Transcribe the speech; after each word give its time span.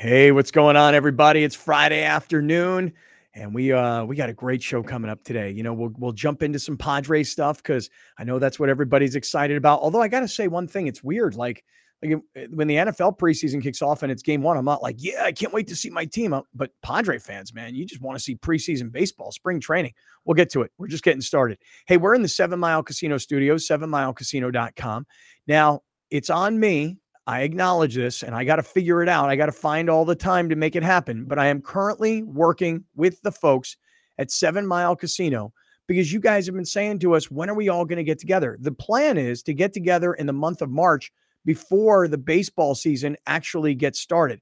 Hey, 0.00 0.32
what's 0.32 0.50
going 0.50 0.76
on, 0.76 0.94
everybody? 0.94 1.44
It's 1.44 1.54
Friday 1.54 2.04
afternoon, 2.04 2.94
and 3.34 3.54
we 3.54 3.70
uh 3.70 4.02
we 4.02 4.16
got 4.16 4.30
a 4.30 4.32
great 4.32 4.62
show 4.62 4.82
coming 4.82 5.10
up 5.10 5.22
today. 5.24 5.50
You 5.50 5.62
know, 5.62 5.74
we'll 5.74 5.92
we'll 5.98 6.12
jump 6.12 6.42
into 6.42 6.58
some 6.58 6.78
Padres 6.78 7.30
stuff 7.30 7.58
because 7.58 7.90
I 8.16 8.24
know 8.24 8.38
that's 8.38 8.58
what 8.58 8.70
everybody's 8.70 9.14
excited 9.14 9.58
about. 9.58 9.80
Although 9.80 10.00
I 10.00 10.08
got 10.08 10.20
to 10.20 10.28
say 10.28 10.48
one 10.48 10.66
thing, 10.66 10.86
it's 10.86 11.04
weird. 11.04 11.34
Like 11.34 11.62
like 12.02 12.18
when 12.48 12.66
the 12.66 12.76
NFL 12.76 13.18
preseason 13.18 13.62
kicks 13.62 13.82
off 13.82 14.02
and 14.02 14.10
it's 14.10 14.22
game 14.22 14.40
one, 14.40 14.56
I'm 14.56 14.64
not 14.64 14.82
like, 14.82 14.96
yeah, 14.98 15.24
I 15.24 15.32
can't 15.32 15.52
wait 15.52 15.68
to 15.68 15.76
see 15.76 15.90
my 15.90 16.06
team. 16.06 16.32
Uh, 16.32 16.40
but 16.54 16.70
Padre 16.82 17.18
fans, 17.18 17.52
man, 17.52 17.74
you 17.74 17.84
just 17.84 18.00
want 18.00 18.16
to 18.16 18.24
see 18.24 18.36
preseason 18.36 18.90
baseball, 18.90 19.32
spring 19.32 19.60
training. 19.60 19.92
We'll 20.24 20.32
get 20.32 20.50
to 20.52 20.62
it. 20.62 20.72
We're 20.78 20.88
just 20.88 21.04
getting 21.04 21.20
started. 21.20 21.58
Hey, 21.86 21.98
we're 21.98 22.14
in 22.14 22.22
the 22.22 22.28
Seven 22.28 22.58
Mile 22.58 22.82
Casino 22.82 23.18
Studios, 23.18 23.68
sevenmilecasino.com. 23.68 25.06
Now, 25.46 25.82
it's 26.08 26.30
on 26.30 26.58
me 26.58 26.96
I 27.30 27.42
acknowledge 27.42 27.94
this 27.94 28.24
and 28.24 28.34
I 28.34 28.42
got 28.42 28.56
to 28.56 28.62
figure 28.64 29.04
it 29.04 29.08
out. 29.08 29.30
I 29.30 29.36
got 29.36 29.46
to 29.46 29.52
find 29.52 29.88
all 29.88 30.04
the 30.04 30.16
time 30.16 30.48
to 30.48 30.56
make 30.56 30.74
it 30.74 30.82
happen. 30.82 31.26
But 31.26 31.38
I 31.38 31.46
am 31.46 31.62
currently 31.62 32.24
working 32.24 32.82
with 32.96 33.22
the 33.22 33.30
folks 33.30 33.76
at 34.18 34.32
Seven 34.32 34.66
Mile 34.66 34.96
Casino 34.96 35.52
because 35.86 36.12
you 36.12 36.18
guys 36.18 36.44
have 36.46 36.56
been 36.56 36.64
saying 36.64 36.98
to 36.98 37.14
us, 37.14 37.30
when 37.30 37.48
are 37.48 37.54
we 37.54 37.68
all 37.68 37.84
going 37.84 37.98
to 37.98 38.02
get 38.02 38.18
together? 38.18 38.58
The 38.60 38.72
plan 38.72 39.16
is 39.16 39.44
to 39.44 39.54
get 39.54 39.72
together 39.72 40.14
in 40.14 40.26
the 40.26 40.32
month 40.32 40.60
of 40.60 40.70
March 40.70 41.12
before 41.44 42.08
the 42.08 42.18
baseball 42.18 42.74
season 42.74 43.16
actually 43.28 43.76
gets 43.76 44.00
started. 44.00 44.40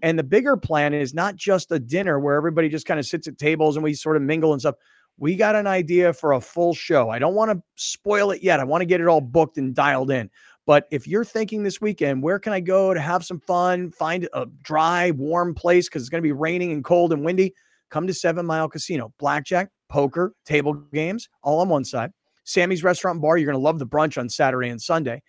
And 0.00 0.18
the 0.18 0.24
bigger 0.24 0.56
plan 0.56 0.94
is 0.94 1.12
not 1.12 1.36
just 1.36 1.70
a 1.70 1.78
dinner 1.78 2.18
where 2.18 2.36
everybody 2.36 2.70
just 2.70 2.86
kind 2.86 2.98
of 2.98 3.04
sits 3.04 3.28
at 3.28 3.36
tables 3.36 3.76
and 3.76 3.84
we 3.84 3.92
sort 3.92 4.16
of 4.16 4.22
mingle 4.22 4.54
and 4.54 4.62
stuff. 4.62 4.76
We 5.18 5.36
got 5.36 5.54
an 5.54 5.66
idea 5.66 6.14
for 6.14 6.32
a 6.32 6.40
full 6.40 6.74
show. 6.74 7.10
I 7.10 7.18
don't 7.18 7.34
want 7.34 7.50
to 7.50 7.62
spoil 7.74 8.30
it 8.30 8.42
yet. 8.42 8.58
I 8.58 8.64
want 8.64 8.80
to 8.80 8.86
get 8.86 9.02
it 9.02 9.06
all 9.06 9.20
booked 9.20 9.58
and 9.58 9.74
dialed 9.74 10.10
in. 10.10 10.30
But 10.66 10.88
if 10.90 11.06
you're 11.06 11.24
thinking 11.24 11.62
this 11.62 11.80
weekend, 11.80 12.22
where 12.22 12.40
can 12.40 12.52
I 12.52 12.60
go 12.60 12.92
to 12.92 13.00
have 13.00 13.24
some 13.24 13.38
fun, 13.38 13.92
find 13.92 14.28
a 14.32 14.46
dry, 14.62 15.12
warm 15.12 15.54
place 15.54 15.88
because 15.88 16.02
it's 16.02 16.08
going 16.08 16.22
to 16.22 16.26
be 16.26 16.32
raining 16.32 16.72
and 16.72 16.84
cold 16.84 17.12
and 17.12 17.24
windy? 17.24 17.54
Come 17.90 18.06
to 18.08 18.14
Seven 18.14 18.44
Mile 18.44 18.68
Casino. 18.68 19.12
Blackjack, 19.18 19.70
poker, 19.88 20.34
table 20.44 20.74
games, 20.92 21.28
all 21.42 21.60
on 21.60 21.68
one 21.68 21.84
side. 21.84 22.10
Sammy's 22.42 22.82
Restaurant 22.82 23.22
Bar. 23.22 23.38
You're 23.38 23.46
going 23.46 23.58
to 23.58 23.64
love 23.64 23.78
the 23.78 23.86
brunch 23.86 24.18
on 24.18 24.28
Saturday 24.28 24.68
and 24.68 24.82
Sunday. 24.82 25.22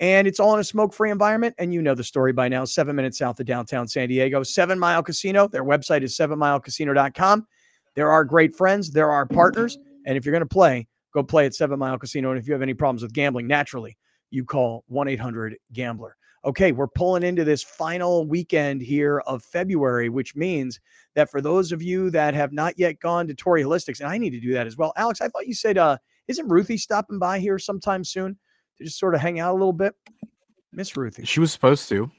And 0.00 0.26
it's 0.26 0.40
all 0.40 0.54
in 0.54 0.60
a 0.60 0.64
smoke 0.64 0.94
free 0.94 1.10
environment. 1.10 1.54
And 1.58 1.74
you 1.74 1.82
know 1.82 1.94
the 1.94 2.04
story 2.04 2.32
by 2.32 2.48
now, 2.48 2.64
seven 2.64 2.96
minutes 2.96 3.18
south 3.18 3.40
of 3.40 3.46
downtown 3.46 3.88
San 3.88 4.08
Diego. 4.08 4.42
Seven 4.42 4.78
Mile 4.78 5.02
Casino. 5.02 5.48
Their 5.48 5.64
website 5.64 6.02
is 6.02 6.16
sevenmilecasino.com. 6.16 7.46
There 7.94 8.10
are 8.10 8.24
great 8.24 8.54
friends, 8.54 8.90
there 8.90 9.10
are 9.10 9.26
partners. 9.26 9.76
And 10.06 10.16
if 10.16 10.24
you're 10.24 10.32
going 10.32 10.40
to 10.40 10.46
play, 10.46 10.86
go 11.12 11.22
play 11.22 11.46
at 11.46 11.54
Seven 11.54 11.78
Mile 11.78 11.98
Casino. 11.98 12.30
And 12.30 12.38
if 12.38 12.46
you 12.46 12.52
have 12.52 12.62
any 12.62 12.74
problems 12.74 13.02
with 13.02 13.12
gambling, 13.12 13.48
naturally, 13.48 13.98
you 14.30 14.44
call 14.44 14.84
1 14.88 15.08
800 15.08 15.56
Gambler. 15.72 16.16
Okay, 16.44 16.72
we're 16.72 16.88
pulling 16.88 17.24
into 17.24 17.44
this 17.44 17.62
final 17.62 18.26
weekend 18.26 18.80
here 18.80 19.20
of 19.26 19.42
February, 19.42 20.08
which 20.08 20.36
means 20.36 20.78
that 21.14 21.30
for 21.30 21.40
those 21.40 21.72
of 21.72 21.82
you 21.82 22.10
that 22.10 22.32
have 22.34 22.52
not 22.52 22.78
yet 22.78 23.00
gone 23.00 23.26
to 23.26 23.34
Torrey 23.34 23.64
Holistics, 23.64 24.00
and 24.00 24.08
I 24.08 24.18
need 24.18 24.30
to 24.30 24.40
do 24.40 24.52
that 24.52 24.66
as 24.66 24.76
well. 24.76 24.92
Alex, 24.96 25.20
I 25.20 25.28
thought 25.28 25.48
you 25.48 25.54
said, 25.54 25.78
uh, 25.78 25.98
isn't 26.28 26.48
Ruthie 26.48 26.78
stopping 26.78 27.18
by 27.18 27.40
here 27.40 27.58
sometime 27.58 28.04
soon 28.04 28.38
to 28.76 28.84
just 28.84 28.98
sort 28.98 29.14
of 29.14 29.20
hang 29.20 29.40
out 29.40 29.52
a 29.52 29.58
little 29.58 29.72
bit? 29.72 29.94
Miss 30.72 30.96
Ruthie. 30.96 31.24
She 31.24 31.40
was 31.40 31.52
supposed 31.52 31.88
to. 31.88 32.10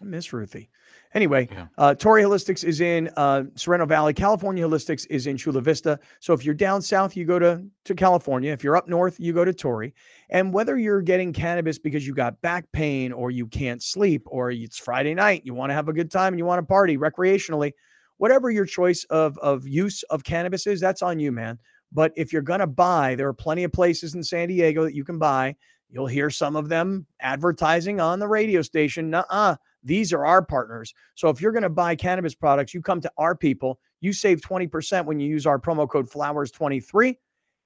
Miss 0.00 0.32
Ruthie. 0.32 0.70
Anyway, 1.14 1.48
yeah. 1.50 1.66
uh, 1.78 1.94
Torrey 1.94 2.22
Holistics 2.22 2.64
is 2.64 2.80
in 2.80 3.08
uh, 3.16 3.44
Sorrento 3.54 3.86
Valley. 3.86 4.12
California 4.12 4.64
Holistics 4.64 5.06
is 5.08 5.26
in 5.26 5.38
Chula 5.38 5.62
Vista. 5.62 5.98
So 6.20 6.34
if 6.34 6.44
you're 6.44 6.54
down 6.54 6.82
south, 6.82 7.16
you 7.16 7.24
go 7.24 7.38
to, 7.38 7.64
to 7.86 7.94
California. 7.94 8.52
If 8.52 8.62
you're 8.62 8.76
up 8.76 8.88
north, 8.88 9.18
you 9.18 9.32
go 9.32 9.44
to 9.44 9.54
Torrey. 9.54 9.94
And 10.28 10.52
whether 10.52 10.76
you're 10.76 11.00
getting 11.00 11.32
cannabis 11.32 11.78
because 11.78 12.06
you 12.06 12.14
got 12.14 12.38
back 12.42 12.70
pain 12.72 13.12
or 13.12 13.30
you 13.30 13.46
can't 13.46 13.82
sleep 13.82 14.22
or 14.26 14.50
it's 14.50 14.78
Friday 14.78 15.14
night, 15.14 15.42
you 15.44 15.54
want 15.54 15.70
to 15.70 15.74
have 15.74 15.88
a 15.88 15.94
good 15.94 16.10
time 16.10 16.34
and 16.34 16.38
you 16.38 16.44
want 16.44 16.60
to 16.60 16.66
party 16.66 16.98
recreationally, 16.98 17.72
whatever 18.18 18.50
your 18.50 18.66
choice 18.66 19.04
of, 19.04 19.38
of 19.38 19.66
use 19.66 20.02
of 20.04 20.24
cannabis 20.24 20.66
is, 20.66 20.78
that's 20.78 21.02
on 21.02 21.18
you, 21.18 21.32
man. 21.32 21.58
But 21.90 22.12
if 22.16 22.34
you're 22.34 22.42
going 22.42 22.60
to 22.60 22.66
buy, 22.66 23.14
there 23.14 23.28
are 23.28 23.34
plenty 23.34 23.64
of 23.64 23.72
places 23.72 24.14
in 24.14 24.22
San 24.22 24.48
Diego 24.48 24.84
that 24.84 24.94
you 24.94 25.04
can 25.04 25.18
buy. 25.18 25.56
You'll 25.88 26.06
hear 26.06 26.28
some 26.28 26.54
of 26.54 26.68
them 26.68 27.06
advertising 27.20 27.98
on 27.98 28.18
the 28.18 28.28
radio 28.28 28.60
station. 28.60 29.08
Nuh-uh 29.08 29.56
these 29.88 30.12
are 30.12 30.24
our 30.24 30.42
partners. 30.42 30.92
So 31.14 31.30
if 31.30 31.40
you're 31.40 31.50
going 31.50 31.62
to 31.62 31.70
buy 31.70 31.96
cannabis 31.96 32.34
products, 32.34 32.74
you 32.74 32.82
come 32.82 33.00
to 33.00 33.10
our 33.16 33.34
people. 33.34 33.80
You 34.00 34.12
save 34.12 34.40
20% 34.42 35.06
when 35.06 35.18
you 35.18 35.28
use 35.28 35.46
our 35.46 35.58
promo 35.58 35.88
code 35.88 36.08
flowers23. 36.08 37.16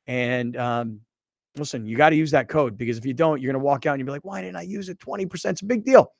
And 0.07 0.57
um, 0.57 1.01
listen, 1.57 1.85
you 1.85 1.97
got 1.97 2.11
to 2.11 2.17
use 2.17 2.31
that 2.31 2.49
code 2.49 2.79
because 2.79 2.97
if 2.97 3.05
you 3.05 3.13
don't, 3.13 3.43
you're 3.43 3.53
going 3.53 3.61
to 3.61 3.65
walk 3.65 3.87
out 3.87 3.93
and 3.93 4.01
you'll 4.01 4.07
be 4.07 4.13
like, 4.13 4.25
why 4.25 4.41
didn't 4.41 4.57
I 4.57 4.63
use 4.63 4.89
it? 4.89 4.99
20% 5.01 5.55
is 5.55 5.63
a 5.63 5.65
big 5.65 5.85
deal. 5.85 6.13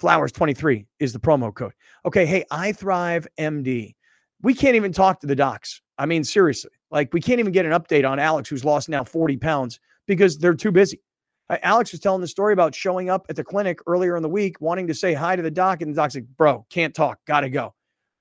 Flowers23 0.00 0.84
is 0.98 1.12
the 1.12 1.20
promo 1.20 1.54
code. 1.54 1.72
Okay. 2.04 2.26
Hey, 2.26 2.44
I 2.50 2.72
Thrive 2.72 3.26
MD. 3.38 3.94
We 4.42 4.54
can't 4.54 4.74
even 4.74 4.92
talk 4.92 5.20
to 5.20 5.28
the 5.28 5.36
docs. 5.36 5.80
I 5.98 6.06
mean, 6.06 6.24
seriously, 6.24 6.72
like 6.90 7.14
we 7.14 7.20
can't 7.20 7.38
even 7.38 7.52
get 7.52 7.64
an 7.64 7.70
update 7.70 8.08
on 8.08 8.18
Alex, 8.18 8.48
who's 8.48 8.64
lost 8.64 8.88
now 8.88 9.04
40 9.04 9.36
pounds 9.36 9.78
because 10.08 10.36
they're 10.36 10.54
too 10.54 10.72
busy. 10.72 11.00
Uh, 11.52 11.58
Alex 11.64 11.92
was 11.92 12.00
telling 12.00 12.22
the 12.22 12.26
story 12.26 12.54
about 12.54 12.74
showing 12.74 13.10
up 13.10 13.26
at 13.28 13.36
the 13.36 13.44
clinic 13.44 13.78
earlier 13.86 14.16
in 14.16 14.22
the 14.22 14.28
week, 14.28 14.58
wanting 14.62 14.86
to 14.86 14.94
say 14.94 15.12
hi 15.12 15.36
to 15.36 15.42
the 15.42 15.50
doc, 15.50 15.82
and 15.82 15.92
the 15.92 15.96
doc's 15.96 16.14
like, 16.14 16.24
bro, 16.38 16.64
can't 16.70 16.94
talk, 16.94 17.18
gotta 17.26 17.50
go. 17.50 17.74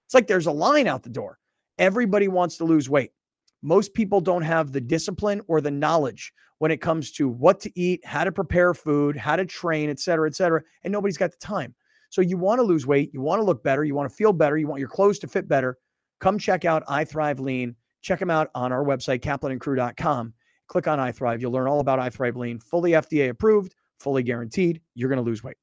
It's 0.06 0.14
like 0.14 0.28
there's 0.28 0.48
a 0.48 0.52
line 0.52 0.86
out 0.86 1.02
the 1.02 1.10
door. 1.10 1.40
Everybody 1.80 2.28
wants 2.28 2.58
to 2.58 2.66
lose 2.66 2.90
weight. 2.90 3.14
Most 3.62 3.94
people 3.94 4.20
don't 4.20 4.42
have 4.42 4.74
the 4.74 4.82
discipline 4.82 5.42
or 5.48 5.62
the 5.62 5.72
knowledge 5.72 6.34
when 6.58 6.72
it 6.72 6.82
comes 6.82 7.10
to 7.14 7.30
what 7.30 7.62
to 7.62 7.72
eat, 7.80 8.06
how 8.06 8.26
to 8.26 8.34
prepare 8.34 8.74
food, 8.74 9.16
how 9.16 9.38
to 9.38 9.46
train, 9.46 9.90
et 9.90 10.00
cetera, 10.00 10.28
et 10.28 10.36
cetera. 10.36 10.62
And 10.84 10.92
nobody's 10.92 11.18
got 11.18 11.32
the 11.32 11.38
time. 11.38 11.74
So 12.10 12.22
you 12.22 12.38
want 12.38 12.60
to 12.60 12.64
lose 12.64 12.86
weight, 12.86 13.14
you 13.14 13.22
want 13.22 13.40
to 13.40 13.46
look 13.46 13.64
better, 13.64 13.86
you 13.86 13.96
want 13.96 14.10
to 14.10 14.16
feel 14.16 14.34
better, 14.34 14.58
you 14.58 14.68
want 14.68 14.82
your 14.82 14.90
clothes 14.90 15.20
to 15.20 15.28
fit 15.30 15.48
better. 15.48 15.78
Come 16.20 16.38
check 16.38 16.66
out 16.66 16.84
I 16.90 17.06
Thrive 17.06 17.40
Lean. 17.40 17.78
Check 18.02 18.20
them 18.20 18.30
out 18.30 18.50
on 18.56 18.74
our 18.74 18.84
website, 18.84 19.22
kaplanandcrew.com. 19.22 20.34
Click 20.72 20.88
on 20.88 21.00
iThrive. 21.00 21.42
You'll 21.42 21.52
learn 21.52 21.68
all 21.68 21.82
about 21.82 22.00
iThrive 22.00 22.38
Lean, 22.38 22.58
fully 22.58 22.92
FDA 22.92 23.28
approved, 23.28 23.76
fully 24.00 24.24
guaranteed. 24.24 24.80
You're 24.96 25.10
going 25.10 25.18
to 25.18 25.22
lose 25.22 25.44
weight. 25.44 25.58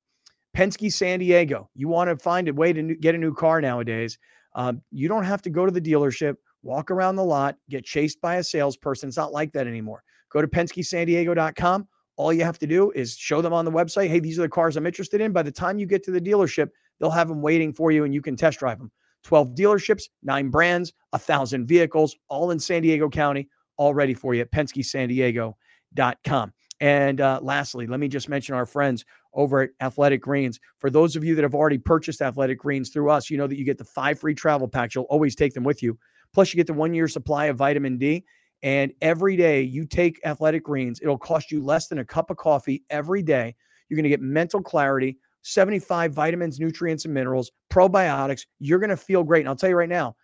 Penske 0.54 0.92
San 0.92 1.20
Diego. 1.20 1.70
You 1.74 1.88
want 1.88 2.10
to 2.10 2.22
find 2.22 2.46
a 2.46 2.52
way 2.52 2.74
to 2.74 2.94
get 2.96 3.14
a 3.14 3.18
new 3.18 3.32
car 3.32 3.62
nowadays. 3.62 4.18
Um, 4.54 4.82
you 4.90 5.08
don't 5.08 5.24
have 5.24 5.40
to 5.42 5.50
go 5.50 5.64
to 5.64 5.72
the 5.72 5.80
dealership, 5.80 6.34
walk 6.62 6.90
around 6.90 7.16
the 7.16 7.24
lot, 7.24 7.56
get 7.70 7.86
chased 7.86 8.20
by 8.20 8.34
a 8.34 8.44
salesperson. 8.44 9.08
It's 9.08 9.16
not 9.16 9.32
like 9.32 9.50
that 9.54 9.66
anymore. 9.66 10.02
Go 10.28 10.42
to 10.42 10.46
PenskeSanDiego.com. 10.46 11.88
All 12.16 12.30
you 12.30 12.44
have 12.44 12.58
to 12.58 12.66
do 12.66 12.90
is 12.90 13.16
show 13.16 13.40
them 13.40 13.54
on 13.54 13.64
the 13.64 13.72
website, 13.72 14.10
hey, 14.10 14.20
these 14.20 14.38
are 14.38 14.42
the 14.42 14.48
cars 14.50 14.76
I'm 14.76 14.84
interested 14.84 15.22
in. 15.22 15.32
By 15.32 15.42
the 15.42 15.50
time 15.50 15.78
you 15.78 15.86
get 15.86 16.02
to 16.02 16.10
the 16.10 16.20
dealership, 16.20 16.68
they'll 17.00 17.10
have 17.10 17.28
them 17.28 17.40
waiting 17.40 17.72
for 17.72 17.92
you 17.92 18.04
and 18.04 18.12
you 18.12 18.20
can 18.20 18.36
test 18.36 18.58
drive 18.58 18.78
them. 18.78 18.92
12 19.22 19.54
dealerships, 19.54 20.02
nine 20.22 20.50
brands, 20.50 20.92
a 21.14 21.18
thousand 21.18 21.66
vehicles, 21.66 22.14
all 22.28 22.50
in 22.50 22.58
San 22.58 22.82
Diego 22.82 23.08
County, 23.08 23.48
all 23.78 23.94
ready 23.94 24.14
for 24.14 24.34
you 24.34 24.42
at 24.42 24.52
PenskeSanDiego.com. 24.52 26.52
And 26.80 27.20
uh, 27.20 27.40
lastly, 27.42 27.86
let 27.86 27.98
me 27.98 28.08
just 28.08 28.28
mention 28.28 28.54
our 28.54 28.66
friends 28.66 29.04
over 29.34 29.62
at 29.62 29.70
Athletic 29.80 30.22
Greens. 30.22 30.60
For 30.78 30.90
those 30.90 31.16
of 31.16 31.24
you 31.24 31.34
that 31.34 31.42
have 31.42 31.54
already 31.54 31.78
purchased 31.78 32.22
Athletic 32.22 32.58
Greens 32.58 32.90
through 32.90 33.10
us, 33.10 33.30
you 33.30 33.36
know 33.36 33.46
that 33.46 33.58
you 33.58 33.64
get 33.64 33.78
the 33.78 33.84
five 33.84 34.18
free 34.18 34.34
travel 34.34 34.68
packs. 34.68 34.94
You'll 34.94 35.04
always 35.04 35.34
take 35.34 35.54
them 35.54 35.64
with 35.64 35.82
you. 35.82 35.98
Plus, 36.32 36.52
you 36.52 36.56
get 36.56 36.66
the 36.66 36.74
one 36.74 36.94
year 36.94 37.08
supply 37.08 37.46
of 37.46 37.56
vitamin 37.56 37.98
D. 37.98 38.24
And 38.62 38.92
every 39.00 39.36
day 39.36 39.62
you 39.62 39.86
take 39.86 40.20
Athletic 40.24 40.64
Greens, 40.64 41.00
it'll 41.00 41.18
cost 41.18 41.50
you 41.50 41.62
less 41.62 41.86
than 41.86 41.98
a 41.98 42.04
cup 42.04 42.30
of 42.30 42.36
coffee 42.36 42.82
every 42.90 43.22
day. 43.22 43.54
You're 43.88 43.96
going 43.96 44.04
to 44.04 44.10
get 44.10 44.20
mental 44.20 44.62
clarity, 44.62 45.18
75 45.42 46.12
vitamins, 46.12 46.58
nutrients, 46.58 47.04
and 47.04 47.14
minerals, 47.14 47.52
probiotics. 47.70 48.46
You're 48.58 48.80
going 48.80 48.90
to 48.90 48.96
feel 48.96 49.22
great. 49.22 49.40
And 49.40 49.48
I'll 49.48 49.56
tell 49.56 49.70
you 49.70 49.76
right 49.76 49.88
now, 49.88 50.16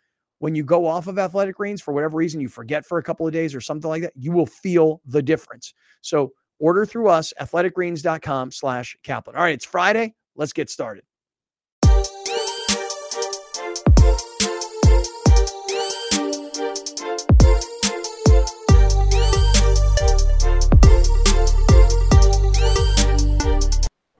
when 0.44 0.54
you 0.54 0.62
go 0.62 0.86
off 0.86 1.06
of 1.06 1.18
athletic 1.18 1.56
greens 1.56 1.80
for 1.80 1.94
whatever 1.94 2.18
reason 2.18 2.38
you 2.38 2.50
forget 2.50 2.84
for 2.84 2.98
a 2.98 3.02
couple 3.02 3.26
of 3.26 3.32
days 3.32 3.54
or 3.54 3.62
something 3.62 3.88
like 3.88 4.02
that 4.02 4.12
you 4.14 4.30
will 4.30 4.44
feel 4.44 5.00
the 5.06 5.22
difference 5.22 5.72
so 6.02 6.32
order 6.58 6.84
through 6.84 7.08
us 7.08 7.32
athleticgreens.com 7.40 8.50
slash 8.50 8.94
kaplan 9.02 9.34
all 9.36 9.42
right 9.42 9.54
it's 9.54 9.64
friday 9.64 10.14
let's 10.36 10.52
get 10.52 10.68
started 10.68 11.02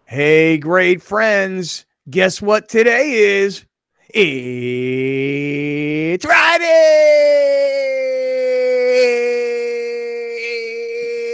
Hey, 0.07 0.59
great 0.59 1.03
friends. 1.03 1.87
Guess 2.09 2.41
what 2.41 2.69
today 2.69 3.15
is? 3.15 3.65
It's 4.17 4.25
Friday. 6.25 6.65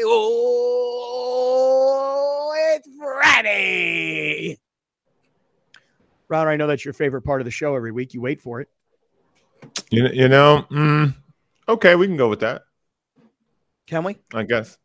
Oh, 0.07 2.55
it's 2.57 2.89
Friday. 2.99 4.59
Ron, 6.29 6.49
I 6.49 6.57
know 6.57 6.67
that's 6.67 6.83
your 6.83 6.95
favorite 6.95 7.21
part 7.21 7.43
of 7.43 7.45
the 7.45 7.51
show 7.51 7.77
every 7.77 7.93
week. 7.93 8.15
You 8.15 8.23
wait 8.23 8.41
for 8.41 8.63
it. 8.63 8.71
You, 9.91 10.09
you 10.11 10.29
know, 10.29 10.65
mm, 10.71 11.15
okay, 11.69 11.97
we 11.97 12.07
can 12.07 12.17
go 12.17 12.31
with 12.31 12.41
that. 12.41 12.63
Can 13.89 14.05
we? 14.05 14.17
I 14.33 14.45
guess. 14.45 14.79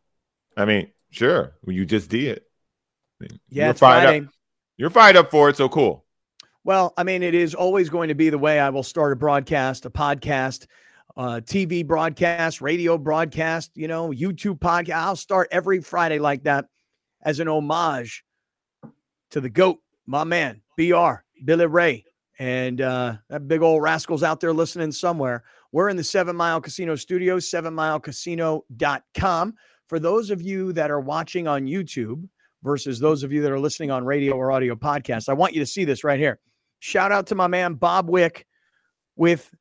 I 0.57 0.65
mean, 0.65 0.91
sure. 1.11 1.53
You 1.65 1.85
just 1.85 2.09
did. 2.09 2.41
I 3.21 3.23
mean, 3.23 3.39
yeah, 3.47 3.69
it's 3.69 3.79
Friday. 3.79 4.25
Up. 4.25 4.33
You're 4.75 4.89
fired 4.89 5.15
up 5.15 5.31
for 5.31 5.47
it, 5.47 5.55
so 5.55 5.69
cool. 5.69 6.04
Well, 6.65 6.93
I 6.97 7.03
mean, 7.03 7.21
it 7.21 7.35
is 7.35 7.53
always 7.53 7.89
going 7.89 8.07
to 8.07 8.15
be 8.15 8.31
the 8.31 8.39
way 8.39 8.59
I 8.59 8.69
will 8.69 8.81
start 8.81 9.13
a 9.13 9.15
broadcast, 9.15 9.85
a 9.85 9.91
podcast, 9.91 10.65
uh, 11.15 11.39
TV 11.43 11.85
broadcast, 11.85 12.59
radio 12.59 12.97
broadcast, 12.97 13.69
you 13.75 13.87
know, 13.87 14.09
YouTube 14.09 14.57
podcast. 14.57 14.95
I'll 14.95 15.15
start 15.15 15.47
every 15.51 15.79
Friday 15.79 16.17
like 16.17 16.45
that 16.45 16.65
as 17.21 17.39
an 17.39 17.47
homage 17.47 18.25
to 19.29 19.41
the 19.41 19.49
GOAT, 19.49 19.77
my 20.07 20.23
man, 20.23 20.59
BR, 20.75 21.17
Billy 21.45 21.67
Ray. 21.67 22.03
And 22.39 22.81
uh, 22.81 23.17
that 23.29 23.47
big 23.47 23.61
old 23.61 23.83
rascal's 23.83 24.23
out 24.23 24.39
there 24.39 24.51
listening 24.51 24.91
somewhere. 24.91 25.43
We're 25.71 25.89
in 25.89 25.97
the 25.97 26.03
Seven 26.03 26.35
Mile 26.35 26.61
Casino 26.61 26.95
Studios, 26.95 27.47
sevenmilecasino.com. 27.47 29.53
For 29.87 29.99
those 29.99 30.31
of 30.31 30.41
you 30.41 30.73
that 30.73 30.89
are 30.89 30.99
watching 30.99 31.47
on 31.47 31.67
YouTube 31.67 32.27
versus 32.63 32.99
those 32.99 33.21
of 33.21 33.31
you 33.31 33.43
that 33.43 33.51
are 33.51 33.59
listening 33.59 33.91
on 33.91 34.03
radio 34.03 34.33
or 34.33 34.51
audio 34.51 34.73
podcast, 34.73 35.29
I 35.29 35.33
want 35.33 35.53
you 35.53 35.59
to 35.59 35.67
see 35.67 35.85
this 35.85 36.03
right 36.03 36.19
here. 36.19 36.39
Shout 36.79 37.11
out 37.11 37.27
to 37.27 37.35
my 37.35 37.47
man 37.47 37.75
Bob 37.75 38.09
Wick 38.09 38.45
with 39.15 39.53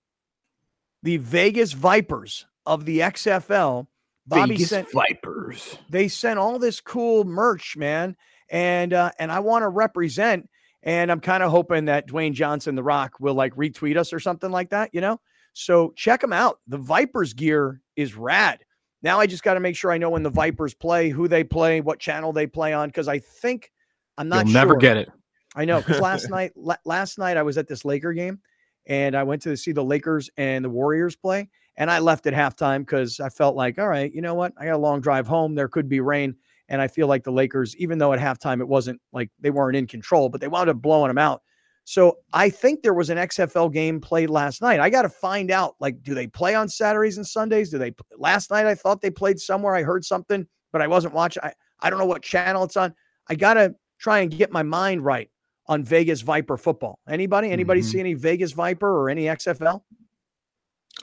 the 1.02 1.18
Vegas 1.18 1.72
Vipers 1.72 2.46
of 2.66 2.84
the 2.84 3.00
XFL. 3.00 3.86
Bobby 4.26 4.54
Vegas 4.54 4.70
sent, 4.70 4.90
Vipers. 4.90 5.78
They 5.90 6.08
sent 6.08 6.38
all 6.38 6.58
this 6.58 6.80
cool 6.80 7.24
merch, 7.24 7.76
man, 7.76 8.16
and 8.50 8.92
uh, 8.92 9.10
and 9.18 9.30
I 9.30 9.40
want 9.40 9.62
to 9.62 9.68
represent. 9.68 10.48
And 10.82 11.10
I'm 11.10 11.20
kind 11.20 11.42
of 11.42 11.50
hoping 11.50 11.86
that 11.86 12.08
Dwayne 12.08 12.34
Johnson, 12.34 12.74
The 12.74 12.82
Rock, 12.82 13.18
will 13.18 13.34
like 13.34 13.54
retweet 13.54 13.96
us 13.96 14.12
or 14.12 14.20
something 14.20 14.50
like 14.50 14.70
that, 14.70 14.90
you 14.92 15.00
know. 15.00 15.18
So 15.54 15.94
check 15.96 16.20
them 16.20 16.32
out. 16.32 16.58
The 16.66 16.76
Vipers 16.76 17.32
gear 17.32 17.80
is 17.96 18.16
rad. 18.16 18.64
Now 19.02 19.20
I 19.20 19.26
just 19.26 19.42
got 19.42 19.54
to 19.54 19.60
make 19.60 19.76
sure 19.76 19.92
I 19.92 19.98
know 19.98 20.10
when 20.10 20.22
the 20.22 20.30
Vipers 20.30 20.74
play, 20.74 21.10
who 21.10 21.28
they 21.28 21.44
play, 21.44 21.80
what 21.80 22.00
channel 22.00 22.32
they 22.32 22.46
play 22.46 22.72
on, 22.72 22.88
because 22.88 23.08
I 23.08 23.18
think 23.18 23.70
I'm 24.18 24.28
not. 24.28 24.46
You'll 24.46 24.52
sure. 24.52 24.60
never 24.60 24.76
get 24.76 24.96
it. 24.96 25.10
I 25.54 25.64
know 25.64 25.78
because 25.78 26.00
last 26.00 26.28
night, 26.30 26.52
last 26.84 27.18
night 27.18 27.36
I 27.36 27.42
was 27.42 27.58
at 27.58 27.68
this 27.68 27.84
Laker 27.84 28.12
game, 28.12 28.40
and 28.86 29.16
I 29.16 29.22
went 29.22 29.42
to 29.42 29.56
see 29.56 29.72
the 29.72 29.84
Lakers 29.84 30.30
and 30.36 30.64
the 30.64 30.70
Warriors 30.70 31.16
play, 31.16 31.48
and 31.76 31.90
I 31.90 31.98
left 31.98 32.26
at 32.26 32.34
halftime 32.34 32.80
because 32.80 33.20
I 33.20 33.28
felt 33.28 33.56
like, 33.56 33.78
all 33.78 33.88
right, 33.88 34.12
you 34.12 34.20
know 34.20 34.34
what, 34.34 34.52
I 34.58 34.66
got 34.66 34.74
a 34.74 34.78
long 34.78 35.00
drive 35.00 35.26
home. 35.26 35.54
There 35.54 35.68
could 35.68 35.88
be 35.88 36.00
rain, 36.00 36.34
and 36.68 36.80
I 36.80 36.88
feel 36.88 37.06
like 37.06 37.24
the 37.24 37.32
Lakers, 37.32 37.76
even 37.76 37.98
though 37.98 38.12
at 38.12 38.20
halftime 38.20 38.60
it 38.60 38.68
wasn't 38.68 39.00
like 39.12 39.30
they 39.40 39.50
weren't 39.50 39.76
in 39.76 39.86
control, 39.86 40.28
but 40.28 40.40
they 40.40 40.48
wound 40.48 40.70
up 40.70 40.82
blowing 40.82 41.08
them 41.08 41.18
out. 41.18 41.42
So 41.86 42.18
I 42.32 42.48
think 42.48 42.82
there 42.82 42.94
was 42.94 43.10
an 43.10 43.18
XFL 43.18 43.70
game 43.70 44.00
played 44.00 44.30
last 44.30 44.62
night. 44.62 44.80
I 44.80 44.88
got 44.88 45.02
to 45.02 45.10
find 45.10 45.50
out. 45.50 45.74
Like, 45.80 46.02
do 46.02 46.14
they 46.14 46.26
play 46.26 46.54
on 46.54 46.66
Saturdays 46.66 47.18
and 47.18 47.26
Sundays? 47.26 47.68
Do 47.70 47.76
they? 47.76 47.94
Last 48.16 48.50
night 48.50 48.64
I 48.64 48.74
thought 48.74 49.02
they 49.02 49.10
played 49.10 49.38
somewhere. 49.38 49.74
I 49.74 49.82
heard 49.82 50.02
something, 50.02 50.46
but 50.72 50.80
I 50.80 50.86
wasn't 50.86 51.12
watching. 51.12 51.42
I 51.44 51.52
I 51.80 51.90
don't 51.90 51.98
know 51.98 52.06
what 52.06 52.22
channel 52.22 52.64
it's 52.64 52.76
on. 52.78 52.94
I 53.28 53.34
got 53.34 53.54
to 53.54 53.74
try 53.98 54.20
and 54.20 54.30
get 54.30 54.50
my 54.50 54.62
mind 54.62 55.04
right 55.04 55.28
on 55.66 55.82
Vegas 55.84 56.20
Viper 56.20 56.56
football. 56.56 56.98
Anybody? 57.08 57.50
Anybody 57.50 57.80
mm-hmm. 57.80 57.88
see 57.88 58.00
any 58.00 58.14
Vegas 58.14 58.52
Viper 58.52 58.88
or 58.88 59.08
any 59.08 59.24
XFL? 59.24 59.82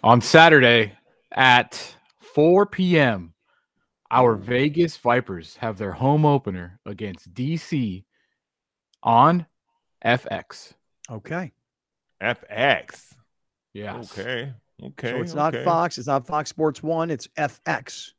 On 0.04 0.22
Saturday 0.22 0.94
at 1.32 1.96
4 2.20 2.66
p.m., 2.66 3.34
our 4.10 4.36
Vegas 4.36 4.98
Vipers 4.98 5.56
have 5.58 5.78
their 5.78 5.94
home 5.94 6.26
opener 6.26 6.80
against 6.86 7.34
DC 7.34 8.04
on 9.02 9.46
FX. 10.04 10.74
Okay. 11.10 11.52
FX. 12.22 13.14
Yeah. 13.74 13.98
Okay. 14.00 14.54
Okay. 14.84 15.12
So 15.12 15.22
it's 15.22 15.32
okay. 15.32 15.58
not 15.58 15.64
Fox. 15.64 15.98
It's 15.98 16.08
not 16.08 16.28
Fox 16.28 16.50
Sports 16.50 16.84
One. 16.84 17.10
It's 17.10 17.28
FX. 17.38 18.12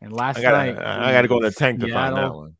And 0.00 0.12
last 0.12 0.38
I 0.38 0.42
gotta, 0.42 0.72
night, 0.72 0.78
I 0.78 1.12
got 1.12 1.22
to 1.22 1.28
go 1.28 1.38
in 1.38 1.42
the 1.42 1.50
tank 1.50 1.80
Seattle, 1.80 1.88
to 1.88 1.94
find 1.94 2.16
that 2.16 2.34
one. 2.34 2.56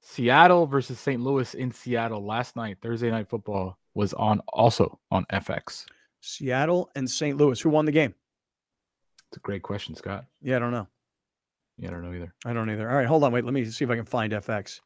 Seattle 0.00 0.66
versus 0.66 0.98
St. 0.98 1.20
Louis 1.20 1.54
in 1.54 1.70
Seattle 1.72 2.24
last 2.24 2.56
night, 2.56 2.78
Thursday 2.80 3.10
night 3.10 3.28
football 3.28 3.78
was 3.94 4.14
on 4.14 4.40
also 4.48 4.98
on 5.10 5.24
FX. 5.32 5.84
Seattle 6.20 6.90
and 6.94 7.08
St. 7.08 7.36
Louis. 7.36 7.60
Who 7.60 7.70
won 7.70 7.84
the 7.84 7.92
game? 7.92 8.14
It's 9.28 9.36
a 9.36 9.40
great 9.40 9.62
question, 9.62 9.94
Scott. 9.94 10.24
Yeah, 10.42 10.56
I 10.56 10.58
don't 10.58 10.72
know. 10.72 10.86
Yeah, 11.78 11.88
I 11.88 11.90
don't 11.92 12.02
know 12.02 12.12
either. 12.12 12.34
I 12.44 12.52
don't 12.52 12.70
either. 12.70 12.88
All 12.88 12.96
right, 12.96 13.06
hold 13.06 13.24
on. 13.24 13.32
Wait, 13.32 13.44
let 13.44 13.54
me 13.54 13.64
see 13.64 13.84
if 13.84 13.90
I 13.90 13.96
can 13.96 14.04
find 14.04 14.32
FX. 14.32 14.80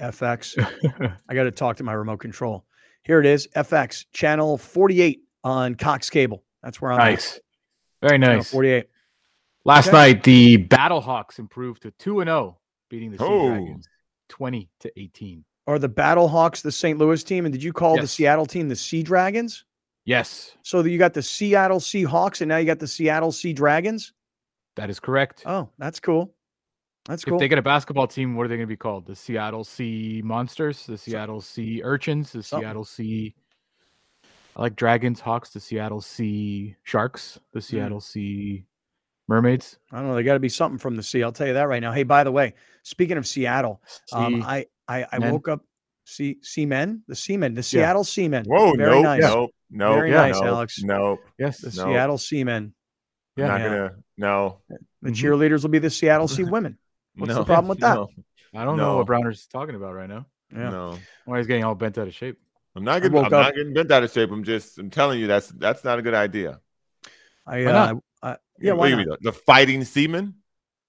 FX. 0.00 1.16
I 1.28 1.34
got 1.34 1.44
to 1.44 1.50
talk 1.50 1.76
to 1.76 1.84
my 1.84 1.92
remote 1.92 2.18
control. 2.18 2.64
Here 3.04 3.20
it 3.20 3.26
is. 3.26 3.48
FX 3.54 4.06
channel 4.12 4.56
48 4.56 5.20
on 5.44 5.74
Cox 5.74 6.08
Cable. 6.08 6.42
That's 6.62 6.80
where 6.80 6.92
I'm 6.92 6.98
nice. 6.98 7.36
At. 7.36 8.08
Very 8.08 8.18
nice. 8.18 8.28
Channel 8.28 8.44
48. 8.44 8.88
Last 9.64 9.88
okay. 9.88 9.96
night, 9.96 10.22
the 10.24 10.66
Battlehawks 10.66 11.38
improved 11.38 11.82
to 11.82 11.92
2 11.92 12.20
and 12.20 12.28
0, 12.28 12.58
beating 12.88 13.12
the 13.12 13.18
Sea 13.18 13.24
oh. 13.24 13.48
Dragons 13.48 13.88
20 14.32 14.70
to 14.80 14.98
18. 14.98 15.44
Are 15.66 15.78
the 15.78 15.90
Battlehawks 15.90 16.62
the 16.62 16.72
St. 16.72 16.98
Louis 16.98 17.22
team? 17.22 17.44
And 17.44 17.52
did 17.52 17.62
you 17.62 17.72
call 17.72 17.96
yes. 17.96 18.04
the 18.04 18.08
Seattle 18.08 18.46
team 18.46 18.70
the 18.70 18.74
Sea 18.74 19.02
Dragons? 19.02 19.64
Yes. 20.06 20.56
So 20.62 20.82
you 20.82 20.98
got 20.98 21.12
the 21.12 21.22
Seattle 21.22 21.78
Seahawks 21.78 22.40
and 22.40 22.48
now 22.48 22.56
you 22.56 22.64
got 22.64 22.78
the 22.78 22.88
Seattle 22.88 23.30
Sea 23.30 23.52
Dragons? 23.52 24.14
That 24.76 24.88
is 24.88 24.98
correct. 24.98 25.42
Oh, 25.44 25.68
that's 25.78 26.00
cool. 26.00 26.34
That's 27.04 27.26
cool. 27.26 27.34
If 27.34 27.40
they 27.40 27.48
get 27.48 27.58
a 27.58 27.62
basketball 27.62 28.06
team, 28.06 28.34
what 28.34 28.46
are 28.46 28.48
they 28.48 28.56
going 28.56 28.66
to 28.66 28.72
be 28.72 28.76
called? 28.76 29.06
The 29.06 29.14
Seattle 29.14 29.64
Sea 29.64 30.22
Monsters, 30.24 30.86
the 30.86 30.96
Seattle 30.96 31.42
Sea 31.42 31.82
Urchins, 31.84 32.32
the 32.32 32.42
Something. 32.42 32.64
Seattle 32.64 32.84
Sea. 32.84 33.34
I 34.56 34.62
like 34.62 34.76
Dragons, 34.76 35.20
Hawks, 35.20 35.50
the 35.50 35.60
Seattle 35.60 36.00
Sea 36.00 36.74
Sharks, 36.84 37.38
the 37.52 37.60
hmm. 37.60 37.64
Seattle 37.64 37.98
mm. 37.98 38.02
Sea 38.02 38.64
Mermaids. 39.32 39.78
I 39.90 39.96
don't 39.96 40.08
know. 40.08 40.14
They 40.14 40.22
got 40.22 40.34
to 40.34 40.40
be 40.40 40.50
something 40.50 40.78
from 40.78 40.94
the 40.94 41.02
sea. 41.02 41.22
I'll 41.22 41.32
tell 41.32 41.46
you 41.46 41.54
that 41.54 41.66
right 41.68 41.80
now. 41.80 41.90
Hey, 41.90 42.02
by 42.02 42.22
the 42.22 42.30
way, 42.30 42.52
speaking 42.82 43.16
of 43.16 43.26
Seattle, 43.26 43.80
um, 44.12 44.42
I 44.42 44.66
I, 44.86 45.06
I 45.10 45.18
woke 45.30 45.48
up. 45.48 45.64
See, 46.04 46.38
Seamen, 46.42 47.04
the 47.06 47.14
Seamen, 47.14 47.54
the 47.54 47.62
Seattle 47.62 48.00
yeah. 48.00 48.06
Seamen. 48.06 48.44
Whoa, 48.44 48.74
very 48.74 48.96
nope, 48.96 49.04
nice. 49.04 49.22
Nope, 49.22 49.50
nope, 49.70 49.94
very 49.94 50.10
yeah, 50.10 50.16
nice, 50.16 50.34
nope, 50.34 50.44
Alex. 50.44 50.82
Nope. 50.82 51.20
Yes, 51.38 51.58
the 51.58 51.68
nope. 51.68 51.88
Seattle 51.88 52.18
Seamen. 52.18 52.74
Yeah, 53.36 53.46
not 53.46 53.60
yeah. 53.60 53.66
gonna. 53.66 53.94
No, 54.18 54.58
the 54.68 54.76
mm-hmm. 55.10 55.12
cheerleaders 55.12 55.62
will 55.62 55.70
be 55.70 55.78
the 55.78 55.88
Seattle 55.88 56.28
Sea 56.28 56.44
Women. 56.50 56.76
What's 57.14 57.30
no, 57.30 57.36
the 57.36 57.44
problem 57.44 57.68
with 57.68 57.78
that? 57.80 57.94
No. 57.94 58.08
I 58.54 58.64
don't 58.64 58.76
no. 58.76 58.84
know 58.84 58.96
what 58.98 59.06
Browner's 59.06 59.46
talking 59.46 59.76
about 59.76 59.94
right 59.94 60.08
now. 60.08 60.26
Yeah. 60.52 60.70
No. 60.70 60.98
Why 61.24 61.38
he's 61.38 61.46
getting 61.46 61.64
all 61.64 61.74
bent 61.74 61.96
out 61.96 62.08
of 62.08 62.14
shape. 62.14 62.38
I'm 62.76 62.84
not 62.84 63.00
getting. 63.00 63.16
I'm 63.16 63.26
up. 63.26 63.30
not 63.30 63.54
getting 63.54 63.72
bent 63.72 63.90
out 63.90 64.02
of 64.02 64.10
shape. 64.10 64.30
I'm 64.30 64.44
just. 64.44 64.78
I'm 64.78 64.90
telling 64.90 65.20
you 65.20 65.26
that's 65.26 65.48
that's 65.48 65.84
not 65.84 65.98
a 65.98 66.02
good 66.02 66.14
idea. 66.14 66.60
I. 67.46 67.64
Uh, 67.64 67.94
I, 68.22 68.36
yeah. 68.58 68.72
Why 68.72 68.90
not? 68.94 69.22
The 69.22 69.32
fighting 69.32 69.84
seaman. 69.84 70.34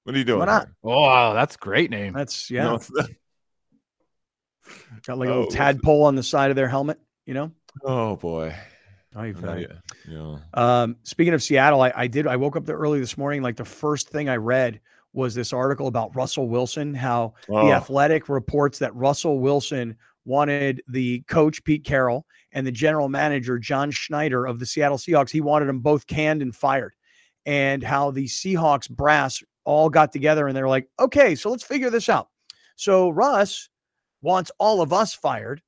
What 0.03 0.15
are 0.15 0.17
you 0.17 0.25
doing? 0.25 0.39
Why 0.39 0.45
not? 0.45 0.67
Oh, 0.83 1.33
that's 1.33 1.55
a 1.55 1.57
great 1.57 1.89
name. 1.89 2.13
That's 2.13 2.51
yeah. 2.51 2.63
No, 2.63 2.79
Got 5.05 5.17
like 5.17 5.27
a 5.27 5.31
little 5.31 5.47
oh, 5.47 5.49
tadpole 5.49 6.03
on 6.03 6.15
the 6.15 6.23
side 6.23 6.49
of 6.49 6.55
their 6.55 6.67
helmet. 6.67 6.99
You 7.25 7.33
know. 7.33 7.51
Oh 7.83 8.15
boy. 8.15 8.55
Oh, 9.15 9.23
you 9.23 9.35
yeah. 10.07 10.37
Um, 10.55 10.95
speaking 11.03 11.35
of 11.35 11.43
Seattle, 11.43 11.81
I, 11.81 11.93
I 11.95 12.07
did. 12.07 12.25
I 12.25 12.35
woke 12.35 12.55
up 12.55 12.65
there 12.65 12.77
early 12.77 12.99
this 12.99 13.17
morning. 13.17 13.43
Like 13.43 13.55
the 13.55 13.65
first 13.65 14.09
thing 14.09 14.27
I 14.27 14.37
read 14.37 14.79
was 15.13 15.35
this 15.35 15.53
article 15.53 15.87
about 15.87 16.15
Russell 16.15 16.49
Wilson, 16.49 16.95
how 16.95 17.35
oh. 17.47 17.67
the 17.67 17.73
athletic 17.73 18.27
reports 18.27 18.79
that 18.79 18.95
Russell 18.95 19.39
Wilson 19.39 19.95
wanted 20.25 20.81
the 20.87 21.19
coach, 21.27 21.63
Pete 21.63 21.83
Carroll, 21.83 22.25
and 22.53 22.65
the 22.65 22.71
general 22.71 23.07
manager, 23.07 23.59
John 23.59 23.91
Schneider 23.91 24.47
of 24.47 24.57
the 24.57 24.65
Seattle 24.65 24.97
Seahawks, 24.97 25.29
he 25.29 25.41
wanted 25.41 25.65
them 25.65 25.79
both 25.79 26.07
canned 26.07 26.41
and 26.41 26.55
fired. 26.55 26.93
And 27.45 27.83
how 27.83 28.11
the 28.11 28.25
Seahawks 28.25 28.89
brass 28.89 29.43
all 29.65 29.89
got 29.89 30.11
together 30.11 30.47
and 30.47 30.55
they're 30.55 30.67
like, 30.67 30.87
okay, 30.99 31.35
so 31.35 31.49
let's 31.49 31.63
figure 31.63 31.89
this 31.89 32.09
out. 32.09 32.29
So 32.75 33.09
Russ 33.09 33.69
wants 34.21 34.51
all 34.59 34.81
of 34.81 34.93
us 34.93 35.13
fired. 35.13 35.61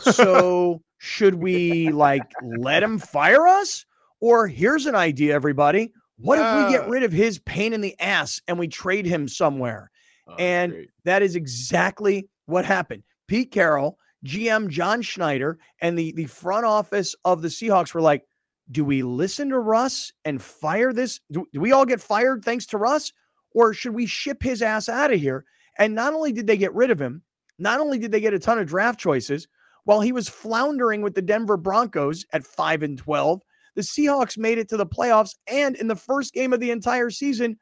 So 0.00 0.82
should 0.98 1.34
we 1.34 1.90
like 1.90 2.22
let 2.56 2.82
him 2.82 2.98
fire 2.98 3.46
us? 3.46 3.84
Or 4.20 4.46
here's 4.46 4.86
an 4.86 4.94
idea, 4.94 5.34
everybody. 5.34 5.92
What 6.16 6.38
if 6.38 6.66
we 6.66 6.72
get 6.72 6.88
rid 6.88 7.02
of 7.02 7.12
his 7.12 7.40
pain 7.40 7.72
in 7.72 7.80
the 7.80 7.98
ass 8.00 8.40
and 8.46 8.58
we 8.58 8.68
trade 8.68 9.04
him 9.04 9.26
somewhere? 9.28 9.90
Oh, 10.28 10.34
and 10.38 10.72
great. 10.72 10.90
that 11.04 11.22
is 11.22 11.36
exactly 11.36 12.28
what 12.46 12.64
happened. 12.64 13.02
Pete 13.26 13.50
Carroll, 13.50 13.98
GM 14.24 14.68
John 14.68 15.02
Schneider, 15.02 15.58
and 15.80 15.98
the, 15.98 16.12
the 16.12 16.26
front 16.26 16.64
office 16.64 17.14
of 17.24 17.42
the 17.42 17.48
Seahawks 17.48 17.92
were 17.92 18.00
like, 18.00 18.24
do 18.70 18.84
we 18.84 19.02
listen 19.02 19.50
to 19.50 19.58
Russ 19.58 20.12
and 20.24 20.40
fire 20.40 20.92
this? 20.92 21.20
Do, 21.30 21.46
do 21.52 21.60
we 21.60 21.72
all 21.72 21.84
get 21.84 22.00
fired 22.00 22.44
thanks 22.44 22.66
to 22.66 22.78
Russ? 22.78 23.12
Or 23.52 23.74
should 23.74 23.94
we 23.94 24.06
ship 24.06 24.42
his 24.42 24.62
ass 24.62 24.88
out 24.88 25.12
of 25.12 25.20
here? 25.20 25.44
And 25.78 25.94
not 25.94 26.14
only 26.14 26.32
did 26.32 26.46
they 26.46 26.56
get 26.56 26.74
rid 26.74 26.90
of 26.90 27.00
him, 27.00 27.22
not 27.58 27.80
only 27.80 27.98
did 27.98 28.10
they 28.10 28.20
get 28.20 28.34
a 28.34 28.38
ton 28.38 28.58
of 28.58 28.66
draft 28.66 28.98
choices, 28.98 29.46
while 29.84 30.00
he 30.00 30.12
was 30.12 30.28
floundering 30.28 31.02
with 31.02 31.14
the 31.14 31.22
Denver 31.22 31.56
Broncos 31.56 32.24
at 32.32 32.44
5 32.44 32.82
and 32.82 32.98
12, 32.98 33.42
the 33.76 33.82
Seahawks 33.82 34.38
made 34.38 34.58
it 34.58 34.68
to 34.70 34.76
the 34.76 34.86
playoffs 34.86 35.34
and 35.46 35.76
in 35.76 35.88
the 35.88 35.96
first 35.96 36.32
game 36.32 36.52
of 36.52 36.60
the 36.60 36.70
entire 36.70 37.10
season 37.10 37.56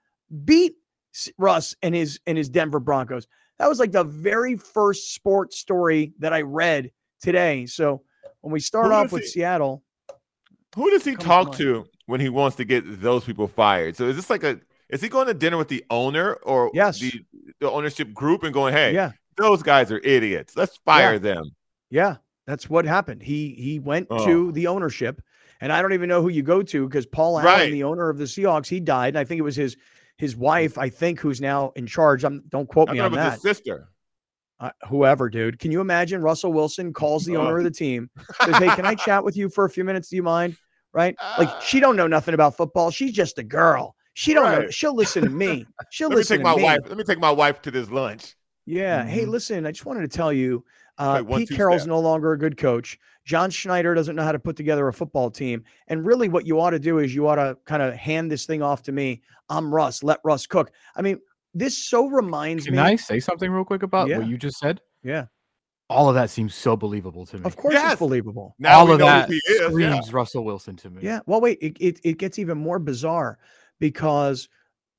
beat 0.44 0.74
Russ 1.36 1.74
and 1.82 1.94
his 1.94 2.20
and 2.26 2.38
his 2.38 2.48
Denver 2.48 2.80
Broncos. 2.80 3.26
That 3.58 3.68
was 3.68 3.78
like 3.78 3.92
the 3.92 4.04
very 4.04 4.56
first 4.56 5.14
sports 5.14 5.58
story 5.58 6.12
that 6.18 6.32
I 6.32 6.42
read 6.42 6.90
today. 7.20 7.66
So 7.66 8.02
when 8.40 8.52
we 8.52 8.60
start 8.60 8.92
off 8.92 9.12
with 9.12 9.26
Seattle, 9.26 9.82
who 10.74 10.90
does 10.90 11.04
he 11.04 11.14
talk 11.16 11.56
to 11.56 11.86
when 12.06 12.20
he 12.20 12.28
wants 12.28 12.56
to 12.56 12.64
get 12.64 13.00
those 13.00 13.24
people 13.24 13.48
fired? 13.48 13.96
So 13.96 14.08
is 14.08 14.16
this 14.16 14.30
like 14.30 14.44
a 14.44 14.60
is 14.88 15.00
he 15.00 15.08
going 15.08 15.26
to 15.26 15.34
dinner 15.34 15.56
with 15.56 15.68
the 15.68 15.84
owner 15.90 16.34
or 16.34 16.70
yes. 16.74 16.98
the, 16.98 17.24
the 17.60 17.70
ownership 17.70 18.12
group 18.12 18.42
and 18.42 18.52
going, 18.52 18.74
hey, 18.74 18.92
yeah. 18.92 19.12
those 19.36 19.62
guys 19.62 19.90
are 19.90 20.00
idiots. 20.00 20.54
Let's 20.54 20.76
fire 20.84 21.14
yeah. 21.14 21.18
them. 21.18 21.44
Yeah. 21.90 22.16
That's 22.46 22.68
what 22.68 22.84
happened. 22.84 23.22
He 23.22 23.54
he 23.58 23.78
went 23.78 24.08
oh. 24.10 24.24
to 24.26 24.52
the 24.52 24.66
ownership, 24.66 25.22
and 25.60 25.72
I 25.72 25.80
don't 25.80 25.92
even 25.92 26.08
know 26.08 26.20
who 26.20 26.28
you 26.28 26.42
go 26.42 26.62
to 26.62 26.88
because 26.88 27.06
Paul 27.06 27.38
Allen, 27.38 27.44
right. 27.44 27.70
the 27.70 27.84
owner 27.84 28.10
of 28.10 28.18
the 28.18 28.24
Seahawks, 28.24 28.66
he 28.66 28.80
died. 28.80 29.08
And 29.08 29.18
I 29.18 29.24
think 29.24 29.38
it 29.38 29.42
was 29.42 29.56
his 29.56 29.76
his 30.16 30.36
wife, 30.36 30.76
I 30.76 30.88
think, 30.88 31.20
who's 31.20 31.40
now 31.40 31.72
in 31.76 31.86
charge. 31.86 32.24
I'm 32.24 32.42
don't 32.48 32.68
quote 32.68 32.90
me 32.90 32.98
on 32.98 33.12
that. 33.12 33.34
His 33.34 33.42
sister. 33.42 33.88
Uh, 34.62 34.70
whoever, 34.88 35.28
dude. 35.28 35.58
Can 35.58 35.72
you 35.72 35.80
imagine 35.80 36.22
Russell 36.22 36.52
Wilson 36.52 36.92
calls 36.92 37.24
the 37.24 37.36
owner 37.36 37.58
of 37.58 37.64
the 37.64 37.70
team, 37.70 38.08
says, 38.44 38.56
"Hey, 38.58 38.68
can 38.68 38.86
I 38.86 38.94
chat 39.06 39.24
with 39.24 39.36
you 39.36 39.48
for 39.48 39.64
a 39.64 39.70
few 39.70 39.82
minutes? 39.82 40.08
Do 40.08 40.14
you 40.14 40.22
mind?" 40.22 40.56
Right? 40.92 41.16
Like 41.36 41.60
she 41.60 41.80
don't 41.80 41.96
know 41.96 42.06
nothing 42.06 42.32
about 42.34 42.56
football. 42.56 42.92
She's 42.92 43.12
just 43.12 43.38
a 43.38 43.42
girl. 43.42 43.96
She 44.14 44.34
don't 44.34 44.44
right. 44.44 44.62
know. 44.62 44.70
She'll 44.70 44.94
listen 44.94 45.24
to 45.24 45.30
me. 45.30 45.66
She'll 45.90 46.10
Let 46.10 46.18
listen 46.18 46.38
me 46.38 46.38
take 46.38 46.44
my 46.44 46.56
me. 46.56 46.62
wife. 46.62 46.80
Let 46.86 46.96
me 46.96 47.02
take 47.04 47.18
my 47.18 47.30
wife 47.30 47.60
to 47.62 47.70
this 47.72 47.90
lunch. 47.90 48.36
Yeah. 48.66 49.00
Mm-hmm. 49.00 49.08
Hey, 49.08 49.24
listen, 49.24 49.66
I 49.66 49.72
just 49.72 49.84
wanted 49.84 50.02
to 50.02 50.16
tell 50.16 50.32
you, 50.32 50.64
uh, 50.98 51.24
Pete 51.24 51.50
Carroll's 51.50 51.82
step. 51.82 51.88
no 51.88 51.98
longer 51.98 52.32
a 52.32 52.38
good 52.38 52.56
coach. 52.56 52.98
John 53.24 53.50
Schneider 53.50 53.94
doesn't 53.94 54.14
know 54.14 54.22
how 54.22 54.32
to 54.32 54.38
put 54.38 54.56
together 54.56 54.86
a 54.88 54.92
football 54.92 55.30
team. 55.30 55.64
And 55.88 56.04
really, 56.04 56.28
what 56.28 56.46
you 56.46 56.60
ought 56.60 56.70
to 56.70 56.78
do 56.78 56.98
is 56.98 57.14
you 57.14 57.26
ought 57.26 57.36
to 57.36 57.56
kind 57.64 57.82
of 57.82 57.94
hand 57.94 58.30
this 58.30 58.46
thing 58.46 58.62
off 58.62 58.82
to 58.84 58.92
me. 58.92 59.22
I'm 59.48 59.74
Russ. 59.74 60.02
Let 60.02 60.20
Russ 60.24 60.46
cook. 60.46 60.70
I 60.94 61.02
mean, 61.02 61.18
this 61.54 61.76
so 61.76 62.06
reminds 62.06 62.64
Can 62.64 62.74
me. 62.74 62.78
Can 62.78 62.86
I 62.86 62.96
say 62.96 63.20
something 63.20 63.50
real 63.50 63.64
quick 63.64 63.82
about 63.82 64.08
yeah. 64.08 64.18
what 64.18 64.26
you 64.26 64.36
just 64.36 64.58
said? 64.58 64.80
Yeah. 65.02 65.26
All 65.90 66.08
of 66.08 66.14
that 66.14 66.30
seems 66.30 66.54
so 66.54 66.76
believable 66.76 67.26
to 67.26 67.38
me. 67.38 67.44
Of 67.44 67.56
course, 67.56 67.74
yes. 67.74 67.92
it's 67.92 67.98
believable. 67.98 68.54
Now 68.58 68.78
All 68.78 68.92
of 68.92 68.98
that 69.00 69.30
screams 69.30 70.08
yeah. 70.08 70.12
Russell 70.12 70.44
Wilson 70.44 70.76
to 70.76 70.90
me. 70.90 71.02
Yeah. 71.02 71.20
Well, 71.26 71.40
wait. 71.40 71.58
It, 71.60 71.76
it, 71.80 72.00
it 72.02 72.18
gets 72.18 72.38
even 72.38 72.56
more 72.56 72.78
bizarre 72.78 73.38
because 73.78 74.48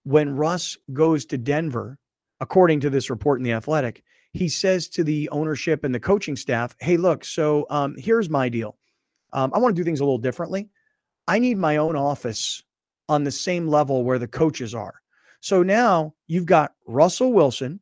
when 0.04 0.36
Russ 0.36 0.78
goes 0.92 1.26
to 1.28 1.38
Denver, 1.38 1.98
according 2.42 2.80
to 2.82 2.90
this 2.90 3.10
report 3.10 3.40
in 3.40 3.44
the 3.44 3.54
Athletic, 3.54 4.04
he 4.34 4.48
says 4.48 4.88
to 4.90 5.04
the 5.04 5.30
ownership 5.30 5.84
and 5.84 5.96
the 5.96 6.00
coaching 6.00 6.36
staff, 6.36 6.76
"Hey, 6.80 6.98
look. 6.98 7.24
So 7.24 7.66
um, 7.70 7.96
here's 7.98 8.30
my 8.30 8.50
deal. 8.50 8.78
Um, 9.32 9.52
I 9.56 9.60
want 9.60 9.76
to 9.76 9.80
do 9.80 9.86
things 9.86 10.00
a 10.00 10.04
little 10.04 10.18
differently. 10.18 10.70
I 11.28 11.40
need 11.40 11.58
my 11.58 11.78
own 11.78 11.96
office 11.96 12.64
on 13.10 13.24
the 13.24 13.32
same 13.32 13.68
level 13.68 14.04
where 14.04 14.20
the 14.20 14.28
coaches 14.28 14.76
are. 14.76 14.96
So 15.44 15.62
now 15.62 16.14
you've 16.28 16.46
got 16.46 16.74
Russell 16.88 17.34
Wilson." 17.34 17.80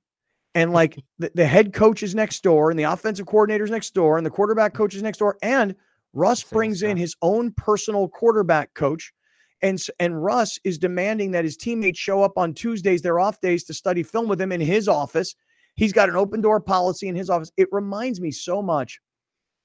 And 0.54 0.74
like 0.74 1.02
the, 1.18 1.32
the 1.34 1.46
head 1.46 1.72
coach 1.72 2.04
is 2.04 2.14
next 2.14 2.44
door, 2.44 2.70
and 2.70 2.78
the 2.78 2.84
offensive 2.84 3.26
coordinator's 3.26 3.72
next 3.72 3.94
door, 3.94 4.18
and 4.18 4.26
the 4.26 4.32
quarterback 4.32 4.74
coach 4.74 4.96
is 4.96 5.02
next 5.02 5.20
door, 5.20 5.38
and 5.42 5.76
Russ 6.14 6.44
brings 6.44 6.84
in 6.84 6.98
his 6.98 7.16
own 7.22 7.54
personal 7.54 8.10
quarterback 8.10 8.74
coach 8.74 9.14
and 9.62 9.82
and 10.00 10.24
Russ 10.24 10.60
is 10.64 10.78
demanding 10.78 11.32
that 11.32 11.44
his 11.44 11.58
teammates 11.58 12.00
show 12.00 12.24
up 12.24 12.38
on 12.38 12.54
Tuesdays, 12.54 13.02
their 13.02 13.20
off 13.20 13.40
days, 13.42 13.64
to 13.66 13.74
study 13.74 14.04
film 14.04 14.28
with 14.28 14.42
him 14.42 14.52
in 14.52 14.62
his 14.62 14.88
office. 14.88 15.36
He's 15.76 15.94
got 15.94 16.10
an 16.10 16.16
open 16.16 16.42
door 16.42 16.60
policy 16.60 17.08
in 17.08 17.16
his 17.16 17.30
office. 17.30 17.52
It 17.58 17.68
reminds 17.72 18.20
me 18.20 18.32
so 18.32 18.62
much 18.62 19.00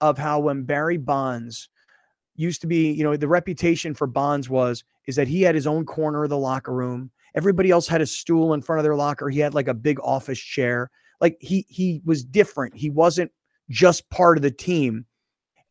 of 0.00 0.19
how 0.19 0.41
when 0.41 0.65
Barry 0.65 0.99
Bonds 0.99 1.69
used 2.37 2.61
to 2.61 2.67
be, 2.67 2.93
you 2.93 3.03
know, 3.03 3.17
the 3.17 3.29
reputation 3.29 3.95
for 3.95 4.07
Bonds 4.07 4.49
was 4.49 4.85
is 5.07 5.17
that 5.17 5.29
he 5.29 5.43
had 5.43 5.55
his 5.55 5.67
own 5.67 5.87
corner 5.87 6.25
of 6.25 6.31
the 6.31 6.38
locker 6.38 6.73
room. 6.73 7.11
Everybody 7.37 7.71
else 7.71 7.87
had 7.87 8.00
a 8.00 8.07
stool 8.07 8.55
in 8.55 8.62
front 8.62 8.81
of 8.81 8.85
their 8.85 8.97
locker. 8.97 9.28
He 9.28 9.38
had 9.38 9.55
like 9.55 9.69
a 9.69 9.75
big 9.75 10.00
office 10.00 10.38
chair. 10.38 10.90
Like 11.21 11.37
he 11.40 11.66
he 11.69 12.02
was 12.05 12.25
different. 12.25 12.75
He 12.75 12.90
wasn't 12.90 13.31
just 13.71 14.09
part 14.11 14.38
of 14.38 14.43
the 14.43 14.50
team. 14.50 15.05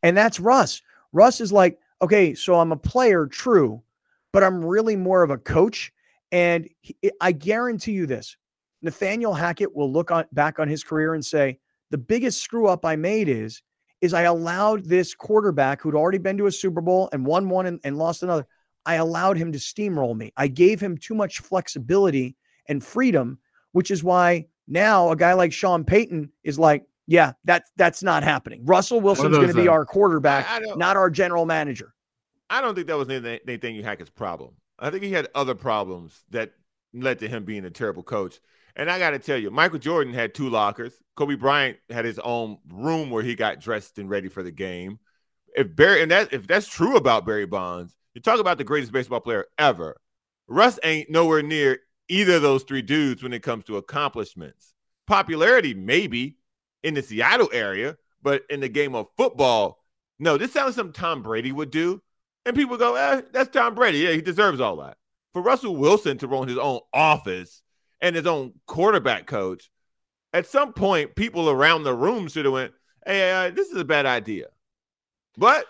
And 0.03 0.15
that's 0.15 0.39
Russ. 0.39 0.81
Russ 1.13 1.41
is 1.41 1.51
like, 1.51 1.79
okay, 2.01 2.33
so 2.35 2.59
I'm 2.59 2.71
a 2.71 2.77
player, 2.77 3.25
true, 3.25 3.81
but 4.31 4.43
I'm 4.43 4.63
really 4.63 4.95
more 4.95 5.23
of 5.23 5.31
a 5.31 5.37
coach. 5.37 5.91
And 6.31 6.67
he, 6.81 6.95
I 7.21 7.31
guarantee 7.31 7.93
you 7.93 8.05
this 8.05 8.37
Nathaniel 8.81 9.33
Hackett 9.33 9.75
will 9.75 9.91
look 9.91 10.11
on, 10.11 10.25
back 10.31 10.59
on 10.59 10.67
his 10.67 10.83
career 10.83 11.13
and 11.13 11.25
say, 11.25 11.59
the 11.91 11.97
biggest 11.97 12.41
screw 12.41 12.67
up 12.67 12.85
I 12.85 12.95
made 12.95 13.29
is, 13.29 13.61
is 14.01 14.13
I 14.13 14.23
allowed 14.23 14.85
this 14.85 15.15
quarterback 15.15 15.81
who'd 15.81 15.95
already 15.95 16.17
been 16.17 16.37
to 16.37 16.47
a 16.47 16.51
Super 16.51 16.81
Bowl 16.81 17.09
and 17.13 17.25
won 17.25 17.49
one 17.49 17.65
and, 17.65 17.79
and 17.83 17.97
lost 17.97 18.23
another. 18.23 18.45
I 18.85 18.95
allowed 18.95 19.37
him 19.37 19.51
to 19.51 19.57
steamroll 19.57 20.15
me. 20.15 20.31
I 20.37 20.47
gave 20.47 20.79
him 20.79 20.97
too 20.97 21.15
much 21.15 21.39
flexibility 21.39 22.35
and 22.67 22.83
freedom, 22.83 23.39
which 23.71 23.91
is 23.91 24.03
why 24.03 24.47
now 24.67 25.11
a 25.11 25.15
guy 25.15 25.33
like 25.33 25.53
Sean 25.53 25.83
Payton 25.83 26.31
is 26.43 26.59
like, 26.59 26.83
yeah, 27.07 27.33
that 27.43 27.65
that's 27.77 28.01
not 28.01 28.23
happening. 28.23 28.65
Russell 28.65 28.99
Wilson's 28.99 29.35
going 29.35 29.47
to 29.47 29.53
be 29.53 29.67
our 29.67 29.85
quarterback, 29.85 30.47
not 30.75 30.97
our 30.97 31.09
general 31.09 31.45
manager. 31.45 31.93
I 32.49 32.61
don't 32.61 32.75
think 32.75 32.87
that 32.87 32.97
was 32.97 33.07
Nathaniel 33.07 33.83
Hackett's 33.83 34.09
problem. 34.09 34.55
I 34.79 34.89
think 34.89 35.03
he 35.03 35.11
had 35.11 35.27
other 35.35 35.55
problems 35.55 36.23
that 36.31 36.53
led 36.93 37.19
to 37.19 37.27
him 37.27 37.45
being 37.45 37.65
a 37.65 37.69
terrible 37.69 38.03
coach. 38.03 38.39
And 38.75 38.89
I 38.89 38.99
got 38.99 39.11
to 39.11 39.19
tell 39.19 39.37
you, 39.37 39.51
Michael 39.51 39.79
Jordan 39.79 40.13
had 40.13 40.33
two 40.33 40.49
lockers. 40.49 40.93
Kobe 41.15 41.35
Bryant 41.35 41.77
had 41.89 42.03
his 42.05 42.19
own 42.19 42.57
room 42.69 43.09
where 43.09 43.23
he 43.23 43.35
got 43.35 43.61
dressed 43.61 43.99
and 43.99 44.09
ready 44.09 44.27
for 44.27 44.43
the 44.43 44.51
game. 44.51 44.99
If 45.55 45.73
Barry 45.75 46.01
and 46.01 46.11
that 46.11 46.33
if 46.33 46.45
that's 46.45 46.67
true 46.67 46.97
about 46.97 47.25
Barry 47.25 47.45
Bonds, 47.45 47.95
you 48.15 48.21
talk 48.21 48.39
about 48.39 48.57
the 48.57 48.63
greatest 48.63 48.91
baseball 48.91 49.19
player 49.19 49.45
ever. 49.59 49.97
Russ 50.47 50.79
ain't 50.83 51.09
nowhere 51.09 51.43
near 51.43 51.79
either 52.07 52.35
of 52.35 52.41
those 52.41 52.63
three 52.63 52.81
dudes 52.81 53.21
when 53.21 53.33
it 53.33 53.43
comes 53.43 53.65
to 53.65 53.77
accomplishments. 53.77 54.73
Popularity, 55.05 55.73
maybe 55.73 56.37
in 56.81 56.93
the 56.93 57.03
Seattle 57.03 57.49
area, 57.51 57.97
but 58.21 58.43
in 58.49 58.61
the 58.61 58.69
game 58.69 58.95
of 58.95 59.07
football, 59.17 59.79
no. 60.17 60.37
This 60.37 60.53
sounds 60.53 60.67
like 60.67 60.75
something 60.75 60.93
Tom 60.93 61.21
Brady 61.21 61.51
would 61.51 61.71
do. 61.71 62.01
And 62.45 62.55
people 62.55 62.77
go, 62.77 62.95
eh, 62.95 63.21
that's 63.33 63.49
Tom 63.49 63.75
Brady. 63.75 63.99
Yeah, 63.99 64.11
he 64.11 64.21
deserves 64.21 64.59
all 64.59 64.77
that. 64.77 64.97
For 65.33 65.41
Russell 65.41 65.75
Wilson 65.75 66.17
to 66.19 66.27
run 66.27 66.47
his 66.47 66.57
own 66.57 66.79
office 66.93 67.61
and 68.01 68.15
his 68.15 68.25
own 68.25 68.53
quarterback 68.65 69.25
coach, 69.25 69.69
at 70.31 70.47
some 70.47 70.73
point, 70.73 71.15
people 71.15 71.49
around 71.49 71.83
the 71.83 71.93
room 71.93 72.27
should 72.27 72.45
have 72.45 72.53
went, 72.53 72.73
hey, 73.05 73.31
uh, 73.31 73.49
this 73.49 73.69
is 73.69 73.77
a 73.77 73.85
bad 73.85 74.05
idea. 74.05 74.47
But 75.37 75.65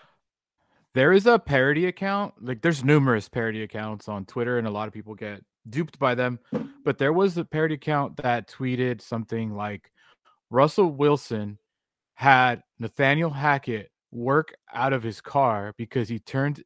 there 0.96 1.12
is 1.12 1.26
a 1.26 1.38
parody 1.38 1.86
account. 1.86 2.32
Like 2.40 2.62
there's 2.62 2.82
numerous 2.82 3.28
parody 3.28 3.62
accounts 3.62 4.08
on 4.08 4.24
Twitter, 4.24 4.56
and 4.56 4.66
a 4.66 4.70
lot 4.70 4.88
of 4.88 4.94
people 4.94 5.14
get 5.14 5.44
duped 5.68 5.98
by 5.98 6.14
them. 6.14 6.38
But 6.84 6.96
there 6.96 7.12
was 7.12 7.36
a 7.36 7.44
parody 7.44 7.74
account 7.74 8.16
that 8.22 8.48
tweeted 8.48 9.02
something 9.02 9.54
like 9.54 9.92
Russell 10.48 10.90
Wilson 10.90 11.58
had 12.14 12.62
Nathaniel 12.78 13.28
Hackett 13.28 13.90
work 14.10 14.54
out 14.72 14.94
of 14.94 15.02
his 15.02 15.20
car 15.20 15.74
because 15.76 16.08
he 16.08 16.18
turned 16.18 16.64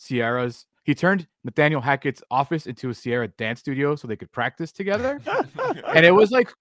Ciara's 0.00 0.66
he 0.82 0.92
turned 0.92 1.28
Nathaniel 1.44 1.80
Hackett's 1.80 2.24
office 2.28 2.66
into 2.66 2.90
a 2.90 2.94
Sierra 2.94 3.28
dance 3.28 3.60
studio 3.60 3.94
so 3.94 4.08
they 4.08 4.16
could 4.16 4.32
practice 4.32 4.72
together. 4.72 5.20
and 5.86 6.04
it 6.04 6.10
was 6.12 6.32
like 6.32 6.52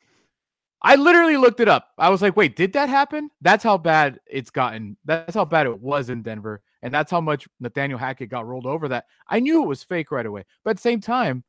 I 0.83 0.93
literally 0.93 1.37
looked 1.37 1.59
it 1.59 1.67
up. 1.67 1.87
I 1.97 2.09
was 2.09 2.21
like, 2.21 2.37
wait, 2.37 2.55
did 2.55 2.73
that 2.73 2.87
happen? 2.87 3.31
That's 3.41 3.63
how 3.63 3.79
bad 3.79 4.19
it's 4.27 4.51
gotten. 4.51 4.95
That's 5.05 5.33
how 5.33 5.45
bad 5.45 5.65
it 5.65 5.81
was 5.81 6.11
in 6.11 6.21
Denver. 6.21 6.61
And 6.81 6.93
that's 6.93 7.11
how 7.11 7.21
much 7.21 7.47
Nathaniel 7.59 7.99
Hackett 7.99 8.29
got 8.29 8.47
rolled 8.47 8.65
over 8.65 8.87
that. 8.89 9.05
I 9.27 9.39
knew 9.39 9.63
it 9.63 9.67
was 9.67 9.83
fake 9.83 10.11
right 10.11 10.25
away. 10.25 10.45
But 10.63 10.71
at 10.71 10.75
the 10.77 10.81
same 10.81 11.01
time, 11.01 11.43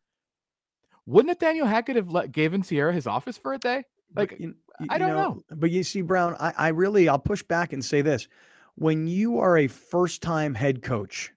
wouldn't 1.06 1.28
Nathaniel 1.28 1.66
Hackett 1.66 1.96
have 1.96 2.08
let, 2.08 2.32
given 2.32 2.62
Ciara 2.62 2.92
his 2.92 3.06
office 3.06 3.36
for 3.36 3.52
a 3.52 3.58
day? 3.58 3.84
Like, 4.14 4.36
you, 4.40 4.54
you, 4.80 4.86
I 4.90 4.98
don't 4.98 5.10
know, 5.10 5.34
know, 5.34 5.56
But 5.56 5.70
you 5.70 5.84
see, 5.84 6.02
Brown, 6.02 6.36
I, 6.40 6.52
I 6.56 6.68
really, 6.68 7.08
I'll 7.08 7.18
push 7.18 7.42
back 7.42 7.72
and 7.72 7.84
say 7.84 8.02
this 8.02 8.26
when 8.74 9.06
you 9.06 9.38
are 9.38 9.58
a 9.58 9.66
first 9.66 10.22
time 10.22 10.54
head 10.54 10.82
coach 10.82 11.32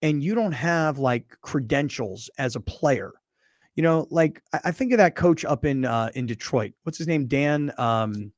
and 0.00 0.22
you 0.22 0.34
don't 0.34 0.52
have 0.52 0.98
like 0.98 1.36
credentials 1.42 2.30
as 2.38 2.56
a 2.56 2.60
player, 2.60 3.12
you 3.76 3.82
know, 3.82 4.06
like 4.10 4.42
I, 4.52 4.60
I 4.64 4.70
think 4.72 4.92
of 4.92 4.98
that 4.98 5.14
coach 5.14 5.44
up 5.44 5.64
in 5.64 5.84
uh, 5.84 6.10
in 6.14 6.26
Detroit. 6.26 6.72
What's 6.82 6.98
his 6.98 7.06
name? 7.06 7.26
Dan. 7.26 7.72
Um, 7.78 8.32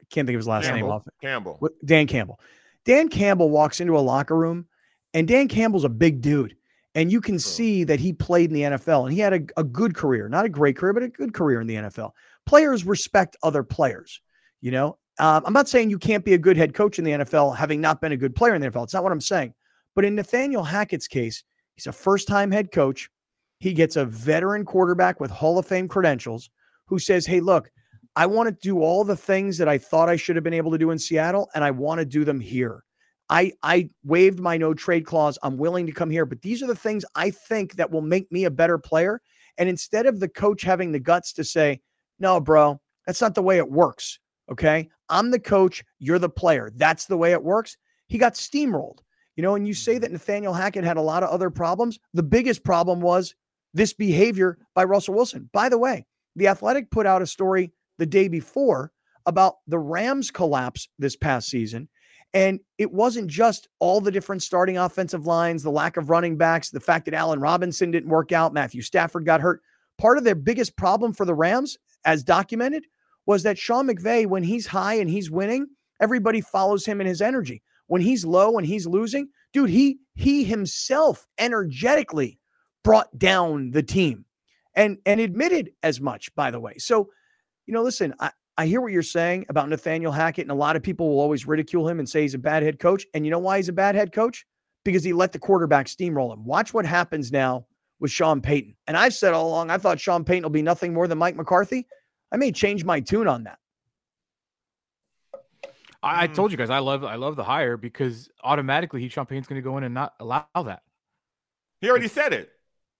I 0.00 0.04
can't 0.10 0.26
think 0.26 0.36
of 0.36 0.40
his 0.40 0.48
last 0.48 0.64
Campbell. 0.64 0.88
name. 0.88 0.90
Off 0.90 1.08
Campbell. 1.20 1.68
Dan 1.84 2.06
Campbell. 2.06 2.40
Dan 2.88 3.10
Campbell 3.10 3.50
walks 3.50 3.80
into 3.80 3.98
a 3.98 4.00
locker 4.00 4.34
room, 4.34 4.66
and 5.12 5.28
Dan 5.28 5.46
Campbell's 5.46 5.84
a 5.84 5.90
big 5.90 6.22
dude. 6.22 6.56
And 6.94 7.12
you 7.12 7.20
can 7.20 7.38
see 7.38 7.84
that 7.84 8.00
he 8.00 8.14
played 8.14 8.50
in 8.50 8.54
the 8.54 8.62
NFL 8.62 9.04
and 9.04 9.12
he 9.12 9.20
had 9.20 9.34
a, 9.34 9.40
a 9.60 9.62
good 9.62 9.94
career, 9.94 10.26
not 10.26 10.46
a 10.46 10.48
great 10.48 10.74
career, 10.74 10.94
but 10.94 11.02
a 11.02 11.08
good 11.08 11.34
career 11.34 11.60
in 11.60 11.66
the 11.66 11.74
NFL. 11.74 12.12
Players 12.46 12.86
respect 12.86 13.36
other 13.42 13.62
players, 13.62 14.22
you 14.62 14.70
know, 14.70 14.96
um, 15.18 15.42
I'm 15.44 15.52
not 15.52 15.68
saying 15.68 15.90
you 15.90 15.98
can't 15.98 16.24
be 16.24 16.32
a 16.32 16.38
good 16.38 16.56
head 16.56 16.72
coach 16.72 16.98
in 16.98 17.04
the 17.04 17.10
NFL 17.10 17.54
having 17.54 17.80
not 17.80 18.00
been 18.00 18.12
a 18.12 18.16
good 18.16 18.34
player 18.34 18.54
in 18.54 18.62
the 18.62 18.70
NFL. 18.70 18.84
It's 18.84 18.94
not 18.94 19.02
what 19.02 19.12
I'm 19.12 19.20
saying. 19.20 19.52
But 19.94 20.06
in 20.06 20.14
Nathaniel 20.14 20.64
Hackett's 20.64 21.08
case, 21.08 21.44
he's 21.74 21.88
a 21.88 21.92
first 21.92 22.26
time 22.26 22.50
head 22.50 22.72
coach. 22.72 23.10
He 23.58 23.74
gets 23.74 23.96
a 23.96 24.06
veteran 24.06 24.64
quarterback 24.64 25.20
with 25.20 25.30
Hall 25.30 25.58
of 25.58 25.66
Fame 25.66 25.88
credentials 25.88 26.48
who 26.86 26.98
says, 26.98 27.26
Hey, 27.26 27.40
look, 27.40 27.70
I 28.18 28.26
want 28.26 28.48
to 28.48 28.68
do 28.68 28.82
all 28.82 29.04
the 29.04 29.14
things 29.14 29.58
that 29.58 29.68
I 29.68 29.78
thought 29.78 30.08
I 30.08 30.16
should 30.16 30.34
have 30.34 30.42
been 30.42 30.52
able 30.52 30.72
to 30.72 30.78
do 30.78 30.90
in 30.90 30.98
Seattle, 30.98 31.48
and 31.54 31.62
I 31.62 31.70
want 31.70 32.00
to 32.00 32.04
do 32.04 32.24
them 32.24 32.40
here. 32.40 32.82
I, 33.30 33.52
I 33.62 33.90
waived 34.02 34.40
my 34.40 34.56
no 34.56 34.74
trade 34.74 35.06
clause. 35.06 35.38
I'm 35.44 35.56
willing 35.56 35.86
to 35.86 35.92
come 35.92 36.10
here, 36.10 36.26
but 36.26 36.42
these 36.42 36.60
are 36.60 36.66
the 36.66 36.74
things 36.74 37.04
I 37.14 37.30
think 37.30 37.76
that 37.76 37.92
will 37.92 38.00
make 38.00 38.32
me 38.32 38.46
a 38.46 38.50
better 38.50 38.76
player. 38.76 39.22
And 39.56 39.68
instead 39.68 40.04
of 40.04 40.18
the 40.18 40.28
coach 40.28 40.62
having 40.62 40.90
the 40.90 40.98
guts 40.98 41.32
to 41.34 41.44
say, 41.44 41.80
no, 42.18 42.40
bro, 42.40 42.80
that's 43.06 43.20
not 43.20 43.36
the 43.36 43.42
way 43.42 43.58
it 43.58 43.70
works. 43.70 44.18
Okay. 44.50 44.88
I'm 45.08 45.30
the 45.30 45.38
coach. 45.38 45.84
You're 46.00 46.18
the 46.18 46.28
player. 46.28 46.72
That's 46.74 47.04
the 47.04 47.16
way 47.16 47.30
it 47.30 47.44
works. 47.44 47.76
He 48.08 48.18
got 48.18 48.34
steamrolled. 48.34 48.98
You 49.36 49.42
know, 49.42 49.54
and 49.54 49.64
you 49.64 49.74
say 49.74 49.96
that. 49.98 50.10
Nathaniel 50.10 50.52
Hackett 50.52 50.82
had 50.82 50.96
a 50.96 51.02
lot 51.02 51.22
of 51.22 51.28
other 51.28 51.50
problems. 51.50 52.00
The 52.14 52.24
biggest 52.24 52.64
problem 52.64 53.00
was 53.00 53.36
this 53.74 53.92
behavior 53.92 54.58
by 54.74 54.82
Russell 54.82 55.14
Wilson. 55.14 55.48
By 55.52 55.68
the 55.68 55.78
way, 55.78 56.04
the 56.34 56.48
Athletic 56.48 56.90
put 56.90 57.06
out 57.06 57.22
a 57.22 57.26
story 57.26 57.72
the 57.98 58.06
day 58.06 58.28
before 58.28 58.92
about 59.26 59.56
the 59.66 59.78
Rams' 59.78 60.30
collapse 60.30 60.88
this 60.98 61.16
past 61.16 61.48
season. 61.48 61.88
And 62.34 62.60
it 62.76 62.92
wasn't 62.92 63.28
just 63.28 63.68
all 63.78 64.00
the 64.00 64.10
different 64.10 64.42
starting 64.42 64.76
offensive 64.76 65.26
lines, 65.26 65.62
the 65.62 65.70
lack 65.70 65.96
of 65.96 66.10
running 66.10 66.36
backs, 66.36 66.70
the 66.70 66.80
fact 66.80 67.06
that 67.06 67.14
Allen 67.14 67.40
Robinson 67.40 67.90
didn't 67.90 68.10
work 68.10 68.32
out, 68.32 68.52
Matthew 68.52 68.82
Stafford 68.82 69.24
got 69.24 69.40
hurt. 69.40 69.62
Part 69.96 70.18
of 70.18 70.24
their 70.24 70.34
biggest 70.34 70.76
problem 70.76 71.12
for 71.12 71.24
the 71.24 71.34
Rams, 71.34 71.76
as 72.04 72.22
documented, 72.22 72.84
was 73.26 73.42
that 73.42 73.58
Sean 73.58 73.88
McVay, 73.88 74.26
when 74.26 74.42
he's 74.42 74.66
high 74.66 74.94
and 74.94 75.08
he's 75.10 75.30
winning, 75.30 75.66
everybody 76.00 76.40
follows 76.40 76.86
him 76.86 77.00
in 77.00 77.06
his 77.06 77.20
energy. 77.20 77.62
When 77.86 78.02
he's 78.02 78.24
low 78.24 78.58
and 78.58 78.66
he's 78.66 78.86
losing, 78.86 79.28
dude, 79.52 79.70
he 79.70 79.98
he 80.14 80.44
himself 80.44 81.26
energetically 81.38 82.38
brought 82.84 83.18
down 83.18 83.70
the 83.70 83.82
team 83.82 84.26
and 84.74 84.98
and 85.06 85.20
admitted 85.20 85.70
as 85.82 86.00
much, 86.00 86.34
by 86.34 86.50
the 86.50 86.60
way. 86.60 86.74
So, 86.78 87.08
you 87.68 87.74
know, 87.74 87.82
listen, 87.82 88.14
I, 88.18 88.30
I 88.56 88.66
hear 88.66 88.80
what 88.80 88.92
you're 88.92 89.02
saying 89.02 89.44
about 89.50 89.68
Nathaniel 89.68 90.10
Hackett, 90.10 90.44
and 90.44 90.50
a 90.50 90.54
lot 90.54 90.74
of 90.74 90.82
people 90.82 91.06
will 91.10 91.20
always 91.20 91.46
ridicule 91.46 91.86
him 91.86 91.98
and 91.98 92.08
say 92.08 92.22
he's 92.22 92.32
a 92.32 92.38
bad 92.38 92.62
head 92.62 92.78
coach. 92.78 93.06
And 93.12 93.26
you 93.26 93.30
know 93.30 93.38
why 93.38 93.58
he's 93.58 93.68
a 93.68 93.74
bad 93.74 93.94
head 93.94 94.10
coach? 94.10 94.46
Because 94.86 95.04
he 95.04 95.12
let 95.12 95.32
the 95.32 95.38
quarterback 95.38 95.86
steamroll 95.86 96.32
him. 96.32 96.46
Watch 96.46 96.72
what 96.72 96.86
happens 96.86 97.30
now 97.30 97.66
with 98.00 98.10
Sean 98.10 98.40
Payton. 98.40 98.74
And 98.86 98.96
I've 98.96 99.12
said 99.12 99.34
all 99.34 99.48
along, 99.48 99.70
I 99.70 99.76
thought 99.76 100.00
Sean 100.00 100.24
Payton 100.24 100.44
will 100.44 100.50
be 100.50 100.62
nothing 100.62 100.94
more 100.94 101.06
than 101.06 101.18
Mike 101.18 101.36
McCarthy. 101.36 101.86
I 102.32 102.38
may 102.38 102.50
change 102.50 102.86
my 102.86 103.00
tune 103.00 103.28
on 103.28 103.44
that. 103.44 103.58
I, 106.02 106.22
I 106.22 106.26
hmm. 106.26 106.32
told 106.32 106.50
you 106.50 106.56
guys 106.56 106.70
I 106.70 106.78
love 106.78 107.04
I 107.04 107.16
love 107.16 107.36
the 107.36 107.44
hire 107.44 107.76
because 107.76 108.30
automatically 108.42 109.02
he 109.02 109.10
Sean 109.10 109.26
Payton's 109.26 109.46
going 109.46 109.60
to 109.60 109.68
go 109.68 109.76
in 109.76 109.84
and 109.84 109.92
not 109.92 110.14
allow 110.20 110.46
that. 110.54 110.82
He 111.82 111.90
already 111.90 112.08
said 112.08 112.32
it. 112.32 112.50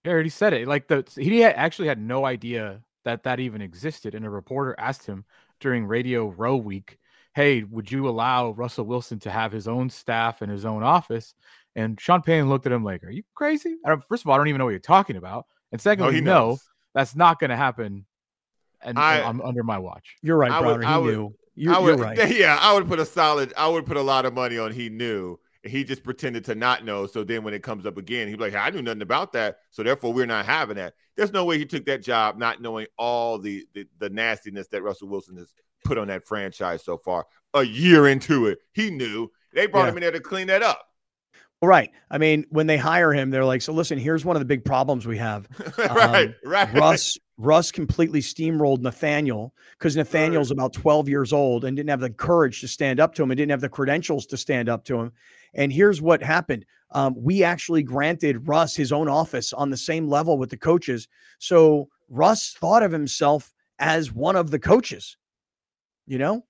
He 0.05 0.11
already 0.11 0.29
said 0.29 0.53
it. 0.53 0.69
Like 0.69 0.89
the 0.89 1.09
he 1.17 1.41
had, 1.41 1.55
actually 1.55 1.89
had 1.89 1.99
no 1.99 2.27
idea 2.27 2.83
that 3.05 3.23
that 3.25 3.41
even 3.41 3.61
existed, 3.61 4.15
and 4.15 4.25
a 4.25 4.31
reporter 4.31 4.75
asked 4.79 5.07
him 5.07 5.25
during 5.61 5.87
Radio 5.87 6.29
Row 6.29 6.57
Week, 6.57 6.99
"Hey, 7.35 7.63
would 7.63 7.91
you 7.91 8.09
allow 8.09 8.51
Russell 8.51 8.85
Wilson 8.85 9.19
to 9.21 9.31
have 9.31 9.53
his 9.53 9.69
own 9.69 9.91
staff 9.91 10.43
and 10.43 10.51
his 10.51 10.65
own 10.65 10.83
office?" 10.83 11.35
And 11.77 12.01
Sean 12.01 12.23
Payton 12.23 12.49
looked 12.49 12.67
at 12.67 12.73
him 12.73 12.85
like, 12.85 13.05
"Are 13.05 13.11
you 13.11 13.23
crazy?" 13.35 13.77
first 14.09 14.25
of 14.25 14.29
all, 14.29 14.35
I 14.35 14.37
don't 14.39 14.49
even 14.49 14.59
know 14.59 14.65
what 14.65 14.71
you're 14.71 14.81
talking 14.81 15.17
about, 15.17 15.47
and 15.73 15.81
secondly, 15.81 16.21
no, 16.21 16.51
no 16.51 16.59
that's 16.95 17.15
not 17.15 17.39
going 17.39 17.51
to 17.51 17.57
happen. 17.57 18.07
And, 18.83 18.99
I, 18.99 19.19
and 19.19 19.41
under 19.43 19.65
my 19.65 19.79
watch, 19.79 20.17
you're 20.23 20.37
right, 20.37 20.51
Browner. 20.51 20.79
Would, 20.79 20.87
he 20.87 20.99
would, 20.99 21.15
knew. 21.15 21.35
You're, 21.55 21.75
I 21.75 21.79
would, 21.79 21.89
you're 21.89 21.97
right. 21.97 22.31
Yeah, 22.37 22.57
I 22.61 22.75
would 22.75 22.87
put 22.87 23.01
a 23.01 23.07
solid. 23.07 23.53
I 23.57 23.69
would 23.69 23.87
put 23.87 23.97
a 23.97 24.03
lot 24.03 24.25
of 24.25 24.35
money 24.35 24.59
on 24.59 24.73
he 24.73 24.89
knew. 24.89 25.39
He 25.63 25.85
just 25.85 26.05
pretended 26.05 26.45
to 26.47 26.55
not 26.55 26.85
know. 26.85 27.07
So 27.07 27.25
then 27.25 27.43
when 27.43 27.53
it 27.53 27.63
comes 27.63 27.85
up 27.85 27.97
again, 27.97 28.29
he'd 28.29 28.37
be 28.37 28.45
like, 28.45 28.53
hey, 28.53 28.59
I 28.59 28.71
knew 28.71 28.83
nothing 28.83 29.03
about 29.03 29.33
that. 29.33 29.59
So 29.71 29.83
therefore, 29.83 30.13
we're 30.13 30.27
not 30.27 30.47
having 30.47 30.77
that. 30.77 30.95
There's 31.17 31.33
no 31.33 31.45
way 31.45 31.59
he 31.59 31.67
took 31.67 31.85
that 31.87 32.03
job 32.03 32.39
not 32.39 32.63
knowing 32.63 32.87
all 32.97 33.39
the 33.39 33.67
the, 33.75 33.87
the 33.99 34.09
nastiness 34.09 34.69
that 34.69 34.83
Russell 34.83 35.09
Wilson 35.09 35.37
has 35.37 35.53
put 35.85 35.99
on 35.99 36.09
that 36.09 36.27
franchise 36.27 36.85
so 36.85 36.99
far. 36.99 37.27
A 37.55 37.63
year 37.63 38.09
into 38.09 38.47
it, 38.47 38.59
he 38.73 38.91
knew 38.91 39.31
they 39.53 39.67
brought 39.67 39.85
yeah. 39.85 39.89
him 39.91 39.97
in 39.97 40.03
there 40.03 40.13
to 40.13 40.21
clean 40.21 40.47
that 40.47 40.63
up. 40.63 40.85
Right. 41.61 41.91
I 42.11 42.19
mean, 42.19 42.47
when 42.51 42.69
they 42.69 42.77
hire 42.77 43.13
him, 43.13 43.31
they're 43.31 43.45
like, 43.45 43.63
so 43.63 43.73
listen, 43.73 43.99
here's 43.99 44.25
one 44.25 44.37
of 44.37 44.41
the 44.41 44.47
big 44.47 44.65
problems 44.65 45.07
we 45.07 45.19
have. 45.19 45.49
right, 45.79 46.29
um, 46.29 46.35
right. 46.45 46.73
Russ 46.73 47.19
Russ 47.39 47.71
completely 47.71 48.21
steamrolled 48.21 48.81
Nathaniel 48.81 49.55
because 49.79 49.97
Nathaniel's 49.97 50.51
about 50.51 50.73
12 50.73 51.09
years 51.09 51.33
old 51.33 51.65
and 51.65 51.77
didn't 51.77 51.91
have 51.91 52.01
the 52.01 52.11
courage 52.11 52.61
to 52.61 52.69
stand 52.69 52.99
up 52.99 53.15
to 53.15 53.23
him 53.23 53.31
and 53.31 53.39
didn't 53.39 53.53
have 53.53 53.61
the 53.61 53.69
credentials 53.69 54.27
to 54.27 54.37
stand 54.37 54.69
up 54.69 54.85
to 54.85 54.99
him. 54.99 55.13
And 55.55 55.73
here's 55.73 56.03
what 56.03 56.21
happened. 56.21 56.67
Um, 56.91 57.15
we 57.17 57.45
actually 57.45 57.85
granted 57.85 58.49
Russ 58.49 58.75
his 58.75 58.91
own 58.91 59.09
office 59.09 59.53
on 59.53 59.71
the 59.71 59.77
same 59.77 60.09
level 60.09 60.37
with 60.37 60.51
the 60.51 60.57
coaches. 60.57 61.07
So 61.39 61.89
Russ 62.09 62.57
thought 62.59 62.83
of 62.83 62.91
himself 62.91 63.53
as 63.79 64.13
one 64.13 64.35
of 64.35 64.51
the 64.51 64.59
coaches, 64.59 65.17
you 66.07 66.19
know? 66.19 66.45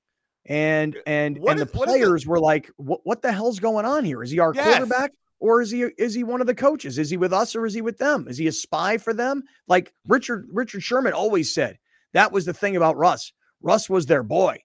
And 0.47 0.97
and 1.07 1.37
what 1.37 1.53
and 1.53 1.61
is, 1.61 1.67
the 1.67 1.73
players 1.73 2.27
were 2.27 2.41
like, 2.41 2.71
what, 2.77 3.01
what 3.05 3.21
the 3.21 3.31
hell's 3.31 3.61
going 3.61 3.85
on 3.85 4.05
here? 4.05 4.23
Is 4.23 4.31
he 4.31 4.39
our 4.39 4.55
yes. 4.55 4.65
quarterback? 4.65 5.13
Or 5.41 5.63
is 5.63 5.71
he 5.71 5.83
is 5.99 6.15
he 6.15 6.25
one 6.25 6.41
of 6.41 6.47
the 6.47 6.55
coaches? 6.55 6.99
Is 6.99 7.11
he 7.11 7.17
with 7.17 7.33
us 7.33 7.55
or 7.55 7.67
is 7.67 7.75
he 7.75 7.81
with 7.81 7.99
them? 7.99 8.27
Is 8.29 8.39
he 8.39 8.47
a 8.47 8.53
spy 8.53 8.99
for 8.99 9.15
them? 9.15 9.43
Like 9.67 9.93
Richard 10.07 10.49
Richard 10.53 10.83
Sherman 10.83 11.13
always 11.13 11.53
said, 11.53 11.79
that 12.13 12.33
was 12.33 12.45
the 12.45 12.53
thing 12.53 12.77
about 12.77 12.97
Russ. 12.97 13.33
Russ 13.61 13.89
was 13.89 14.07
their 14.07 14.23
boy, 14.23 14.63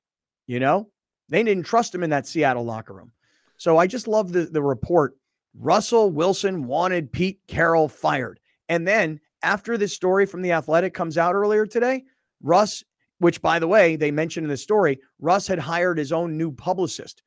you 0.47 0.59
know? 0.59 0.89
They 1.29 1.43
didn't 1.43 1.65
trust 1.65 1.95
him 1.95 2.03
in 2.03 2.09
that 2.11 2.27
Seattle 2.27 2.65
locker 2.65 2.93
room. 2.93 3.11
So 3.57 3.77
I 3.77 3.87
just 3.87 4.07
love 4.07 4.31
the 4.31 4.45
the 4.45 4.63
report. 4.63 5.15
Russell 5.55 6.09
Wilson 6.09 6.65
wanted 6.65 7.11
Pete 7.11 7.39
Carroll 7.47 7.87
fired. 7.87 8.39
And 8.69 8.87
then 8.87 9.19
after 9.43 9.77
this 9.77 9.93
story 9.93 10.25
from 10.25 10.41
the 10.41 10.51
Athletic 10.51 10.93
comes 10.93 11.17
out 11.17 11.35
earlier 11.35 11.65
today, 11.65 12.03
Russ, 12.41 12.83
which 13.19 13.41
by 13.41 13.59
the 13.59 13.67
way, 13.67 13.95
they 13.95 14.09
mentioned 14.09 14.45
in 14.45 14.49
the 14.49 14.57
story, 14.57 14.99
Russ 15.19 15.45
had 15.47 15.59
hired 15.59 15.97
his 15.97 16.11
own 16.11 16.37
new 16.37 16.51
publicist 16.51 17.21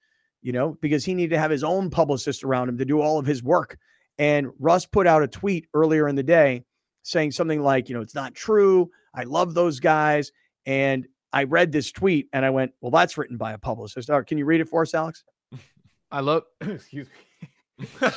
you 0.47 0.53
know, 0.53 0.79
because 0.81 1.05
he 1.05 1.13
needed 1.13 1.35
to 1.35 1.41
have 1.41 1.51
his 1.51 1.65
own 1.65 1.91
publicist 1.91 2.45
around 2.45 2.69
him 2.69 2.79
to 2.79 2.85
do 2.85 3.01
all 3.01 3.19
of 3.19 3.27
his 3.27 3.43
work. 3.43 3.77
And 4.17 4.53
Russ 4.61 4.87
put 4.87 5.09
out 5.09 5.25
a 5.25 5.27
tweet 5.27 5.67
earlier 5.75 6.07
in 6.07 6.15
the 6.15 6.23
day 6.23 6.63
saying 7.03 7.33
something 7.33 7.65
like, 7.65 7.89
you 7.89 7.97
know, 7.97 8.01
it's 8.01 8.15
not 8.15 8.33
true. 8.33 8.89
I 9.13 9.25
love 9.25 9.55
those 9.55 9.81
guys. 9.81 10.31
And 10.65 11.09
I 11.33 11.43
read 11.45 11.73
this 11.73 11.91
tweet 11.91 12.29
and 12.33 12.45
I 12.45 12.51
went, 12.51 12.71
well, 12.81 12.93
that's 12.93 13.19
written 13.19 13.37
by 13.37 13.55
a 13.55 13.59
publicist. 13.59 14.09
Right, 14.09 14.25
can 14.25 14.39
you 14.39 14.45
read 14.45 14.61
it 14.61 14.69
for 14.69 14.83
us, 14.83 14.95
Alex? 14.95 15.25
I 16.13 16.21
love, 16.21 16.45
excuse 16.61 17.09
me. 17.81 17.85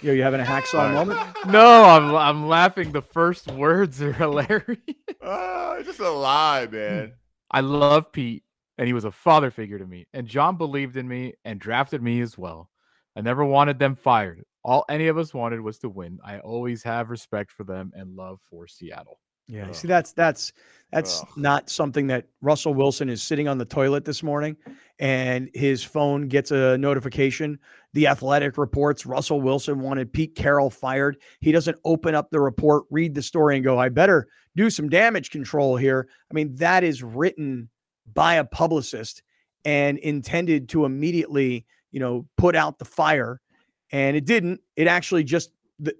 Yo, 0.00 0.12
you 0.12 0.22
having 0.22 0.40
a 0.40 0.44
hacksaw 0.44 0.90
moment? 0.94 1.20
No, 1.48 1.84
I'm 1.84 2.14
I'm 2.14 2.48
laughing. 2.48 2.92
The 2.92 3.02
first 3.02 3.50
words 3.52 4.00
are 4.00 4.12
hilarious. 4.14 4.78
Uh, 5.20 5.82
just 5.82 6.00
a 6.00 6.10
lie, 6.10 6.66
man. 6.70 7.12
I 7.50 7.60
love 7.60 8.10
Pete 8.12 8.42
and 8.78 8.86
he 8.86 8.92
was 8.92 9.04
a 9.04 9.12
father 9.12 9.50
figure 9.50 9.78
to 9.78 9.86
me. 9.86 10.06
And 10.12 10.26
John 10.26 10.56
believed 10.56 10.96
in 10.96 11.08
me 11.08 11.34
and 11.44 11.60
drafted 11.60 12.02
me 12.02 12.20
as 12.20 12.36
well. 12.36 12.70
I 13.16 13.20
never 13.22 13.44
wanted 13.44 13.78
them 13.78 13.94
fired. 13.94 14.42
All 14.64 14.84
any 14.88 15.08
of 15.08 15.16
us 15.16 15.32
wanted 15.32 15.60
was 15.60 15.78
to 15.78 15.88
win. 15.88 16.18
I 16.24 16.38
always 16.40 16.82
have 16.82 17.10
respect 17.10 17.50
for 17.50 17.64
them 17.64 17.92
and 17.94 18.16
love 18.16 18.40
for 18.50 18.66
Seattle. 18.66 19.20
Yeah, 19.48 19.70
see 19.70 19.86
that's 19.86 20.12
that's 20.12 20.52
that's 20.90 21.20
Ugh. 21.20 21.28
not 21.36 21.70
something 21.70 22.08
that 22.08 22.26
Russell 22.40 22.74
Wilson 22.74 23.08
is 23.08 23.22
sitting 23.22 23.46
on 23.46 23.58
the 23.58 23.64
toilet 23.64 24.04
this 24.04 24.24
morning 24.24 24.56
and 24.98 25.48
his 25.54 25.84
phone 25.84 26.26
gets 26.26 26.50
a 26.50 26.76
notification. 26.78 27.60
The 27.92 28.08
Athletic 28.08 28.58
reports 28.58 29.06
Russell 29.06 29.40
Wilson 29.40 29.78
wanted 29.78 30.12
Pete 30.12 30.34
Carroll 30.34 30.68
fired. 30.68 31.18
He 31.40 31.52
doesn't 31.52 31.78
open 31.84 32.16
up 32.16 32.28
the 32.30 32.40
report, 32.40 32.86
read 32.90 33.14
the 33.14 33.22
story 33.22 33.54
and 33.54 33.64
go, 33.64 33.78
"I 33.78 33.88
better 33.88 34.26
do 34.56 34.68
some 34.68 34.88
damage 34.88 35.30
control 35.30 35.76
here." 35.76 36.08
I 36.28 36.34
mean, 36.34 36.56
that 36.56 36.82
is 36.82 37.04
written 37.04 37.68
by 38.14 38.34
a 38.34 38.44
publicist 38.44 39.22
and 39.64 39.98
intended 39.98 40.68
to 40.70 40.84
immediately, 40.84 41.66
you 41.90 42.00
know, 42.00 42.26
put 42.36 42.54
out 42.54 42.78
the 42.78 42.84
fire. 42.84 43.40
And 43.92 44.16
it 44.16 44.24
didn't. 44.24 44.60
It 44.76 44.86
actually 44.86 45.24
just, 45.24 45.50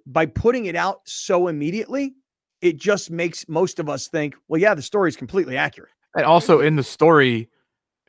by 0.06 0.26
putting 0.26 0.66
it 0.66 0.76
out 0.76 1.00
so 1.04 1.48
immediately, 1.48 2.14
it 2.60 2.76
just 2.76 3.10
makes 3.10 3.48
most 3.48 3.78
of 3.78 3.88
us 3.88 4.08
think, 4.08 4.34
well, 4.48 4.60
yeah, 4.60 4.74
the 4.74 4.82
story 4.82 5.08
is 5.08 5.16
completely 5.16 5.56
accurate. 5.56 5.90
And 6.14 6.24
also 6.24 6.60
in 6.60 6.76
the 6.76 6.82
story, 6.82 7.50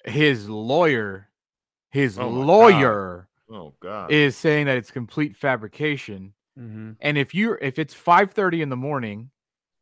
his 0.05 0.49
lawyer, 0.49 1.29
his 1.89 2.17
oh 2.17 2.29
lawyer, 2.29 3.27
God. 3.49 3.55
oh 3.55 3.73
god, 3.79 4.11
is 4.11 4.37
saying 4.37 4.67
that 4.67 4.77
it's 4.77 4.91
complete 4.91 5.35
fabrication. 5.35 6.33
Mm-hmm. 6.57 6.91
And 7.01 7.17
if 7.17 7.35
you 7.35 7.57
if 7.61 7.77
it's 7.77 7.93
five 7.93 8.31
thirty 8.31 8.61
in 8.61 8.69
the 8.69 8.77
morning 8.77 9.29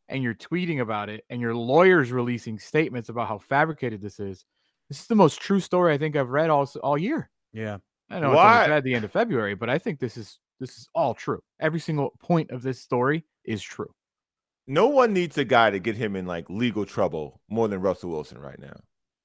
and 0.08 0.24
you're 0.24 0.36
tweeting 0.36 0.82
about 0.82 1.10
it 1.10 1.24
and 1.30 1.42
your 1.42 1.56
lawyer's 1.56 2.12
releasing 2.12 2.60
statements 2.60 3.10
about 3.10 3.28
how 3.28 3.38
fabricated 3.38 4.02
this 4.02 4.20
is, 4.20 4.46
this 4.90 5.00
is 5.00 5.08
the 5.08 5.16
most 5.16 5.40
true 5.40 5.60
story 5.60 5.94
I 5.94 5.98
think 5.98 6.16
I've 6.16 6.30
read 6.30 6.50
all 6.50 6.70
all 6.84 6.98
year. 6.98 7.30
Yeah. 7.54 7.78
I 8.10 8.20
know 8.20 8.34
it's 8.34 8.70
at 8.70 8.84
the 8.84 8.94
end 8.94 9.06
of 9.06 9.12
February, 9.12 9.56
but 9.56 9.70
I 9.70 9.80
think 9.80 10.00
this 10.00 10.16
is 10.16 10.40
this 10.60 10.78
is 10.78 10.88
all 10.94 11.14
true. 11.14 11.42
Every 11.60 11.80
single 11.80 12.14
point 12.20 12.52
of 12.52 12.62
this 12.62 12.80
story 12.82 13.26
is 13.44 13.62
true. 13.62 13.92
No 14.68 14.88
one 14.88 15.14
needs 15.14 15.38
a 15.38 15.46
guy 15.46 15.70
to 15.70 15.80
get 15.80 15.96
him 15.96 16.16
in 16.16 16.26
like 16.26 16.50
legal 16.50 16.86
trouble 16.86 17.42
more 17.50 17.68
than 17.68 17.82
Russell 17.82 18.12
Wilson 18.12 18.38
right 18.38 18.60
now. 18.60 18.76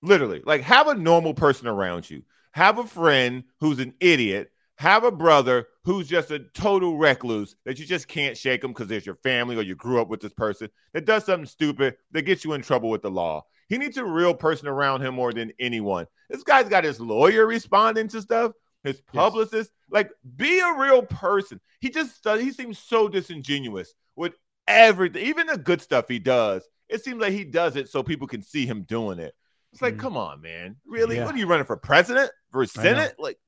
Literally. 0.02 0.42
Like 0.44 0.62
have 0.62 0.88
a 0.88 0.94
normal 0.94 1.34
person 1.34 1.66
around 1.66 2.08
you. 2.08 2.22
Have 2.52 2.78
a 2.78 2.86
friend 2.86 3.44
who's 3.60 3.78
an 3.78 3.94
idiot 4.00 4.50
have 4.80 5.04
a 5.04 5.10
brother 5.10 5.66
who's 5.84 6.08
just 6.08 6.30
a 6.30 6.38
total 6.54 6.96
recluse 6.96 7.54
that 7.66 7.78
you 7.78 7.84
just 7.84 8.08
can't 8.08 8.34
shake 8.34 8.64
him 8.64 8.70
because 8.70 8.88
there's 8.88 9.04
your 9.04 9.16
family 9.16 9.54
or 9.54 9.60
you 9.60 9.74
grew 9.74 10.00
up 10.00 10.08
with 10.08 10.20
this 10.20 10.32
person 10.32 10.70
that 10.94 11.04
does 11.04 11.26
something 11.26 11.44
stupid 11.44 11.96
that 12.12 12.22
gets 12.22 12.46
you 12.46 12.54
in 12.54 12.62
trouble 12.62 12.88
with 12.88 13.02
the 13.02 13.10
law. 13.10 13.44
He 13.68 13.76
needs 13.76 13.98
a 13.98 14.04
real 14.04 14.32
person 14.32 14.68
around 14.68 15.02
him 15.02 15.14
more 15.14 15.34
than 15.34 15.52
anyone. 15.60 16.06
This 16.30 16.42
guy's 16.42 16.70
got 16.70 16.84
his 16.84 16.98
lawyer 16.98 17.46
responding 17.46 18.08
to 18.08 18.22
stuff, 18.22 18.52
his 18.82 19.02
publicist. 19.02 19.70
Yes. 19.70 19.90
Like, 19.90 20.10
be 20.36 20.60
a 20.60 20.72
real 20.72 21.02
person. 21.02 21.60
He 21.82 21.90
just 21.90 22.26
he 22.26 22.50
seems 22.50 22.78
so 22.78 23.06
disingenuous 23.06 23.92
with 24.16 24.32
everything, 24.66 25.26
even 25.26 25.46
the 25.46 25.58
good 25.58 25.82
stuff 25.82 26.08
he 26.08 26.18
does. 26.18 26.66
It 26.88 27.04
seems 27.04 27.20
like 27.20 27.32
he 27.32 27.44
does 27.44 27.76
it 27.76 27.90
so 27.90 28.02
people 28.02 28.26
can 28.26 28.40
see 28.40 28.64
him 28.64 28.84
doing 28.84 29.18
it. 29.18 29.34
It's 29.74 29.82
like, 29.82 29.96
mm. 29.96 30.00
come 30.00 30.16
on, 30.16 30.40
man. 30.40 30.76
Really? 30.86 31.16
Yeah. 31.16 31.26
What 31.26 31.34
are 31.34 31.38
you 31.38 31.46
running 31.46 31.66
for 31.66 31.76
president? 31.76 32.30
For 32.50 32.64
Senate? 32.64 33.16
Like 33.18 33.38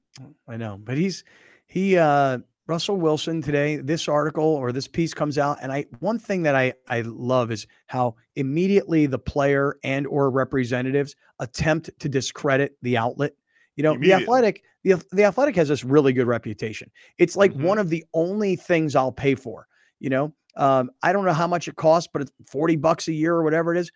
I 0.49 0.57
know, 0.57 0.79
but 0.83 0.97
he's 0.97 1.25
he 1.67 1.97
uh 1.97 2.39
Russell 2.67 2.97
Wilson 2.97 3.43
today, 3.43 3.77
this 3.77 4.09
article 4.09 4.45
or 4.45 4.73
this 4.73 4.87
piece 4.87 5.13
comes 5.13 5.37
out, 5.37 5.59
and 5.61 5.73
I 5.73 5.87
one 5.99 6.19
thing 6.19 6.43
that 6.45 6.55
I 6.55 6.75
I 6.89 7.01
love 7.03 7.51
is 7.51 7.67
how 7.87 8.15
immediately 8.37 9.07
the 9.07 9.19
player 9.19 9.77
and 9.83 10.07
or 10.07 10.31
representatives 10.31 11.17
attempt 11.39 11.91
to 11.99 12.09
discredit 12.09 12.77
the 12.83 12.97
outlet. 12.97 13.33
You 13.77 13.83
know, 13.83 13.97
the 13.99 14.13
athletic, 14.13 14.65
the, 14.85 15.03
the 15.13 15.25
athletic 15.25 15.57
has 15.57 15.69
this 15.69 15.83
really 15.83 16.13
good 16.13 16.27
reputation. 16.27 16.91
It's 17.19 17.37
like 17.37 17.53
mm-hmm. 17.53 17.65
one 17.65 17.79
of 17.79 17.89
the 17.89 18.05
only 18.13 18.55
things 18.55 18.95
I'll 18.95 19.13
pay 19.13 19.35
for. 19.35 19.67
You 19.99 20.11
know, 20.11 20.35
um, 20.57 20.91
I 21.03 21.13
don't 21.13 21.25
know 21.25 21.33
how 21.33 21.47
much 21.47 21.69
it 21.69 21.77
costs, 21.77 22.09
but 22.13 22.23
it's 22.23 22.33
40 22.49 22.77
bucks 22.77 23.09
a 23.09 23.13
year 23.13 23.35
or 23.35 23.43
whatever 23.43 23.75
it 23.75 23.81
is. 23.81 23.91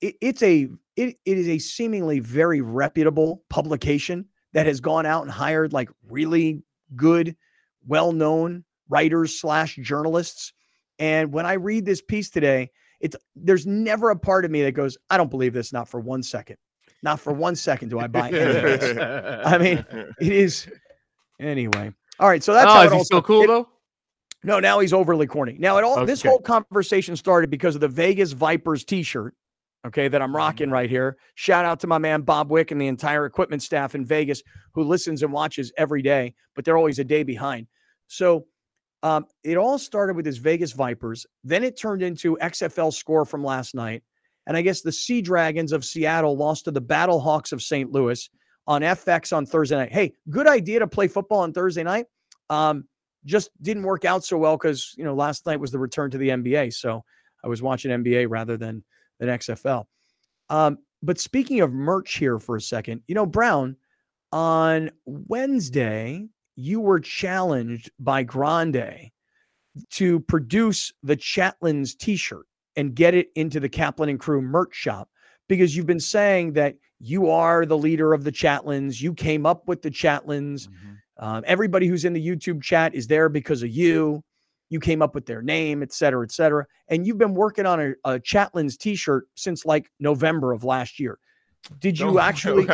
It, 0.00 0.16
it's 0.20 0.42
a 0.42 0.68
it, 0.96 1.16
it 1.24 1.38
is 1.38 1.48
a 1.48 1.58
seemingly 1.58 2.20
very 2.20 2.62
reputable 2.62 3.42
publication 3.48 4.26
that 4.56 4.64
has 4.64 4.80
gone 4.80 5.04
out 5.04 5.22
and 5.22 5.30
hired 5.30 5.74
like 5.74 5.90
really 6.08 6.62
good, 6.96 7.36
well-known 7.86 8.64
writers 8.88 9.38
slash 9.38 9.76
journalists. 9.76 10.54
And 10.98 11.30
when 11.30 11.44
I 11.44 11.52
read 11.52 11.84
this 11.84 12.00
piece 12.00 12.30
today, 12.30 12.70
it's 12.98 13.14
there's 13.34 13.66
never 13.66 14.08
a 14.08 14.16
part 14.16 14.46
of 14.46 14.50
me 14.50 14.62
that 14.62 14.72
goes, 14.72 14.96
I 15.10 15.18
don't 15.18 15.28
believe 15.28 15.52
this, 15.52 15.74
not 15.74 15.90
for 15.90 16.00
one 16.00 16.22
second. 16.22 16.56
Not 17.02 17.20
for 17.20 17.34
one 17.34 17.54
second 17.54 17.90
do 17.90 17.98
I 17.98 18.06
buy 18.06 18.30
any 18.30 18.98
I 19.44 19.58
mean, 19.58 19.84
it 20.18 20.32
is 20.32 20.68
anyway. 21.38 21.92
All 22.18 22.30
right, 22.30 22.42
so 22.42 22.54
that's 22.54 22.66
oh, 22.66 22.72
how 22.72 22.82
is 22.84 22.92
he 22.94 23.04
still 23.04 23.20
cool 23.20 23.42
it, 23.42 23.48
though? 23.48 23.68
No, 24.42 24.58
now 24.58 24.80
he's 24.80 24.94
overly 24.94 25.26
corny. 25.26 25.56
Now, 25.58 25.76
it 25.76 25.84
all 25.84 25.98
okay. 25.98 26.06
this 26.06 26.22
whole 26.22 26.40
conversation 26.40 27.14
started 27.14 27.50
because 27.50 27.74
of 27.74 27.82
the 27.82 27.88
Vegas 27.88 28.32
Vipers 28.32 28.84
T-shirt, 28.84 29.34
okay, 29.86 30.08
that 30.08 30.22
I'm 30.22 30.34
rocking 30.34 30.70
right 30.70 30.90
here. 30.90 31.16
Shout 31.34 31.64
out 31.64 31.80
to 31.80 31.86
my 31.86 31.98
man 31.98 32.22
Bob 32.22 32.50
Wick 32.50 32.70
and 32.70 32.80
the 32.80 32.86
entire 32.86 33.24
equipment 33.24 33.62
staff 33.62 33.94
in 33.94 34.04
Vegas 34.04 34.42
who 34.72 34.82
listens 34.82 35.22
and 35.22 35.32
watches 35.32 35.72
every 35.76 36.02
day, 36.02 36.34
but 36.54 36.64
they're 36.64 36.76
always 36.76 36.98
a 36.98 37.04
day 37.04 37.22
behind. 37.22 37.66
So, 38.08 38.46
um, 39.02 39.26
it 39.44 39.56
all 39.56 39.78
started 39.78 40.16
with 40.16 40.26
his 40.26 40.38
Vegas 40.38 40.72
Vipers. 40.72 41.26
Then 41.44 41.62
it 41.62 41.78
turned 41.78 42.02
into 42.02 42.36
XFL 42.40 42.92
score 42.92 43.24
from 43.24 43.44
last 43.44 43.74
night, 43.74 44.02
and 44.46 44.56
I 44.56 44.62
guess 44.62 44.80
the 44.80 44.92
Sea 44.92 45.22
Dragons 45.22 45.72
of 45.72 45.84
Seattle 45.84 46.36
lost 46.36 46.64
to 46.64 46.70
the 46.70 46.80
Battle 46.80 47.20
Hawks 47.20 47.52
of 47.52 47.62
St. 47.62 47.92
Louis 47.92 48.28
on 48.66 48.82
FX 48.82 49.36
on 49.36 49.46
Thursday 49.46 49.76
night. 49.76 49.92
Hey, 49.92 50.14
good 50.30 50.46
idea 50.46 50.80
to 50.80 50.86
play 50.86 51.08
football 51.08 51.40
on 51.40 51.52
Thursday 51.52 51.84
night. 51.84 52.06
Um, 52.50 52.84
just 53.24 53.50
didn't 53.62 53.82
work 53.82 54.04
out 54.04 54.24
so 54.24 54.38
well 54.38 54.56
because 54.56 54.94
you 54.96 55.04
know 55.04 55.14
last 55.14 55.46
night 55.46 55.60
was 55.60 55.70
the 55.70 55.78
return 55.78 56.10
to 56.10 56.18
the 56.18 56.30
NBA, 56.30 56.72
so 56.72 57.04
I 57.44 57.48
was 57.48 57.62
watching 57.62 57.90
NBA 57.90 58.26
rather 58.28 58.56
than 58.56 58.82
than 59.18 59.28
XFL. 59.28 59.84
Um, 60.48 60.78
but 61.02 61.20
speaking 61.20 61.60
of 61.60 61.72
merch 61.72 62.16
here 62.16 62.38
for 62.38 62.56
a 62.56 62.60
second, 62.60 63.02
you 63.06 63.14
know, 63.14 63.26
Brown, 63.26 63.76
on 64.32 64.90
Wednesday 65.04 66.28
you 66.56 66.80
were 66.80 67.00
challenged 67.00 67.90
by 67.98 68.22
Grande 68.22 69.10
to 69.90 70.20
produce 70.20 70.92
the 71.02 71.16
Chatlin's 71.16 71.94
T-shirt 71.94 72.46
and 72.76 72.94
get 72.94 73.14
it 73.14 73.28
into 73.34 73.60
the 73.60 73.68
Kaplan 73.68 74.08
and 74.08 74.18
Crew 74.18 74.40
merch 74.40 74.74
shop 74.74 75.08
because 75.48 75.76
you've 75.76 75.86
been 75.86 76.00
saying 76.00 76.54
that 76.54 76.76
you 76.98 77.30
are 77.30 77.66
the 77.66 77.76
leader 77.76 78.14
of 78.14 78.24
the 78.24 78.32
Chatlins. 78.32 79.00
You 79.00 79.12
came 79.12 79.44
up 79.44 79.68
with 79.68 79.82
the 79.82 79.90
Chatlins. 79.90 80.68
Mm-hmm. 80.68 80.92
Um, 81.18 81.44
everybody 81.46 81.86
who's 81.86 82.04
in 82.04 82.14
the 82.14 82.26
YouTube 82.26 82.62
chat 82.62 82.94
is 82.94 83.06
there 83.06 83.28
because 83.28 83.62
of 83.62 83.70
you. 83.70 84.22
You 84.68 84.80
came 84.80 85.02
up 85.02 85.14
with 85.14 85.26
their 85.26 85.42
name, 85.42 85.82
et 85.82 85.92
cetera, 85.92 86.24
et 86.24 86.32
cetera. 86.32 86.66
And 86.88 87.06
you've 87.06 87.18
been 87.18 87.34
working 87.34 87.66
on 87.66 87.80
a, 87.80 87.92
a 88.04 88.20
Chatlin's 88.20 88.76
t 88.76 88.94
shirt 88.96 89.28
since 89.34 89.64
like 89.64 89.90
November 90.00 90.52
of 90.52 90.64
last 90.64 90.98
year. 90.98 91.18
Did 91.78 91.98
you 91.98 92.06
don't, 92.06 92.18
actually? 92.20 92.66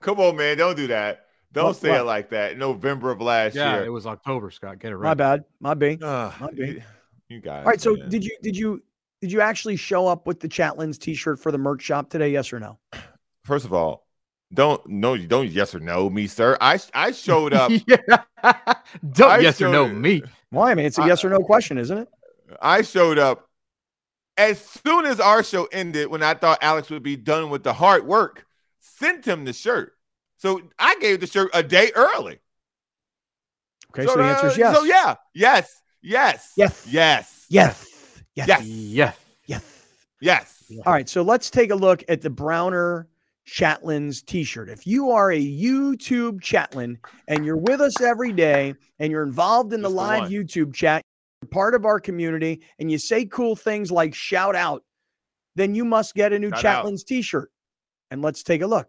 Come 0.00 0.20
on, 0.20 0.36
man. 0.36 0.56
Don't 0.58 0.76
do 0.76 0.88
that. 0.88 1.26
Don't 1.52 1.66
what, 1.66 1.76
say 1.76 1.90
what? 1.90 2.00
it 2.00 2.04
like 2.04 2.30
that. 2.30 2.58
November 2.58 3.10
of 3.10 3.20
last 3.20 3.54
yeah, 3.54 3.72
year. 3.72 3.80
Yeah, 3.80 3.86
it 3.86 3.90
was 3.90 4.06
October, 4.06 4.50
Scott. 4.50 4.78
Get 4.78 4.92
it 4.92 4.96
right. 4.96 5.10
My 5.10 5.14
bad. 5.14 5.44
My 5.60 5.74
B. 5.74 5.98
Uh, 6.02 6.32
My 6.40 6.50
B. 6.50 6.82
You 7.28 7.40
guys. 7.40 7.64
All 7.64 7.70
right. 7.70 7.80
So 7.80 7.94
man. 7.94 8.08
did 8.08 8.24
you 8.24 8.36
did 8.42 8.56
you 8.56 8.82
did 9.20 9.30
you 9.30 9.40
actually 9.40 9.76
show 9.76 10.06
up 10.06 10.26
with 10.26 10.40
the 10.40 10.48
Chatlin's 10.48 10.98
t-shirt 10.98 11.38
for 11.38 11.52
the 11.52 11.58
merch 11.58 11.82
shop 11.82 12.10
today? 12.10 12.30
Yes 12.30 12.52
or 12.52 12.58
no? 12.58 12.78
First 13.44 13.64
of 13.64 13.72
all, 13.72 14.06
don't 14.54 14.86
no 14.86 15.14
you 15.14 15.26
don't 15.26 15.48
yes 15.48 15.74
or 15.74 15.80
no 15.80 16.10
me 16.10 16.26
sir 16.26 16.56
i 16.60 16.78
i 16.94 17.10
showed 17.10 17.54
up 17.54 17.70
don't 19.12 19.30
I 19.30 19.38
yes 19.38 19.60
or 19.60 19.68
no 19.68 19.88
me. 19.88 20.22
Why 20.50 20.70
i 20.70 20.74
mean 20.74 20.86
it's 20.86 20.98
a 20.98 21.02
I, 21.02 21.06
yes 21.06 21.24
or 21.24 21.30
no 21.30 21.40
question 21.40 21.78
isn't 21.78 21.98
it? 21.98 22.08
I 22.60 22.82
showed 22.82 23.18
up. 23.18 23.48
As 24.36 24.60
soon 24.60 25.06
as 25.06 25.20
our 25.20 25.42
show 25.42 25.66
ended 25.72 26.08
when 26.08 26.22
i 26.22 26.34
thought 26.34 26.58
alex 26.62 26.90
would 26.90 27.02
be 27.02 27.16
done 27.16 27.50
with 27.50 27.62
the 27.62 27.72
hard 27.72 28.06
work 28.06 28.46
sent 28.80 29.24
him 29.24 29.44
the 29.44 29.52
shirt. 29.52 29.94
So 30.36 30.60
i 30.78 30.96
gave 31.00 31.20
the 31.20 31.26
shirt 31.26 31.50
a 31.54 31.62
day 31.62 31.92
early. 31.94 32.40
Okay 33.90 34.06
so, 34.06 34.14
so 34.14 34.16
the 34.16 34.24
answer 34.24 34.46
is 34.48 34.58
yes 34.58 34.76
so 34.76 34.84
yeah 34.84 35.14
yes 35.34 35.82
yes 36.00 36.52
yes. 36.56 36.86
yes. 36.86 37.46
Yes. 37.48 37.88
Yes. 38.34 38.48
Yes. 38.48 38.64
Yes. 38.64 39.18
Yes, 40.22 40.62
yes. 40.70 40.86
all 40.86 40.92
right 40.92 41.08
so 41.08 41.22
let's 41.22 41.50
take 41.50 41.72
a 41.72 41.74
look 41.74 42.04
at 42.08 42.20
the 42.20 42.30
browner 42.30 43.08
Chatlin's 43.46 44.22
t-shirt. 44.22 44.68
If 44.68 44.86
you 44.86 45.10
are 45.10 45.32
a 45.32 45.40
YouTube 45.40 46.40
Chatlin 46.40 46.96
and 47.28 47.44
you're 47.44 47.56
with 47.56 47.80
us 47.80 48.00
every 48.00 48.32
day 48.32 48.74
and 48.98 49.10
you're 49.10 49.24
involved 49.24 49.72
in 49.72 49.82
the 49.82 49.90
live 49.90 50.30
YouTube 50.30 50.72
chat, 50.74 51.02
you're 51.42 51.48
part 51.48 51.74
of 51.74 51.84
our 51.84 51.98
community 51.98 52.62
and 52.78 52.90
you 52.90 52.98
say 52.98 53.24
cool 53.24 53.56
things 53.56 53.90
like 53.90 54.14
shout 54.14 54.54
out, 54.54 54.84
then 55.56 55.74
you 55.74 55.84
must 55.84 56.14
get 56.14 56.32
a 56.32 56.38
new 56.38 56.50
shout 56.50 56.84
Chatlin's 56.84 57.04
t-shirt. 57.04 57.50
And 58.10 58.22
let's 58.22 58.42
take 58.42 58.62
a 58.62 58.66
look. 58.66 58.88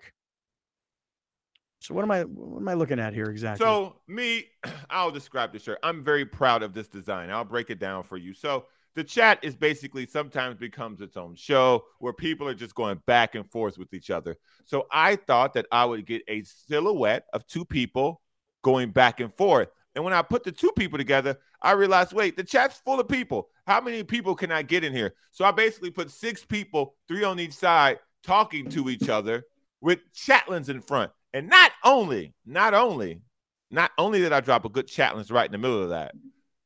So 1.80 1.94
what 1.94 2.04
am 2.04 2.12
I 2.12 2.22
what 2.22 2.62
am 2.62 2.68
I 2.70 2.76
looking 2.76 3.00
at 3.00 3.14
here 3.14 3.26
exactly? 3.26 3.66
So 3.66 3.98
me, 4.08 4.46
I'll 4.90 5.12
describe 5.12 5.52
the 5.52 5.60
shirt. 5.60 5.80
I'm 5.84 6.02
very 6.02 6.26
proud 6.26 6.64
of 6.64 6.74
this 6.74 6.88
design. 6.88 7.30
I'll 7.30 7.44
break 7.44 7.70
it 7.70 7.80
down 7.80 8.04
for 8.04 8.16
you. 8.16 8.34
So 8.34 8.68
the 8.96 9.04
chat 9.04 9.40
is 9.42 9.56
basically 9.56 10.06
sometimes 10.06 10.60
becomes 10.60 11.02
its 11.02 11.18
own 11.18 11.36
show 11.36 11.86
where 12.00 12.14
people 12.14 12.48
are 12.48 12.54
just 12.54 12.76
going 12.76 13.02
back 13.08 13.36
and 13.36 13.50
forth 13.50 13.78
with 13.78 13.94
each 13.94 14.10
other. 14.10 14.36
So 14.66 14.88
I 14.92 15.16
thought 15.16 15.54
that 15.54 15.66
I 15.72 15.86
would 15.86 16.06
get 16.06 16.22
a 16.28 16.44
silhouette 16.44 17.26
of 17.34 17.46
two 17.48 17.66
people 17.66 18.22
going 18.62 18.92
back 18.92 19.20
and 19.20 19.34
forth. 19.36 19.70
And 19.96 20.04
when 20.04 20.14
I 20.14 20.22
put 20.22 20.44
the 20.44 20.52
two 20.52 20.72
people 20.76 20.98
together, 20.98 21.38
I 21.62 21.72
realized, 21.72 22.14
wait, 22.14 22.36
the 22.36 22.44
chat's 22.44 22.80
full 22.80 23.00
of 23.00 23.08
people. 23.08 23.50
How 23.68 23.80
many 23.80 24.04
people 24.04 24.36
can 24.36 24.52
I 24.52 24.62
get 24.62 24.84
in 24.84 24.94
here? 24.94 25.14
So 25.32 25.46
I 25.46 25.52
basically 25.52 25.92
put 25.92 26.12
six 26.12 26.44
people, 26.44 26.96
three 27.08 27.24
on 27.24 27.40
each 27.40 27.54
side, 27.54 28.00
talking 28.24 28.70
to 28.72 28.90
each 28.90 29.10
other 29.10 29.44
with 29.82 30.00
chatlins 30.14 30.70
in 30.70 30.82
front. 30.82 31.12
And 31.34 31.48
not 31.48 31.72
only, 31.84 32.34
not 32.46 32.74
only, 32.74 33.22
not 33.70 33.92
only 33.98 34.20
did 34.20 34.34
I 34.34 34.40
drop 34.40 34.66
a 34.66 34.70
good 34.70 34.88
chatlins 34.88 35.32
right 35.32 35.46
in 35.46 35.52
the 35.52 35.58
middle 35.58 35.84
of 35.84 35.90
that, 35.90 36.14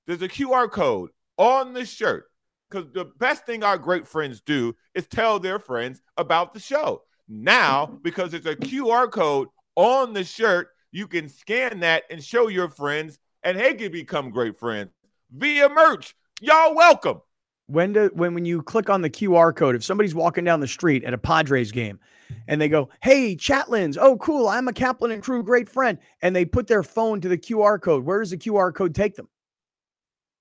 there's 0.05 0.21
a 0.21 0.29
QR 0.29 0.69
code 0.69 1.09
on 1.37 1.73
the 1.73 1.85
shirt. 1.85 2.25
Because 2.69 2.91
the 2.91 3.05
best 3.05 3.45
thing 3.45 3.63
our 3.63 3.77
great 3.77 4.05
friends 4.05 4.41
do 4.41 4.75
is 4.93 5.07
tell 5.07 5.39
their 5.39 5.59
friends 5.59 6.01
about 6.17 6.53
the 6.53 6.59
show. 6.59 7.03
Now, 7.29 7.85
because 7.85 8.33
it's 8.33 8.45
a 8.45 8.55
QR 8.55 9.09
code 9.09 9.47
on 9.75 10.13
the 10.13 10.23
shirt, 10.23 10.69
you 10.91 11.07
can 11.07 11.29
scan 11.29 11.79
that 11.81 12.03
and 12.09 12.23
show 12.23 12.47
your 12.47 12.69
friends, 12.69 13.19
and 13.43 13.57
they 13.57 13.73
can 13.73 13.91
become 13.91 14.31
great 14.31 14.57
friends 14.59 14.91
via 15.31 15.69
merch. 15.69 16.15
Y'all 16.41 16.75
welcome. 16.75 17.21
When 17.67 17.93
do 17.93 18.09
when 18.13 18.33
when 18.33 18.45
you 18.45 18.61
click 18.61 18.89
on 18.89 19.01
the 19.01 19.09
QR 19.09 19.53
code, 19.53 19.75
if 19.75 19.83
somebody's 19.83 20.15
walking 20.15 20.45
down 20.45 20.61
the 20.61 20.67
street 20.67 21.03
at 21.03 21.13
a 21.13 21.17
Padres 21.17 21.71
game 21.71 21.99
and 22.47 22.61
they 22.61 22.69
go, 22.69 22.89
Hey, 23.01 23.35
Chatlins, 23.35 23.97
oh 23.99 24.17
cool, 24.17 24.47
I'm 24.47 24.69
a 24.69 24.73
Kaplan 24.73 25.11
and 25.11 25.21
crew 25.21 25.43
great 25.43 25.67
friend, 25.67 25.97
and 26.21 26.33
they 26.33 26.45
put 26.45 26.67
their 26.67 26.83
phone 26.83 27.19
to 27.21 27.27
the 27.27 27.37
QR 27.37 27.81
code, 27.81 28.05
where 28.05 28.19
does 28.19 28.29
the 28.29 28.37
QR 28.37 28.73
code 28.73 28.95
take 28.95 29.15
them? 29.15 29.27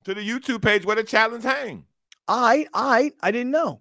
To 0.07 0.15
the 0.15 0.21
YouTube 0.27 0.63
page 0.63 0.87
where 0.87 0.95
the 0.95 1.03
challenge 1.03 1.43
hang. 1.43 1.85
I 2.29 2.67
I 2.73 3.13
I 3.21 3.33
didn't 3.33 3.51
know. 3.51 3.81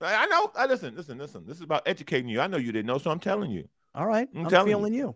I, 0.00 0.24
I 0.24 0.26
know. 0.26 0.52
I 0.54 0.66
listen, 0.66 0.94
listen, 0.94 1.18
listen. 1.18 1.44
This 1.44 1.56
is 1.56 1.62
about 1.62 1.82
educating 1.86 2.28
you. 2.28 2.40
I 2.40 2.46
know 2.46 2.58
you 2.58 2.70
didn't 2.70 2.86
know, 2.86 2.98
so 2.98 3.10
I'm 3.10 3.18
telling 3.18 3.50
you. 3.50 3.68
All 3.94 4.06
right. 4.06 4.28
I'm, 4.36 4.46
I'm 4.46 4.64
feeling 4.64 4.94
you. 4.94 5.00
you. 5.00 5.14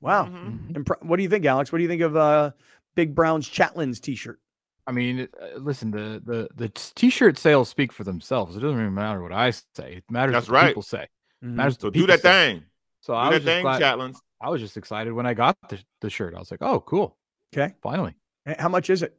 Wow. 0.00 0.26
Mm-hmm. 0.26 0.72
Impre- 0.72 1.02
what 1.04 1.16
do 1.18 1.22
you 1.22 1.28
think, 1.28 1.44
Alex? 1.44 1.70
What 1.70 1.78
do 1.78 1.82
you 1.82 1.88
think 1.88 2.00
of 2.00 2.16
uh 2.16 2.52
Big 2.94 3.14
Brown's 3.14 3.46
Chatlin's 3.46 4.00
t-shirt? 4.00 4.40
I 4.86 4.92
mean, 4.92 5.20
uh, 5.20 5.58
listen, 5.58 5.90
the 5.90 6.22
the 6.24 6.48
the 6.54 6.70
t-shirt 6.94 7.36
sales 7.36 7.68
speak 7.68 7.92
for 7.92 8.04
themselves. 8.04 8.56
It 8.56 8.60
doesn't 8.60 8.78
really 8.78 8.90
matter 8.90 9.22
what 9.22 9.32
I 9.32 9.50
say. 9.50 9.96
It 9.96 10.04
matters 10.10 10.32
That's 10.32 10.48
what 10.48 10.54
right. 10.54 10.68
people 10.68 10.82
say. 10.82 11.06
Mm-hmm. 11.44 11.56
matters 11.56 11.76
so 11.78 11.90
do 11.90 12.06
that 12.06 12.22
say. 12.22 12.52
thing. 12.54 12.64
So 13.02 13.12
do 13.12 13.18
I 13.18 13.28
was 13.28 13.44
that 13.44 13.44
thing, 13.44 13.62
glad, 13.62 13.82
Chatlins. 13.82 14.16
I 14.40 14.48
was 14.48 14.62
just 14.62 14.78
excited 14.78 15.12
when 15.12 15.26
I 15.26 15.34
got 15.34 15.56
the, 15.68 15.78
the 16.00 16.08
shirt. 16.08 16.34
I 16.34 16.38
was 16.38 16.50
like, 16.50 16.62
oh, 16.62 16.80
cool. 16.80 17.18
Okay. 17.54 17.74
Finally. 17.82 18.14
How 18.58 18.70
much 18.70 18.88
is 18.88 19.02
it? 19.02 19.14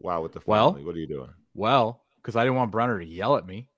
Wow, 0.00 0.22
with 0.22 0.32
the 0.32 0.40
family. 0.40 0.50
well, 0.50 0.72
what 0.72 0.96
are 0.96 0.98
you 0.98 1.06
doing? 1.06 1.30
Well, 1.54 2.02
because 2.16 2.36
I 2.36 2.44
didn't 2.44 2.56
want 2.56 2.70
Browner 2.70 2.98
to 2.98 3.06
yell 3.06 3.36
at 3.36 3.46
me, 3.46 3.68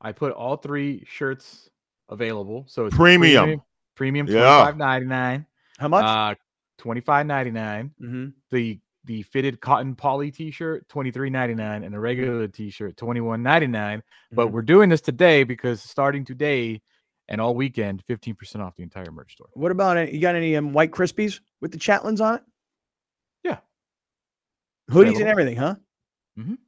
I 0.00 0.12
put 0.12 0.32
all 0.32 0.56
three 0.56 1.04
shirts 1.06 1.70
available. 2.08 2.64
So 2.68 2.86
it's 2.86 2.96
premium, 2.96 3.62
premium, 3.94 4.26
twenty 4.26 4.40
five 4.40 4.76
ninety 4.76 5.06
nine. 5.06 5.46
How 5.78 5.88
much? 5.88 6.04
Uh, 6.04 6.34
twenty 6.78 7.00
five 7.00 7.26
ninety 7.26 7.50
nine. 7.50 7.92
Mm-hmm. 8.00 8.28
The 8.50 8.80
the 9.04 9.22
fitted 9.22 9.60
cotton 9.60 9.94
poly 9.94 10.30
t-shirt 10.30 10.86
23.99 10.88 11.84
and 11.84 11.94
the 11.94 11.98
regular 11.98 12.46
t-shirt 12.46 12.96
21.99 12.96 13.40
mm-hmm. 13.40 14.00
but 14.30 14.48
we're 14.48 14.60
doing 14.60 14.90
this 14.90 15.00
today 15.00 15.42
because 15.42 15.80
starting 15.80 16.22
today 16.24 16.80
and 17.28 17.40
all 17.40 17.54
weekend 17.54 18.04
15% 18.04 18.60
off 18.60 18.76
the 18.76 18.82
entire 18.82 19.10
merch 19.10 19.32
store 19.32 19.48
what 19.54 19.72
about 19.72 19.96
it 19.96 20.12
you 20.12 20.20
got 20.20 20.34
any 20.34 20.54
um, 20.54 20.74
white 20.74 20.90
krispies 20.90 21.40
with 21.62 21.72
the 21.72 21.78
chatlins 21.78 22.20
on 22.20 22.34
it 22.34 22.42
yeah 22.42 22.59
Hoodies 24.90 25.18
and 25.20 25.28
everything, 25.28 25.56
huh? 25.56 25.76
Mhm. 26.38 26.58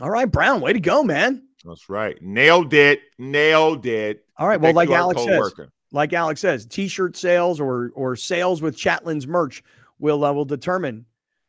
All 0.00 0.10
right, 0.10 0.30
Brown, 0.30 0.60
way 0.60 0.72
to 0.72 0.80
go, 0.80 1.02
man. 1.02 1.42
That's 1.64 1.88
right. 1.88 2.20
Nailed 2.22 2.72
it. 2.74 3.00
Nailed 3.18 3.86
it. 3.86 4.24
All 4.36 4.46
right. 4.46 4.60
Well, 4.60 4.68
Thank 4.68 4.76
like 4.76 4.88
you, 4.88 4.94
our 4.94 5.00
Alex 5.00 5.24
says, 5.24 5.52
like 5.92 6.12
Alex 6.12 6.40
says, 6.40 6.66
t-shirt 6.66 7.16
sales 7.16 7.60
or 7.60 7.90
or 7.94 8.14
sales 8.16 8.62
with 8.62 8.76
Chatlin's 8.76 9.26
merch 9.26 9.62
will 9.98 10.24
uh, 10.24 10.32
will 10.32 10.44
determine 10.44 11.06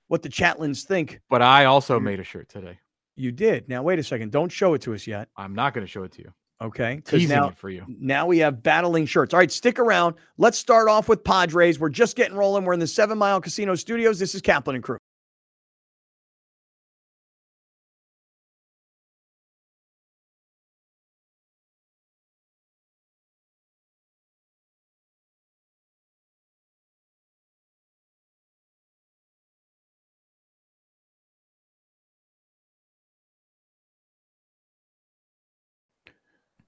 what 0.08 0.24
the 0.24 0.30
Chatlins 0.30 0.84
think 0.86 1.20
But 1.30 1.42
I 1.42 1.66
also 1.66 2.00
made 2.00 2.20
a 2.20 2.24
shirt 2.24 2.48
today. 2.48 2.80
you 3.18 3.32
did. 3.34 3.68
Now, 3.68 3.84
wait 3.84 4.00
a 4.00 4.04
second. 4.04 4.32
Don't 4.32 4.50
show 4.52 4.74
it 4.74 4.82
to 4.84 4.94
us 4.94 5.06
yet. 5.06 5.28
I'm 5.36 5.54
not 5.54 5.74
going 5.74 5.86
to 5.86 5.92
show 5.92 6.04
it 6.04 6.14
to 6.14 6.22
you. 6.22 6.34
Okay. 6.62 7.02
Teasing 7.06 7.36
now, 7.38 7.50
it 7.50 7.58
for 7.58 7.70
you. 7.70 7.86
now 7.88 8.26
we 8.26 8.38
have 8.40 8.64
battling 8.64 9.06
shirts. 9.06 9.34
All 9.34 9.40
right, 9.40 9.52
stick 9.52 9.78
around. 9.78 10.16
Let's 10.38 10.58
start 10.58 10.88
off 10.88 11.10
with 11.10 11.24
Padres. 11.24 11.78
We're 11.78 11.90
just 11.90 12.16
getting 12.16 12.36
rolling. 12.38 12.64
We're 12.64 12.74
in 12.74 12.80
the 12.80 12.88
Seven 12.88 13.18
Mile 13.18 13.42
Casino 13.42 13.76
Studios. 13.76 14.18
This 14.18 14.34
is 14.34 14.42
Kaplan 14.42 14.76
and 14.78 14.84
Crew. 14.84 14.98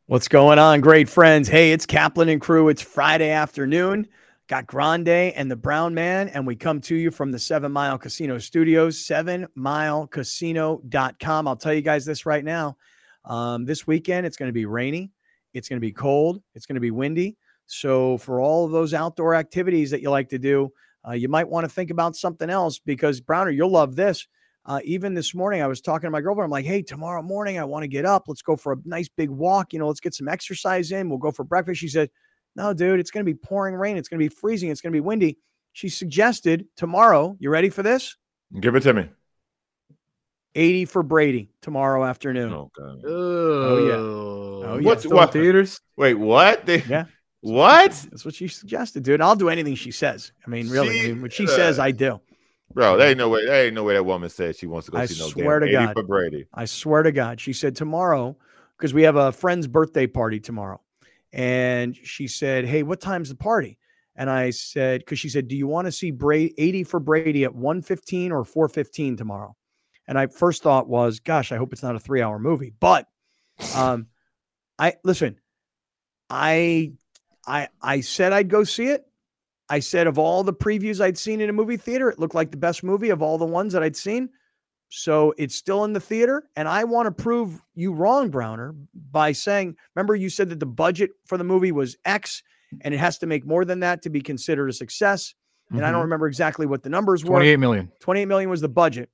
What's 0.10 0.28
going 0.28 0.58
on, 0.58 0.82
great 0.82 1.08
friends? 1.08 1.48
Hey, 1.48 1.72
it's 1.72 1.86
Kaplan 1.86 2.30
and 2.30 2.42
crew. 2.42 2.70
It's 2.70 2.82
Friday 2.82 3.30
afternoon. 3.30 4.08
Got 4.48 4.66
Grande 4.66 5.08
and 5.08 5.52
the 5.52 5.56
Brown 5.56 5.94
Man, 5.94 6.30
and 6.30 6.48
we 6.48 6.56
come 6.56 6.82
to 6.82 6.96
you 6.96 7.12
from 7.12 7.32
the 7.32 7.38
Seven 7.38 7.72
Mile 7.72 8.00
Casino 8.00 8.40
Studios, 8.40 9.06
sevenmilecasino.com. 9.06 11.48
I'll 11.48 11.56
tell 11.56 11.74
you 11.76 11.82
guys 11.82 12.06
this 12.06 12.26
right 12.26 12.44
now. 12.44 12.76
Um, 13.24 13.66
this 13.66 13.86
weekend, 13.86 14.26
it's 14.26 14.36
going 14.36 14.50
to 14.50 14.52
be 14.52 14.66
rainy, 14.66 15.12
it's 15.54 15.70
going 15.70 15.78
to 15.78 15.88
be 15.88 15.92
cold, 15.92 16.42
it's 16.56 16.66
going 16.66 16.74
to 16.74 16.82
be 16.82 16.90
windy. 16.90 17.38
So, 17.68 18.18
for 18.18 18.42
all 18.42 18.66
of 18.66 18.72
those 18.72 18.96
outdoor 18.96 19.36
activities 19.36 19.92
that 19.92 20.02
you 20.02 20.10
like 20.10 20.30
to 20.30 20.40
do, 20.40 20.72
uh, 21.08 21.12
you 21.12 21.30
might 21.30 21.48
want 21.48 21.66
to 21.66 21.70
think 21.70 21.92
about 21.92 22.16
something 22.16 22.50
else 22.50 22.80
because, 22.80 23.22
Browner, 23.22 23.52
you'll 23.52 23.70
love 23.70 23.96
this. 23.96 24.28
Uh, 24.70 24.80
even 24.84 25.16
this 25.16 25.34
morning, 25.34 25.64
I 25.64 25.68
was 25.68 25.82
talking 25.82 26.06
to 26.06 26.12
my 26.12 26.22
girlfriend. 26.22 26.46
I'm 26.46 26.52
like, 26.52 26.64
hey, 26.64 26.84
tomorrow 26.84 27.24
morning, 27.24 27.58
I 27.58 27.64
want 27.64 27.82
to 27.82 27.88
get 27.88 28.06
up. 28.06 28.26
Let's 28.28 28.44
go 28.44 28.56
for 28.56 28.74
a 28.74 28.76
nice 28.86 29.10
big 29.10 29.32
walk. 29.32 29.74
You 29.74 29.80
know, 29.80 29.88
let's 29.88 30.00
get 30.00 30.14
some 30.14 30.28
exercise 30.28 30.92
in. 30.92 31.10
We'll 31.10 31.18
go 31.18 31.32
for 31.32 31.44
breakfast. 31.44 31.82
She 31.82 31.88
said, 31.88 32.12
no, 32.56 32.72
dude, 32.72 33.00
it's 33.00 33.10
going 33.10 33.26
to 33.26 33.32
be 33.32 33.36
pouring 33.36 33.74
rain. 33.74 33.98
It's 33.98 34.08
going 34.08 34.20
to 34.20 34.24
be 34.24 34.30
freezing. 34.30 34.70
It's 34.70 34.80
going 34.80 34.94
to 34.94 34.96
be 34.96 35.02
windy. 35.02 35.40
She 35.74 35.90
suggested 35.90 36.68
tomorrow, 36.76 37.36
you 37.40 37.50
ready 37.50 37.70
for 37.70 37.82
this? 37.82 38.16
Give 38.60 38.76
it 38.76 38.82
to 38.82 38.94
me. 38.94 39.10
80 40.54 40.86
for 40.86 41.02
Brady 41.02 41.50
tomorrow 41.64 42.06
afternoon. 42.06 42.54
Oh, 42.54 42.70
God. 42.78 43.02
Oh 43.08 43.88
yeah. 43.88 43.94
Oh 43.96 44.78
yeah. 44.78 44.86
What's- 44.86 45.06
in 45.06 45.12
what? 45.12 45.34
theaters? 45.34 45.82
Wait, 45.98 46.14
what? 46.14 46.66
They, 46.68 46.84
Yeah. 46.84 47.06
What? 47.42 47.92
That's 48.12 48.26
what 48.26 48.36
she 48.36 48.50
suggested, 48.50 49.04
dude. 49.04 49.22
I'll 49.22 49.34
do 49.34 49.48
anything 49.48 49.74
she 49.76 49.92
says. 49.92 50.34
I 50.46 50.50
mean, 50.50 50.70
really, 50.70 51.00
I 51.00 51.04
mean, 51.08 51.22
what 51.22 51.32
she 51.32 51.48
says, 51.48 51.80
I 51.80 51.92
do. 51.92 52.20
Bro, 52.74 52.98
there 52.98 53.10
ain't 53.10 53.18
no 53.18 53.30
way. 53.30 53.46
There 53.46 53.66
ain't 53.66 53.74
no 53.74 53.84
way 53.84 53.94
that 53.96 54.06
woman 54.06 54.30
said 54.30 54.56
she 54.56 54.68
wants 54.68 54.86
to 54.86 54.92
go 54.92 55.00
I 55.00 55.06
see 55.06 55.20
no 55.20 55.30
swear 55.30 55.60
damn 55.60 55.70
to 55.70 55.76
80 55.76 55.86
God. 55.86 55.94
for 55.94 56.04
Brady. 56.04 56.48
I 56.54 56.66
swear 56.66 57.04
to 57.04 57.12
God. 57.12 57.40
She 57.40 57.54
said 57.54 57.76
tomorrow, 57.76 58.38
because 58.78 58.94
we 58.94 59.04
have 59.04 59.16
a 59.16 59.32
friend's 59.32 59.68
birthday 59.68 60.08
party 60.08 60.40
tomorrow. 60.40 60.82
And 61.34 61.96
she 61.96 62.28
said, 62.28 62.66
Hey, 62.66 62.84
what 62.84 63.02
time's 63.02 63.30
the 63.30 63.36
party? 63.36 63.78
And 64.16 64.30
I 64.30 64.50
said, 64.50 65.02
because 65.02 65.20
she 65.20 65.30
said, 65.30 65.48
Do 65.48 65.56
you 65.56 65.68
want 65.68 65.86
to 65.86 65.92
see 65.92 66.12
Brady 66.12 66.54
80 66.58 66.84
for 66.84 67.00
Brady 67.00 67.44
at 67.44 67.56
115 67.56 68.32
or 68.32 68.44
415 68.44 69.18
tomorrow? 69.18 69.56
And 70.08 70.18
I 70.18 70.28
first 70.28 70.64
thought 70.64 70.90
was, 70.90 71.20
gosh, 71.20 71.52
I 71.52 71.58
hope 71.58 71.72
it's 71.72 71.84
not 71.84 71.96
a 71.96 72.00
three 72.00 72.22
hour 72.22 72.40
movie. 72.40 72.74
But 72.80 73.08
um, 73.76 74.08
I 74.80 74.96
listen, 75.04 75.40
I 76.30 76.94
I 77.46 77.68
I 77.82 78.02
said 78.02 78.34
I'd 78.34 78.50
go 78.50 78.64
see 78.64 78.88
it. 78.88 79.06
I 79.70 79.80
said 79.80 80.08
of 80.08 80.18
all 80.18 80.44
the 80.44 80.54
previews 80.54 81.00
I'd 81.00 81.18
seen 81.18 81.42
in 81.42 81.50
a 81.50 81.54
movie 81.54 81.78
theater, 81.78 82.10
it 82.10 82.20
looked 82.20 82.36
like 82.36 82.52
the 82.52 82.58
best 82.58 82.84
movie 82.84 83.10
of 83.10 83.22
all 83.22 83.38
the 83.38 83.46
ones 83.46 83.74
that 83.74 83.84
I'd 83.84 83.96
seen. 83.96 84.30
So 84.90 85.34
it's 85.38 85.56
still 85.56 85.84
in 85.84 85.94
the 85.94 86.00
theater. 86.00 86.50
And 86.56 86.68
I 86.68 86.84
want 86.84 87.06
to 87.06 87.12
prove 87.24 87.62
you 87.76 87.94
wrong, 87.94 88.30
Browner, 88.30 88.74
by 89.12 89.32
saying, 89.32 89.76
remember, 89.96 90.16
you 90.16 90.30
said 90.30 90.50
that 90.50 90.60
the 90.60 90.66
budget 90.66 91.12
for 91.28 91.38
the 91.38 91.44
movie 91.44 91.72
was 91.72 91.96
X 92.06 92.42
and 92.82 92.94
it 92.94 92.98
has 92.98 93.20
to 93.20 93.28
make 93.28 93.46
more 93.46 93.66
than 93.66 93.80
that 93.82 94.02
to 94.04 94.10
be 94.10 94.22
considered 94.22 94.68
a 94.70 94.74
success. 94.74 95.36
And 95.72 95.86
I 95.86 95.92
don't 95.92 96.00
Mhm. 96.00 96.04
remember 96.06 96.28
exactly 96.28 96.66
what 96.66 96.82
the 96.82 96.90
numbers 96.90 97.24
were. 97.24 97.30
28 97.36 97.58
million. 97.58 97.92
28 98.00 98.26
million 98.26 98.50
was 98.50 98.62
the 98.62 98.70
budget. 98.70 99.12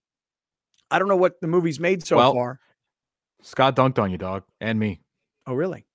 I 0.89 0.99
don't 0.99 1.09
know 1.09 1.17
what 1.17 1.41
the 1.41 1.47
movie's 1.47 1.79
made 1.81 2.05
so 2.05 2.15
Well- 2.15 2.33
far. 2.33 2.59
Scott 3.41 3.75
dunked 3.75 3.99
on 3.99 4.09
you, 4.11 4.17
dog, 4.17 4.43
and 4.61 4.79
me. 4.79 5.01
Oh, 5.45 5.53
really? 5.53 5.85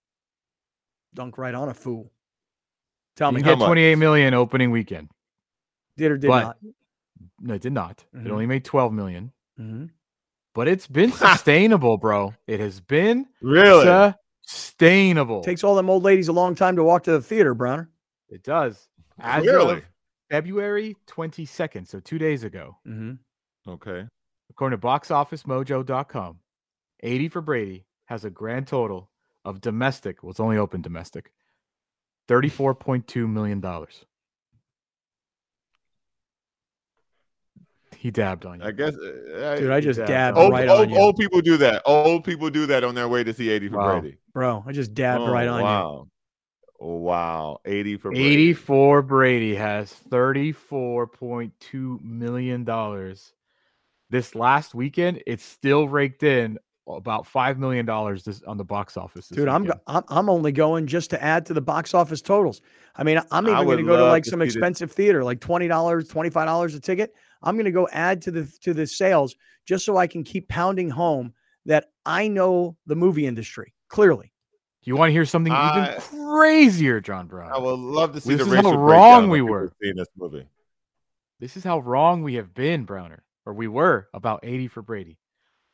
Dunk 1.15 1.39
right 1.39 1.55
on 1.55 1.69
a 1.71 1.75
fool. 1.75 2.13
Tell 3.17 3.33
me, 3.33 3.41
You 3.41 3.45
me, 3.45 3.51
get 3.53 3.59
much? 3.59 3.67
28 3.67 3.95
million 3.97 4.35
opening 4.35 4.71
weekend. 4.71 5.11
did 5.97 6.11
or 6.13 6.17
did 6.19 6.29
but- 6.29 6.43
not? 6.43 6.57
No, 7.41 7.55
it 7.55 7.63
did 7.63 7.73
not. 7.73 8.05
Mhm. 8.15 8.27
It 8.27 8.31
only 8.33 8.47
made 8.47 8.65
12 8.65 8.93
million. 8.93 9.33
Mhm. 9.59 9.91
But 10.55 10.69
it's 10.69 10.87
been 10.87 11.13
sustainable, 11.13 11.97
bro. 11.99 12.35
It 12.47 12.61
has 12.61 12.81
been 12.81 13.27
Really? 13.43 14.15
sustainable. 14.43 15.43
Takes 15.43 15.63
all 15.65 15.75
them 15.75 15.89
old 15.91 16.03
ladies 16.03 16.29
a 16.29 16.33
long 16.33 16.55
time 16.55 16.77
to 16.77 16.85
walk 16.85 17.05
to 17.05 17.13
the 17.13 17.21
theater, 17.23 17.55
Browner. 17.55 17.91
it 18.29 18.43
does. 18.43 18.89
As 19.19 19.43
Clearly. 19.43 19.79
of 19.79 19.85
February 20.31 20.97
22nd, 21.07 21.87
so 21.87 22.01
two 22.01 22.19
days 22.19 22.45
ago, 22.45 22.77
Mm-hmm. 22.87 23.71
Okay. 23.71 24.07
according 24.51 24.79
to 24.81 24.87
boxofficemojo.com, 24.87 26.41
80 27.01 27.29
for 27.29 27.41
Brady 27.41 27.85
has 28.07 28.25
a 28.25 28.31
grand 28.31 28.67
total 28.69 29.11
of 29.45 29.61
domestic, 29.61 30.23
well, 30.23 30.31
it's 30.31 30.41
only 30.41 30.57
open 30.57 30.81
domestic, 30.83 31.33
$34.2 32.31 33.29
million. 33.29 33.61
He 37.97 38.11
dabbed 38.13 38.47
on 38.47 38.61
you. 38.61 38.67
I 38.67 38.71
guess. 38.71 38.95
uh, 38.95 39.57
Dude, 39.57 39.71
I 39.71 39.81
just 39.81 39.99
dabbed 39.99 40.09
dabbed 40.09 40.39
old, 40.39 40.53
right 40.53 40.69
old, 40.69 40.81
on 40.81 40.91
you. 40.91 40.97
old 40.97 41.17
people 41.17 41.41
do 41.41 41.57
that. 41.59 41.83
Old 41.85 42.23
people 42.25 42.49
do 42.49 42.67
that 42.67 42.85
on 42.85 42.95
their 42.95 43.09
way 43.09 43.25
to 43.25 43.35
see 43.35 43.51
80 43.51 43.69
for 43.71 43.77
Wow. 43.79 44.01
Brady. 44.01 44.17
Bro, 44.33 44.65
I 44.67 44.73
just 44.73 44.95
dabbed 44.95 45.27
Oh, 45.27 45.33
right 45.33 45.49
on 45.49 45.59
you. 45.59 45.65
wow. 45.65 46.07
Oh, 46.81 46.97
wow. 46.97 47.59
80 47.65 47.97
for 47.97 48.11
Brady. 48.13 48.25
84 48.27 49.03
Brady 49.03 49.55
has 49.57 49.95
$34.2 50.11 52.01
million. 52.03 52.65
This 54.09 54.35
last 54.35 54.75
weekend, 54.75 55.23
it's 55.27 55.45
still 55.45 55.89
raked 55.89 56.23
in 56.23 56.59
about 56.89 57.27
$5 57.27 57.57
million 57.59 57.87
this, 58.25 58.43
on 58.43 58.57
the 58.57 58.65
box 58.65 58.97
office. 58.97 59.29
This 59.29 59.37
Dude, 59.37 59.49
I'm, 59.49 59.63
weekend. 59.63 59.81
I'm 59.87 60.03
I'm 60.09 60.29
only 60.29 60.51
going 60.53 60.87
just 60.87 61.11
to 61.11 61.23
add 61.23 61.47
to 61.47 61.55
the 61.55 61.61
box 61.61 61.95
office 61.95 62.21
totals. 62.21 62.63
I 62.97 63.05
mean, 63.05 63.21
I'm 63.31 63.47
even 63.49 63.65
going 63.65 63.79
to 63.79 63.85
go 63.85 63.97
to 63.97 64.05
like 64.07 64.25
to 64.25 64.31
some 64.31 64.41
see 64.41 64.47
this- 64.47 64.55
expensive 64.57 64.91
theater, 64.91 65.23
like 65.23 65.41
twenty 65.41 65.69
dollars, 65.69 66.09
twenty 66.09 66.31
five 66.31 66.47
dollars 66.47 66.75
a 66.75 66.81
ticket. 66.81 67.15
I'm 67.43 67.55
going 67.55 67.65
to 67.67 67.71
go 67.71 67.89
add 67.93 68.21
to 68.23 68.31
the 68.31 68.45
to 68.63 68.75
the 68.75 68.87
sales 68.87 69.37
just 69.67 69.85
so 69.85 69.97
I 69.97 70.07
can 70.07 70.25
keep 70.25 70.49
pounding 70.49 70.91
home 70.91 71.33
that 71.67 71.87
I 72.05 72.27
know 72.29 72.77
the 72.87 72.97
movie 72.97 73.27
industry 73.27 73.75
clearly. 73.89 74.33
Do 74.83 74.91
you 74.91 74.97
want 74.97 75.11
to 75.11 75.13
hear 75.13 75.27
something 75.27 75.53
I- 75.53 75.89
even 75.91 76.01
crazier, 76.01 77.01
John 77.01 77.27
Brown? 77.29 77.53
I 77.53 77.59
would 77.59 77.79
love 77.79 78.15
to 78.15 78.21
see 78.21 78.35
This 78.35 78.47
the 78.47 78.55
is 78.55 78.63
how 78.65 78.75
wrong 78.75 79.29
we 79.29 79.43
were. 79.43 79.71
seeing 79.83 79.95
this 79.95 80.09
movie. 80.17 80.47
This 81.39 81.57
is 81.57 81.63
how 81.65 81.79
wrong 81.81 82.23
we 82.23 82.35
have 82.35 82.53
been, 82.55 82.85
Browner, 82.85 83.23
or 83.47 83.55
we 83.55 83.69
were 83.69 84.09
about 84.13 84.41
80 84.43 84.69
for 84.69 84.83
Brady. 84.83 85.19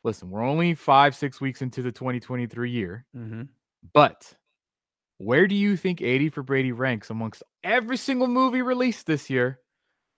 Listen, 0.07 0.31
we're 0.31 0.45
only 0.45 0.73
five, 0.75 1.17
six 1.17 1.41
weeks 1.41 1.63
into 1.63 1.83
the 1.83 1.91
2023 1.91 2.71
year, 2.71 3.05
Mm-hmm. 3.17 3.43
but 3.93 4.33
where 5.19 5.49
do 5.49 5.55
you 5.57 5.77
think 5.77 6.01
80 6.01 6.29
for 6.29 6.43
Brady 6.45 6.71
ranks 6.71 7.11
amongst 7.11 7.43
every 7.65 7.97
single 7.97 8.29
movie 8.29 8.63
released 8.63 9.07
this 9.07 9.29
year? 9.29 9.59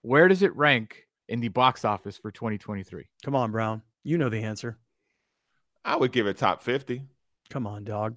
Where 0.02 0.28
does 0.28 0.42
it 0.42 0.54
rank 0.54 1.06
in 1.28 1.40
the 1.40 1.48
box 1.48 1.86
office 1.86 2.18
for 2.18 2.30
2023? 2.30 3.06
Come 3.24 3.34
on, 3.34 3.50
Brown. 3.50 3.80
You 4.04 4.18
know 4.18 4.28
the 4.28 4.42
answer. 4.42 4.76
I 5.86 5.96
would 5.96 6.12
give 6.12 6.26
it 6.26 6.36
top 6.36 6.60
50. 6.62 7.02
Come 7.48 7.66
on, 7.66 7.84
dog. 7.84 8.14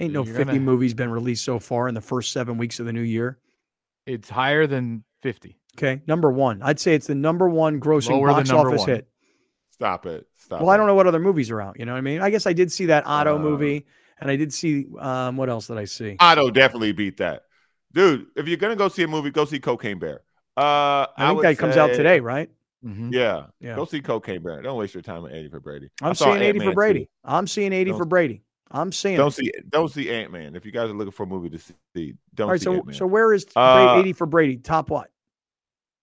Ain't 0.00 0.12
no 0.12 0.24
you're 0.24 0.34
50 0.34 0.44
gonna- 0.54 0.58
movies 0.60 0.92
been 0.92 1.10
released 1.10 1.44
so 1.44 1.60
far 1.60 1.86
in 1.86 1.94
the 1.94 2.00
first 2.00 2.32
seven 2.32 2.58
weeks 2.58 2.80
of 2.80 2.86
the 2.86 2.92
new 2.92 3.00
year. 3.02 3.38
It's 4.06 4.28
higher 4.28 4.66
than 4.66 5.04
50. 5.20 5.56
Okay, 5.78 6.02
number 6.08 6.32
one. 6.32 6.60
I'd 6.62 6.80
say 6.80 6.94
it's 6.96 7.06
the 7.06 7.14
number 7.14 7.48
one 7.48 7.78
grossing 7.80 8.10
Lower 8.10 8.26
than 8.28 8.36
box 8.38 8.48
number 8.50 8.68
office 8.70 8.80
one. 8.80 8.88
hit. 8.88 9.08
Stop 9.72 10.06
it. 10.06 10.26
Stop 10.36 10.60
Well, 10.60 10.70
I 10.70 10.76
don't 10.76 10.86
know 10.86 10.94
what 10.94 11.06
other 11.06 11.18
movies 11.18 11.50
are 11.50 11.60
out. 11.60 11.78
You 11.78 11.84
know 11.86 11.92
what 11.92 11.98
I 11.98 12.02
mean? 12.02 12.20
I 12.20 12.30
guess 12.30 12.46
I 12.46 12.52
did 12.52 12.70
see 12.70 12.86
that 12.86 13.04
Otto 13.06 13.36
Uh, 13.36 13.38
movie, 13.38 13.86
and 14.20 14.30
I 14.30 14.36
did 14.36 14.52
see 14.52 14.86
um, 15.00 15.36
what 15.36 15.48
else 15.48 15.66
did 15.66 15.78
I 15.78 15.86
see? 15.86 16.16
Otto 16.20 16.50
definitely 16.50 16.92
beat 16.92 17.16
that. 17.16 17.44
Dude, 17.92 18.26
if 18.36 18.46
you're 18.48 18.56
going 18.58 18.70
to 18.72 18.76
go 18.76 18.88
see 18.88 19.02
a 19.02 19.08
movie, 19.08 19.30
go 19.30 19.44
see 19.44 19.58
Cocaine 19.58 19.98
Bear. 19.98 20.20
Uh, 20.56 21.06
I 21.16 21.26
think 21.28 21.36
would 21.36 21.44
that 21.46 21.58
comes 21.58 21.76
out 21.76 21.88
today, 21.94 22.20
right? 22.20 22.50
Mhm. 22.84 23.12
Yeah. 23.12 23.46
Yeah. 23.60 23.76
Go 23.76 23.84
see 23.84 24.00
Cocaine 24.00 24.42
Bear. 24.42 24.60
Don't 24.60 24.76
waste 24.78 24.92
your 24.94 25.02
time 25.02 25.22
with 25.22 25.32
80 25.32 25.48
for 25.48 25.60
Brady. 25.60 25.90
I 26.02 26.08
I'm 26.08 26.14
seeing 26.14 26.36
80 26.36 26.46
Ant-Man 26.46 26.66
for 26.66 26.70
too. 26.72 26.74
Brady. 26.74 27.08
I'm 27.24 27.46
seeing 27.46 27.72
80 27.72 27.90
Don't- 27.90 27.98
for 27.98 28.04
Brady. 28.04 28.42
I'm 28.74 28.90
seeing. 28.90 29.16
Don't 29.18 29.28
it. 29.28 29.32
see 29.34 29.52
don't 29.68 29.90
see 29.90 30.10
Ant 30.10 30.32
Man. 30.32 30.56
If 30.56 30.64
you 30.64 30.72
guys 30.72 30.88
are 30.90 30.94
looking 30.94 31.12
for 31.12 31.24
a 31.24 31.26
movie 31.26 31.50
to 31.50 31.58
see, 31.58 32.14
don't 32.34 32.46
All 32.46 32.52
right, 32.52 32.60
see 32.60 32.64
so 32.64 32.72
Ant-Man. 32.74 32.94
so 32.94 33.06
where 33.06 33.32
is 33.34 33.46
Uh, 33.54 33.96
80 33.98 34.12
for 34.14 34.26
Brady? 34.26 34.56
Top 34.56 34.88
what? 34.90 35.10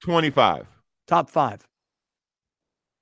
25. 0.02 0.68
Top 1.08 1.30
five. 1.30 1.68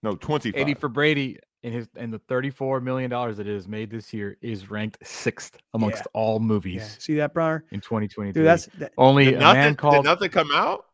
No, 0.03 0.15
25. 0.15 0.59
80 0.61 0.73
for 0.75 0.89
Brady 0.89 1.39
in 1.63 1.73
his 1.73 1.87
and 1.95 2.13
the 2.13 2.19
34 2.19 2.79
million 2.81 3.09
dollars 3.09 3.37
that 3.37 3.47
it 3.47 3.53
has 3.53 3.67
made 3.67 3.89
this 3.89 4.13
year 4.13 4.37
is 4.41 4.69
ranked 4.69 4.97
sixth 5.05 5.57
amongst 5.73 5.97
Yeah. 5.99 6.03
all 6.13 6.39
Yeah. 6.39 6.45
movies 6.45 6.97
See 6.99 7.15
that, 7.15 7.33
Browner? 7.33 7.65
in 7.71 7.81
2023. 7.81 8.31
Dude, 8.41 8.45
that's 8.47 8.67
that, 8.77 8.93
only 8.97 9.25
Did 9.25 9.35
a 9.35 9.39
nothing, 9.39 9.53
man 9.61 9.71
did 9.73 9.77
called 9.79 10.05
nothing 10.05 10.29
come 10.29 10.51
out? 10.53 10.85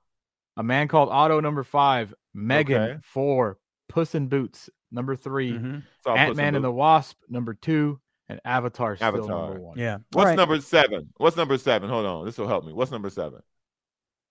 a 0.56 0.64
man 0.64 0.88
called 0.88 1.10
Otto 1.10 1.40
number 1.42 1.64
five, 1.64 2.14
Megan 2.34 2.82
Okay. 2.82 3.00
four, 3.04 3.58
Puss 3.90 4.16
in 4.16 4.28
Boots 4.28 4.70
number 4.92 5.16
3 5.16 5.52
mhm. 5.54 5.84
In 6.06 6.18
Ant 6.18 6.36
Man 6.38 6.56
and 6.56 6.64
the 6.64 6.72
Wasp 6.72 7.18
number 7.28 7.54
two, 7.56 8.00
and 8.30 8.40
Avatar 8.46 8.96
still 8.96 9.08
Avatar. 9.08 9.48
number 9.50 9.60
one. 9.62 9.78
Yeah. 9.78 9.98
What's 10.14 10.28
right. 10.28 10.38
number 10.38 10.62
seven? 10.62 11.12
What's 11.18 11.36
number 11.36 11.58
seven? 11.58 11.90
Hold 11.90 12.06
on. 12.06 12.26
This 12.26 12.38
will 12.38 12.48
help 12.48 12.64
me. 12.66 12.72
What's 12.74 12.92
number 12.92 13.10
seven? 13.10 13.42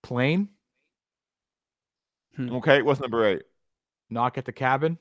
Plane, 0.01 0.49
Hmm. 2.35 2.51
Okay. 2.55 2.81
What's 2.81 2.99
number 2.99 3.23
eight? 3.27 3.43
Knock 4.13 4.37
at 4.37 4.45
the 4.45 4.51
Cabin. 4.53 4.97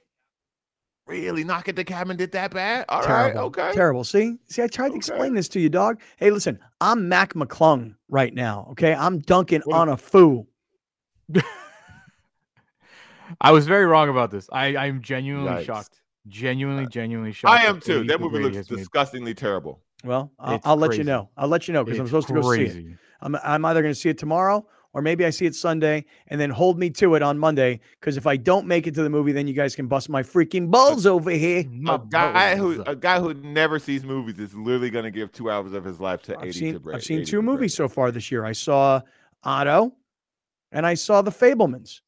Really? 1.06 1.42
Knock 1.44 1.68
at 1.68 1.74
the 1.76 1.82
cabin 1.84 2.16
did 2.16 2.30
that 2.32 2.52
bad? 2.52 2.84
All 2.88 3.00
right. 3.00 3.06
Terrible. 3.06 3.40
Okay. 3.42 3.72
Terrible. 3.74 4.04
See, 4.04 4.36
see, 4.48 4.62
I 4.62 4.68
tried 4.68 4.90
to 4.90 4.94
explain 4.94 5.34
this 5.34 5.48
to 5.48 5.58
you, 5.60 5.68
dog. 5.68 6.00
Hey, 6.16 6.30
listen, 6.30 6.60
I'm 6.80 7.08
Mac 7.08 7.34
McClung 7.34 7.96
right 8.08 8.32
now. 8.32 8.68
Okay, 8.70 8.94
I'm 8.94 9.18
dunking 9.18 9.62
What 9.64 9.76
on 9.76 9.88
a 9.88 9.96
fool. 9.96 10.46
I 13.40 13.50
was 13.50 13.66
very 13.66 13.86
wrong 13.86 14.08
about 14.08 14.30
this. 14.30 14.48
I 14.52 14.76
I'm 14.76 15.00
genuinely 15.02 15.50
Yikes. 15.50 15.64
shocked. 15.66 16.00
Genuinely, 16.28 16.84
uh, 16.84 16.88
genuinely 16.88 17.32
shocked. 17.32 17.60
I 17.60 17.64
am 17.66 17.80
too. 17.80 18.04
That 18.04 18.20
movie 18.20 18.38
looks 18.38 18.56
has 18.56 18.70
made- 18.70 18.76
disgustingly 18.78 19.34
terrible. 19.34 19.80
Well, 20.04 20.32
I'll, 20.38 20.60
I'll 20.64 20.76
let 20.76 20.96
you 20.96 21.04
know. 21.04 21.30
I'll 21.36 21.48
let 21.48 21.68
you 21.68 21.74
know 21.74 21.84
because 21.84 21.98
I'm 21.98 22.06
It's 22.06 22.10
supposed 22.10 22.28
to 22.28 22.34
go 22.34 22.42
see 22.54 22.62
it. 22.64 22.96
I'm, 23.20 23.36
I'm 23.36 23.64
either 23.64 23.82
going 23.82 23.94
to 23.94 23.98
see 24.00 24.08
it 24.08 24.18
tomorrow 24.18 24.66
or 24.94 25.02
maybe 25.02 25.24
I 25.24 25.30
see 25.30 25.46
it 25.46 25.54
Sunday 25.54 26.04
and 26.28 26.40
then 26.40 26.50
hold 26.50 26.78
me 26.78 26.90
to 26.90 27.14
it 27.14 27.22
on 27.22 27.38
Monday. 27.38 27.80
Because 28.00 28.16
if 28.16 28.26
I 28.26 28.36
don't 28.36 28.66
make 28.66 28.86
it 28.86 28.94
to 28.94 29.02
the 29.02 29.10
movie, 29.10 29.32
then 29.32 29.46
you 29.46 29.54
guys 29.54 29.74
can 29.74 29.86
bust 29.86 30.08
my 30.08 30.22
freaking 30.22 30.70
balls 30.70 31.06
over 31.06 31.30
here. 31.30 31.64
My 31.70 31.94
a 31.94 31.98
guy 31.98 32.56
who 32.56 32.82
a 32.82 32.94
guy 32.96 33.18
who 33.20 33.34
never 33.34 33.78
sees 33.78 34.04
movies 34.04 34.38
is 34.38 34.54
literally 34.54 34.90
going 34.90 35.04
to 35.04 35.10
give 35.10 35.32
two 35.32 35.50
hours 35.50 35.72
of 35.72 35.84
his 35.84 35.98
life 36.00 36.22
to 36.22 36.36
I've 36.38 36.44
80 36.48 36.52
seen 36.58 36.74
to 36.74 36.80
Brady. 36.80 36.96
I've 36.96 37.04
seen 37.04 37.24
two 37.24 37.42
movies 37.42 37.76
Brady. 37.76 37.88
so 37.88 37.88
far 37.88 38.10
this 38.10 38.30
year. 38.30 38.44
I 38.44 38.52
saw 38.52 39.00
Otto, 39.44 39.92
and 40.70 40.86
I 40.86 40.94
saw 40.94 41.22
The 41.22 41.32
Fabelmans. 41.32 42.00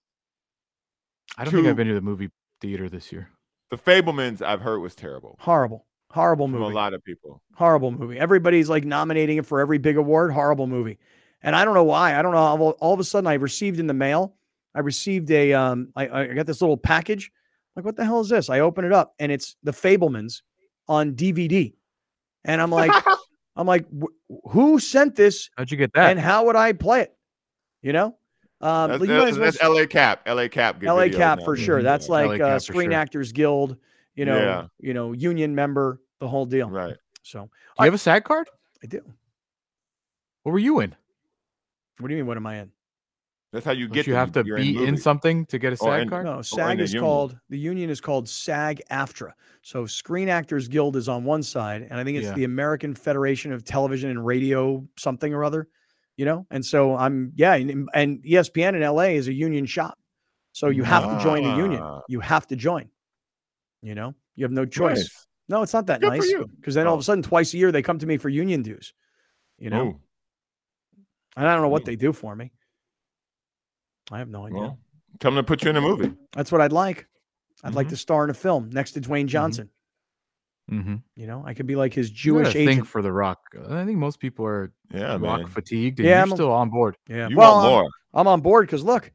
I 1.37 1.45
don't 1.45 1.53
think 1.55 1.67
I've 1.67 1.77
been 1.77 1.89
to 1.89 1.95
the 1.95 2.01
movie 2.01 2.31
theater 2.61 2.89
this 2.89 3.11
year. 3.11 3.31
The 3.71 3.79
Fabelmans 3.79 4.41
I've 4.43 4.61
heard 4.61 4.79
was 4.79 4.95
terrible 4.95 5.37
Horrible, 5.41 5.87
horrible 6.11 6.47
from 6.47 6.61
movie. 6.61 6.73
a 6.73 6.77
lot 6.77 6.95
of 6.95 7.03
people. 7.03 7.43
Horrible 7.57 7.91
movie. 7.91 8.19
Everybody's 8.19 8.69
like 8.69 8.85
nominating 8.85 9.39
it 9.39 9.47
for 9.47 9.59
every 9.61 9.79
big 9.79 9.97
award. 9.97 10.33
Horrible 10.33 10.67
movie. 10.69 10.99
And 11.45 11.55
I 11.55 11.65
don't 11.65 11.75
know 11.75 11.85
why. 11.85 12.19
I 12.19 12.23
don't 12.23 12.33
know. 12.33 12.39
All, 12.39 12.71
all 12.81 12.95
of 12.95 12.99
a 12.99 13.05
sudden, 13.05 13.29
I 13.29 13.35
received 13.35 13.79
in 13.79 13.87
the 13.87 13.95
mail. 13.95 14.35
I 14.75 14.81
received 14.81 15.31
a. 15.31 15.53
Um. 15.53 15.93
I, 15.95 16.09
I 16.09 16.27
got 16.29 16.47
this 16.47 16.61
little 16.61 16.77
package. 16.77 17.31
Like, 17.77 17.85
what 17.85 17.97
the 17.97 18.05
hell 18.05 18.21
is 18.21 18.29
this? 18.29 18.51
I 18.51 18.61
open 18.61 18.85
it 18.85 18.93
up, 18.93 19.15
and 19.19 19.31
it's 19.31 19.57
The 19.63 19.73
Fabelmans 19.73 20.43
on 20.89 21.13
DVD. 21.15 21.75
And 22.45 22.61
I'm 22.61 22.71
like, 22.71 22.91
I'm 23.57 23.67
like, 23.67 23.85
"Wh- 23.91 24.51
who 24.51 24.79
sent 24.79 25.17
this, 25.17 25.51
How'd 25.57 25.71
you 25.71 25.77
get 25.77 25.93
that? 25.95 26.11
and 26.11 26.19
how 26.19 26.47
would 26.47 26.57
I 26.57 26.73
play 26.73 27.03
it? 27.03 27.15
You 27.83 27.93
know. 27.93 28.17
Um, 28.61 28.93
That's, 28.93 29.03
you 29.03 29.09
might 29.09 29.35
that's, 29.35 29.59
that's 29.59 29.63
LA 29.63 29.85
Cap. 29.85 30.27
LA 30.27 30.49
Cap. 30.49 30.81
get 30.81 30.91
LA 30.91 31.09
Cap 31.09 31.41
now. 31.41 31.45
for 31.45 31.55
sure. 31.57 31.83
That's 31.83 32.09
LA 32.09 32.23
like 32.23 32.41
uh, 32.41 32.59
Screen 32.59 32.91
sure. 32.91 32.99
Actors 32.99 33.33
Guild. 33.33 33.77
You 34.15 34.25
know. 34.25 34.39
Yeah. 34.39 34.67
You 34.81 34.95
know, 34.95 35.13
union 35.13 35.55
member, 35.55 36.01
the 36.21 36.29
whole 36.29 36.47
deal. 36.47 36.71
Right. 36.71 36.97
So 37.23 37.41
Do 37.41 37.47
you 37.81 37.85
have 37.85 37.95
a 37.95 37.99
SAG 37.99 38.25
card? 38.25 38.49
I 38.83 38.87
do. 38.87 39.03
What 40.45 40.53
were 40.53 40.59
you 40.59 40.81
in? 40.81 40.95
What 41.99 42.09
do 42.09 42.15
you 42.15 42.21
mean? 42.23 42.27
What 42.27 42.37
am 42.37 42.47
I 42.47 42.61
in? 42.61 42.71
That's 43.53 43.65
how 43.65 43.73
you 43.73 43.87
Don't 43.87 43.95
get. 43.95 44.07
you 44.09 44.15
the- 44.15 44.19
have 44.19 44.33
to 44.33 44.43
be 44.45 44.71
in, 44.77 44.85
movies. 44.87 45.03
something 45.05 45.47
to 45.47 45.59
get 45.61 45.73
a 45.73 45.77
SAG 45.77 46.03
in- 46.03 46.09
card? 46.09 46.27
No, 46.27 46.43
SAG 46.43 46.81
is 46.81 46.93
union. 46.93 47.09
called 47.09 47.39
the 47.51 47.59
union 47.59 47.89
is 47.89 48.01
called 48.01 48.29
SAG 48.29 48.83
AFTRA. 48.91 49.33
So 49.63 49.87
Screen 49.87 50.29
Actors 50.29 50.67
Guild 50.67 50.97
is 50.97 51.09
on 51.09 51.23
one 51.25 51.43
side, 51.43 51.83
and 51.89 51.95
I 52.01 52.03
think 52.05 52.19
it's 52.19 52.27
Yeah. 52.27 52.35
the 52.35 52.45
American 52.45 52.95
Federation 52.95 53.53
of 53.53 53.65
Television 53.65 54.11
and 54.11 54.27
Radio 54.27 54.87
something 54.99 55.33
or 55.33 55.45
other. 55.45 55.69
You 56.17 56.25
know, 56.25 56.47
and 56.51 56.65
so 56.65 56.97
I'm 56.97 57.33
yeah, 57.37 57.55
and, 57.55 57.89
and 57.95 58.23
ESPN 58.25 58.75
in 58.77 58.83
LA 58.83 59.15
is 59.17 59.27
a 59.29 59.33
union 59.33 59.67
shop, 59.67 59.99
so 60.53 60.69
you 60.69 60.83
have 60.85 61.03
to 61.19 61.23
join 61.23 61.43
the 61.45 61.57
union. 61.57 61.81
Ah. 61.83 62.03
You 62.09 62.21
have 62.21 62.47
to 62.49 62.57
join. 62.57 62.89
You 63.83 63.95
know, 63.95 64.15
you 64.37 64.45
have 64.45 64.53
no 64.53 64.65
choice. 64.65 64.97
Nice. 64.99 65.27
No, 65.49 65.63
it's 65.63 65.73
not 65.75 65.87
that 65.87 66.01
Good 66.01 66.11
nice 66.11 66.33
because 66.61 66.75
then 66.75 66.87
all 66.87 66.95
of 66.95 66.99
Oh. 66.99 67.01
a 67.01 67.05
sudden 67.05 67.23
twice 67.23 67.53
a 67.55 67.59
year 67.59 67.71
they 67.73 67.83
come 67.83 67.99
to 67.99 68.07
me 68.07 68.17
for 68.17 68.29
union 68.29 68.63
dues. 68.63 68.95
You 69.59 69.71
know, 69.71 69.83
Ooh, 69.87 69.89
and 69.91 69.99
I 71.37 71.43
don't 71.43 71.63
know 71.63 71.69
what 71.69 71.85
they 71.85 71.97
do 71.97 72.13
for 72.13 72.35
me. 72.37 72.53
I 74.11 74.19
have 74.19 74.29
no 74.29 74.47
idea. 74.47 74.59
well, 74.61 74.79
tell 75.21 75.31
them 75.31 75.37
to 75.43 75.47
put 75.47 75.63
you 75.65 75.71
in 75.71 75.77
a 75.77 75.81
movie. 75.81 76.13
That's 76.33 76.53
what 76.53 76.61
I'd 76.61 76.73
like. 76.73 77.07
I'd 77.63 77.75
like 77.75 77.87
Mhm. 77.87 77.91
to 77.91 77.97
star 77.97 78.25
in 78.25 78.31
a 78.31 78.35
film 78.35 78.71
next 78.71 78.93
to 78.93 79.01
Dwayne 79.01 79.27
Johnson. 79.27 79.71
Mm-hmm. 80.71 80.97
You 81.17 81.27
know, 81.27 81.43
I 81.47 81.55
could 81.55 81.67
be 81.67 81.77
like 81.77 81.93
his 81.93 82.11
Jewish 82.11 82.45
Jewish 82.45 82.53
thing 82.55 82.69
agent. 82.69 82.87
for 82.89 83.03
The 83.03 83.13
Rock. 83.13 83.39
I 83.69 83.85
think 83.85 83.99
most 83.99 84.19
people 84.21 84.47
are 84.47 84.73
Yeah, 84.93 85.13
Rock 85.19 85.41
man. 85.41 85.47
fatigued, 85.47 85.99
and 86.01 86.09
Yeah, 86.09 86.17
you're 86.17 86.23
I'm 86.23 86.31
still 86.31 86.53
on 86.53 86.71
board. 86.71 86.97
Yeah. 87.09 87.29
You 87.29 87.37
well, 87.37 87.55
want 87.55 87.65
I'm- 87.67 87.73
more? 87.83 87.91
I'm, 88.15 88.27
on 88.29 88.41
board 88.41 88.67
because 88.67 88.83
look, 88.85 89.11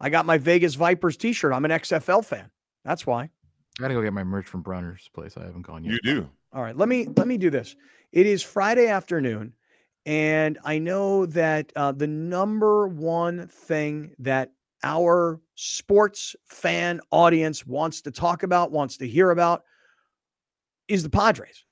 I 0.00 0.10
got 0.10 0.26
my 0.26 0.38
Vegas 0.38 0.74
Vipers 0.74 1.16
T-shirt. 1.16 1.52
I'm 1.52 1.64
an 1.64 1.70
XFL 1.70 2.22
fan. 2.24 2.50
That's 2.84 3.06
why. 3.06 3.22
I 3.24 3.30
gotta 3.80 3.94
go 3.94 4.02
get 4.02 4.12
my 4.12 4.24
merch 4.24 4.46
from 4.46 4.62
Browner's 4.62 5.08
place. 5.14 5.36
I 5.36 5.44
haven't 5.44 5.62
gone 5.62 5.84
yet. 5.84 5.92
You 5.94 6.00
do. 6.14 6.30
All 6.52 6.62
right, 6.62 6.76
let 6.76 6.88
me 6.88 7.06
let 7.16 7.26
me 7.26 7.36
do 7.38 7.50
this. 7.50 7.74
It 8.12 8.26
is 8.26 8.42
Friday 8.42 8.88
afternoon, 8.88 9.54
and 10.04 10.58
I 10.64 10.78
know 10.78 11.26
that 11.26 11.72
uh, 11.76 11.92
the 11.92 12.06
number 12.06 12.88
one 12.88 13.46
thing 13.46 14.14
that 14.18 14.50
our 14.82 15.40
sports 15.54 16.34
fan 16.48 17.00
audience 17.10 17.64
wants 17.66 18.02
to 18.02 18.10
talk 18.10 18.42
about, 18.42 18.72
wants 18.72 18.96
to 18.98 19.06
hear 19.06 19.30
about, 19.30 19.62
is 20.88 21.02
the 21.02 21.10
Padres. 21.10 21.64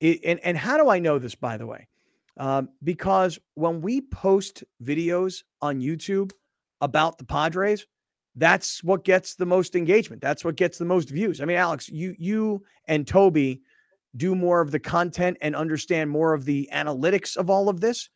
It, 0.00 0.20
and 0.24 0.40
and 0.40 0.58
how 0.58 0.76
do 0.76 0.90
I 0.90 0.98
know 0.98 1.18
this? 1.18 1.34
By 1.34 1.56
the 1.56 1.66
way, 1.66 1.88
um, 2.36 2.68
because 2.82 3.38
when 3.54 3.80
we 3.80 4.02
post 4.02 4.64
videos 4.82 5.42
on 5.62 5.80
YouTube 5.80 6.32
about 6.82 7.16
the 7.16 7.24
Padres, 7.24 7.86
that's 8.36 8.84
what 8.84 9.04
gets 9.04 9.36
the 9.36 9.46
most 9.46 9.74
engagement. 9.74 10.20
That's 10.20 10.44
what 10.44 10.56
gets 10.56 10.76
the 10.76 10.84
most 10.84 11.08
views. 11.08 11.40
I 11.40 11.46
mean, 11.46 11.56
Alex, 11.56 11.88
you 11.88 12.14
you 12.18 12.62
and 12.86 13.06
Toby 13.06 13.62
do 14.16 14.34
more 14.34 14.60
of 14.60 14.70
the 14.70 14.78
content 14.78 15.36
and 15.40 15.56
understand 15.56 16.10
more 16.10 16.34
of 16.34 16.44
the 16.44 16.68
analytics 16.72 17.36
of 17.36 17.50
all 17.50 17.68
of 17.68 17.80
this. 17.80 18.10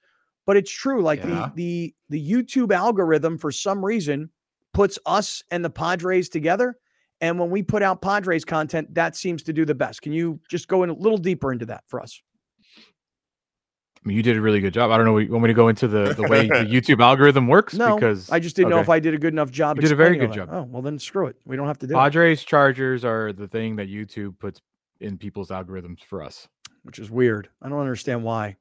But 0.46 0.56
it's 0.56 0.70
true, 0.70 1.02
like 1.02 1.20
Yeah. 1.20 1.50
the 1.56 1.94
the 2.08 2.20
the 2.20 2.30
YouTube 2.32 2.72
algorithm 2.72 3.36
for 3.38 3.50
some 3.52 3.84
reason 3.84 4.30
puts 4.72 4.98
us 5.06 5.42
and 5.50 5.64
the 5.64 5.70
Padres 5.70 6.28
together. 6.28 6.76
And 7.20 7.38
when 7.38 7.50
we 7.50 7.62
put 7.62 7.82
out 7.82 8.00
Padres 8.00 8.44
content, 8.44 8.94
that 8.94 9.16
seems 9.16 9.42
to 9.44 9.52
do 9.52 9.64
the 9.64 9.74
best. 9.74 10.02
Can 10.02 10.12
you 10.12 10.40
just 10.48 10.68
go 10.68 10.84
in 10.84 10.90
a 10.90 10.94
little 10.94 11.18
deeper 11.18 11.52
into 11.52 11.66
that 11.66 11.82
for 11.88 12.00
us? 12.00 12.22
I 12.76 14.08
mean, 14.08 14.16
you 14.16 14.22
did 14.22 14.36
a 14.36 14.40
really 14.40 14.60
good 14.60 14.72
job. 14.72 14.92
I 14.92 14.96
don't 14.96 15.04
know. 15.06 15.18
You 15.18 15.30
want 15.32 15.42
me 15.42 15.48
to 15.48 15.54
go 15.54 15.66
into 15.68 15.88
the, 15.88 16.14
the 16.14 16.22
way 16.22 16.46
the 16.46 16.54
YouTube 16.70 17.02
algorithm 17.02 17.48
works? 17.48 17.74
No, 17.74 17.96
because 17.96 18.30
I 18.30 18.38
just 18.38 18.54
didn't 18.54 18.70
know 18.70 18.78
if. 18.78 18.88
I 18.88 19.00
did 19.00 19.12
a 19.12 19.18
good 19.18 19.34
enough 19.34 19.50
job. 19.50 19.76
You 19.76 19.82
did 19.82 19.92
a 19.92 19.96
very 19.96 20.16
good 20.16 20.30
all 20.30 20.46
that. 20.46 20.48
Oh, 20.50 20.62
well, 20.70 20.82
then 20.82 20.98
screw 21.00 21.26
it. 21.26 21.36
We 21.44 21.56
don't 21.56 21.66
have 21.66 21.78
to 21.80 21.86
do 21.88 21.94
it, 21.94 21.96
Padres 21.98 22.44
Chargers 22.44 23.04
are 23.04 23.32
the 23.32 23.48
thing 23.48 23.76
that 23.76 23.88
YouTube 23.88 24.38
puts 24.38 24.62
in 25.00 25.16
people's 25.18 25.50
algorithms 25.50 26.02
for 26.02 26.22
us. 26.22 26.48
which 26.82 26.98
is 26.98 27.10
weird. 27.10 27.48
I 27.62 27.68
don't 27.68 27.80
understand 27.80 28.22
why. 28.24 28.56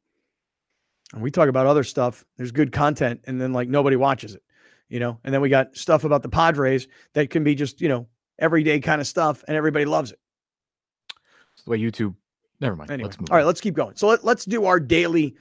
And 1.14 1.22
we 1.22 1.32
talk 1.32 1.48
about 1.50 1.66
other 1.68 1.84
stuff. 1.84 2.26
There's 2.36 2.52
good 2.52 2.72
content, 2.72 3.22
and 3.26 3.40
then 3.40 3.54
like 3.54 3.70
nobody 3.70 3.96
watches 3.96 4.36
it, 4.36 4.44
you 4.90 5.00
know. 5.00 5.20
And 5.24 5.34
then 5.34 5.40
we 5.42 5.48
got 5.50 5.76
stuff 5.78 6.04
about 6.04 6.22
the 6.22 6.30
Padres 6.30 6.88
that 7.14 7.30
can 7.30 7.44
be 7.46 7.56
just 7.56 7.80
you 7.80 7.88
know 7.88 8.08
everyday 8.40 8.80
kind 8.80 9.00
of 9.00 9.08
stuff, 9.08 9.44
and 9.48 9.56
everybody 9.56 9.86
loves 9.86 10.12
it. 10.12 10.20
It's 11.54 11.64
the 11.64 11.72
way 11.72 11.80
YouTube. 11.80 12.14
Never 12.60 12.76
mind. 12.76 12.92
Anyway, 12.92 13.08
Let's 13.08 13.20
move. 13.20 13.30
all 13.32 13.38
right, 13.38 13.46
let's 13.46 13.62
keep 13.62 13.74
going. 13.76 13.96
So 13.96 14.08
let, 14.08 14.26
let's 14.26 14.44
do 14.44 14.66
our 14.66 14.80
daily 14.80 15.36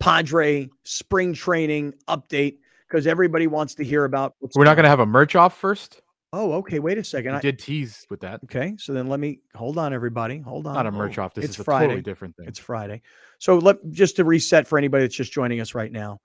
Padre 0.00 0.68
spring 0.84 1.32
training 1.32 1.94
update 2.08 2.58
because 2.88 3.06
everybody 3.06 3.46
wants 3.46 3.74
to 3.76 3.84
hear 3.84 4.04
about. 4.04 4.34
what's 4.40 4.56
We're 4.56 4.64
not 4.64 4.74
going 4.74 4.84
to 4.84 4.90
have 4.90 5.00
a 5.00 5.06
merch 5.06 5.34
off 5.34 5.56
first. 5.56 6.02
Oh, 6.32 6.52
okay. 6.54 6.78
Wait 6.80 6.98
a 6.98 7.04
second. 7.04 7.34
I, 7.34 7.40
did 7.40 7.58
tease 7.58 8.04
with 8.10 8.20
that. 8.20 8.40
okay, 8.44 8.74
so 8.78 8.92
then 8.92 9.06
let 9.06 9.20
me 9.20 9.40
hold 9.54 9.78
on, 9.78 9.92
everybody. 9.94 10.38
Hold 10.40 10.66
on. 10.66 10.74
Not 10.74 10.86
a 10.86 10.90
merch 10.90 11.18
Oh, 11.18 11.22
off. 11.22 11.34
This 11.34 11.44
it's 11.46 11.54
is 11.54 11.60
a 11.60 11.64
Friday. 11.64 11.86
totally 11.86 12.02
different 12.02 12.36
thing. 12.36 12.46
It's 12.48 12.58
Friday. 12.58 13.02
So 13.38 13.58
let 13.58 13.76
just 13.90 14.16
to 14.16 14.24
reset 14.24 14.66
for 14.66 14.76
anybody 14.76 15.04
that's 15.04 15.14
just 15.14 15.32
joining 15.32 15.60
us 15.60 15.74
right 15.74 15.90
now. 15.92 16.20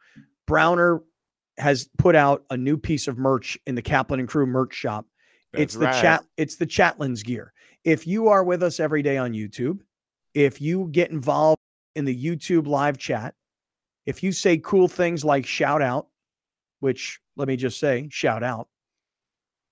Browner 0.48 1.02
has 1.58 1.88
put 1.98 2.16
out 2.16 2.44
a 2.50 2.58
new 2.58 2.78
piece 2.78 3.08
of 3.08 3.18
merch 3.18 3.58
in 3.68 3.76
the 3.76 3.82
Kaplan 3.82 4.20
and 4.20 4.28
Crew 4.28 4.46
merch 4.46 4.74
shop. 4.74 5.06
it's 5.54 5.76
the 5.76 5.86
right. 5.86 6.02
chat 6.02 6.24
it's 6.38 6.56
the 6.56 6.66
Chatlin's 6.66 7.24
gear. 7.24 7.54
If 7.84 8.08
you 8.08 8.28
are 8.28 8.44
with 8.44 8.64
us 8.64 8.80
every 8.80 9.02
day 9.02 9.18
on 9.18 9.34
YouTube, 9.34 9.80
if 10.34 10.60
you 10.62 10.90
get 10.92 11.12
involved 11.12 11.60
in 11.96 12.06
the 12.06 12.26
YouTube 12.26 12.68
live 12.68 12.98
chat, 12.98 13.34
if 14.06 14.24
you 14.24 14.32
say 14.32 14.58
cool 14.58 14.88
things 14.88 15.24
like 15.24 15.46
shout 15.46 15.82
out, 15.82 16.08
which 16.80 17.20
let 17.38 17.48
me 17.48 17.56
just 17.56 17.80
say, 17.80 18.08
shout 18.12 18.44
out. 18.44 18.68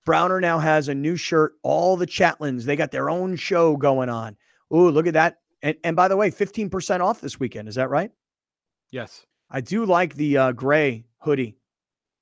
Browner 0.04 0.40
now 0.40 0.58
has 0.58 0.88
a 0.88 0.94
new 0.94 1.16
shirt. 1.16 1.54
All 1.62 1.96
the 1.96 2.06
Chatlins, 2.06 2.64
they 2.64 2.76
got 2.76 2.90
their 2.90 3.10
own 3.10 3.36
show 3.36 3.76
going 3.76 4.08
on. 4.08 4.36
Oh, 4.70 4.88
look 4.88 5.06
at 5.06 5.14
that. 5.14 5.38
And, 5.62 5.76
and 5.84 5.94
by 5.94 6.08
the 6.08 6.16
way, 6.16 6.30
15% 6.30 7.00
off 7.00 7.20
this 7.20 7.38
weekend. 7.38 7.68
Is 7.68 7.74
that 7.74 7.90
right? 7.90 8.10
Yes. 8.90 9.26
I 9.50 9.60
do 9.60 9.84
like 9.84 10.14
the 10.14 10.36
uh, 10.36 10.52
gray 10.52 11.04
hoodie. 11.18 11.56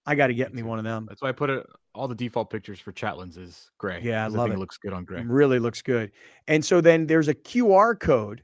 I 0.06 0.14
got 0.14 0.28
to 0.28 0.34
get 0.34 0.54
me 0.54 0.62
one 0.62 0.78
of 0.78 0.84
them. 0.84 1.06
That's 1.08 1.20
why 1.22 1.28
I 1.28 1.32
put 1.32 1.50
it. 1.50 1.66
All 1.94 2.08
the 2.08 2.14
default 2.14 2.50
pictures 2.50 2.80
for 2.80 2.92
Chatlin's 2.92 3.36
is 3.36 3.70
gray. 3.78 4.00
Yeah, 4.02 4.24
I 4.24 4.28
love 4.28 4.46
think 4.46 4.56
it. 4.56 4.58
looks 4.58 4.78
good 4.78 4.92
on 4.92 5.04
gray. 5.04 5.22
Really 5.22 5.58
looks 5.58 5.82
good. 5.82 6.12
And 6.46 6.64
so 6.64 6.80
then 6.80 7.06
there's 7.06 7.28
a 7.28 7.34
QR 7.34 7.98
code, 7.98 8.42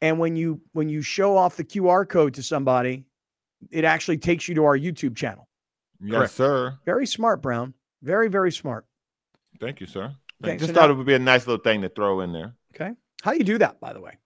and 0.00 0.18
when 0.18 0.34
you 0.34 0.60
when 0.72 0.88
you 0.88 1.00
show 1.00 1.36
off 1.36 1.56
the 1.56 1.64
QR 1.64 2.08
code 2.08 2.34
to 2.34 2.42
somebody, 2.42 3.06
it 3.70 3.84
actually 3.84 4.18
takes 4.18 4.48
you 4.48 4.54
to 4.56 4.64
our 4.64 4.76
YouTube 4.76 5.16
channel. 5.16 5.48
Yes, 6.02 6.16
Correct. 6.16 6.32
sir. 6.32 6.78
Very 6.84 7.06
smart, 7.06 7.42
Brown. 7.42 7.74
Very 8.02 8.28
very 8.28 8.52
smart. 8.52 8.86
Thank 9.60 9.80
you, 9.80 9.86
sir. 9.86 10.04
Okay, 10.04 10.14
Thank- 10.42 10.60
so 10.60 10.66
Just 10.66 10.74
now- 10.74 10.82
thought 10.82 10.90
it 10.90 10.94
would 10.94 11.06
be 11.06 11.14
a 11.14 11.18
nice 11.18 11.46
little 11.46 11.62
thing 11.62 11.82
to 11.82 11.88
throw 11.88 12.20
in 12.20 12.32
there. 12.32 12.54
Okay, 12.74 12.92
how 13.22 13.32
do 13.32 13.38
you 13.38 13.44
do 13.44 13.58
that, 13.58 13.80
by 13.80 13.92
the 13.92 14.00
way? 14.00 14.16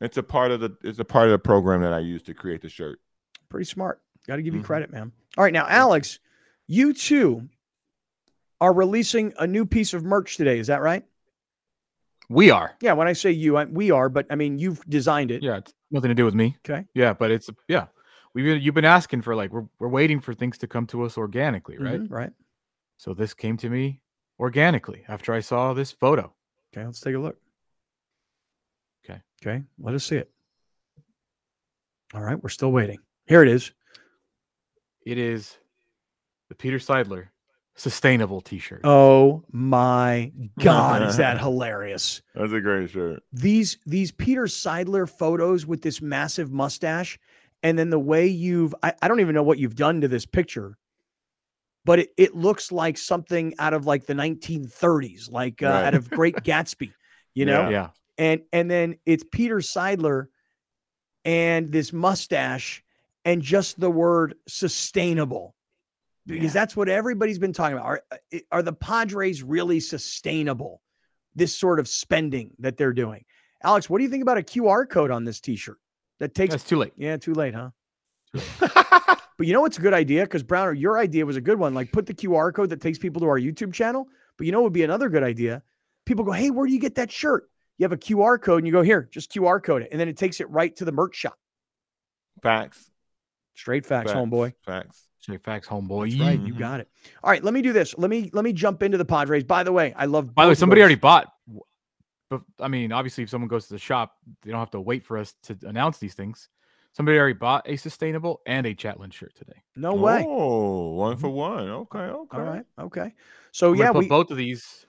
It's 0.00 0.16
a 0.16 0.22
part 0.22 0.50
of 0.50 0.60
the 0.60 0.76
it's 0.82 0.98
a 0.98 1.04
part 1.04 1.26
of 1.26 1.32
the 1.32 1.38
program 1.38 1.80
that 1.82 1.92
I 1.92 2.00
use 2.00 2.22
to 2.24 2.34
create 2.34 2.60
the 2.62 2.68
shirt. 2.68 3.00
Pretty 3.48 3.66
smart. 3.66 4.00
Got 4.26 4.36
to 4.36 4.42
give 4.42 4.54
you 4.54 4.60
Mhm. 4.60 4.64
credit, 4.64 4.90
man. 4.90 5.12
All 5.36 5.44
right, 5.44 5.52
now 5.52 5.66
Alex, 5.68 6.18
you 6.66 6.92
too 6.94 7.48
are 8.60 8.72
releasing 8.72 9.32
a 9.38 9.46
new 9.46 9.66
piece 9.66 9.92
of 9.94 10.02
merch 10.04 10.36
today. 10.36 10.58
Is 10.58 10.66
that 10.68 10.80
right? 10.80 11.04
We 12.30 12.50
are. 12.50 12.74
Yeah. 12.80 12.94
When 12.94 13.06
I 13.06 13.12
say 13.12 13.30
you, 13.32 13.56
I, 13.58 13.66
we 13.66 13.90
are, 13.90 14.08
but 14.08 14.26
I 14.30 14.34
mean 14.34 14.58
you've 14.58 14.82
designed 14.88 15.30
it. 15.30 15.42
Yeah, 15.42 15.58
it's 15.58 15.74
nothing 15.90 16.08
to 16.08 16.14
do 16.14 16.24
with 16.24 16.34
me. 16.34 16.56
Okay. 16.68 16.86
Yeah, 16.94 17.12
but 17.12 17.30
it's 17.30 17.50
yeah. 17.68 17.86
We've 18.32 18.44
been, 18.46 18.62
you've 18.62 18.74
been 18.74 18.84
asking 18.86 19.22
for 19.22 19.36
like 19.36 19.52
we're 19.52 19.66
we're 19.78 19.88
waiting 19.88 20.20
for 20.20 20.34
things 20.34 20.58
to 20.58 20.66
come 20.66 20.86
to 20.88 21.02
us 21.04 21.16
organically, 21.18 21.76
right? 21.78 22.00
Mhm, 22.00 22.10
right. 22.10 22.32
So 22.96 23.14
this 23.14 23.34
came 23.34 23.56
to 23.58 23.68
me 23.68 24.00
organically 24.38 25.04
after 25.08 25.32
I 25.32 25.40
saw 25.40 25.72
this 25.74 25.92
photo. 25.92 26.32
Okay. 26.72 26.84
Let's 26.84 27.00
take 27.00 27.14
a 27.14 27.18
look. 27.18 27.36
Okay. 29.04 29.20
Okay. 29.44 29.62
Let 29.78 29.94
us 29.94 30.04
see 30.04 30.16
it. 30.16 30.30
All 32.14 32.22
right. 32.22 32.42
We're 32.42 32.48
still 32.48 32.72
waiting. 32.72 32.98
Here 33.26 33.42
it 33.42 33.48
is. 33.48 33.72
It 35.06 35.18
is 35.18 35.56
the 36.48 36.54
Peter 36.54 36.78
Seidler 36.78 37.28
sustainable 37.74 38.40
T-shirt. 38.40 38.80
Oh 38.84 39.42
my 39.50 40.32
God, 40.60 41.02
is 41.02 41.16
that 41.16 41.38
hilarious? 41.38 42.22
That's 42.34 42.52
a 42.52 42.60
great 42.60 42.90
shirt. 42.90 43.22
These 43.32 43.78
these 43.86 44.12
Peter 44.12 44.44
Seidler 44.44 45.08
photos 45.08 45.66
with 45.66 45.82
this 45.82 46.00
massive 46.00 46.52
mustache, 46.52 47.18
and 47.62 47.78
then 47.78 47.90
the 47.90 47.98
way 47.98 48.26
you've 48.26 48.74
I, 48.82 48.94
I 49.02 49.08
don't 49.08 49.20
even 49.20 49.34
know 49.34 49.42
what 49.42 49.58
you've 49.58 49.76
done 49.76 50.00
to 50.00 50.08
this 50.08 50.26
picture, 50.26 50.78
but 51.84 51.98
it, 51.98 52.10
it 52.16 52.34
looks 52.34 52.72
like 52.72 52.96
something 52.98 53.54
out 53.58 53.74
of 53.74 53.86
like 53.86 54.06
the 54.06 54.14
1930s, 54.14 55.30
like 55.30 55.62
uh, 55.62 55.66
Right. 55.66 55.84
out 55.84 55.94
of 55.94 56.10
Great 56.10 56.34
Gatsby, 56.44 56.92
you 57.34 57.44
know? 57.46 57.62
Yeah. 57.62 57.70
yeah. 57.70 57.88
And 58.16 58.42
and 58.52 58.70
then 58.70 58.96
it's 59.06 59.24
Peter 59.30 59.56
Seidler 59.56 60.26
and 61.24 61.70
this 61.72 61.92
mustache 61.92 62.82
and 63.24 63.42
just 63.42 63.80
the 63.80 63.90
word 63.90 64.34
sustainable 64.46 65.54
because 66.26 66.52
that's 66.52 66.76
what 66.76 66.88
everybody's 66.88 67.38
been 67.38 67.52
talking 67.52 67.76
about. 67.76 67.86
Are 67.86 68.02
uh, 68.12 68.38
are 68.52 68.62
the 68.62 68.72
Padres 68.72 69.42
really 69.42 69.80
sustainable? 69.80 70.80
This 71.34 71.54
sort 71.56 71.80
of 71.80 71.88
spending 71.88 72.52
that 72.60 72.76
they're 72.76 72.92
doing. 72.92 73.24
Alex, 73.64 73.90
what 73.90 73.98
do 73.98 74.04
you 74.04 74.10
think 74.10 74.22
about 74.22 74.38
a 74.38 74.42
QR 74.42 74.88
code 74.88 75.10
on 75.10 75.24
this 75.24 75.40
T-shirt 75.40 75.78
that 76.20 76.34
takes? 76.34 76.52
That's 76.52 76.64
too 76.64 76.76
late. 76.76 76.92
Yeah, 76.96 77.16
too 77.16 77.34
late, 77.34 77.54
huh? 77.54 77.70
But 79.36 79.46
you 79.46 79.52
know 79.52 79.60
what's 79.60 79.78
a 79.78 79.80
good 79.80 79.94
idea? 79.94 80.22
Because 80.22 80.42
Browner, 80.42 80.72
your 80.72 80.98
idea 80.98 81.26
was 81.26 81.36
a 81.36 81.40
good 81.40 81.58
one. 81.58 81.74
Like 81.74 81.90
put 81.92 82.06
the 82.06 82.14
QR 82.14 82.54
code 82.54 82.70
that 82.70 82.80
takes 82.80 82.98
people 82.98 83.20
to 83.20 83.26
our 83.28 83.38
YouTube 83.38 83.72
channel. 83.72 84.06
But 84.36 84.46
you 84.46 84.52
know 84.52 84.58
what 84.60 84.64
would 84.64 84.72
be 84.72 84.84
another 84.84 85.08
good 85.08 85.22
idea? 85.22 85.62
People 86.06 86.24
go, 86.24 86.32
hey, 86.32 86.50
where 86.50 86.66
do 86.66 86.72
you 86.72 86.80
get 86.80 86.96
that 86.96 87.10
shirt? 87.10 87.48
You 87.78 87.84
have 87.84 87.92
a 87.92 87.96
QR 87.96 88.40
code 88.40 88.58
and 88.58 88.66
you 88.66 88.72
go, 88.72 88.82
here, 88.82 89.08
just 89.10 89.32
QR 89.32 89.62
code 89.62 89.82
it. 89.82 89.88
And 89.90 90.00
then 90.00 90.08
it 90.08 90.16
takes 90.16 90.40
it 90.40 90.48
right 90.50 90.74
to 90.76 90.84
the 90.84 90.92
merch 90.92 91.16
shop. 91.16 91.36
Facts. 92.42 92.90
Straight 93.54 93.86
facts, 93.86 94.12
Facts. 94.12 94.20
homeboy. 94.20 94.52
Facts. 94.64 95.04
Say 95.20 95.38
facts, 95.38 95.66
homeboy. 95.66 96.10
That's 96.10 96.20
right. 96.20 96.40
You 96.40 96.54
Mhm. 96.54 96.58
got 96.58 96.80
it. 96.80 96.88
All 97.22 97.30
right, 97.30 97.42
let 97.42 97.54
me 97.54 97.62
do 97.62 97.72
this. 97.72 97.96
Let 97.96 98.10
me 98.10 98.28
let 98.34 98.44
me 98.44 98.52
jump 98.52 98.82
into 98.82 98.98
the 98.98 99.04
Padres. 99.04 99.44
By 99.44 99.62
the 99.62 99.72
way, 99.72 99.94
I 99.94 100.04
love 100.04 100.34
By 100.34 100.44
the 100.44 100.50
way, 100.50 100.54
somebody 100.54 100.82
already 100.82 100.96
bought. 100.96 101.32
But 102.28 102.42
I 102.60 102.68
mean, 102.68 102.92
obviously, 102.92 103.24
if 103.24 103.30
someone 103.30 103.48
goes 103.48 103.66
to 103.68 103.72
the 103.74 103.78
shop, 103.78 104.16
they 104.42 104.50
don't 104.50 104.60
have 104.60 104.72
to 104.72 104.80
wait 104.80 105.04
for 105.04 105.16
us 105.16 105.34
to 105.44 105.56
announce 105.62 105.98
these 105.98 106.14
things. 106.14 106.48
Somebody 106.94 107.18
already 107.18 107.34
bought 107.34 107.68
a 107.68 107.76
sustainable 107.76 108.40
and 108.46 108.66
a 108.66 108.74
Chatlin 108.74 109.12
shirt 109.12 109.34
today. 109.34 109.60
No 109.74 109.94
way. 109.94 110.24
Oh, 110.26 110.90
one 110.92 111.16
for 111.16 111.28
one. 111.28 111.68
Okay. 111.68 111.98
Okay. 111.98 112.38
All 112.38 112.44
right. 112.44 112.64
Okay. 112.78 113.12
So 113.50 113.72
I'm 113.72 113.76
yeah, 113.76 113.92
put 113.92 113.98
we, 113.98 114.08
both 114.08 114.30
of 114.30 114.36
these 114.36 114.86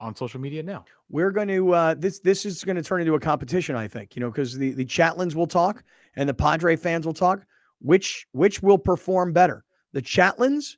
on 0.00 0.14
social 0.16 0.40
media 0.40 0.62
now. 0.62 0.84
we're 1.08 1.30
going 1.30 1.48
to 1.48 1.72
uh, 1.72 1.94
this 1.94 2.18
this 2.18 2.44
is 2.44 2.64
going 2.64 2.74
to 2.74 2.82
turn 2.82 3.00
into 3.00 3.14
a 3.14 3.20
competition, 3.20 3.76
I 3.76 3.86
think. 3.86 4.16
You 4.16 4.20
know, 4.20 4.30
because 4.30 4.58
the 4.58 4.72
the 4.72 4.84
Chatlins 4.84 5.36
will 5.36 5.46
talk 5.46 5.84
and 6.16 6.28
the 6.28 6.34
Padre 6.34 6.74
fans 6.74 7.06
will 7.06 7.14
talk. 7.14 7.46
Which 7.80 8.26
which 8.32 8.60
will 8.60 8.78
perform 8.78 9.32
better, 9.32 9.64
the 9.92 10.02
Chatlins 10.02 10.76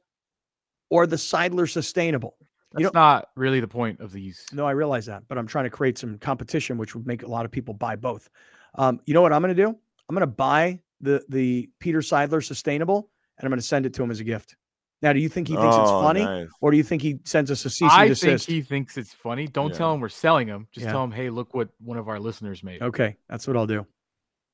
or 0.91 1.07
the 1.07 1.16
Seidler 1.16 1.71
Sustainable? 1.71 2.37
That's 2.73 2.83
You 2.83 2.91
not 2.93 3.29
really 3.37 3.61
the 3.61 3.69
point 3.69 4.01
of 4.01 4.12
these. 4.12 4.45
No, 4.53 4.66
I 4.66 4.73
realize 4.73 5.07
that, 5.07 5.23
but 5.29 5.39
I'm 5.39 5.47
trying 5.47 5.64
to 5.64 5.71
create 5.71 5.97
some 5.97 6.19
competition, 6.19 6.77
which 6.77 6.95
would 6.95 7.07
make 7.07 7.23
a 7.23 7.27
lot 7.27 7.47
of 7.47 7.51
people 7.51 7.73
buy 7.73 7.97
both. 7.97 8.29
Um, 8.75 9.01
you 9.07 9.14
know 9.14 9.23
what 9.23 9.33
I'm 9.33 9.41
going 9.41 9.57
to 9.57 9.62
do? 9.62 9.79
I'm 10.09 10.15
going 10.15 10.21
to 10.23 10.27
buy 10.27 10.81
the 11.01 11.25
the 11.29 11.69
Peter 11.81 12.01
Seidler 12.01 12.45
Sustainable, 12.45 13.11
and 13.39 13.45
I'm 13.47 13.51
going 13.51 13.61
to 13.61 13.67
send 13.67 13.87
it 13.87 13.95
to 13.95 14.03
him 14.03 14.11
as 14.11 14.21
a 14.21 14.25
gift. 14.25 14.57
Now, 15.01 15.13
do 15.13 15.21
you 15.21 15.29
think 15.29 15.47
he 15.47 15.55
thinks 15.55 15.77
it's 15.77 15.91
Oh, 15.91 16.03
funny, 16.03 16.25
nice. 16.25 16.49
or 16.61 16.73
do 16.73 16.77
you 16.77 16.83
think 16.83 17.03
he 17.03 17.21
sends 17.25 17.53
us 17.53 17.65
a 17.65 17.71
cease 17.71 17.83
and 17.93 18.11
I 18.11 18.13
think 18.15 18.41
he 18.43 18.63
thinks 18.63 18.97
it's 18.97 19.13
funny. 19.13 19.47
Don't 19.47 19.71
Yeah. 19.71 19.77
tell 19.79 19.95
him 19.95 20.01
we're 20.01 20.09
selling 20.09 20.49
them. 20.49 20.67
Just 20.73 20.87
Yeah. 20.87 20.93
tell 20.93 21.05
him, 21.05 21.13
hey, 21.13 21.31
look 21.31 21.55
what 21.55 21.69
one 21.79 21.99
of 21.99 22.09
our 22.09 22.19
listeners 22.19 22.65
made, 22.65 22.83
Okay, 22.83 23.17
that's 23.29 23.47
what 23.47 23.57
I'll 23.57 23.69
do. 23.69 23.87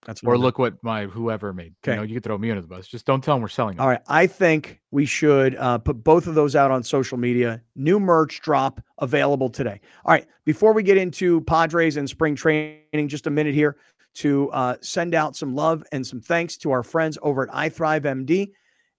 That's 0.05 0.23
what 0.23 0.29
or 0.29 0.35
I'll 0.35 0.41
do. 0.41 0.45
look 0.45 0.59
what 0.59 0.75
my 0.85 1.07
whoever 1.07 1.55
made. 1.55 1.75
Okay. 1.83 1.93
You 1.93 1.97
know, 1.97 2.03
you 2.03 2.13
can 2.17 2.23
throw 2.23 2.37
me 2.37 2.51
under 2.51 2.61
the 2.61 2.67
bus. 2.69 2.87
Just 2.87 3.07
don't 3.07 3.25
tell 3.25 3.37
him 3.37 3.41
we're 3.41 3.49
selling 3.49 3.77
them. 3.79 3.85
All 3.85 3.89
right, 3.89 4.03
I 4.07 4.27
think 4.27 4.83
we 4.91 5.07
should 5.07 5.57
uh, 5.57 5.79
put 5.79 6.05
both 6.05 6.27
of 6.27 6.35
those 6.35 6.55
out 6.55 6.71
on 6.71 6.83
social 6.83 7.17
media. 7.17 7.63
New 7.75 7.99
merch 7.99 8.43
drop 8.43 8.83
available 8.99 9.49
today. 9.49 9.81
All 10.05 10.13
right, 10.13 10.27
before 10.45 10.75
we 10.75 10.83
get 10.83 10.99
into 10.99 11.41
Padres 11.43 11.97
and 11.97 12.07
spring 12.07 12.35
training, 12.35 13.09
just 13.09 13.27
a 13.27 13.31
minute 13.31 13.55
here 13.55 13.79
to 14.15 14.51
uh, 14.51 14.77
send 14.81 15.15
out 15.15 15.37
some 15.37 15.55
love 15.55 15.85
and 15.93 16.07
some 16.07 16.21
thanks 16.21 16.57
to 16.59 16.71
our 16.71 16.83
friends 16.83 17.19
over 17.23 17.49
at 17.49 17.55
iThrive 17.55 18.03
MD. 18.03 18.51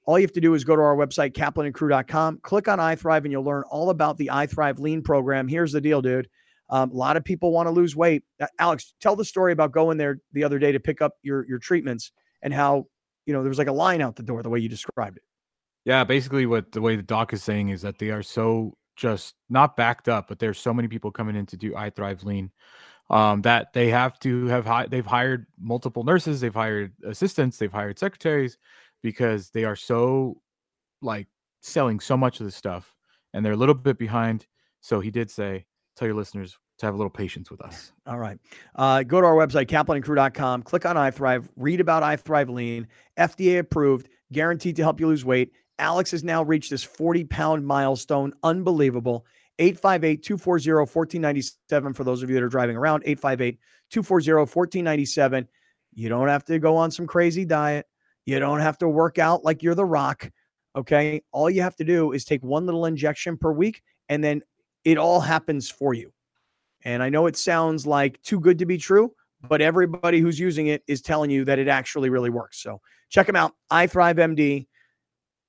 All 0.05 0.19
you 0.19 0.23
have 0.23 0.33
to 0.33 0.41
do 0.41 0.53
is 0.53 0.63
go 0.63 0.75
to 0.75 0.81
our 0.81 0.95
website, 0.95 1.33
kaplanandcrew.com, 1.33 2.39
click 2.43 2.67
on 2.67 2.79
iThrive, 2.79 3.23
and 3.23 3.31
you'll 3.31 3.43
learn 3.43 3.63
all 3.69 3.89
about 3.89 4.17
the 4.17 4.29
iThrive 4.31 4.79
Lean 4.79 5.01
program. 5.01 5.47
Here's 5.47 5.71
the 5.71 5.81
deal, 5.81 6.01
dude. 6.01 6.29
Um, 6.69 6.91
a 6.91 6.95
lot 6.95 7.17
of 7.17 7.23
people 7.23 7.51
want 7.51 7.67
to 7.67 7.71
lose 7.71 7.95
weight. 7.95 8.23
Uh, 8.39 8.47
Alex, 8.59 8.93
tell 8.99 9.15
the 9.15 9.25
story 9.25 9.51
about 9.51 9.71
going 9.71 9.97
there 9.97 10.19
the 10.33 10.43
other 10.43 10.59
day 10.59 10.71
to 10.71 10.79
pick 10.79 11.01
up 11.01 11.13
your 11.21 11.45
your 11.47 11.59
treatments 11.59 12.11
and 12.41 12.53
how 12.53 12.87
you 13.25 13.33
know 13.33 13.41
there 13.43 13.49
was 13.49 13.59
like 13.59 13.67
a 13.67 13.73
line 13.73 14.01
out 14.01 14.15
the 14.15 14.23
door 14.23 14.41
the 14.41 14.49
way 14.49 14.59
you 14.59 14.69
described 14.69 15.17
it. 15.17 15.23
Yeah, 15.85 16.03
basically 16.03 16.47
what 16.47 16.71
the 16.71 16.81
way 16.81 16.95
the 16.95 17.03
doc 17.03 17.33
is 17.33 17.43
saying 17.43 17.69
is 17.69 17.83
that 17.83 17.99
they 17.99 18.09
are 18.09 18.23
so 18.23 18.75
just 18.95 19.35
not 19.49 19.75
backed 19.75 20.09
up, 20.09 20.27
but 20.27 20.39
there's 20.39 20.59
so 20.59 20.73
many 20.73 20.87
people 20.87 21.11
coming 21.11 21.35
in 21.35 21.45
to 21.47 21.57
do 21.57 21.73
iThrive 21.73 22.23
Lean 22.23 22.49
um, 23.09 23.41
that 23.43 23.73
they 23.73 23.89
have 23.89 24.19
to 24.19 24.47
have 24.47 24.65
hi- 24.65 24.87
they've 24.87 25.05
hired 25.05 25.45
multiple 25.59 26.03
nurses, 26.03 26.41
they've 26.41 26.53
hired 26.53 26.93
assistants, 27.05 27.57
they've 27.57 27.71
hired 27.71 27.99
secretaries 27.99 28.57
because 29.03 29.49
they 29.49 29.63
are 29.63 29.75
so 29.75 30.41
like 31.01 31.27
selling 31.61 31.99
so 31.99 32.17
much 32.17 32.39
of 32.39 32.45
this 32.45 32.55
stuff 32.55 32.95
and 33.33 33.45
they're 33.45 33.53
a 33.53 33.57
little 33.57 33.75
bit 33.75 33.97
behind. 33.97 34.47
So 34.81 34.99
he 34.99 35.11
did 35.11 35.29
say, 35.29 35.65
tell 35.95 36.07
your 36.07 36.15
listeners 36.15 36.57
to 36.79 36.85
have 36.85 36.93
a 36.93 36.97
little 36.97 37.11
patience 37.11 37.49
with 37.51 37.61
us. 37.61 37.91
All 38.05 38.17
right. 38.17 38.37
Uh, 38.75 39.03
go 39.03 39.21
to 39.21 39.27
our 39.27 39.35
website, 39.35 39.67
kaplanandcrew.com, 39.67 40.63
click 40.63 40.85
on 40.85 40.95
iThrive, 40.95 41.47
read 41.55 41.79
about 41.79 42.03
iThrive 42.03 42.49
Lean, 42.49 42.87
FDA 43.17 43.59
approved, 43.59 44.09
guaranteed 44.31 44.75
to 44.77 44.83
help 44.83 44.99
you 44.99 45.07
lose 45.07 45.23
weight. 45.23 45.51
Alex 45.79 46.11
has 46.11 46.23
now 46.23 46.43
reached 46.43 46.71
this 46.71 46.83
40 46.83 47.25
pound 47.25 47.65
milestone. 47.65 48.33
Unbelievable. 48.43 49.25
858 49.59 50.23
240 50.23 50.71
1497 50.71 51.93
for 51.93 52.03
those 52.03 52.23
of 52.23 52.29
you 52.29 52.35
that 52.35 52.43
are 52.43 52.49
driving 52.49 52.75
around. 52.75 53.03
858 53.05 53.59
240 53.89 54.33
1497. 54.33 55.47
You 55.93 56.09
don't 56.09 56.27
have 56.27 56.43
to 56.45 56.59
go 56.59 56.75
on 56.75 56.91
some 56.91 57.07
crazy 57.07 57.45
diet. 57.45 57.85
You 58.25 58.39
don't 58.39 58.59
have 58.59 58.77
to 58.79 58.89
work 58.89 59.17
out 59.17 59.43
like 59.43 59.63
you're 59.63 59.75
the 59.75 59.85
rock. 59.85 60.29
Okay. 60.75 61.21
All 61.31 61.49
you 61.49 61.61
have 61.61 61.75
to 61.77 61.85
do 61.85 62.11
is 62.11 62.25
take 62.25 62.43
one 62.43 62.65
little 62.65 62.85
injection 62.85 63.37
per 63.37 63.51
week, 63.51 63.81
and 64.09 64.23
then 64.23 64.41
it 64.83 64.97
all 64.97 65.19
happens 65.21 65.69
for 65.69 65.93
you. 65.93 66.11
And 66.83 67.01
I 67.01 67.09
know 67.09 67.25
it 67.27 67.37
sounds 67.37 67.87
like 67.87 68.21
too 68.21 68.39
good 68.39 68.59
to 68.59 68.65
be 68.65 68.77
true, 68.77 69.13
but 69.47 69.61
everybody 69.61 70.19
who's 70.19 70.39
using 70.39 70.67
it 70.67 70.83
is 70.87 71.01
telling 71.01 71.31
you 71.31 71.45
that 71.45 71.59
it 71.59 71.67
actually 71.67 72.09
really 72.09 72.29
works. 72.29 72.61
So 72.61 72.81
check 73.09 73.25
them 73.25 73.35
out. 73.35 73.53
iThrive 73.71 74.17
MD, 74.17 74.67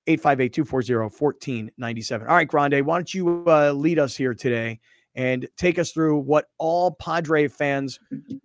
858 0.06 0.52
240 0.52 0.94
1497. 0.94 2.26
All 2.28 2.34
right, 2.34 2.48
Grande, 2.48 2.84
why 2.86 2.96
don't 2.96 3.12
you 3.12 3.44
uh, 3.46 3.72
lead 3.72 3.98
us 3.98 4.16
here 4.16 4.34
today 4.34 4.78
and 5.14 5.48
take 5.56 5.78
us 5.78 5.92
through 5.92 6.18
what 6.18 6.46
all 6.58 6.92
Padre 6.92 7.48
fans 7.48 7.98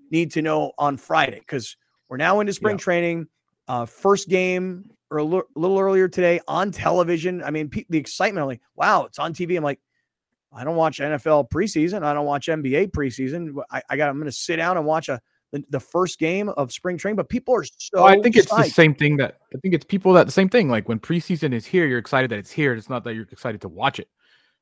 need 0.09 0.32
to 0.32 0.41
know 0.41 0.72
on 0.78 0.97
Friday? 0.97 1.39
Because 1.39 1.76
we're 2.09 2.18
now 2.18 2.39
into 2.39 2.53
spring 2.53 2.76
Yeah. 2.76 2.84
training. 2.84 3.28
Uh, 3.68 3.86
first 3.86 4.28
game 4.28 4.89
or 5.12 5.20
a 5.20 5.24
little 5.24 5.80
earlier 5.80 6.07
today 6.07 6.39
on 6.47 6.72
television. 6.72 7.43
I 7.43 7.51
mean, 7.51 7.70
pe- 7.70 7.86
the 7.89 7.97
excitement, 7.97 8.41
I'm 8.41 8.47
like, 8.47 8.62
wow, 8.76 9.05
it's 9.05 9.20
on 9.20 9.34
TV. 9.34 9.55
I'm 9.57 9.64
like, 9.64 9.80
I 10.53 10.64
don't 10.66 10.76
watch 10.76 10.99
NFL 10.99 11.49
preseason. 11.49 12.03
I 12.03 12.14
don't 12.14 12.26
watch 12.26 12.47
NBA 12.47 12.91
preseason. 12.91 13.55
I, 13.72 13.82
I 13.89 13.95
got. 13.95 14.09
I'm 14.09 14.18
going 14.18 14.26
to 14.26 14.32
sit 14.32 14.57
down 14.57 14.76
and 14.78 14.86
watch 14.86 15.07
a 15.07 15.22
the, 15.51 15.63
the 15.69 15.79
first 15.79 16.19
game 16.19 16.49
of 16.49 16.71
spring 16.71 16.97
training, 16.97 17.17
but 17.17 17.29
people 17.29 17.55
are 17.55 17.63
so. 17.63 18.03
I 18.03 18.19
think 18.19 18.35
it's 18.35 18.51
psyched. 18.51 18.65
the 18.65 18.69
same 18.69 18.95
thing 18.95 19.17
that 19.17 19.37
I 19.53 19.59
think 19.59 19.73
it's 19.73 19.85
people 19.85 20.13
that 20.13 20.25
the 20.25 20.31
same 20.31 20.49
thing. 20.49 20.69
Like 20.69 20.87
when 20.87 20.99
preseason 20.99 21.53
is 21.53 21.65
here, 21.65 21.85
you're 21.85 21.99
excited 21.99 22.31
that 22.31 22.39
it's 22.39 22.51
here. 22.51 22.73
It's 22.73 22.89
not 22.89 23.03
that 23.03 23.13
you're 23.13 23.27
excited 23.31 23.61
to 23.61 23.69
watch 23.69 23.99
it. 23.99 24.07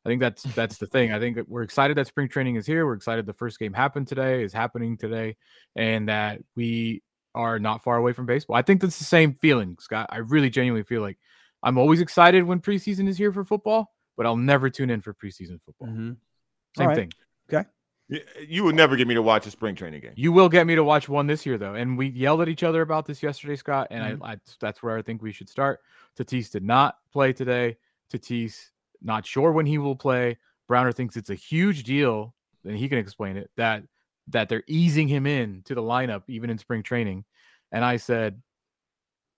I 0.05 0.09
think 0.09 0.19
that's 0.19 0.43
that's 0.55 0.77
the 0.77 0.87
thing. 0.87 1.13
I 1.13 1.19
think 1.19 1.35
that 1.35 1.47
we're 1.47 1.63
excited 1.63 1.97
that 1.97 2.07
spring 2.07 2.27
training 2.27 2.55
is 2.55 2.65
here. 2.65 2.85
We're 2.85 2.93
excited 2.93 3.25
the 3.25 3.33
first 3.33 3.59
game 3.59 3.73
happened 3.73 4.07
today, 4.07 4.43
is 4.43 4.53
happening 4.53 4.97
today, 4.97 5.35
and 5.75 6.09
that 6.09 6.39
we 6.55 7.03
are 7.35 7.59
not 7.59 7.83
far 7.83 7.97
away 7.97 8.13
from 8.13 8.25
baseball. 8.25 8.55
I 8.55 8.63
think 8.63 8.81
that's 8.81 8.97
the 8.97 9.05
same 9.05 9.35
feeling, 9.35 9.77
Scott. 9.79 10.09
I 10.11 10.17
really 10.17 10.49
genuinely 10.49 10.83
feel 10.83 11.01
like 11.01 11.17
I'm 11.61 11.77
always 11.77 12.01
excited 12.01 12.43
when 12.43 12.61
preseason 12.61 13.07
is 13.07 13.17
here 13.17 13.31
for 13.31 13.45
football, 13.45 13.93
but 14.17 14.25
I'll 14.25 14.37
never 14.37 14.69
tune 14.69 14.89
in 14.89 15.01
for 15.01 15.13
preseason 15.13 15.59
football. 15.65 15.89
Mhm. 15.89 16.17
Same 16.77 16.87
right. 16.87 16.95
thing. 16.95 17.11
Y- 17.51 17.65
You 18.09 18.63
would 18.63 18.75
never 18.75 18.95
get 18.95 19.07
me 19.07 19.13
to 19.13 19.21
watch 19.21 19.45
a 19.45 19.51
spring 19.51 19.75
training 19.75 20.01
game. 20.01 20.13
You 20.15 20.31
will 20.31 20.49
get 20.49 20.65
me 20.65 20.75
to 20.75 20.83
watch 20.83 21.07
one 21.07 21.27
this 21.27 21.45
year, 21.45 21.57
though. 21.57 21.75
And 21.75 21.97
we 21.97 22.07
yelled 22.07 22.41
at 22.41 22.49
each 22.49 22.63
other 22.63 22.81
about 22.81 23.05
this 23.05 23.21
yesterday, 23.21 23.55
Scott. 23.55 23.87
And 23.91 24.03
I, 24.03 24.11
mm-hmm. 24.13 24.23
I 24.23 24.37
that's 24.59 24.81
where 24.81 24.97
I 24.97 25.01
think 25.03 25.21
we 25.21 25.31
should 25.31 25.49
start. 25.49 25.81
Tatis 26.17 26.49
did 26.49 26.63
not 26.63 26.97
play 27.13 27.33
today. 27.33 27.77
Tatis 28.11 28.69
not 29.01 29.25
sure 29.25 29.51
when 29.51 29.67
he 29.67 29.77
will 29.77 29.95
play. 29.95 30.37
Browner 30.67 30.91
thinks 30.91 31.17
it's 31.17 31.29
a 31.29 31.35
huge 31.35 31.83
deal, 31.83 32.33
and 32.65 32.77
he 32.77 32.89
can 32.89 32.97
explain 32.97 33.37
it 33.37 33.51
that 33.57 33.83
that 34.27 34.49
they're 34.49 34.63
easing 34.67 35.07
him 35.07 35.25
in 35.25 35.61
to 35.65 35.75
the 35.75 35.81
lineup 35.81 36.23
even 36.27 36.49
in 36.49 36.57
spring 36.57 36.83
training. 36.83 37.25
And 37.71 37.85
I 37.85 37.97
said, 37.97 38.41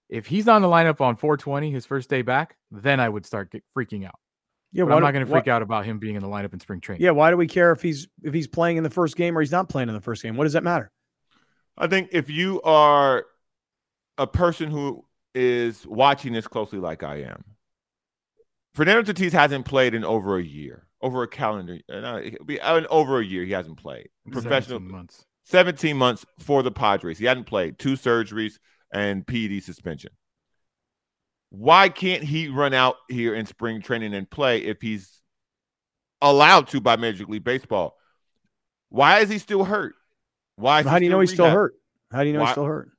if 0.10 0.26
he's 0.26 0.48
on 0.48 0.62
the 0.62 0.68
lineup 0.68 1.02
on 1.02 1.16
420, 1.16 1.72
his 1.72 1.86
first 1.86 2.10
day 2.10 2.22
back, 2.22 2.58
then 2.70 3.00
I 3.00 3.08
would 3.08 3.26
start 3.26 3.52
get, 3.52 3.64
freaking 3.76 4.06
out. 4.06 4.20
Yeah, 4.74 4.84
But 4.84 4.92
why 4.92 4.96
I'm 4.96 5.02
not 5.02 5.12
going 5.12 5.26
to 5.26 5.32
why- 5.32 5.40
freak 5.40 5.48
out 5.48 5.62
about 5.62 5.86
him 5.86 6.00
being 6.00 6.16
in 6.16 6.22
the 6.22 6.30
lineup 6.30 6.54
in 6.54 6.60
spring 6.60 6.80
training. 6.80 7.04
Yeah, 7.04 7.12
why 7.12 7.30
do 7.30 7.38
we 7.38 7.48
care 7.48 7.72
if 7.72 7.82
he's 7.82 8.08
if 8.24 8.34
he's 8.34 8.48
playing 8.48 8.78
in 8.78 8.84
the 8.84 8.90
first 8.90 9.16
game 9.18 9.38
or 9.38 9.42
he's 9.42 9.52
not 9.52 9.70
playing 9.70 9.90
in 9.90 9.96
the 9.96 10.02
first 10.02 10.24
game? 10.24 10.38
What 10.38 10.46
does 10.46 10.54
that 10.54 10.64
matter? 10.64 10.92
I 11.78 11.88
think 11.88 12.10
if 12.12 12.30
you 12.30 12.62
are 12.64 13.26
a 14.18 14.28
person 14.28 14.72
who 14.72 15.06
is 15.34 15.86
watching 15.88 16.34
this 16.34 16.48
closely, 16.48 16.80
like 16.80 17.04
I 17.04 17.24
am, 17.24 17.44
Fernando 18.76 19.12
Tatis 19.12 19.32
hasn't 19.32 19.66
played 19.66 19.94
in 19.94 20.04
over 20.06 20.38
a 20.38 20.44
year, 20.44 20.88
over 21.02 21.24
a 21.24 21.28
calendar, 21.28 21.80
uh, 21.92 22.00
no, 22.00 22.18
it'll 22.20 22.46
be 22.46 22.60
uh, 22.60 22.78
in 22.78 22.88
over 22.90 23.20
a 23.20 23.26
year. 23.26 23.44
He 23.44 23.52
hasn't 23.52 23.78
played 23.78 24.10
professional. 24.32 24.80
17 24.80 24.92
months. 24.92 25.26
17 25.46 25.98
months 25.98 26.26
for 26.40 26.64
the 26.64 26.72
Padres. 26.72 27.18
He 27.18 27.26
hadn't 27.26 27.46
played, 27.46 27.78
two 27.80 27.94
surgeries 27.94 28.54
and 28.94 29.26
PED 29.26 29.64
suspension. 29.64 30.12
Why 31.52 31.90
can't 31.90 32.24
he 32.24 32.48
run 32.48 32.74
out 32.74 32.96
here 33.10 33.36
in 33.36 33.46
spring 33.46 33.82
training 33.82 34.14
and 34.14 34.30
play 34.30 34.60
if 34.64 34.82
he's 34.82 35.22
allowed 36.22 36.68
to 36.70 36.80
by 36.82 36.96
Major 36.96 37.26
League 37.26 37.44
Baseball? 37.44 37.96
Why 38.90 39.20
is 39.20 39.30
he 39.30 39.38
still 39.38 39.64
hurt? 39.66 39.96
Why? 40.56 40.80
Is 40.82 40.88
How 40.88 40.98
do 40.98 41.06
you 41.06 41.12
know 41.12 41.20
he's 41.20 41.34
still 41.34 41.50
hurt? 41.50 41.76
How 42.12 42.22
do 42.22 42.28
you 42.28 42.34
know 42.34 42.40
Why- 42.40 42.46
he's 42.48 42.52
still 42.54 42.66
hurt? 42.66 42.92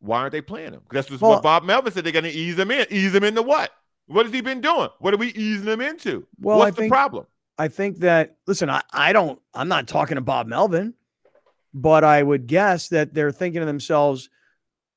Why 0.00 0.18
aren't 0.20 0.32
they 0.32 0.40
playing 0.40 0.72
him? 0.72 0.82
That's 0.90 1.08
just 1.08 1.22
Well- 1.22 1.32
what 1.32 1.42
Bob 1.42 1.64
Melvin 1.64 1.92
said. 1.92 2.04
They're 2.04 2.12
going 2.12 2.24
to 2.24 2.30
ease 2.30 2.58
him 2.58 2.70
in. 2.70 2.86
Ease 2.90 3.14
him 3.14 3.24
into 3.24 3.42
what? 3.42 3.70
What 4.06 4.26
has 4.26 4.32
he 4.32 4.40
been 4.40 4.60
doing? 4.60 4.88
What 4.98 5.14
are 5.14 5.16
we 5.16 5.28
easing 5.28 5.66
him 5.66 5.80
into? 5.80 6.26
Well, 6.40 6.58
What's 6.58 6.68
I 6.68 6.70
the 6.70 6.76
think- 6.82 6.92
problem? 6.92 7.26
I 7.58 7.68
think 7.68 7.98
that 8.00 8.36
listen, 8.46 8.68
I, 8.68 8.82
I 8.92 9.12
don't 9.14 9.40
I'm 9.54 9.68
not 9.68 9.88
talking 9.88 10.16
to 10.16 10.20
Bob 10.20 10.46
Melvin, 10.46 10.92
but 11.72 12.04
I 12.04 12.22
would 12.22 12.46
guess 12.46 12.88
that 12.88 13.14
they're 13.14 13.32
thinking 13.32 13.60
to 13.60 13.66
themselves, 13.66 14.28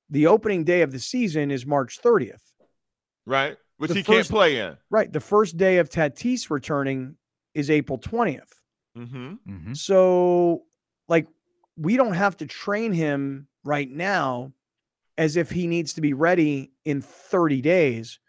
the 0.09 0.27
opening 0.27 0.65
day 0.65 0.81
of 0.81 0.91
the 0.91 0.99
season 0.99 1.51
is 1.51 1.65
March 1.65 1.99
30th. 2.03 2.41
Right? 3.30 3.57
Which 3.77 3.89
The 3.89 3.95
he 3.97 4.03
first- 4.03 4.30
can't 4.30 4.30
play 4.30 4.57
in. 4.59 4.75
Right. 4.89 5.11
The 5.13 5.19
first 5.19 5.55
day 5.55 5.77
of 5.77 5.89
Tatis 5.89 6.49
returning 6.49 7.15
is 7.53 7.69
April 7.69 7.97
20th. 7.99 8.49
Mm-hmm. 8.97 9.34
hmm 9.45 9.73
So, 9.73 10.63
like, 11.07 11.27
we 11.77 11.95
don't 11.95 12.13
have 12.15 12.36
to 12.38 12.45
train 12.47 12.91
him 12.91 13.47
right 13.63 13.89
now 13.89 14.51
as 15.17 15.38
if 15.38 15.51
he 15.51 15.67
needs 15.67 15.93
to 15.93 16.01
be 16.01 16.13
ready 16.13 16.71
in 16.86 17.01
30 17.01 17.61
days. 17.61 18.19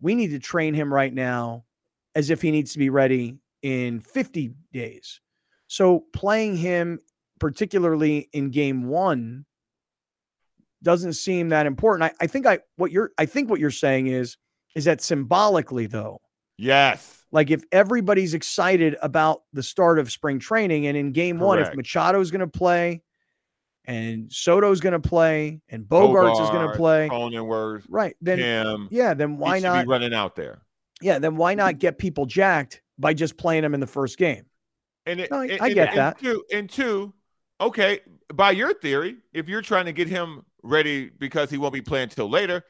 We 0.00 0.14
need 0.14 0.28
to 0.28 0.38
train 0.38 0.72
him 0.74 0.92
right 0.92 1.12
now 1.12 1.64
as 2.14 2.30
if 2.30 2.40
he 2.40 2.50
needs 2.50 2.72
to 2.72 2.78
be 2.78 2.88
ready 2.90 3.36
in 3.62 4.00
50 4.00 4.54
days. 4.72 5.20
So, 5.68 6.04
playing 6.12 6.56
him, 6.56 6.98
particularly 7.38 8.28
in 8.32 8.50
game 8.50 8.84
one, 8.88 9.44
doesn't 10.82 11.14
seem 11.14 11.50
that 11.50 11.66
important. 11.66 12.10
I, 12.20 12.24
I 12.24 12.26
think 12.26 12.46
I 12.46 12.60
what 12.76 12.90
you're 12.92 13.10
I 13.18 13.26
think 13.26 13.50
what 13.50 13.60
you're 13.60 13.70
saying 13.70 14.06
is 14.08 14.36
is 14.76 14.84
that 14.84 15.00
symbolically 15.00 15.86
though, 15.86 16.20
Yes. 16.58 17.24
like 17.32 17.50
if 17.50 17.64
everybody's 17.72 18.34
excited 18.34 18.96
about 19.02 19.42
the 19.52 19.62
start 19.62 19.98
of 19.98 20.12
spring 20.12 20.38
training, 20.38 20.86
and 20.86 20.96
in 20.96 21.10
game 21.12 21.38
one, 21.40 21.58
if 21.58 21.64
Correct. 21.72 21.78
Machado's 21.78 22.30
going 22.30 22.40
to 22.40 22.46
play, 22.46 23.02
and 23.86 24.30
Soto's 24.32 24.80
going 24.80 24.92
to 25.00 25.00
play, 25.08 25.60
and 25.68 25.84
Bogaerts 25.84 26.42
is 26.42 26.50
going 26.50 26.68
to 26.68 26.76
play, 26.76 27.08
Cronenworth, 27.10 27.84
right? 27.88 28.16
Then 28.20 28.38
Kim. 28.38 28.88
yeah, 28.90 29.14
then 29.14 29.38
why 29.38 29.58
not? 29.60 29.84
be 29.84 29.88
running 29.90 30.12
out 30.14 30.36
there? 30.36 30.62
Yeah, 31.00 31.18
then 31.18 31.36
why 31.36 31.54
not 31.54 31.78
get 31.78 31.98
people 31.98 32.26
jacked 32.26 32.82
by 32.98 33.14
just 33.14 33.36
playing 33.36 33.62
them 33.62 33.74
in 33.74 33.80
the 33.80 33.86
first 33.86 34.18
game? 34.18 34.44
And 35.06 35.20
it, 35.20 35.30
No, 35.30 35.38
I- 35.38 35.46
and- 35.46 35.60
I 35.62 35.72
get 35.72 35.88
and 35.90 35.98
that. 35.98 36.18
Two, 36.18 36.44
and 36.52 36.68
two, 36.68 37.14
okay, 37.60 38.00
by 38.34 38.50
your 38.50 38.74
theory, 38.74 39.16
if 39.32 39.48
you're 39.48 39.62
trying 39.62 39.84
to 39.86 39.92
get 39.92 40.08
him 40.08 40.44
ready 40.62 41.08
because 41.10 41.48
he 41.48 41.58
won't 41.58 41.72
be 41.74 41.80
playing 41.82 42.08
till 42.08 42.28
later, 42.28 42.64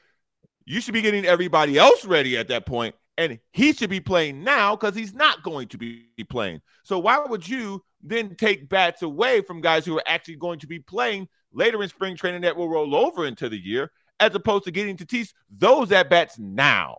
you 0.67 0.81
should 0.81 0.95
be 0.95 1.03
getting 1.03 1.25
everybody 1.25 1.79
else 1.79 2.05
ready 2.05 2.37
at 2.37 2.49
that 2.49 2.67
point, 2.67 2.95
and 3.17 3.39
he 3.53 3.73
should 3.73 3.89
be 3.89 4.01
playing 4.01 4.45
now 4.45 4.77
because 4.77 4.95
he's 4.95 5.15
not 5.15 5.43
going 5.43 5.69
to 5.69 5.79
be 5.79 6.05
playing. 6.29 6.61
So 6.83 6.99
why 6.99 7.19
would 7.19 7.49
you 7.49 7.83
then 8.03 8.35
take 8.35 8.69
bats 8.69 9.03
away 9.03 9.41
from 9.41 9.61
guys 9.61 9.87
who 9.87 9.97
are 9.97 10.05
actually 10.07 10.37
going 10.37 10.59
to 10.59 10.67
be 10.67 10.81
playing 10.81 11.29
later 11.53 11.83
in 11.83 11.89
spring 11.89 12.17
training 12.17 12.43
that 12.43 12.57
will 12.57 12.69
roll 12.69 12.95
over 12.95 13.27
into 13.27 13.49
the 13.49 13.59
year, 13.59 13.91
as 14.21 14.35
opposed 14.35 14.65
to 14.65 14.71
getting 14.71 14.97
to 14.99 15.07
teach 15.07 15.33
those 15.51 15.93
at 15.93 16.11
bats 16.11 16.39
now? 16.39 16.99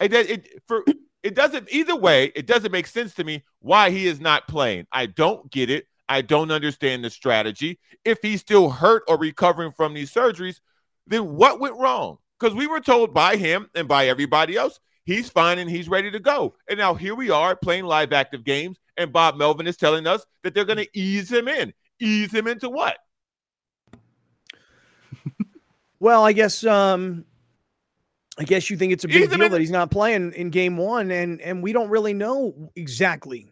It, 0.00 0.12
it 0.12 0.48
for 0.66 0.84
it 1.22 1.34
doesn't 1.34 1.72
either 1.72 1.96
way. 1.96 2.26
It 2.34 2.46
doesn't 2.46 2.72
make 2.72 2.86
sense 2.86 3.14
to 3.14 3.24
me 3.24 3.44
why 3.60 3.90
he 3.90 4.06
is 4.06 4.20
not 4.20 4.46
playing. 4.46 4.86
I 4.92 5.06
don't 5.06 5.50
get 5.50 5.70
it. 5.70 5.86
I 6.06 6.20
don't 6.20 6.50
understand 6.50 7.02
the 7.02 7.10
strategy. 7.10 7.78
If 8.04 8.18
he's 8.20 8.40
still 8.40 8.68
hurt 8.68 9.04
or 9.08 9.16
recovering 9.16 9.72
from 9.72 9.94
these 9.94 10.12
surgeries, 10.12 10.60
then 11.06 11.34
what 11.34 11.60
went 11.60 11.78
wrong? 11.78 12.18
Because 12.38 12.54
we 12.54 12.66
were 12.66 12.80
told 12.80 13.14
by 13.14 13.36
him 13.36 13.68
and 13.74 13.86
by 13.88 14.08
everybody 14.08 14.56
else 14.56 14.80
he's 15.04 15.28
fine 15.28 15.58
and 15.58 15.70
he's 15.70 15.88
ready 15.88 16.10
to 16.10 16.18
go. 16.18 16.54
And 16.68 16.78
now 16.78 16.94
here 16.94 17.14
we 17.14 17.30
are 17.30 17.54
playing 17.54 17.84
live 17.84 18.12
active 18.12 18.44
games, 18.44 18.78
and 18.96 19.12
Bob 19.12 19.36
Melvin 19.36 19.66
is 19.66 19.76
telling 19.76 20.06
us 20.06 20.24
that 20.42 20.54
they're 20.54 20.64
going 20.64 20.78
to 20.78 20.88
ease 20.98 21.30
him 21.30 21.48
in. 21.48 21.72
Ease 22.00 22.32
him 22.32 22.46
into 22.46 22.68
what? 22.68 22.98
Well, 26.00 26.22
I 26.22 26.34
guess 26.34 26.66
um 26.66 27.24
I 28.38 28.44
guess 28.44 28.68
you 28.68 28.76
think 28.76 28.92
it's 28.92 29.04
a 29.04 29.08
big 29.08 29.30
deal 29.30 29.38
man- 29.38 29.50
that 29.52 29.60
he's 29.60 29.70
not 29.70 29.90
playing 29.90 30.32
in 30.32 30.50
game 30.50 30.76
one, 30.76 31.10
and 31.10 31.40
and 31.40 31.62
we 31.62 31.72
don't 31.72 31.88
really 31.88 32.12
know 32.12 32.70
exactly 32.76 33.48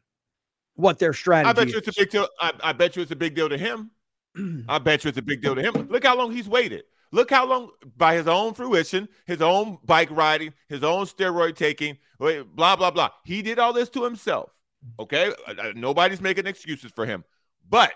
what 0.74 0.98
their 0.98 1.14
strategy. 1.14 1.48
I 1.48 1.52
bet 1.54 1.68
you 1.68 1.78
is. 1.78 1.88
it's 1.88 1.96
a 1.96 2.00
big 2.00 2.10
deal. 2.10 2.28
I, 2.40 2.52
I 2.62 2.72
bet 2.74 2.94
you 2.94 3.00
it's 3.00 3.12
a 3.12 3.16
big 3.16 3.34
deal 3.34 3.48
to 3.48 3.56
him. 3.56 3.90
I 4.68 4.78
bet 4.80 5.02
you 5.02 5.08
it's 5.08 5.16
a 5.16 5.22
big 5.22 5.40
deal 5.40 5.54
to 5.54 5.62
him. 5.62 5.88
Look 5.88 6.04
how 6.04 6.14
long 6.14 6.30
he's 6.30 6.48
waited. 6.48 6.82
Look 7.12 7.30
how 7.30 7.46
long, 7.46 7.70
by 7.96 8.14
his 8.14 8.26
own 8.26 8.54
fruition, 8.54 9.06
his 9.26 9.42
own 9.42 9.78
bike 9.84 10.10
riding, 10.10 10.54
his 10.68 10.82
own 10.82 11.04
steroid 11.04 11.56
taking, 11.56 11.98
blah, 12.18 12.74
blah, 12.74 12.90
blah. 12.90 13.10
He 13.24 13.42
did 13.42 13.58
all 13.58 13.74
this 13.74 13.90
to 13.90 14.02
himself. 14.02 14.50
Okay. 14.98 15.32
Uh, 15.46 15.54
uh, 15.58 15.72
Nobody's 15.76 16.22
making 16.22 16.46
excuses 16.46 16.90
for 16.90 17.04
him. 17.04 17.22
But 17.68 17.92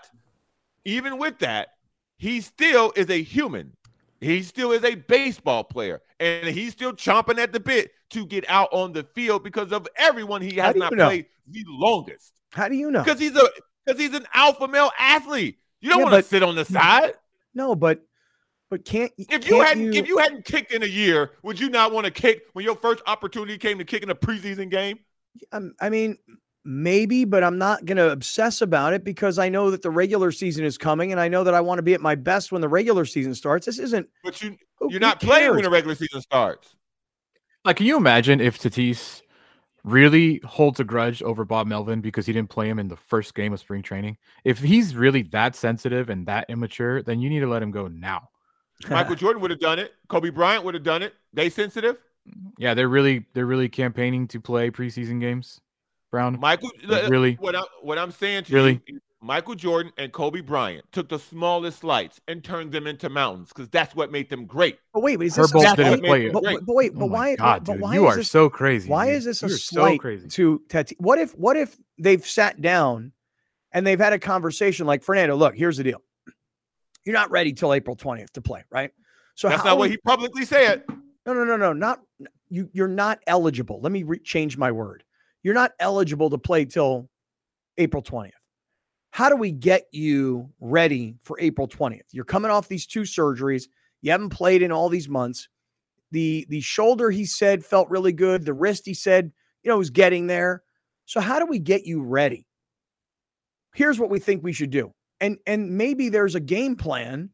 even 0.85 1.17
with 1.17 1.39
that, 1.39 1.69
he 2.17 2.41
still 2.41 2.93
is 2.95 3.09
a 3.09 3.21
human. 3.21 3.73
He 4.21 4.43
still 4.43 4.71
is 4.71 4.83
a 4.83 4.95
baseball 4.95 5.63
player. 5.63 6.01
And 6.19 6.47
he's 6.47 6.73
still 6.73 6.93
chomping 6.93 7.39
at 7.39 7.51
the 7.51 7.59
bit 7.59 7.91
to 8.11 8.25
get 8.25 8.45
out 8.49 8.69
on 8.71 8.93
the 8.93 9.03
field 9.03 9.43
because 9.43 9.71
of 9.71 9.87
everyone 9.97 10.41
he 10.41 10.55
has 10.57 10.75
not 10.75 10.93
know? 10.93 11.07
played 11.07 11.25
the 11.47 11.63
longest. 11.67 12.33
How 12.51 12.69
do 12.69 12.75
you 12.75 12.91
know? 12.91 13.03
Because 13.03 13.19
he's 13.19 13.35
a 13.35 13.49
because 13.85 13.99
he's 13.99 14.13
an 14.13 14.25
alpha 14.33 14.67
male 14.67 14.91
athlete. 14.97 15.57
You 15.81 15.89
don't 15.89 15.99
Yeah, 15.99 16.05
want 16.05 16.23
to 16.23 16.23
sit 16.23 16.43
on 16.43 16.55
the 16.55 16.65
side. 16.65 17.13
No, 17.53 17.75
but 17.75 18.01
but 18.69 18.85
can't 18.85 19.11
If 19.17 19.27
can't 19.27 19.45
you 19.45 19.61
hadn't 19.61 19.93
if 19.95 20.07
you 20.07 20.17
hadn't 20.17 20.45
kicked 20.45 20.71
in 20.71 20.83
a 20.83 20.87
year, 20.87 21.31
would 21.43 21.59
you 21.59 21.69
not 21.69 21.91
want 21.91 22.05
to 22.05 22.11
kick 22.11 22.43
when 22.53 22.65
your 22.65 22.75
first 22.75 23.01
opportunity 23.07 23.57
came 23.57 23.77
to 23.77 23.85
kick 23.85 24.03
in 24.03 24.09
a 24.09 24.15
preseason 24.15 24.69
game? 24.69 24.99
um, 25.51 25.73
I 25.79 25.89
mean, 25.89 26.17
maybe, 26.65 27.25
but 27.25 27.43
I'm 27.43 27.57
not 27.57 27.85
going 27.85 27.97
to 27.97 28.11
obsess 28.11 28.61
about 28.61 28.93
it 28.93 29.03
because 29.03 29.39
I 29.39 29.49
know 29.49 29.71
that 29.71 29.81
the 29.81 29.89
regular 29.89 30.31
season 30.31 30.65
is 30.65 30.77
coming, 30.77 31.11
and 31.11 31.21
I 31.21 31.27
know 31.27 31.43
that 31.43 31.53
I 31.53 31.61
want 31.61 31.79
to 31.79 31.83
be 31.83 31.93
at 31.93 32.01
my 32.01 32.15
best 32.15 32.51
when 32.51 32.61
the 32.61 32.67
regular 32.67 33.05
season 33.05 33.33
starts. 33.35 33.65
This 33.65 33.79
isn't. 33.79 34.09
But 34.23 34.41
you 34.41 34.57
who- 34.79 34.91
you're 34.91 34.99
who 34.99 34.99
not 34.99 35.19
playing 35.21 35.51
when 35.51 35.63
the 35.63 35.69
regular 35.69 35.95
season 35.95 36.21
starts. 36.21 36.75
Like, 37.65 37.77
can 37.77 37.85
you 37.85 37.97
imagine 37.97 38.39
if 38.39 38.59
Tatis 38.59 39.21
really 39.83 40.41
holds 40.43 40.79
a 40.79 40.83
grudge 40.83 41.21
over 41.23 41.45
Bob 41.45 41.67
Melvin 41.67 42.01
because 42.01 42.25
he 42.25 42.33
didn't 42.33 42.49
play 42.49 42.69
him 42.69 42.79
in 42.79 42.87
the 42.87 42.97
first 42.97 43.33
game 43.35 43.53
of 43.53 43.59
spring 43.59 43.81
training? 43.81 44.17
If 44.43 44.59
he's 44.59 44.95
really 44.95 45.23
that 45.23 45.55
sensitive 45.55 46.09
and 46.09 46.25
that 46.27 46.49
immature, 46.49 47.01
then 47.01 47.19
you 47.19 47.29
need 47.29 47.39
to 47.41 47.47
let 47.47 47.61
him 47.61 47.71
go 47.71 47.87
now. 47.87 48.29
Michael 48.89 49.15
Jordan 49.23 49.41
would 49.41 49.51
have 49.51 49.59
done 49.59 49.79
it. 49.79 49.93
Kobe 50.07 50.29
Bryant 50.29 50.63
would 50.63 50.73
have 50.73 50.83
done 50.83 51.01
it. 51.03 51.13
They 51.33 51.49
sensitive. 51.49 51.97
Yeah, 52.57 52.73
they're 52.73 52.89
really 52.89 53.25
they're 53.33 53.45
really 53.45 53.69
campaigning 53.69 54.27
to 54.29 54.41
play 54.41 54.69
preseason 54.69 55.19
games. 55.19 55.61
Brown, 56.11 56.39
Michael, 56.39 56.71
Like, 56.85 57.09
really? 57.09 57.33
What 57.35 57.55
I'm 57.55 57.65
what 57.81 57.97
I'm 57.97 58.11
saying 58.11 58.45
to 58.45 58.53
Really? 58.53 58.81
you, 58.87 58.99
Michael 59.21 59.55
Jordan 59.55 59.91
and 59.97 60.11
Kobe 60.13 60.41
Bryant 60.41 60.85
took 60.91 61.09
the 61.09 61.19
smallest 61.19 61.79
slights 61.79 62.21
and 62.27 62.43
turned 62.43 62.71
them 62.71 62.85
into 62.87 63.09
mountains 63.09 63.49
because 63.49 63.67
that's 63.69 63.95
what 63.95 64.11
made 64.11 64.29
them 64.29 64.45
great. 64.45 64.77
But 64.93 65.01
wait, 65.03 65.17
but 65.17 65.25
is 65.25 65.35
this 65.35 65.51
Herbold 65.51 65.73
a 65.73 65.75
didn't 65.75 66.05
play 66.05 66.27
it. 66.27 66.33
But, 66.33 66.43
but, 66.43 66.65
but 66.65 66.75
wait, 66.75 66.91
oh 66.95 66.99
but 66.99 67.05
Oh 67.05 67.07
why? 67.07 67.35
God, 67.35 67.65
but 67.65 67.73
dude, 67.73 67.81
why 67.81 67.93
you 67.95 68.07
is 68.07 68.13
are 68.13 68.17
this, 68.17 68.29
so 68.31 68.49
crazy. 68.49 68.89
Why 68.89 69.07
dude. 69.07 69.15
is 69.15 69.25
this 69.25 69.43
a 69.43 69.47
You're 69.47 69.57
slight 69.57 69.95
so 69.95 70.01
crazy? 70.01 70.27
to 70.29 70.61
Tatis? 70.69 70.93
What 70.99 71.19
if 71.19 71.31
what 71.37 71.57
if 71.57 71.77
they've 71.97 72.25
sat 72.25 72.61
down 72.61 73.11
and 73.73 73.85
they've 73.87 73.99
had 73.99 74.13
a 74.13 74.19
conversation 74.19 74.85
like 74.85 75.03
Fernando? 75.03 75.35
Look, 75.35 75.55
here's 75.55 75.77
the 75.77 75.83
deal. 75.83 76.01
You're 77.07 77.13
not 77.13 77.31
ready 77.31 77.53
till 77.53 77.73
April 77.73 77.95
20th 77.95 78.31
to 78.31 78.41
play, 78.41 78.65
right? 78.69 78.91
So 79.35 79.47
That's 79.47 79.63
not 79.63 79.77
what 79.77 79.89
he 79.89 79.95
publicly 79.95 80.43
said. 80.43 80.83
No, 81.25 81.33
no, 81.33 81.45
no, 81.45 81.55
no, 81.55 81.71
not 81.71 82.01
you. 82.49 82.69
You're 82.73 82.89
not 82.89 83.19
eligible. 83.27 83.79
Let 83.81 83.93
me 83.93 84.03
re- 84.03 84.19
change 84.19 84.57
my 84.57 84.73
word. 84.73 85.05
You're 85.41 85.53
not 85.53 85.71
eligible 85.79 86.29
to 86.29 86.37
play 86.37 86.65
till 86.65 87.09
April 87.77 88.03
20th. 88.03 88.31
How 89.11 89.29
do 89.29 89.37
we 89.37 89.53
get 89.53 89.85
you 89.93 90.49
ready 90.59 91.15
for 91.23 91.39
April 91.39 91.65
20th? 91.65 92.01
You're 92.11 92.25
coming 92.25 92.51
off 92.51 92.67
these 92.67 92.85
two 92.85 93.03
surgeries. 93.03 93.67
You 94.01 94.11
haven't 94.11 94.31
played 94.31 94.61
in 94.61 94.73
all 94.73 94.89
these 94.89 95.07
months. 95.07 95.47
The 96.11 96.45
the 96.49 96.59
shoulder 96.59 97.09
he 97.09 97.23
said 97.23 97.63
felt 97.63 97.89
really 97.89 98.11
good. 98.11 98.43
The 98.43 98.53
wrist 98.53 98.85
he 98.85 98.93
said, 98.93 99.31
you 99.63 99.71
know, 99.71 99.77
was 99.77 99.91
getting 99.91 100.27
there. 100.27 100.61
So 101.05 101.21
how 101.21 101.39
do 101.39 101.45
we 101.45 101.59
get 101.59 101.85
you 101.85 102.03
ready? 102.03 102.47
Here's 103.75 103.97
what 103.97 104.09
we 104.09 104.19
think 104.19 104.43
we 104.43 104.51
should 104.51 104.71
do. 104.71 104.93
And 105.19 105.37
and 105.47 105.77
maybe 105.77 106.09
there's 106.09 106.35
a 106.35 106.39
game 106.39 106.75
plan 106.75 107.29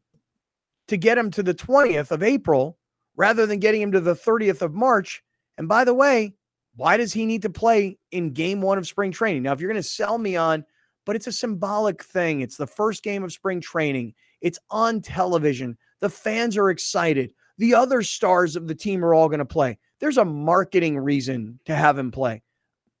to 0.88 0.96
get 0.96 1.18
him 1.18 1.30
to 1.32 1.42
the 1.42 1.54
20th 1.54 2.10
of 2.10 2.22
April 2.22 2.78
rather 3.16 3.46
than 3.46 3.58
getting 3.58 3.80
him 3.80 3.92
to 3.92 4.00
the 4.00 4.14
30th 4.14 4.62
of 4.62 4.74
March. 4.74 5.22
And 5.56 5.68
by 5.68 5.84
the 5.84 5.94
way, 5.94 6.34
why 6.76 6.96
does 6.96 7.12
he 7.12 7.26
need 7.26 7.42
to 7.42 7.50
play 7.50 7.98
in 8.10 8.32
game 8.32 8.60
one 8.60 8.78
of 8.78 8.86
spring 8.86 9.12
training? 9.12 9.42
Now, 9.42 9.52
if 9.52 9.60
you're 9.60 9.70
going 9.70 9.82
to 9.82 9.88
sell 9.88 10.18
me 10.18 10.36
on, 10.36 10.64
but 11.04 11.16
it's 11.16 11.26
a 11.26 11.32
symbolic 11.32 12.02
thing, 12.02 12.40
it's 12.40 12.56
the 12.56 12.66
first 12.66 13.02
game 13.02 13.22
of 13.22 13.32
spring 13.32 13.60
training, 13.60 14.14
it's 14.40 14.58
on 14.70 15.00
television, 15.00 15.76
the 16.00 16.08
fans 16.08 16.56
are 16.56 16.70
excited, 16.70 17.32
the 17.58 17.74
other 17.74 18.02
stars 18.02 18.56
of 18.56 18.66
the 18.66 18.74
team 18.74 19.04
are 19.04 19.14
all 19.14 19.28
going 19.28 19.38
to 19.38 19.44
play. 19.44 19.78
There's 20.00 20.18
a 20.18 20.24
marketing 20.24 20.98
reason 20.98 21.60
to 21.66 21.74
have 21.74 21.96
him 21.96 22.10
play. 22.10 22.42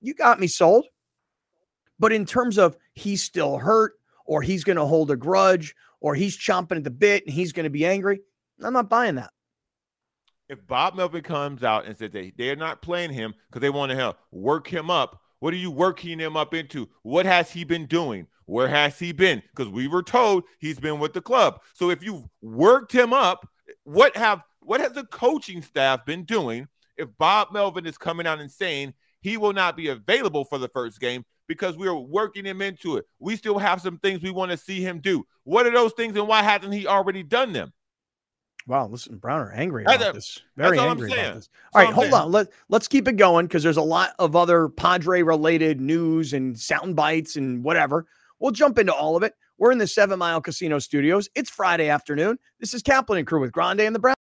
You 0.00 0.14
got 0.14 0.38
me 0.38 0.46
sold. 0.46 0.86
But 1.98 2.12
in 2.12 2.26
terms 2.26 2.58
of 2.58 2.76
he's 2.94 3.22
still 3.22 3.58
hurt, 3.58 3.94
or 4.24 4.42
he's 4.42 4.64
going 4.64 4.76
to 4.76 4.84
hold 4.84 5.10
a 5.10 5.16
grudge, 5.16 5.74
or 6.00 6.14
he's 6.14 6.36
chomping 6.36 6.76
at 6.76 6.84
the 6.84 6.90
bit 6.90 7.24
and 7.24 7.34
he's 7.34 7.52
going 7.52 7.64
to 7.64 7.70
be 7.70 7.86
angry, 7.86 8.20
I'm 8.62 8.72
not 8.72 8.90
buying 8.90 9.14
that. 9.16 9.30
If 10.48 10.66
Bob 10.66 10.94
Melvin 10.94 11.22
comes 11.22 11.64
out 11.64 11.86
and 11.86 11.96
says 11.96 12.10
that 12.12 12.32
they're 12.36 12.56
not 12.56 12.82
playing 12.82 13.12
him 13.12 13.34
because 13.48 13.62
they 13.62 13.70
want 13.70 13.90
to 13.90 13.96
help 13.96 14.18
work 14.30 14.68
him 14.68 14.90
up, 14.90 15.20
what 15.40 15.54
are 15.54 15.58
you 15.58 15.70
working 15.70 16.18
him 16.18 16.36
up 16.36 16.54
into? 16.54 16.88
What 17.02 17.26
has 17.26 17.50
he 17.50 17.64
been 17.64 17.86
doing? 17.86 18.26
Where 18.46 18.68
has 18.68 18.98
he 18.98 19.12
been? 19.12 19.42
Because 19.54 19.72
we 19.72 19.88
were 19.88 20.02
told 20.02 20.44
he's 20.58 20.78
been 20.78 20.98
with 20.98 21.14
the 21.14 21.22
club. 21.22 21.60
So 21.72 21.90
if 21.90 22.02
you've 22.02 22.26
worked 22.42 22.92
him 22.92 23.12
up, 23.12 23.48
what 23.84 24.16
have 24.16 24.42
what 24.60 24.80
has 24.80 24.92
the 24.92 25.04
coaching 25.04 25.62
staff 25.62 26.04
been 26.04 26.24
doing? 26.24 26.68
If 26.96 27.08
Bob 27.18 27.48
Melvin 27.52 27.86
is 27.86 27.98
coming 27.98 28.26
out 28.26 28.40
and 28.40 28.50
saying 28.50 28.94
he 29.20 29.36
will 29.36 29.52
not 29.52 29.76
be 29.76 29.88
available 29.88 30.44
for 30.44 30.58
the 30.58 30.68
first 30.68 31.00
game 31.00 31.24
because 31.46 31.76
we 31.76 31.88
are 31.88 31.98
working 31.98 32.44
him 32.44 32.62
into 32.62 32.96
it, 32.96 33.06
we 33.18 33.36
still 33.36 33.58
have 33.58 33.80
some 33.80 33.98
things 33.98 34.22
we 34.22 34.30
want 34.30 34.50
to 34.50 34.56
see 34.56 34.80
him 34.80 35.00
do. 35.00 35.24
What 35.44 35.66
are 35.66 35.72
those 35.72 35.92
things, 35.92 36.16
and 36.16 36.28
why 36.28 36.42
hasn't 36.42 36.72
he 36.72 36.86
already 36.86 37.22
done 37.22 37.52
them? 37.52 37.72
Wow, 38.66 38.88
listen, 38.88 39.18
Brown 39.18 39.40
are 39.40 39.52
angry 39.52 39.84
about 39.84 40.10
a- 40.10 40.12
this. 40.14 40.40
Very 40.56 40.78
angry 40.78 41.12
about 41.12 41.34
this. 41.34 41.50
All 41.74 41.80
all 41.80 41.86
right, 41.86 41.94
hold 41.94 42.14
on. 42.14 42.32
Let 42.32 42.48
let's 42.68 42.88
keep 42.88 43.08
it 43.08 43.16
going 43.16 43.46
because 43.46 43.62
there's 43.62 43.76
a 43.76 43.82
lot 43.82 44.14
of 44.18 44.34
other 44.34 44.68
Padre 44.68 45.22
related 45.22 45.80
news 45.80 46.32
and 46.32 46.58
sound 46.58 46.96
bites 46.96 47.36
and 47.36 47.62
whatever. 47.62 48.06
We'll 48.38 48.52
jump 48.52 48.78
into 48.78 48.94
all 48.94 49.16
of 49.16 49.22
it. 49.22 49.34
We're 49.58 49.70
in 49.70 49.78
the 49.78 49.86
Seven 49.86 50.18
Mile 50.18 50.40
Casino 50.40 50.78
Studios. 50.78 51.28
It's 51.34 51.50
Friday 51.50 51.88
afternoon. 51.88 52.38
This 52.58 52.74
is 52.74 52.82
Kaplan 52.82 53.18
and 53.18 53.26
Crew 53.26 53.40
with 53.40 53.52
Grande 53.52 53.80
and 53.82 53.94
the 53.94 54.00
Brown. 54.00 54.14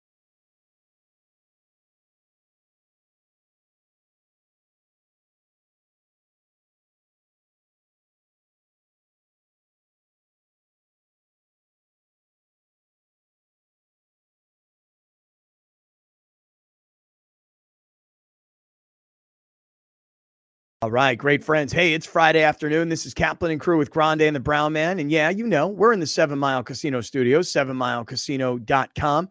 All 20.84 20.89
right, 20.89 21.15
great 21.15 21.43
friends. 21.43 21.71
Hey, 21.71 21.93
it's 21.93 22.07
Friday 22.07 22.41
afternoon. 22.41 22.89
This 22.89 23.05
is 23.05 23.13
Kaplan 23.13 23.51
and 23.51 23.61
crew 23.61 23.77
with 23.77 23.91
Grande 23.91 24.23
and 24.23 24.36
the 24.36 24.39
Brown 24.39 24.73
Man. 24.73 24.97
And 24.97 25.11
yeah, 25.11 25.29
you 25.29 25.45
know, 25.45 25.67
we're 25.67 25.93
in 25.93 25.99
the 25.99 26.07
Seven 26.07 26.39
Mile 26.39 26.63
Casino 26.63 27.01
Studios, 27.01 27.51
sevenmilecasino.com. 27.51 29.29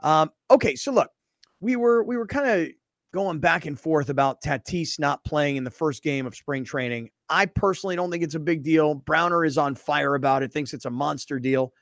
Um, 0.00 0.30
okay, 0.50 0.74
so 0.76 0.90
look, 0.90 1.10
we 1.60 1.76
were 1.76 2.02
we 2.04 2.16
were 2.16 2.26
kind 2.26 2.48
of 2.48 2.68
going 3.12 3.38
back 3.38 3.66
and 3.66 3.78
forth 3.78 4.08
about 4.08 4.40
Tatis 4.40 4.98
not 4.98 5.22
playing 5.24 5.56
in 5.56 5.64
the 5.64 5.70
first 5.70 6.02
game 6.02 6.24
of 6.24 6.34
spring 6.34 6.64
training. 6.64 7.10
I 7.28 7.44
personally 7.44 7.94
don't 7.94 8.10
think 8.10 8.24
it's 8.24 8.34
a 8.34 8.40
big 8.40 8.62
deal. 8.62 8.94
Browner 8.94 9.44
is 9.44 9.58
on 9.58 9.74
fire 9.74 10.14
about 10.14 10.42
it, 10.42 10.54
thinks 10.54 10.72
it's 10.72 10.86
a 10.86 10.90
monster 10.90 11.38
deal. 11.38 11.74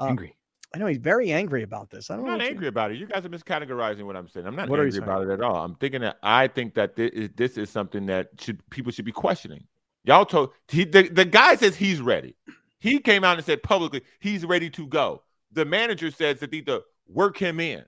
Uh, 0.00 0.06
Angry. 0.06 0.34
I 0.74 0.78
know 0.78 0.86
he's 0.86 0.98
very 0.98 1.30
angry 1.32 1.62
about 1.62 1.90
this. 1.90 2.10
I 2.10 2.14
don't 2.16 2.24
I'm 2.24 2.26
know 2.26 2.32
not 2.32 2.38
what 2.38 2.44
you- 2.44 2.50
angry 2.50 2.68
about 2.68 2.90
it. 2.92 2.98
You 2.98 3.06
guys 3.06 3.24
are 3.24 3.28
miscategorizing 3.28 4.04
what 4.04 4.16
I'm 4.16 4.28
saying. 4.28 4.46
I'm 4.46 4.56
not 4.56 4.68
What 4.68 4.80
angry 4.80 4.98
about 4.98 5.22
it 5.22 5.30
at 5.30 5.40
all. 5.42 5.56
I'm 5.64 5.74
thinking 5.76 6.00
that 6.00 6.16
I 6.22 6.48
think 6.48 6.74
that 6.74 6.96
this 6.96 7.10
is, 7.12 7.28
this 7.36 7.58
is 7.58 7.68
something 7.70 8.06
that 8.06 8.28
should 8.40 8.68
people 8.70 8.90
should 8.92 9.04
be 9.04 9.12
questioning. 9.12 9.64
Y'all 10.04 10.24
told 10.24 10.50
he, 10.68 10.84
the, 10.84 11.08
the 11.08 11.24
guy 11.24 11.54
says 11.56 11.76
he's 11.76 12.00
ready. 12.00 12.34
He 12.80 12.98
came 12.98 13.22
out 13.22 13.36
and 13.36 13.44
said 13.46 13.62
publicly 13.62 14.02
he's 14.20 14.44
ready 14.44 14.68
to 14.70 14.86
go. 14.86 15.22
The 15.52 15.64
manager 15.64 16.10
says 16.10 16.40
that 16.40 16.50
they 16.50 16.56
need 16.58 16.66
to 16.66 16.82
work 17.06 17.36
him 17.36 17.60
in. 17.60 17.84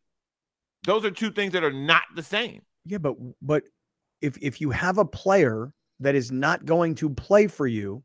Those 0.84 1.04
are 1.04 1.10
two 1.10 1.30
things 1.30 1.52
that 1.54 1.64
are 1.64 1.72
not 1.72 2.02
the 2.14 2.22
same. 2.22 2.60
Yeah, 2.84 2.98
but 2.98 3.14
but 3.40 3.64
if 4.20 4.36
if 4.42 4.60
you 4.60 4.70
have 4.70 4.98
a 4.98 5.04
player 5.04 5.72
that 6.00 6.14
is 6.14 6.30
not 6.30 6.64
going 6.66 6.94
to 6.96 7.08
play 7.08 7.46
for 7.46 7.66
you 7.66 8.02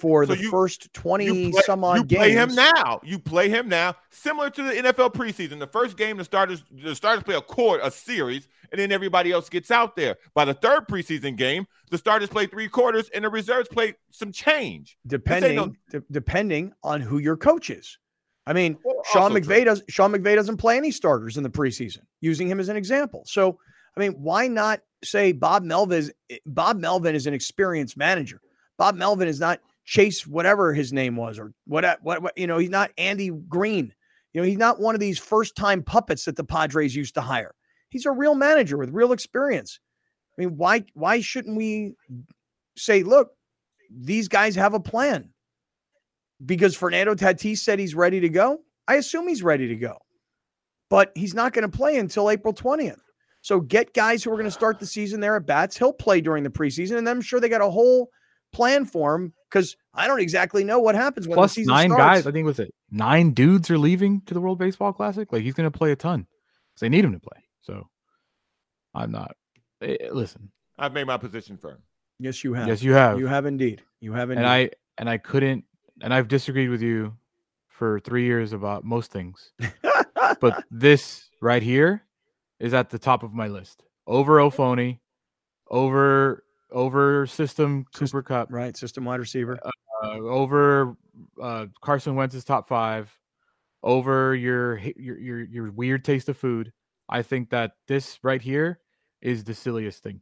for 0.00 0.24
So 0.26 0.34
the 0.34 0.40
you- 0.42 0.50
first 0.50 0.92
20 0.94 1.24
You 1.26 1.50
play, 1.52 1.62
some 1.62 1.84
odd 1.84 1.96
you 1.98 2.04
games. 2.04 2.18
play 2.20 2.32
him 2.32 2.54
now. 2.54 3.00
You 3.04 3.18
play 3.18 3.48
him 3.48 3.68
now, 3.68 3.94
similar 4.10 4.50
to 4.50 4.62
the 4.62 4.72
NFL 4.78 5.10
preseason. 5.12 5.58
The 5.58 5.66
first 5.66 5.96
game, 5.96 6.16
the 6.16 6.24
starters 6.24 6.64
the 6.70 6.94
starters 6.94 7.22
play 7.22 7.34
a 7.34 7.40
court, 7.40 7.80
a 7.82 7.90
series, 7.90 8.48
and 8.72 8.80
then 8.80 8.90
everybody 8.92 9.30
else 9.32 9.48
gets 9.48 9.70
out 9.70 9.96
there. 9.96 10.16
By 10.34 10.44
the 10.44 10.54
third 10.54 10.88
preseason 10.88 11.36
game, 11.36 11.66
the 11.90 11.98
starters 11.98 12.28
play 12.28 12.46
three 12.46 12.68
quarters, 12.68 13.10
and 13.14 13.24
the 13.24 13.28
reserves 13.28 13.68
play 13.68 13.94
some 14.10 14.32
change. 14.32 14.96
depending 15.06 15.56
no- 15.56 15.72
de- 15.90 16.02
depending 16.10 16.72
on 16.82 17.00
who 17.00 17.18
your 17.18 17.36
coach 17.36 17.68
is. 17.70 17.98
I 18.46 18.52
mean, 18.54 18.78
Well, 18.82 19.02
Sean 19.12 19.32
McVay 19.32 19.56
true. 19.56 19.64
does 19.66 19.82
Sean 19.88 20.12
McVay 20.12 20.34
doesn't 20.34 20.56
play 20.56 20.76
any 20.76 20.90
starters 20.90 21.36
in 21.36 21.42
the 21.42 21.50
preseason, 21.50 22.00
using 22.20 22.48
him 22.48 22.58
as 22.58 22.68
an 22.68 22.76
example. 22.76 23.22
So, 23.26 23.58
I 23.96 24.00
mean, 24.00 24.12
why 24.12 24.48
not 24.48 24.80
say 25.04 25.32
Bob 25.32 25.62
Melvin 25.62 25.98
is 25.98 26.12
Bob 26.46 26.78
Melvin 26.78 27.14
is 27.14 27.26
an 27.26 27.34
experienced 27.34 27.96
manager. 27.96 28.40
Bob 28.78 28.94
Melvin 28.96 29.28
is 29.28 29.38
not 29.40 29.60
Chase 29.84 30.26
whatever 30.26 30.72
his 30.72 30.92
name 30.92 31.16
was 31.16 31.38
or 31.38 31.52
what 31.66 31.84
uh, 31.84 31.96
what, 32.02 32.22
what 32.22 32.38
you 32.38 32.46
know, 32.46 32.58
he's 32.58 32.70
not 32.70 32.90
Andy 32.98 33.30
Green. 33.30 33.92
You 34.32 34.40
know, 34.40 34.46
he's 34.46 34.58
not 34.58 34.80
one 34.80 34.94
of 34.94 35.00
these 35.00 35.18
first-time 35.18 35.82
puppets 35.82 36.24
that 36.26 36.36
the 36.36 36.44
Padres 36.44 36.94
used 36.94 37.14
to 37.14 37.20
hire. 37.20 37.54
He's 37.88 38.06
a 38.06 38.12
real 38.12 38.36
manager 38.36 38.78
with 38.78 38.90
real 38.90 39.12
experience. 39.12 39.80
I 40.38 40.42
mean, 40.42 40.56
why 40.56 40.84
why 40.94 41.20
shouldn't 41.20 41.56
we 41.56 41.94
say, 42.76 43.02
look, 43.02 43.30
these 43.90 44.28
guys 44.28 44.54
have 44.54 44.74
a 44.74 44.80
plan? 44.80 45.30
because 46.44 46.76
Fernando 46.76 47.14
Tatis 47.14 47.58
said 47.58 47.78
he's 47.78 47.94
ready 47.94 48.20
to 48.20 48.28
go. 48.28 48.60
I 48.88 48.96
assume 48.96 49.28
he's 49.28 49.42
ready 49.42 49.68
to 49.68 49.76
go, 49.76 49.98
but 50.88 51.12
he's 51.14 51.34
not 51.34 51.52
going 51.52 51.70
to 51.70 51.76
play 51.76 51.98
until 51.98 52.30
April 52.30 52.54
20th. 52.54 53.00
So 53.42 53.60
get 53.60 53.94
guys 53.94 54.22
who 54.22 54.30
are 54.30 54.36
going 54.36 54.44
to 54.44 54.50
start 54.50 54.78
the 54.78 54.86
season 54.86 55.20
there 55.20 55.36
at 55.36 55.46
bats. 55.46 55.76
He'll 55.76 55.92
play 55.92 56.20
during 56.20 56.44
the 56.44 56.50
preseason, 56.50 56.98
and 56.98 57.08
I'm 57.08 57.20
sure 57.20 57.40
they 57.40 57.48
got 57.48 57.62
a 57.62 57.70
whole 57.70 58.10
plan 58.52 58.84
for 58.84 59.14
him 59.14 59.32
because 59.50 59.76
I 59.92 60.06
don't 60.06 60.20
exactly 60.20 60.62
know 60.64 60.78
what 60.78 60.94
happens 60.94 61.26
when 61.28 61.38
the 61.40 61.46
season 61.48 61.74
nine 61.74 61.90
starts. 61.90 62.02
guys. 62.20 62.26
I 62.26 62.32
think 62.32 62.46
was 62.46 62.58
it 62.60 62.72
nine 62.90 63.32
dudes 63.32 63.70
are 63.70 63.78
leaving 63.78 64.20
to 64.26 64.34
the 64.34 64.40
World 64.40 64.58
Baseball 64.58 64.92
Classic. 64.92 65.32
Like 65.32 65.42
he's 65.42 65.54
going 65.54 65.70
to 65.70 65.76
play 65.76 65.90
a 65.92 65.96
ton. 65.96 66.22
'cause 66.22 66.80
they 66.80 66.88
need 66.88 67.04
him 67.04 67.12
to 67.12 67.20
play. 67.20 67.42
So 67.62 67.88
I'm 68.94 69.10
not. 69.10 69.36
eh, 69.82 69.96
listen, 70.12 70.50
I've 70.78 70.92
made 70.92 71.06
my 71.06 71.16
position 71.16 71.56
firm. 71.56 71.78
Yes, 72.18 72.44
you 72.44 72.54
have. 72.54 72.68
yes, 72.68 72.82
you 72.82 72.92
have. 72.92 73.18
You 73.18 73.26
have 73.26 73.46
indeed. 73.46 73.82
You 74.00 74.12
have 74.12 74.30
indeed. 74.30 74.42
and 74.42 74.46
I 74.50 74.70
and 74.98 75.08
I 75.10 75.18
couldn't. 75.18 75.64
And 76.02 76.14
I've 76.14 76.28
disagreed 76.28 76.70
with 76.70 76.80
you 76.82 77.14
for 77.68 78.00
three 78.00 78.24
years 78.24 78.52
about 78.52 78.84
most 78.84 79.10
things, 79.12 79.52
but 80.40 80.64
this 80.70 81.28
right 81.42 81.62
here 81.62 82.04
is 82.58 82.72
at 82.74 82.90
the 82.90 82.98
top 82.98 83.22
of 83.22 83.32
my 83.34 83.48
list. 83.48 83.82
Over 84.06 84.40
Ophony, 84.40 85.00
over 85.70 86.44
over 86.72 87.26
system 87.26 87.84
Syst- 87.94 88.12
Cooper 88.12 88.22
Kupp, 88.22 88.48
right, 88.50 88.76
system 88.76 89.04
wide 89.04 89.20
receiver. 89.20 89.58
uh, 90.02 90.08
over 90.18 90.96
uh, 91.40 91.66
Carson 91.80 92.14
Wentz's 92.14 92.44
top 92.44 92.68
five, 92.68 93.10
over 93.82 94.34
your 94.34 94.78
your 94.96 95.18
your 95.18 95.40
your 95.40 95.70
weird 95.70 96.04
taste 96.04 96.28
of 96.28 96.36
food. 96.36 96.72
I 97.08 97.22
think 97.22 97.50
that 97.50 97.72
this 97.88 98.18
right 98.22 98.40
here 98.40 98.80
is 99.20 99.44
the 99.44 99.54
silliest 99.54 100.02
thing. 100.02 100.20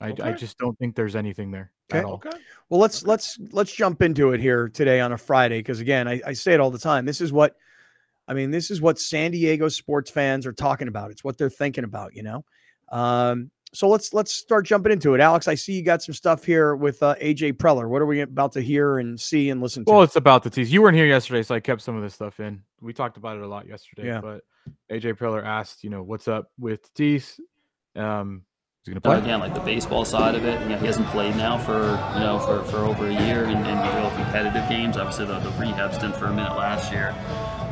I, 0.00 0.14
I 0.22 0.32
just 0.32 0.58
don't 0.58 0.78
think 0.78 0.96
there's 0.96 1.16
anything 1.16 1.50
there. 1.50 1.70
Okay. 1.92 2.04
Okay. 2.04 2.30
Well, 2.68 2.80
let's 2.80 3.04
let's 3.04 3.38
let's 3.52 3.72
jump 3.72 4.02
into 4.02 4.32
it 4.32 4.40
here 4.40 4.68
today 4.68 5.00
on 5.00 5.12
a 5.12 5.18
Friday 5.18 5.58
because 5.58 5.80
again, 5.80 6.08
I, 6.08 6.20
I 6.26 6.32
say 6.32 6.54
it 6.54 6.60
all 6.60 6.70
the 6.70 6.78
time. 6.78 7.04
This 7.04 7.20
is 7.20 7.32
what 7.32 7.56
I 8.26 8.34
mean. 8.34 8.50
This 8.50 8.70
is 8.70 8.80
what 8.80 8.98
San 8.98 9.30
Diego 9.30 9.68
sports 9.68 10.10
fans 10.10 10.46
are 10.46 10.52
talking 10.52 10.88
about. 10.88 11.10
It's 11.10 11.22
what 11.22 11.38
they're 11.38 11.50
thinking 11.50 11.84
about. 11.84 12.14
You 12.14 12.22
know. 12.22 12.44
Um, 12.90 13.50
so 13.74 13.88
let's 13.88 14.14
let's 14.14 14.32
start 14.32 14.66
jumping 14.66 14.92
into 14.92 15.14
it. 15.14 15.20
Alex, 15.20 15.48
I 15.48 15.54
see 15.54 15.72
you 15.72 15.82
got 15.82 16.02
some 16.02 16.14
stuff 16.14 16.44
here 16.44 16.76
with 16.76 17.02
uh, 17.02 17.16
AJ 17.20 17.54
Preller. 17.54 17.88
What 17.88 18.00
are 18.00 18.06
we 18.06 18.20
about 18.20 18.52
to 18.52 18.60
hear 18.60 18.98
and 18.98 19.20
see 19.20 19.50
and 19.50 19.60
listen 19.60 19.84
to? 19.84 19.92
Well, 19.92 20.02
it's 20.02 20.16
about 20.16 20.44
the 20.44 20.50
tease. 20.50 20.72
You 20.72 20.80
weren't 20.80 20.96
here 20.96 21.06
yesterday, 21.06 21.42
so 21.42 21.54
I 21.54 21.60
kept 21.60 21.82
some 21.82 21.96
of 21.96 22.02
this 22.02 22.14
stuff 22.14 22.40
in. 22.40 22.62
We 22.80 22.92
talked 22.92 23.16
about 23.16 23.36
it 23.36 23.42
a 23.42 23.48
lot 23.48 23.66
yesterday. 23.66 24.06
Yeah. 24.06 24.20
But 24.20 24.42
AJ 24.90 25.14
Preller 25.14 25.44
asked, 25.44 25.82
you 25.82 25.90
know, 25.90 26.02
what's 26.02 26.28
up 26.28 26.50
with 26.58 26.92
Tatis? 26.94 27.38
Um, 27.96 28.42
He's 28.84 28.92
going 28.92 29.00
to 29.00 29.08
play 29.08 29.18
again, 29.18 29.40
like 29.40 29.54
the 29.54 29.60
baseball 29.60 30.04
side 30.04 30.34
of 30.34 30.44
it. 30.44 30.60
You 30.60 30.68
know, 30.68 30.76
he 30.76 30.84
hasn't 30.84 31.06
played 31.06 31.34
now 31.36 31.56
for 31.56 31.78
you 32.18 32.20
know 32.20 32.38
for, 32.38 32.62
for 32.70 32.84
over 32.84 33.06
a 33.06 33.12
year 33.12 33.44
in, 33.44 33.56
in 33.56 33.78
real 33.96 34.10
competitive 34.10 34.68
games. 34.68 34.98
Obviously, 34.98 35.24
the, 35.24 35.38
the 35.38 35.48
rehab 35.52 35.94
stint 35.94 36.14
for 36.14 36.26
a 36.26 36.32
minute 36.32 36.54
last 36.54 36.92
year. 36.92 37.08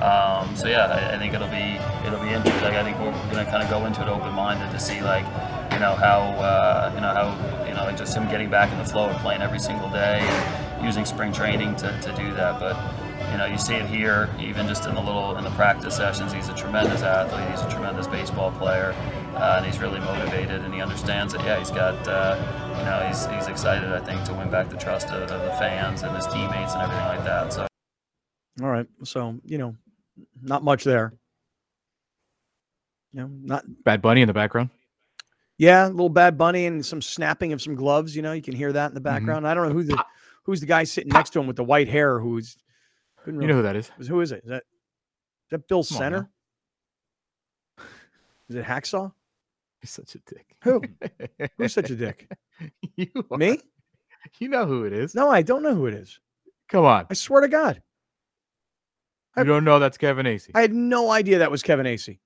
Um, 0.00 0.56
so 0.56 0.68
yeah, 0.68 0.86
I, 0.86 1.14
I, 1.14 1.18
think 1.18 1.34
it'll 1.34 1.48
be 1.48 1.78
it'll 2.06 2.18
be 2.18 2.32
interesting. 2.32 2.64
Like, 2.64 2.72
I 2.72 2.82
think 2.82 2.98
we're 2.98 3.12
going 3.30 3.44
to 3.44 3.50
kind 3.50 3.62
of 3.62 3.68
go 3.68 3.84
into 3.84 4.00
it 4.00 4.08
open 4.08 4.32
minded 4.32 4.70
to 4.72 4.80
see 4.80 5.02
like 5.02 5.26
you 5.72 5.80
know 5.80 5.94
how 5.94 6.20
uh, 6.38 6.92
you 6.94 7.00
know 7.00 7.12
how 7.12 7.64
you 7.66 7.74
know 7.74 7.84
like 7.84 7.96
just 7.96 8.16
him 8.16 8.28
getting 8.28 8.50
back 8.50 8.72
in 8.72 8.78
the 8.78 8.84
flow 8.84 9.08
of 9.08 9.16
playing 9.18 9.42
every 9.42 9.58
single 9.58 9.90
day 9.90 10.20
and 10.20 10.84
using 10.84 11.04
spring 11.04 11.32
training 11.32 11.76
to, 11.76 12.00
to 12.00 12.12
do 12.14 12.32
that. 12.34 12.58
But 12.60 12.76
you 13.30 13.38
know, 13.38 13.46
you 13.46 13.56
see 13.56 13.74
it 13.74 13.86
here, 13.86 14.28
even 14.38 14.68
just 14.68 14.86
in 14.86 14.94
the 14.94 15.00
little 15.00 15.36
in 15.36 15.44
the 15.44 15.50
practice 15.50 15.96
sessions. 15.96 16.32
He's 16.32 16.48
a 16.48 16.54
tremendous 16.54 17.02
athlete. 17.02 17.48
He's 17.50 17.60
a 17.60 17.70
tremendous 17.70 18.06
baseball 18.06 18.50
player, 18.52 18.94
uh, 19.34 19.54
and 19.56 19.66
he's 19.66 19.78
really 19.78 20.00
motivated. 20.00 20.62
And 20.62 20.74
he 20.74 20.82
understands 20.82 21.32
that. 21.32 21.44
Yeah, 21.44 21.58
he's 21.58 21.70
got. 21.70 21.96
Uh, 22.06 22.36
you 22.78 22.84
know, 22.84 23.06
he's 23.06 23.26
he's 23.26 23.48
excited. 23.48 23.90
I 23.90 24.00
think 24.00 24.24
to 24.24 24.34
win 24.34 24.50
back 24.50 24.68
the 24.68 24.76
trust 24.76 25.08
of, 25.08 25.30
of 25.30 25.42
the 25.42 25.52
fans 25.52 26.02
and 26.02 26.14
his 26.16 26.26
teammates 26.26 26.74
and 26.74 26.82
everything 26.82 27.06
like 27.06 27.24
that. 27.24 27.52
So. 27.52 27.66
All 28.60 28.68
right. 28.68 28.86
So 29.04 29.40
you 29.44 29.58
know, 29.58 29.76
not 30.42 30.62
much 30.62 30.84
there. 30.84 31.14
You 33.12 33.20
know, 33.20 33.30
not 33.42 33.64
Bad 33.84 34.02
Bunny 34.02 34.22
in 34.22 34.26
the 34.26 34.34
background. 34.34 34.70
Yeah, 35.62 35.86
a 35.86 35.90
little 35.90 36.08
Bad 36.08 36.36
Bunny 36.36 36.66
and 36.66 36.84
some 36.84 37.00
snapping 37.00 37.52
of 37.52 37.62
some 37.62 37.76
gloves. 37.76 38.16
You 38.16 38.22
know, 38.22 38.32
you 38.32 38.42
can 38.42 38.52
hear 38.52 38.72
that 38.72 38.88
in 38.88 38.94
the 38.94 39.00
mm-hmm. 39.00 39.04
background. 39.04 39.44
Mm-hmm. 39.44 39.46
I 39.46 39.54
don't 39.54 39.68
know 39.68 39.74
who 39.74 39.84
the 39.84 40.04
who's 40.42 40.58
the 40.58 40.66
guy 40.66 40.82
sitting 40.82 41.12
next 41.12 41.30
to 41.34 41.38
him 41.38 41.46
with 41.46 41.54
the 41.54 41.62
white 41.62 41.86
hair 41.86 42.18
who's 42.18 42.56
you 43.28 43.32
know 43.32 43.54
who 43.54 43.62
that 43.62 43.76
is? 43.76 43.88
Who 44.08 44.20
is 44.22 44.32
it? 44.32 44.42
Is 44.42 44.50
that 44.50 44.64
is 44.64 45.50
that 45.52 45.68
Bill 45.68 45.84
Come 45.84 45.98
Center? 45.98 46.30
Is 48.48 48.56
it 48.56 48.64
Hacksaw? 48.64 49.12
He's 49.80 49.92
such 49.92 50.16
a 50.16 50.18
dick. 50.26 50.56
Who? 50.64 50.82
Who's 51.58 51.72
such 51.72 51.90
a 51.90 51.94
dick? 51.94 52.28
you 52.96 53.06
are. 53.30 53.38
Me? 53.38 53.60
You 54.40 54.48
know 54.48 54.66
who 54.66 54.84
it 54.84 54.92
is. 54.92 55.14
No, 55.14 55.30
I 55.30 55.42
don't 55.42 55.62
know 55.62 55.76
who 55.76 55.86
it 55.86 55.94
is. 55.94 56.18
Come 56.70 56.84
on. 56.86 57.06
I 57.08 57.14
swear 57.14 57.40
to 57.40 57.48
God. 57.48 57.80
You 59.36 59.42
I, 59.42 59.44
don't 59.44 59.62
know 59.62 59.78
that's 59.78 59.96
Kevin 59.96 60.26
Acee. 60.26 60.50
I 60.56 60.60
had 60.60 60.72
no 60.72 61.12
idea 61.12 61.38
that 61.38 61.52
was 61.52 61.62
Kevin 61.62 61.86
Acee. 61.86 62.18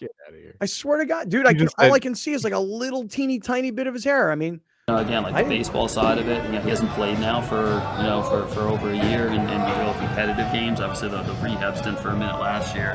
Get 0.00 0.12
out 0.26 0.32
of 0.32 0.40
here. 0.40 0.56
I 0.60 0.64
swear 0.64 0.96
to 0.96 1.04
God, 1.04 1.28
dude. 1.28 1.46
I 1.46 1.52
can, 1.52 1.68
all 1.78 1.92
I 1.92 1.98
can 1.98 2.14
see 2.14 2.32
is 2.32 2.42
like 2.42 2.54
a 2.54 2.58
little 2.58 3.06
teeny 3.06 3.38
tiny 3.38 3.70
bit 3.70 3.86
of 3.86 3.92
his 3.92 4.02
hair. 4.02 4.32
I 4.32 4.34
mean, 4.34 4.62
again, 4.88 5.24
like 5.24 5.36
the 5.36 5.48
baseball 5.48 5.88
side 5.88 6.16
of 6.16 6.26
it, 6.26 6.42
you 6.46 6.52
know, 6.52 6.60
he 6.62 6.70
hasn't 6.70 6.90
played 6.92 7.20
now 7.20 7.42
for 7.42 7.60
you 7.98 8.04
know 8.04 8.22
for, 8.22 8.46
for 8.48 8.62
over 8.62 8.90
a 8.90 8.96
year 8.96 9.26
in, 9.26 9.40
in 9.40 9.60
real 9.60 9.92
competitive 9.94 10.50
games. 10.52 10.80
Obviously, 10.80 11.10
the, 11.10 11.22
the 11.22 11.34
rehab 11.34 11.76
stint 11.76 11.98
for 11.98 12.08
a 12.08 12.16
minute 12.16 12.40
last 12.40 12.74
year. 12.74 12.92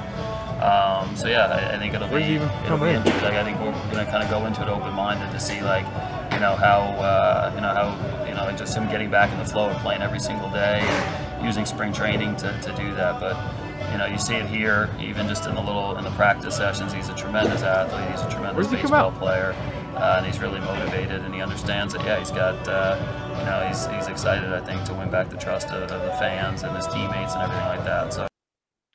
Um, 0.64 1.16
so 1.16 1.28
yeah, 1.28 1.45
I, 1.45 1.76
I, 1.76 1.78
think 1.78 1.93
it'll 1.93 2.08
be, 2.08 2.24
even 2.24 2.49
it'll 2.66 2.80
be 2.80 2.89
interesting. 2.89 3.22
Like, 3.22 3.34
I 3.34 3.43
think 3.43 3.60
we're 3.60 3.72
going 3.91 4.03
to 4.03 4.10
kind 4.10 4.24
of 4.24 4.30
go 4.30 4.45
into 4.47 4.64
it 4.64 4.70
open 4.70 4.93
minded 4.93 5.30
to 5.32 5.39
see 5.39 5.62
like 5.62 5.86
you 6.34 6.39
know 6.39 6.56
how 6.56 6.95
uh, 6.97 7.51
you 7.53 7.62
know 7.62 7.74
how 7.74 8.26
you 8.26 8.34
know 8.34 8.45
like 8.45 8.58
just 8.58 8.76
him 8.76 8.88
getting 8.88 9.12
back 9.12 9.32
in 9.32 9.38
the 9.38 9.45
flow 9.45 9.70
of 9.70 9.78
playing 9.82 10.01
every 10.01 10.20
single 10.20 10.49
day 10.49 10.80
and 10.82 11.45
using 11.45 11.66
spring 11.66 11.93
training 11.93 12.36
to, 12.38 12.51
to 12.62 12.74
do 12.76 12.95
that, 12.95 13.20
but 13.20 13.36
you 13.92 13.98
know, 13.98 14.06
you 14.06 14.18
see 14.18 14.36
it 14.36 14.48
here, 14.48 14.90
even 15.00 15.28
just 15.28 15.46
in 15.46 15.56
the 15.56 15.62
little 15.62 15.98
in 15.98 16.04
the 16.04 16.12
practice 16.12 16.58
sessions. 16.58 16.94
He's 16.94 17.10
a 17.10 17.16
tremendous 17.16 17.62
athlete. 17.62 18.10
He's 18.12 18.22
a 18.22 18.30
tremendous 18.30 18.68
baseball 18.68 19.12
player 19.12 19.56
uh, 19.96 20.16
and 20.18 20.26
he's 20.26 20.40
really 20.40 20.60
motivated, 20.60 21.22
and 21.22 21.34
he 21.34 21.42
understands 21.42 21.94
that. 21.94 22.04
Yeah, 22.06 22.20
he's 22.20 22.32
got, 22.32 22.56
uh, 22.68 22.98
you 23.40 23.46
know, 23.46 23.66
he's 23.68 23.86
he's 23.88 24.08
excited. 24.08 24.52
I 24.52 24.60
think 24.60 24.84
to 24.86 24.94
win 24.94 25.10
back 25.10 25.30
the 25.30 25.38
trust 25.38 25.70
of, 25.70 25.90
of 25.90 26.02
the 26.02 26.12
fans 26.18 26.64
and 26.64 26.76
his 26.76 26.86
teammates 26.88 27.34
and 27.34 27.44
everything 27.44 27.66
like 27.66 27.86
that. 27.86 28.14
So, 28.14 28.28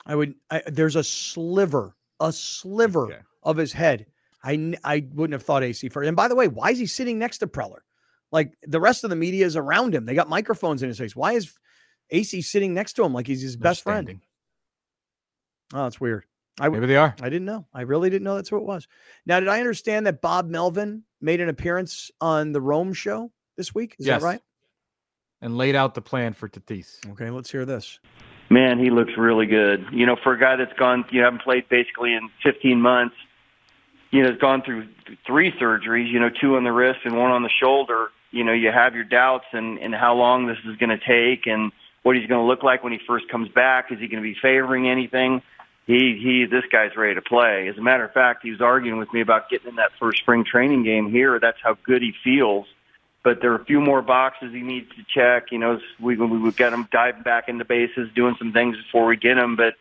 I 0.07 0.14
would. 0.14 0.34
I, 0.51 0.62
there's 0.66 0.97
a 0.97 1.05
sliver, 1.05 1.97
a 2.20 2.32
sliver 2.32 3.07
okay. 3.07 3.18
of 3.43 3.57
his 3.57 3.72
head. 3.72 4.07
I 4.45 4.74
I 4.84 5.07
wouldn't 5.12 5.32
have 5.32 5.43
thought 5.43 5.62
Acee 5.62 5.91
first. 5.91 6.07
And 6.07 6.16
by 6.16 6.28
the 6.28 6.36
way, 6.36 6.49
why 6.49 6.70
is 6.70 6.78
he 6.78 6.86
sitting 6.86 7.18
next 7.18 7.38
to 7.38 7.47
Preller? 7.47 7.80
Like 8.30 8.53
the 8.62 8.80
rest 8.80 9.03
of 9.03 9.11
the 9.11 9.16
media 9.16 9.47
is 9.47 9.57
around 9.57 9.95
him. 9.95 10.05
They 10.05 10.14
got 10.14 10.28
microphones 10.28 10.82
in 10.82 10.88
his 10.88 10.99
face. 10.99 11.16
Why 11.16 11.32
is 11.32 11.53
Acee 12.12 12.45
sitting 12.45 12.74
next 12.74 12.93
to 12.95 13.05
him 13.05 13.14
like 13.14 13.26
he's 13.26 13.43
his 13.43 13.57
They're 13.57 13.70
best 13.70 13.80
standing. 13.80 14.18
friend? 14.18 14.20
Oh, 15.72 15.84
that's 15.84 16.00
weird. 16.00 16.24
I, 16.58 16.68
Maybe 16.68 16.86
they 16.86 16.96
are. 16.96 17.14
I 17.22 17.28
didn't 17.30 17.46
know. 17.46 17.66
I 17.72 17.82
really 17.82 18.10
didn't 18.10 18.24
know 18.24 18.36
that's 18.36 18.50
who 18.50 18.56
it 18.56 18.64
was. 18.64 18.86
Now, 19.24 19.40
did 19.40 19.48
I 19.48 19.60
understand 19.60 20.06
that 20.06 20.20
Bob 20.20 20.48
Melvin 20.48 21.04
made 21.20 21.40
an 21.40 21.48
appearance 21.48 22.10
on 22.20 22.52
the 22.52 22.60
Rome 22.60 22.92
show 22.92 23.32
this 23.56 23.74
week? 23.74 23.96
Is 23.98 24.06
yes. 24.06 24.20
that 24.20 24.26
right? 24.26 24.40
And 25.40 25.56
laid 25.56 25.74
out 25.74 25.94
the 25.94 26.02
plan 26.02 26.34
for 26.34 26.48
Tatis. 26.48 26.98
Okay, 27.12 27.30
let's 27.30 27.50
hear 27.50 27.64
this. 27.64 27.98
Man, 28.50 28.78
he 28.78 28.90
looks 28.90 29.12
really 29.16 29.46
good. 29.46 29.86
You 29.92 30.04
know, 30.04 30.16
for 30.22 30.34
a 30.34 30.38
guy 30.38 30.56
that's 30.56 30.72
gone, 30.78 31.04
you 31.10 31.22
haven't 31.22 31.42
played 31.42 31.68
basically 31.68 32.12
in 32.12 32.28
15 32.42 32.80
months. 32.80 33.14
You 34.10 34.22
know, 34.22 34.30
has 34.30 34.38
gone 34.38 34.62
through 34.62 34.88
three 35.24 35.52
surgeries. 35.52 36.12
You 36.12 36.18
know, 36.18 36.30
two 36.40 36.56
on 36.56 36.64
the 36.64 36.72
wrist 36.72 37.00
and 37.04 37.16
one 37.16 37.30
on 37.30 37.42
the 37.42 37.50
shoulder. 37.62 38.08
You 38.32 38.44
know, 38.44 38.52
you 38.52 38.70
have 38.70 38.94
your 38.94 39.04
doubts 39.04 39.46
and 39.52 39.78
and 39.78 39.94
how 39.94 40.14
long 40.14 40.46
this 40.46 40.58
is 40.68 40.76
going 40.76 40.90
to 40.90 40.98
take 40.98 41.46
and 41.46 41.72
what 42.02 42.16
he's 42.16 42.26
going 42.26 42.40
to 42.40 42.46
look 42.46 42.62
like 42.62 42.82
when 42.82 42.92
he 42.92 42.98
first 43.06 43.28
comes 43.30 43.48
back. 43.50 43.92
Is 43.92 44.00
he 44.00 44.08
going 44.08 44.22
to 44.22 44.28
be 44.28 44.36
favoring 44.42 44.88
anything? 44.88 45.42
He 45.86 46.18
he 46.22 46.46
this 46.46 46.64
guy's 46.70 46.96
ready 46.96 47.14
to 47.14 47.22
play. 47.22 47.68
As 47.68 47.76
a 47.78 47.82
matter 47.82 48.04
of 48.04 48.12
fact, 48.12 48.42
he 48.42 48.50
was 48.50 48.60
arguing 48.60 48.98
with 48.98 49.12
me 49.12 49.20
about 49.20 49.48
getting 49.48 49.68
in 49.68 49.76
that 49.76 49.90
first 49.98 50.18
spring 50.20 50.44
training 50.44 50.84
game 50.84 51.10
here. 51.10 51.38
That's 51.40 51.58
how 51.62 51.76
good 51.84 52.02
he 52.02 52.12
feels. 52.22 52.66
But 53.22 53.42
there 53.42 53.52
are 53.52 53.56
a 53.56 53.64
few 53.64 53.80
more 53.80 54.00
boxes 54.00 54.52
he 54.52 54.62
needs 54.62 54.88
to 54.96 55.04
check. 55.14 55.52
You 55.52 55.58
know, 55.58 55.80
we 55.98 56.16
we 56.16 56.38
would 56.38 56.56
get 56.56 56.72
him 56.72 56.88
diving 56.90 57.22
back 57.22 57.48
into 57.48 57.64
bases, 57.64 58.08
doing 58.14 58.36
some 58.38 58.52
things 58.52 58.76
before 58.76 59.06
we 59.06 59.16
get 59.16 59.36
him. 59.36 59.56
But 59.56 59.74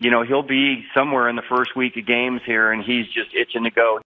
you 0.00 0.10
know, 0.10 0.22
he'll 0.22 0.42
be 0.42 0.84
somewhere 0.94 1.28
in 1.28 1.36
the 1.36 1.42
first 1.42 1.76
week 1.76 1.96
of 1.96 2.06
games 2.06 2.40
here, 2.44 2.72
and 2.72 2.82
he's 2.82 3.06
just 3.06 3.34
itching 3.34 3.64
to 3.64 3.70
go. 3.70 4.00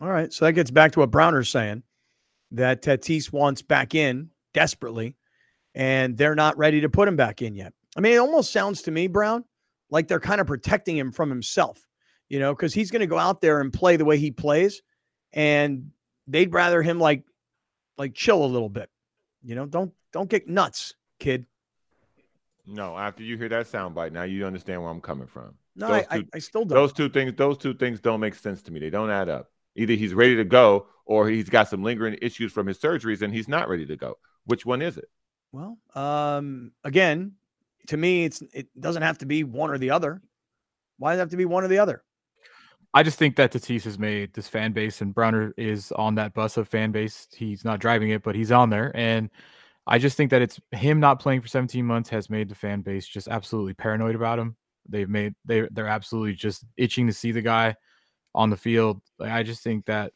All 0.00 0.08
right, 0.08 0.30
so 0.30 0.44
that 0.44 0.52
gets 0.52 0.70
back 0.70 0.92
to 0.92 1.00
what 1.00 1.10
Browner's 1.10 1.48
saying 1.48 1.82
that 2.50 2.82
Tatis 2.82 3.32
wants 3.32 3.62
back 3.62 3.94
in 3.94 4.30
desperately, 4.52 5.16
and 5.74 6.18
they're 6.18 6.34
not 6.34 6.58
ready 6.58 6.82
to 6.82 6.88
put 6.88 7.08
him 7.08 7.16
back 7.16 7.40
in 7.40 7.54
yet. 7.54 7.72
I 7.96 8.00
mean, 8.00 8.12
it 8.12 8.18
almost 8.18 8.52
sounds 8.52 8.82
to 8.82 8.90
me, 8.90 9.06
Brown, 9.06 9.44
like 9.90 10.08
they're 10.08 10.20
kind 10.20 10.40
of 10.40 10.46
protecting 10.46 10.96
him 10.96 11.12
from 11.12 11.30
himself, 11.30 11.86
you 12.28 12.38
know, 12.38 12.54
because 12.54 12.74
he's 12.74 12.90
going 12.90 13.00
to 13.00 13.06
go 13.06 13.18
out 13.18 13.40
there 13.40 13.60
and 13.60 13.72
play 13.72 13.96
the 13.96 14.04
way 14.04 14.18
he 14.18 14.30
plays, 14.30 14.82
and 15.32 15.90
they'd 16.26 16.52
rather 16.52 16.82
him 16.82 16.98
like 16.98 17.24
like 17.98 18.14
chill 18.14 18.44
a 18.44 18.46
little 18.46 18.68
bit, 18.68 18.90
you 19.42 19.54
know. 19.54 19.66
Don't 19.66 19.92
don't 20.12 20.28
get 20.28 20.48
nuts, 20.48 20.94
kid. 21.18 21.46
No, 22.66 22.98
after 22.98 23.22
you 23.22 23.36
hear 23.36 23.48
that 23.48 23.66
soundbite, 23.66 24.12
now 24.12 24.24
you 24.24 24.44
understand 24.44 24.82
where 24.82 24.90
I'm 24.90 25.00
coming 25.00 25.28
from. 25.28 25.54
No, 25.76 25.92
I, 25.92 26.00
two, 26.00 26.06
I, 26.10 26.24
I, 26.34 26.38
still 26.38 26.64
don't. 26.64 26.76
Those 26.76 26.92
two 26.92 27.08
things, 27.08 27.34
those 27.36 27.58
two 27.58 27.74
things 27.74 28.00
don't 28.00 28.18
make 28.18 28.34
sense 28.34 28.62
to 28.62 28.72
me. 28.72 28.80
They 28.80 28.90
don't 28.90 29.10
add 29.10 29.28
up. 29.28 29.50
Either 29.76 29.92
he's 29.92 30.14
ready 30.14 30.36
to 30.36 30.44
go, 30.44 30.86
or 31.04 31.28
he's 31.28 31.48
got 31.48 31.68
some 31.68 31.82
lingering 31.82 32.18
issues 32.22 32.52
from 32.52 32.66
his 32.66 32.78
surgeries, 32.78 33.22
and 33.22 33.32
he's 33.32 33.46
not 33.46 33.68
ready 33.68 33.86
to 33.86 33.96
go. 33.96 34.16
Which 34.46 34.64
one 34.64 34.82
is 34.82 34.96
it? 34.96 35.08
Well, 35.52 35.78
um, 35.94 36.72
again, 36.82 37.32
to 37.88 37.96
me, 37.96 38.24
it's 38.24 38.42
it 38.52 38.68
doesn't 38.78 39.02
have 39.02 39.18
to 39.18 39.26
be 39.26 39.44
one 39.44 39.70
or 39.70 39.78
the 39.78 39.90
other. 39.90 40.22
Why 40.98 41.12
does 41.12 41.18
it 41.18 41.20
have 41.20 41.30
to 41.30 41.36
be 41.36 41.44
one 41.44 41.64
or 41.64 41.68
the 41.68 41.78
other? 41.78 42.02
I 42.94 43.02
just 43.02 43.18
think 43.18 43.36
that 43.36 43.52
Tatis 43.52 43.84
has 43.84 43.98
made 43.98 44.32
this 44.32 44.48
fan 44.48 44.72
base, 44.72 45.02
and 45.02 45.14
Browner 45.14 45.52
is 45.56 45.92
on 45.92 46.14
that 46.14 46.32
bus 46.32 46.56
of 46.56 46.68
fan 46.68 46.92
base. 46.92 47.28
He's 47.36 47.64
not 47.64 47.78
driving 47.78 48.10
it, 48.10 48.22
but 48.22 48.34
he's 48.34 48.52
on 48.52 48.70
there. 48.70 48.90
And 48.94 49.28
I 49.86 49.98
just 49.98 50.16
think 50.16 50.30
that 50.30 50.42
it's 50.42 50.58
him 50.72 50.98
not 50.98 51.20
playing 51.20 51.42
for 51.42 51.48
17 51.48 51.84
months 51.84 52.08
has 52.10 52.30
made 52.30 52.48
the 52.48 52.54
fan 52.54 52.80
base 52.80 53.06
just 53.06 53.28
absolutely 53.28 53.74
paranoid 53.74 54.14
about 54.14 54.38
him. 54.38 54.56
They've 54.88 55.08
made 55.08 55.34
they 55.44 55.68
they're 55.72 55.88
absolutely 55.88 56.34
just 56.34 56.64
itching 56.76 57.06
to 57.06 57.12
see 57.12 57.32
the 57.32 57.42
guy 57.42 57.74
on 58.34 58.50
the 58.50 58.56
field. 58.56 59.00
I 59.20 59.42
just 59.42 59.62
think 59.62 59.86
that 59.86 60.12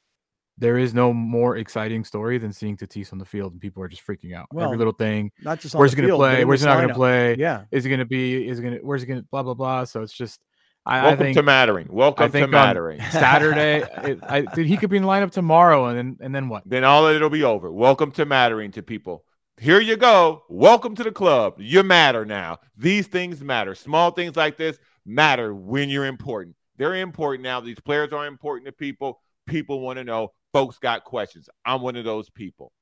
there 0.61 0.77
is 0.77 0.93
no 0.95 1.13
more 1.13 1.57
exciting 1.57 2.05
story 2.05 2.37
than 2.39 2.53
seeing 2.53 2.77
Tatis 2.77 3.13
on 3.13 3.19
the 3.19 3.25
field 3.25 3.53
and 3.53 3.61
people 3.61 3.83
are 3.83 3.89
just 3.89 4.07
freaking 4.07 4.35
out. 4.35 4.47
Well, 4.53 4.67
Every 4.67 4.77
little 4.77 4.93
thing. 4.93 5.33
Not 5.43 5.59
just 5.59 5.75
where's 5.75 5.93
he 5.93 5.97
going 5.97 6.09
to 6.09 6.17
play? 6.17 6.45
Where's 6.45 6.61
he 6.61 6.67
not 6.67 6.77
going 6.77 6.89
to 6.89 6.95
play? 6.95 7.35
Yeah. 7.37 7.65
Is 7.71 7.83
he 7.83 7.91
going 7.91 8.01
to 8.01 8.05
be? 8.05 8.47
Is 8.47 8.59
he 8.59 8.63
going 8.63 8.79
to? 8.79 8.85
Where's 8.85 9.01
he 9.01 9.09
going 9.09 9.21
to? 9.21 9.27
Blah 9.31 9.43
blah 9.43 9.55
blah. 9.55 9.85
So 9.85 10.03
it's 10.03 10.13
just. 10.13 10.41
I, 10.87 11.03
Welcome 11.03 11.13
I 11.13 11.23
think, 11.23 11.37
to 11.37 11.43
Mattering. 11.43 11.89
Welcome 11.91 12.33
to 12.33 12.47
Mattering. 12.47 13.01
Saturday, 13.11 13.85
it, 14.03 14.19
I, 14.23 14.41
dude, 14.41 14.67
he 14.67 14.79
could 14.79 14.89
be 14.89 14.97
in 14.97 15.03
the 15.03 15.09
lineup 15.11 15.31
tomorrow, 15.31 15.87
and 15.87 15.99
then 15.99 16.17
and 16.21 16.35
then 16.35 16.49
what? 16.49 16.63
Then 16.65 16.85
all 16.85 17.07
of 17.07 17.15
it'll 17.15 17.29
be 17.29 17.45
over. 17.45 17.71
Welcome 17.71 18.13
to 18.13 18.25
Mattering 18.25 18.71
to 18.73 18.83
people. 18.83 19.25
Here 19.59 19.79
you 19.79 19.99
go. 19.99 20.45
Welcome 20.49 20.95
to 20.95 21.05
the 21.05 21.13
club. 21.13 21.57
You 21.59 21.83
matter 21.83 22.25
now. 22.25 22.61
These 22.79 23.09
things 23.09 23.43
matter. 23.43 23.75
Small 23.75 24.11
things 24.11 24.37
like 24.37 24.57
this 24.57 24.79
matter 25.05 25.55
when 25.55 25.91
you're 25.91 26.07
important. 26.07 26.57
They're 26.79 26.95
important 26.95 27.43
now. 27.43 27.61
These 27.61 27.81
players 27.81 28.15
are 28.15 28.27
important 28.27 28.67
to 28.67 28.73
people. 28.73 29.21
People 29.47 29.81
want 29.81 29.99
to 29.99 30.05
know 30.05 30.33
folks 30.53 30.79
got 30.79 31.05
questions. 31.05 31.49
I'm 31.65 31.83
one 31.83 31.97
of 31.97 32.05
those 32.05 32.31
people. 32.31 32.73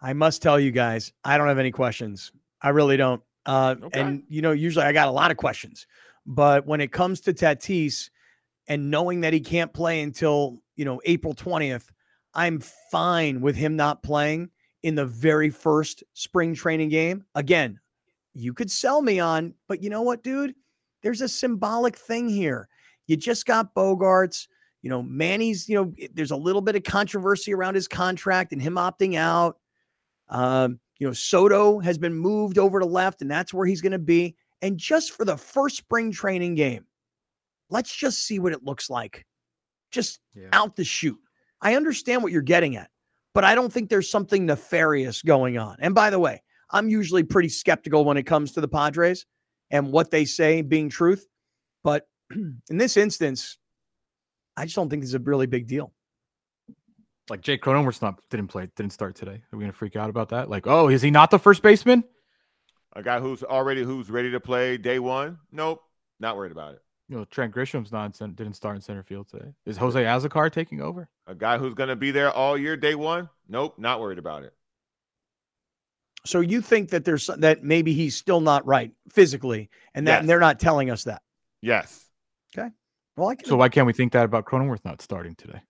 I 0.00 0.12
must 0.12 0.42
tell 0.42 0.58
you 0.58 0.70
guys, 0.70 1.12
I 1.24 1.38
don't 1.38 1.48
have 1.48 1.58
any 1.58 1.70
questions. 1.70 2.32
I 2.60 2.70
really 2.70 2.96
don't. 2.96 3.22
Uh, 3.46 3.76
Okay. 3.82 4.00
And 4.00 4.22
you 4.28 4.42
know, 4.42 4.52
usually 4.52 4.84
I 4.84 4.92
got 4.92 5.08
a 5.08 5.12
lot 5.12 5.30
of 5.30 5.36
questions, 5.36 5.86
but 6.26 6.66
when 6.66 6.80
it 6.80 6.92
comes 6.92 7.20
to 7.22 7.32
Tatis 7.32 8.10
and 8.68 8.90
knowing 8.90 9.20
that 9.22 9.32
he 9.32 9.40
can't 9.40 9.72
play 9.72 10.02
until 10.02 10.58
you 10.76 10.84
know 10.84 11.00
April 11.04 11.34
twentieth, 11.34 11.90
I'm 12.34 12.60
fine 12.90 13.40
with 13.40 13.56
him 13.56 13.76
not 13.76 14.02
playing 14.02 14.50
in 14.82 14.94
the 14.94 15.06
very 15.06 15.50
first 15.50 16.02
spring 16.14 16.54
training 16.54 16.88
game. 16.88 17.24
Again, 17.34 17.78
you 18.34 18.54
could 18.54 18.70
sell 18.70 19.02
me 19.02 19.20
on, 19.20 19.54
but 19.68 19.82
you 19.82 19.90
know 19.90 20.02
what, 20.02 20.22
dude? 20.22 20.54
There's 21.02 21.20
a 21.20 21.28
symbolic 21.28 21.96
thing 21.96 22.28
here. 22.28 22.68
You 23.06 23.16
just 23.16 23.44
got 23.46 23.74
Bogaerts. 23.74 24.46
You 24.82 24.90
know, 24.90 25.02
Manny's, 25.02 25.68
you 25.68 25.76
know, 25.76 25.92
there's 26.12 26.32
a 26.32 26.36
little 26.36 26.60
bit 26.60 26.74
of 26.76 26.82
controversy 26.82 27.54
around 27.54 27.74
his 27.76 27.86
contract 27.88 28.52
and 28.52 28.60
him 28.60 28.74
opting 28.74 29.14
out. 29.16 29.56
Um, 30.28 30.80
you 30.98 31.06
know, 31.06 31.12
Soto 31.12 31.78
has 31.80 31.98
been 31.98 32.14
moved 32.14 32.58
over 32.58 32.80
to 32.80 32.86
left, 32.86 33.22
and 33.22 33.30
that's 33.30 33.54
where 33.54 33.66
he's 33.66 33.80
going 33.80 33.92
to 33.92 33.98
be. 33.98 34.34
And 34.60 34.78
just 34.78 35.12
for 35.12 35.24
the 35.24 35.36
first 35.36 35.76
spring 35.76 36.12
training 36.12 36.54
game, 36.56 36.86
let's 37.70 37.94
just 37.94 38.24
see 38.24 38.38
what 38.38 38.52
it 38.52 38.64
looks 38.64 38.90
like. 38.90 39.24
Just 39.90 40.20
Yeah. 40.34 40.48
out 40.52 40.76
the 40.76 40.84
shoot. 40.84 41.18
I 41.60 41.76
understand 41.76 42.22
what 42.22 42.32
you're 42.32 42.42
getting 42.42 42.76
at, 42.76 42.90
but 43.34 43.44
I 43.44 43.54
don't 43.54 43.72
think 43.72 43.88
there's 43.88 44.10
something 44.10 44.46
nefarious 44.46 45.22
going 45.22 45.58
on. 45.58 45.76
And 45.80 45.94
by 45.94 46.10
the 46.10 46.18
way, 46.18 46.42
I'm 46.70 46.88
usually 46.88 47.22
pretty 47.22 47.48
skeptical 47.50 48.04
when 48.04 48.16
it 48.16 48.24
comes 48.24 48.52
to 48.52 48.60
the 48.60 48.68
Padres 48.68 49.26
and 49.70 49.92
what 49.92 50.10
they 50.10 50.24
say 50.24 50.62
being 50.62 50.88
truth. 50.88 51.26
But 51.84 52.08
in 52.30 52.60
this 52.78 52.96
instance, 52.96 53.58
I 54.56 54.64
just 54.64 54.76
don't 54.76 54.88
think 54.88 55.02
this 55.02 55.10
is 55.10 55.14
a 55.14 55.18
really 55.18 55.46
big 55.46 55.66
deal. 55.66 55.92
Like 57.30 57.40
Jake 57.40 57.62
Cronenworth 57.62 58.02
not 58.02 58.20
didn't 58.30 58.48
play, 58.48 58.68
didn't 58.76 58.92
start 58.92 59.14
today. 59.14 59.42
Are 59.52 59.56
we 59.56 59.60
gonna 59.60 59.72
freak 59.72 59.96
out 59.96 60.10
about 60.10 60.30
that? 60.30 60.50
Like, 60.50 60.66
oh, 60.66 60.88
is 60.88 61.02
he 61.02 61.10
not 61.10 61.30
the 61.30 61.38
first 61.38 61.62
baseman? 61.62 62.04
A 62.94 63.02
guy 63.02 63.20
who's 63.20 63.42
already 63.42 63.82
who's 63.82 64.10
ready 64.10 64.30
to 64.32 64.40
play 64.40 64.76
day 64.76 64.98
one. 64.98 65.38
Nope, 65.50 65.82
not 66.20 66.36
worried 66.36 66.52
about 66.52 66.74
it. 66.74 66.82
You 67.08 67.16
know, 67.18 67.24
Trent 67.26 67.52
Grisham's 67.52 67.92
not 67.92 68.20
in 68.20 68.34
didn't 68.34 68.54
start 68.54 68.76
in 68.76 68.82
center 68.82 69.02
field 69.02 69.28
today. 69.28 69.52
Is 69.66 69.76
Jose 69.76 70.02
Azocar 70.02 70.50
taking 70.50 70.80
over? 70.80 71.08
A 71.26 71.34
guy 71.34 71.58
who's 71.58 71.74
going 71.74 71.88
to 71.88 71.96
be 71.96 72.10
there 72.10 72.30
all 72.30 72.56
year, 72.56 72.76
day 72.76 72.94
one. 72.94 73.28
Nope, 73.48 73.78
not 73.78 74.00
worried 74.00 74.18
about 74.18 74.44
it. 74.44 74.52
So 76.24 76.40
you 76.40 76.60
think 76.60 76.90
that 76.90 77.04
there's 77.04 77.28
that 77.38 77.64
maybe 77.64 77.92
he's 77.92 78.16
still 78.16 78.40
not 78.40 78.66
right 78.66 78.92
physically, 79.10 79.70
and 79.94 80.06
that 80.06 80.12
Yes. 80.12 80.20
and 80.20 80.28
they're 80.28 80.40
not 80.40 80.60
telling 80.60 80.90
us 80.90 81.04
that. 81.04 81.22
Yes, 81.60 82.04
Well, 83.16 83.28
I 83.28 83.34
can, 83.34 83.46
So 83.48 83.56
why 83.56 83.68
can't 83.68 83.86
we 83.86 83.92
think 83.92 84.12
that 84.12 84.24
about 84.24 84.44
Cronenworth 84.46 84.84
not 84.84 85.00
starting 85.02 85.34
today? 85.34 85.60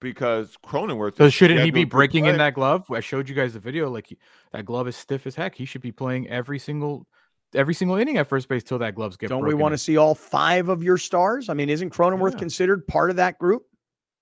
because 0.00 0.56
Cronenworth. 0.64 1.16
So 1.16 1.28
shouldn't 1.28 1.58
he 1.60 1.66
be 1.72 1.80
scheduled 1.80 1.90
to 1.90 1.96
breaking 1.96 2.26
in 2.26 2.38
that 2.38 2.54
glove? 2.54 2.88
I 2.90 3.00
showed 3.00 3.28
you 3.28 3.34
guys 3.34 3.54
the 3.54 3.58
video. 3.58 3.90
Like 3.90 4.06
he- 4.08 4.18
that 4.52 4.64
glove 4.64 4.86
is 4.86 4.94
stiff 4.96 5.26
as 5.26 5.34
heck. 5.34 5.56
He 5.56 5.64
should 5.64 5.80
be 5.82 5.90
playing 5.92 6.28
every 6.28 6.58
single 6.60 7.06
every 7.54 7.74
single 7.74 7.96
inning 7.96 8.16
at 8.18 8.26
first 8.28 8.46
base 8.48 8.62
till 8.62 8.78
that 8.78 8.94
gloves 8.94 9.16
get. 9.16 9.28
don't 9.30 9.44
we 9.46 9.54
want 9.54 9.72
in. 9.72 9.78
to 9.78 9.82
see 9.82 9.96
all 9.96 10.14
five 10.14 10.68
of 10.68 10.82
your 10.84 10.98
stars? 10.98 11.48
I 11.48 11.54
mean, 11.54 11.68
isn't 11.70 11.90
Cronenworth 11.92 12.32
Yeah. 12.34 12.38
considered 12.38 12.86
part 12.86 13.10
of 13.10 13.16
that 13.16 13.38
group? 13.38 13.62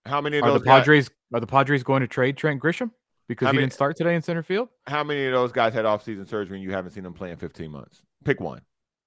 How 0.06 0.20
many 0.22 0.38
of 0.38 0.44
Are 0.44 0.52
the 0.52 0.58
those 0.60 0.64
guys? 0.64 0.80
Padres 0.80 1.10
are 1.34 1.40
the 1.40 1.46
Padres 1.46 1.82
going 1.82 2.00
to 2.02 2.06
trade 2.08 2.36
Trent 2.38 2.62
Grisham 2.62 2.90
because 3.28 3.46
How 3.46 3.52
he 3.52 3.56
many- 3.56 3.64
didn't 3.66 3.74
start 3.74 3.96
today 3.96 4.14
in 4.14 4.22
center 4.22 4.42
field? 4.44 4.68
How 4.86 5.02
many 5.04 5.26
of 5.26 5.32
those 5.32 5.50
guys 5.52 5.74
had 5.74 5.84
off-season 5.84 6.24
surgery 6.24 6.56
and 6.56 6.64
you 6.64 6.70
haven't 6.70 6.92
seen 6.92 7.02
them 7.02 7.12
play 7.14 7.30
in 7.32 7.36
15 7.36 7.70
months? 7.70 8.00
Pick 8.24 8.40
one. 8.40 8.62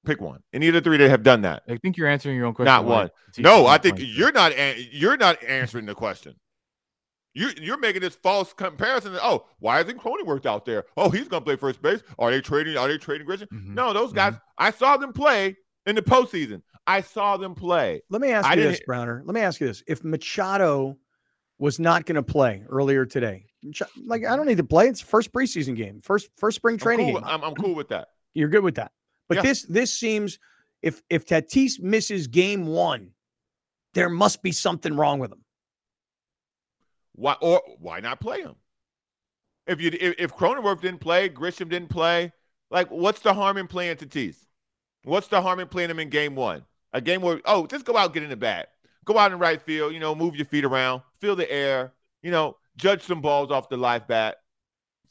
Pick 0.05 0.21
one. 0.21 0.41
Any 0.53 0.67
of 0.69 0.73
the 0.73 0.81
three 0.81 0.97
that 0.97 1.09
have 1.09 1.23
done 1.23 1.41
that? 1.41 1.63
I 1.67 1.77
think 1.77 1.97
you're 1.97 2.07
answering 2.07 2.37
your 2.37 2.45
own 2.45 2.53
question. 2.53 2.65
Not 2.73 2.85
one. 2.85 3.09
No, 3.37 3.67
I 3.67 3.77
think 3.77 3.97
playing. 3.97 4.11
you're 4.15 4.31
not. 4.31 4.53
You're 4.91 5.17
not 5.17 5.43
answering 5.43 5.85
the 5.85 5.95
question. 5.95 6.35
You 7.33 7.49
you're 7.61 7.77
making 7.77 8.01
this 8.01 8.15
false 8.15 8.53
comparison. 8.53 9.13
that, 9.13 9.21
Oh, 9.23 9.45
why 9.59 9.81
isn't 9.81 9.99
Cronenworth 9.99 10.45
out 10.45 10.65
there? 10.65 10.85
Oh, 10.97 11.09
he's 11.09 11.27
gonna 11.27 11.45
play 11.45 11.57
first 11.57 11.81
base. 11.81 12.01
Are 12.17 12.31
they 12.31 12.41
trading? 12.41 12.75
Are 12.77 12.87
they 12.87 12.97
trading 12.97 13.27
Grisham? 13.27 13.47
Mhm. 13.53 13.67
No, 13.75 13.93
those 13.93 14.13
guys. 14.13 14.33
I 14.57 14.71
saw 14.71 14.97
them 14.97 15.13
play 15.13 15.55
in 15.85 15.95
the 15.95 16.01
postseason. 16.01 16.61
I 16.87 17.01
saw 17.01 17.37
them 17.37 17.53
play. 17.53 18.01
Let 18.09 18.21
me 18.21 18.31
ask 18.31 18.47
I 18.47 18.55
you 18.55 18.63
this, 18.63 18.81
Browner. 18.85 19.21
Let 19.25 19.35
me 19.35 19.41
ask 19.41 19.61
you 19.61 19.67
this: 19.67 19.83
If 19.85 20.03
Machado 20.03 20.97
was 21.59 21.77
not 21.77 22.05
going 22.05 22.15
to 22.15 22.23
play 22.23 22.63
earlier 22.69 23.05
today, 23.05 23.45
like 24.05 24.25
I 24.25 24.35
don't 24.35 24.47
need 24.47 24.57
to 24.57 24.63
play. 24.63 24.87
It's 24.87 25.01
first 25.01 25.31
preseason 25.31 25.75
game, 25.75 26.01
first 26.01 26.29
first 26.37 26.55
spring 26.55 26.75
I'm 26.75 26.79
training 26.79 27.11
cool, 27.11 27.21
game. 27.21 27.29
I'm, 27.29 27.43
I'm 27.43 27.53
cool 27.55 27.75
with 27.75 27.89
that. 27.89 28.07
You're 28.33 28.49
good 28.49 28.63
with 28.63 28.75
that. 28.75 28.91
But 29.29 29.37
Yeah. 29.37 29.41
this 29.43 29.63
this 29.63 29.93
seems 29.93 30.39
if 30.81 31.01
if 31.09 31.25
Tatis 31.25 31.79
misses 31.79 32.27
game 32.27 32.65
one, 32.65 33.11
there 33.93 34.09
must 34.09 34.43
be 34.43 34.51
something 34.51 34.95
wrong 34.95 35.19
with 35.19 35.31
him. 35.31 35.45
Why 37.13 37.35
or 37.41 37.61
why 37.79 37.99
not 38.01 38.19
play 38.19 38.41
him? 38.41 38.55
If 39.67 39.79
you 39.79 39.91
if, 39.93 40.15
if 40.17 40.35
Cronenworth 40.35 40.81
didn't 40.81 40.99
play, 40.99 41.29
Grisham 41.29 41.69
didn't 41.69 41.89
play, 41.89 42.33
like 42.71 42.89
what's 42.89 43.21
the 43.21 43.33
harm 43.33 43.57
in 43.57 43.67
playing 43.67 43.97
Tatis? 43.97 44.35
What's 45.03 45.27
the 45.27 45.41
harm 45.41 45.59
in 45.59 45.67
playing 45.67 45.91
him 45.91 45.99
in 45.99 46.09
game 46.09 46.35
one? 46.35 46.65
A 46.91 46.99
game 46.99 47.21
where 47.21 47.39
oh, 47.45 47.67
just 47.67 47.85
go 47.85 47.95
out 47.95 48.13
get 48.13 48.23
in 48.23 48.29
the 48.29 48.35
bat. 48.35 48.69
Go 49.05 49.17
out 49.17 49.31
in 49.31 49.39
right 49.39 49.61
field, 49.61 49.93
you 49.93 49.99
know, 49.99 50.13
move 50.15 50.35
your 50.35 50.45
feet 50.45 50.65
around, 50.65 51.01
feel 51.19 51.35
the 51.35 51.49
air, 51.51 51.93
you 52.21 52.31
know, 52.31 52.57
judge 52.77 53.03
some 53.03 53.21
balls 53.21 53.51
off 53.51 53.69
the 53.69 53.77
live 53.77 54.07
bat. 54.07 54.37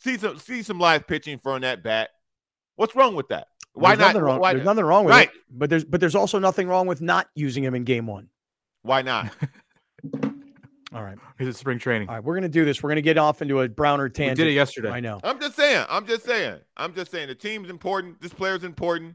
See 0.01 0.17
some 0.19 0.39
see 0.39 0.63
some 0.63 0.79
live 0.79 1.07
pitching 1.07 1.39
from 1.39 1.63
that 1.63 1.83
bat. 1.83 2.11
What's 2.77 2.95
wrong 2.97 3.15
with 3.15 3.29
that? 3.29 3.49
Why 3.79 3.91
there's 3.91 3.99
not? 4.01 4.07
Nothing 4.09 4.23
wrong, 4.23 4.41
Why, 4.41 4.53
there's 4.55 4.65
nothing 4.65 4.85
wrong 4.85 5.05
with 5.05 5.13
Right. 5.13 5.29
it. 5.29 5.35
But 5.51 5.71
there's 5.71 5.85
but 5.85 6.01
there's 6.01 6.15
also 6.15 6.39
nothing 6.39 6.69
wrong 6.69 6.87
with 6.87 7.01
not 7.01 7.29
using 7.35 7.63
him 7.65 7.75
in 7.75 7.85
game 7.85 8.07
one. 8.07 8.29
why 8.83 9.03
not? 9.03 9.31
All 10.95 11.03
right. 11.05 11.19
Is 11.39 11.47
it 11.49 11.57
spring 11.57 11.79
training? 11.79 12.09
All 12.09 12.15
right. 12.15 12.25
We're 12.25 12.35
gonna 12.35 12.49
do 12.49 12.65
this. 12.65 12.83
We're 12.83 12.89
gonna 12.89 13.03
get 13.03 13.19
off 13.19 13.43
into 13.43 13.61
a 13.61 13.69
Browner 13.69 14.09
tangent. 14.09 14.17
we 14.17 14.25
tangent. 14.29 14.37
did 14.39 14.47
it 14.49 14.55
yesterday. 14.55 14.91
I 14.91 15.01
know. 15.01 15.21
I'm 15.23 15.39
just 15.39 15.55
saying. 15.55 15.85
I'm 15.89 16.07
just 16.07 16.25
saying. 16.25 16.59
I'm 16.79 16.95
just 16.95 17.11
saying. 17.11 17.29
The 17.29 17.35
team's 17.35 17.69
important. 17.69 18.21
This 18.23 18.33
player's 18.33 18.65
important. 18.65 19.15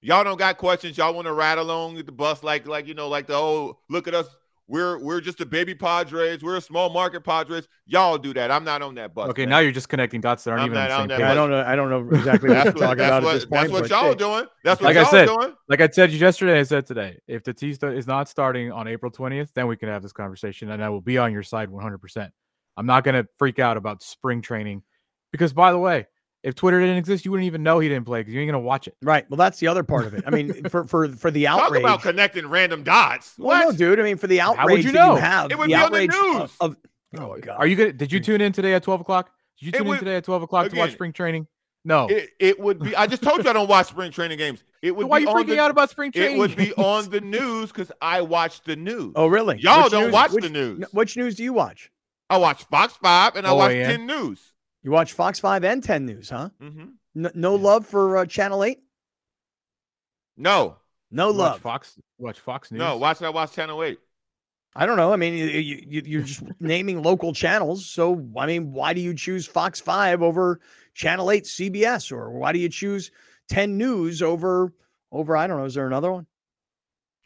Y'all 0.00 0.22
don't 0.22 0.38
got 0.38 0.58
questions. 0.58 0.96
Y'all 0.96 1.12
want 1.12 1.26
to 1.26 1.32
ride 1.32 1.58
along 1.58 1.96
with 1.96 2.06
the 2.06 2.12
bus 2.12 2.44
like, 2.44 2.68
like 2.68 2.86
you 2.86 2.94
know, 2.94 3.08
like 3.08 3.26
the 3.26 3.34
oh, 3.34 3.78
look 3.90 4.06
at 4.06 4.14
us. 4.14 4.28
We're 4.68 4.98
we're 4.98 5.22
just 5.22 5.40
a 5.40 5.46
baby 5.46 5.74
Padres. 5.74 6.42
We're 6.42 6.56
a 6.56 6.60
small 6.60 6.90
market 6.90 7.24
Padres. 7.24 7.66
Y'all 7.86 8.18
do 8.18 8.34
that. 8.34 8.50
I'm 8.50 8.64
not 8.64 8.82
on 8.82 8.94
that 8.96 9.14
bus. 9.14 9.30
Okay, 9.30 9.42
man. 9.42 9.48
now 9.48 9.58
you're 9.60 9.72
just 9.72 9.88
connecting 9.88 10.20
dots 10.20 10.44
that 10.44 10.50
aren't 10.50 10.62
I'm 10.62 10.66
even 10.66 10.78
on 10.78 10.82
not 10.82 10.88
the 10.88 10.94
on 10.94 11.00
same 11.00 11.08
that 11.08 11.18
page. 11.18 11.26
I 11.26 11.34
don't 11.34 11.50
know. 11.50 11.64
I 11.66 11.74
don't 11.74 11.90
know 11.90 12.18
exactly 12.18 12.48
what 12.50 12.54
that's 12.54 12.64
you're 12.66 12.74
what, 12.74 12.80
talking 12.80 13.04
about 13.04 13.22
what, 13.22 13.30
at 13.30 13.40
this 13.40 13.46
that's 13.50 13.70
what 13.70 13.88
y'all 13.88 14.08
hey, 14.10 14.14
doing. 14.14 14.44
That's 14.64 14.80
what 14.82 14.88
Like 14.88 14.96
I 14.98 15.00
y'all 15.00 15.10
said, 15.10 15.26
doing. 15.26 15.54
Like 15.70 15.80
I 15.80 15.88
said 15.88 16.12
yesterday, 16.12 16.60
I 16.60 16.62
said 16.64 16.86
today. 16.86 17.18
If 17.26 17.44
Tatista 17.44 17.96
is 17.96 18.06
not 18.06 18.28
starting 18.28 18.70
on 18.70 18.86
April 18.86 19.10
20th, 19.10 19.54
then 19.54 19.68
we 19.68 19.76
can 19.76 19.88
have 19.88 20.02
this 20.02 20.12
conversation, 20.12 20.70
and 20.70 20.84
I 20.84 20.90
will 20.90 21.00
be 21.00 21.16
on 21.16 21.32
your 21.32 21.42
side 21.42 21.70
100%. 21.70 22.30
I'm 22.76 22.86
not 22.86 23.04
going 23.04 23.14
to 23.14 23.26
freak 23.38 23.58
out 23.58 23.78
about 23.78 24.02
spring 24.02 24.42
training 24.42 24.82
because, 25.32 25.54
by 25.54 25.72
the 25.72 25.78
way, 25.78 26.06
if 26.48 26.54
Twitter 26.54 26.80
didn't 26.80 26.96
exist, 26.96 27.24
you 27.26 27.30
wouldn't 27.30 27.46
even 27.46 27.62
know 27.62 27.78
he 27.78 27.88
didn't 27.88 28.06
play 28.06 28.20
because 28.20 28.32
you 28.32 28.40
ain't 28.40 28.50
going 28.50 28.60
to 28.60 28.66
watch 28.66 28.88
it. 28.88 28.96
Right. 29.02 29.28
Well, 29.28 29.36
that's 29.36 29.58
the 29.58 29.66
other 29.66 29.82
part 29.84 30.06
of 30.06 30.14
it. 30.14 30.24
I 30.26 30.30
mean, 30.30 30.64
for 30.70 30.86
for 30.86 31.08
for 31.08 31.30
the 31.30 31.46
outrage. 31.46 31.82
Talk 31.82 31.90
about 31.90 32.02
connecting 32.02 32.48
random 32.48 32.82
dots. 32.82 33.34
well, 33.38 33.70
no, 33.70 33.76
dude. 33.76 34.00
I 34.00 34.02
mean, 34.02 34.16
for 34.16 34.26
the 34.26 34.38
would 34.38 34.58
outrage 34.58 34.84
you 34.86 34.92
that 34.92 34.98
know? 34.98 35.14
you 35.14 35.20
have, 35.20 35.50
It 35.50 35.58
would 35.58 35.64
the 35.66 35.68
be 35.68 35.74
on 35.74 35.92
the 35.92 35.98
outrage 35.98 36.10
of- 36.14 36.40
news. 36.40 36.50
Of, 36.60 36.76
oh, 37.18 37.22
oh 37.34 37.38
god. 37.38 37.56
Are 37.58 37.66
you 37.66 37.76
going 37.76 37.90
to, 37.90 37.96
did 37.96 38.10
you 38.10 38.20
tune 38.20 38.40
in 38.40 38.52
today 38.52 38.72
at 38.74 38.82
12 38.82 39.02
o'clock? 39.02 39.30
Did 39.60 39.66
you 39.66 39.72
tune 39.72 39.86
would- 39.88 39.94
in 39.94 39.98
today 40.00 40.16
at 40.16 40.24
12 40.24 40.42
o'clock 40.42 40.70
to 40.70 40.76
watch 40.76 40.92
spring 40.92 41.12
training? 41.12 41.46
No. 41.84 42.06
It, 42.08 42.30
it 42.40 42.60
would 42.60 42.80
be. 42.80 42.96
I 42.96 43.06
just 43.06 43.22
told 43.22 43.42
you 43.44 43.48
I 43.48 43.52
don't 43.52 43.68
watch 43.68 43.88
spring 43.88 44.10
training 44.10 44.38
games. 44.38 44.64
It 44.82 44.94
would 44.96 45.06
Why 45.06 45.18
are 45.18 45.20
you 45.20 45.26
freaking 45.28 45.46
the, 45.48 45.60
out 45.60 45.70
about 45.70 45.90
spring 45.90 46.12
training? 46.12 46.36
It 46.36 46.38
would 46.38 46.56
be 46.56 46.72
on 46.74 47.08
the 47.10 47.20
news 47.20 47.68
because 47.72 47.92
I 48.00 48.20
watch 48.22 48.62
the 48.64 48.76
news. 48.76 49.12
Oh, 49.16 49.26
really? 49.26 49.58
Y'all 49.58 49.84
Which 49.84 49.92
don't 49.92 50.04
news- 50.04 50.12
watch 50.12 50.30
which- 50.32 50.44
the 50.44 50.50
news. 50.50 50.84
Which 50.92 51.16
news 51.16 51.34
do 51.36 51.44
you 51.44 51.52
watch? 51.52 51.90
I 52.30 52.36
watch 52.36 52.64
Fox 52.64 52.94
Five 52.94 53.36
and 53.36 53.46
I 53.46 53.50
oh, 53.50 53.56
watch 53.56 53.72
OAN. 53.72 53.86
Ten 53.86 54.06
News. 54.06 54.52
You 54.82 54.90
watch 54.90 55.12
Fox 55.12 55.40
Five 55.40 55.64
and 55.64 55.82
Ten 55.82 56.06
News, 56.06 56.30
huh? 56.30 56.50
hmm 56.60 56.84
No, 57.14 57.30
no 57.34 57.54
love 57.56 57.86
for 57.86 58.18
uh, 58.18 58.26
Channel 58.26 58.64
Eight. 58.64 58.78
No, 60.36 60.76
No 61.10 61.28
watch 61.28 61.36
love. 61.36 61.60
Fox. 61.60 61.98
Watch 62.18 62.38
Fox 62.40 62.70
News. 62.70 62.78
no. 62.78 62.96
Why 62.96 63.12
should 63.12 63.26
I 63.26 63.30
watch 63.30 63.52
Channel 63.52 63.82
Eight? 63.82 63.98
I 64.76 64.86
don't 64.86 64.96
know. 64.96 65.12
I 65.12 65.16
mean, 65.16 65.34
you, 65.34 65.46
you, 65.88 66.02
you're 66.04 66.22
just 66.22 66.42
naming 66.60 67.02
local 67.02 67.32
channels. 67.32 67.86
So, 67.86 68.24
I 68.36 68.46
mean, 68.46 68.72
why 68.72 68.92
do 68.92 69.00
you 69.00 69.14
choose 69.14 69.46
Fox 69.46 69.80
5 69.80 70.22
over 70.22 70.60
Channel 70.94 71.30
8 71.32 71.44
CBS? 71.44 72.12
Or 72.12 72.30
why 72.30 72.52
do 72.52 72.60
you 72.60 72.68
choose 72.68 73.10
10 73.48 73.76
News 73.76 74.22
over, 74.22 74.72
over 75.10 75.36
I 75.36 75.48
don't 75.48 75.58
know, 75.58 75.64
is 75.64 75.74
there 75.74 75.86
another 75.88 76.12
one? 76.12 76.26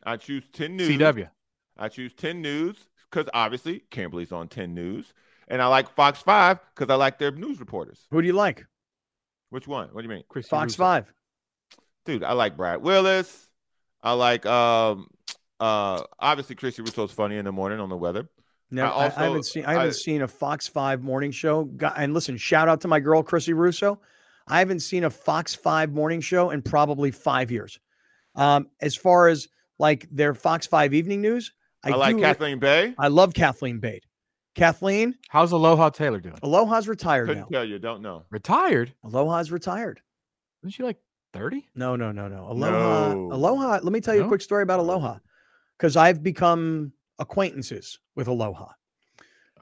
I 0.04 0.16
choose 0.16 0.44
Ten 0.52 0.76
News. 0.76 0.88
CW. 0.88 1.28
I 1.76 1.88
choose 1.88 2.14
Ten 2.14 2.40
News 2.40 2.76
because 3.10 3.28
obviously 3.34 3.84
Kimberly's 3.90 4.32
on 4.32 4.48
Ten 4.48 4.72
News, 4.74 5.12
and 5.48 5.60
I 5.62 5.66
like 5.66 5.88
Fox 5.94 6.20
Five 6.20 6.58
because 6.74 6.92
I 6.92 6.96
like 6.96 7.18
their 7.18 7.30
news 7.30 7.60
reporters. 7.60 8.06
Who 8.10 8.20
do 8.20 8.26
you 8.26 8.32
like? 8.34 8.64
Which 9.50 9.66
one? 9.68 9.88
What 9.92 10.00
do 10.02 10.08
you 10.08 10.14
mean, 10.14 10.24
Chris 10.28 10.48
Fox 10.48 10.72
Russo. 10.78 10.82
5. 10.82 11.12
dude? 12.06 12.24
I 12.24 12.32
like 12.32 12.56
Brad 12.56 12.80
Willis. 12.82 13.48
I 14.02 14.12
like 14.14 14.46
um 14.46 15.08
uh 15.60 16.02
obviously 16.18 16.56
Chrissy 16.56 16.82
Russo's 16.82 17.12
funny 17.12 17.36
in 17.36 17.44
the 17.44 17.52
morning 17.52 17.78
on 17.80 17.88
the 17.88 17.96
weather. 17.96 18.28
No, 18.70 18.86
I, 18.86 19.04
I 19.04 19.06
I 19.06 19.24
haven't 19.24 19.44
seen 19.44 19.64
I 19.66 19.72
haven't 19.74 19.88
I- 19.88 19.92
seen 19.92 20.22
a 20.22 20.28
Fox 20.28 20.66
5 20.68 21.02
morning 21.02 21.30
show. 21.30 21.70
And 21.96 22.14
listen, 22.14 22.36
shout 22.38 22.68
out 22.68 22.80
to 22.80 22.88
my 22.88 22.98
girl 23.00 23.22
Chrissy 23.22 23.52
Russo. 23.52 24.00
I 24.48 24.58
haven't 24.58 24.80
seen 24.80 25.04
a 25.04 25.10
Fox 25.10 25.54
5 25.54 25.92
morning 25.92 26.20
show 26.20 26.50
in 26.50 26.62
probably 26.62 27.10
5 27.10 27.50
years. 27.50 27.78
Um 28.34 28.68
as 28.80 28.96
far 28.96 29.28
as 29.28 29.48
like 29.78 30.08
their 30.10 30.32
Fox 30.34 30.66
5 30.66 30.94
evening 30.94 31.20
news, 31.20 31.52
I, 31.84 31.90
I, 31.90 31.96
like 31.96 32.16
do- 32.16 32.22
Kathleen 32.22 32.58
Bade. 32.58 32.94
I 32.98 33.08
love 33.08 33.34
Kathleen 33.34 33.78
Bade. 33.78 34.04
Kathleen, 34.54 35.14
how's 35.28 35.52
Aloha 35.52 35.90
Taylor 35.90 36.20
doing? 36.20 36.38
Aloha's 36.42 36.86
retired 36.88 37.28
Couldn't 37.28 37.50
now. 37.50 37.58
tell 37.58 37.64
you. 37.64 37.78
Don't 37.78 38.02
know. 38.02 38.24
Retired? 38.30 38.92
Aloha's 39.04 39.50
retired. 39.50 40.00
Isn't 40.62 40.72
she 40.72 40.82
like 40.82 40.98
30? 41.32 41.66
No, 41.74 41.96
no, 41.96 42.12
no, 42.12 42.28
no. 42.28 42.46
Aloha, 42.50 43.14
No. 43.14 43.32
Aloha. 43.32 43.80
Let 43.82 43.92
me 43.92 44.00
tell 44.00 44.14
you 44.14 44.24
a 44.24 44.28
quick 44.28 44.42
story 44.42 44.62
about 44.62 44.78
Aloha, 44.80 45.18
because 45.78 45.96
I've 45.96 46.22
become 46.22 46.92
acquaintances 47.18 47.98
with 48.14 48.28
Aloha. 48.28 48.68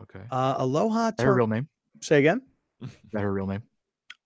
Okay. 0.03 0.23
Uh, 0.31 0.55
Aloha. 0.59 1.13
Is 1.17 1.25
her 1.25 1.35
real 1.35 1.47
name? 1.47 1.69
Say 2.01 2.19
again. 2.19 2.43
Is 2.83 2.91
that 3.13 3.21
her 3.23 3.33
real 3.33 3.47
name? 3.47 3.63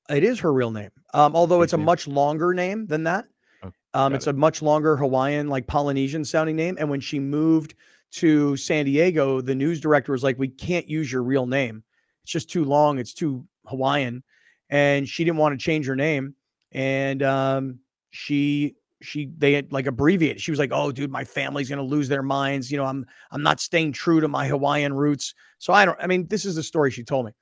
It 0.09 0.25
is 0.25 0.41
her 0.41 0.53
real 0.53 0.71
name. 0.71 0.91
Um, 1.13 1.35
although 1.37 1.59
Big 1.59 1.65
it's 1.65 1.73
a 1.75 1.79
much 1.79 2.07
longer 2.09 2.55
name 2.55 2.87
than 2.87 3.05
that. 3.05 3.27
Oh, 3.63 3.67
Um, 3.93 4.13
got 4.13 4.15
it's 4.15 4.27
a 4.29 4.33
much 4.33 4.63
longer 4.63 4.97
Hawaiian, 4.97 5.49
like 5.49 5.67
Polynesian 5.67 6.25
sounding 6.25 6.57
name. 6.57 6.77
And 6.79 6.89
when 6.89 7.01
she 7.01 7.19
moved 7.19 7.75
to 8.15 8.57
San 8.57 8.85
Diego, 8.85 9.41
the 9.41 9.55
news 9.55 9.81
director 9.81 10.13
was 10.13 10.23
like, 10.23 10.39
"We 10.39 10.49
can't 10.49 10.89
use 10.89 11.11
your 11.11 11.23
real 11.23 11.47
name. 11.47 11.83
It's 12.23 12.33
just 12.33 12.51
too 12.51 12.65
long. 12.65 12.99
It's 12.99 13.15
too 13.15 13.47
Hawaiian." 13.67 14.23
And 14.71 15.09
she 15.09 15.25
didn't 15.25 15.39
want 15.39 15.59
to 15.59 15.63
change 15.63 15.87
her 15.87 15.97
name. 15.97 16.35
And 16.73 17.23
um, 17.23 17.81
she 18.11 18.77
she 19.03 19.31
they 19.37 19.53
had 19.53 19.73
like 19.73 19.87
abbreviated. 19.87 20.41
She 20.41 20.51
was 20.51 20.59
like, 20.59 20.71
"Oh, 20.73 20.93
dude, 20.93 21.11
my 21.11 21.25
family's 21.25 21.69
gonna 21.69 21.83
lose 21.83 22.09
their 22.09 22.23
minds. 22.23 22.71
You 22.71 22.79
know, 22.79 22.85
I'm 22.85 23.05
I'm 23.31 23.43
not 23.43 23.61
staying 23.61 23.93
true 23.93 24.21
to 24.21 24.29
my 24.29 24.47
Hawaiian 24.47 24.95
roots." 24.95 25.35
So 25.59 25.73
I 25.73 25.85
don't. 25.85 25.99
I 26.01 26.07
mean, 26.07 26.27
this 26.29 26.45
is 26.45 26.55
the 26.55 26.63
story 26.63 26.91
she 26.91 27.05
told 27.05 27.27
me. 27.27 27.33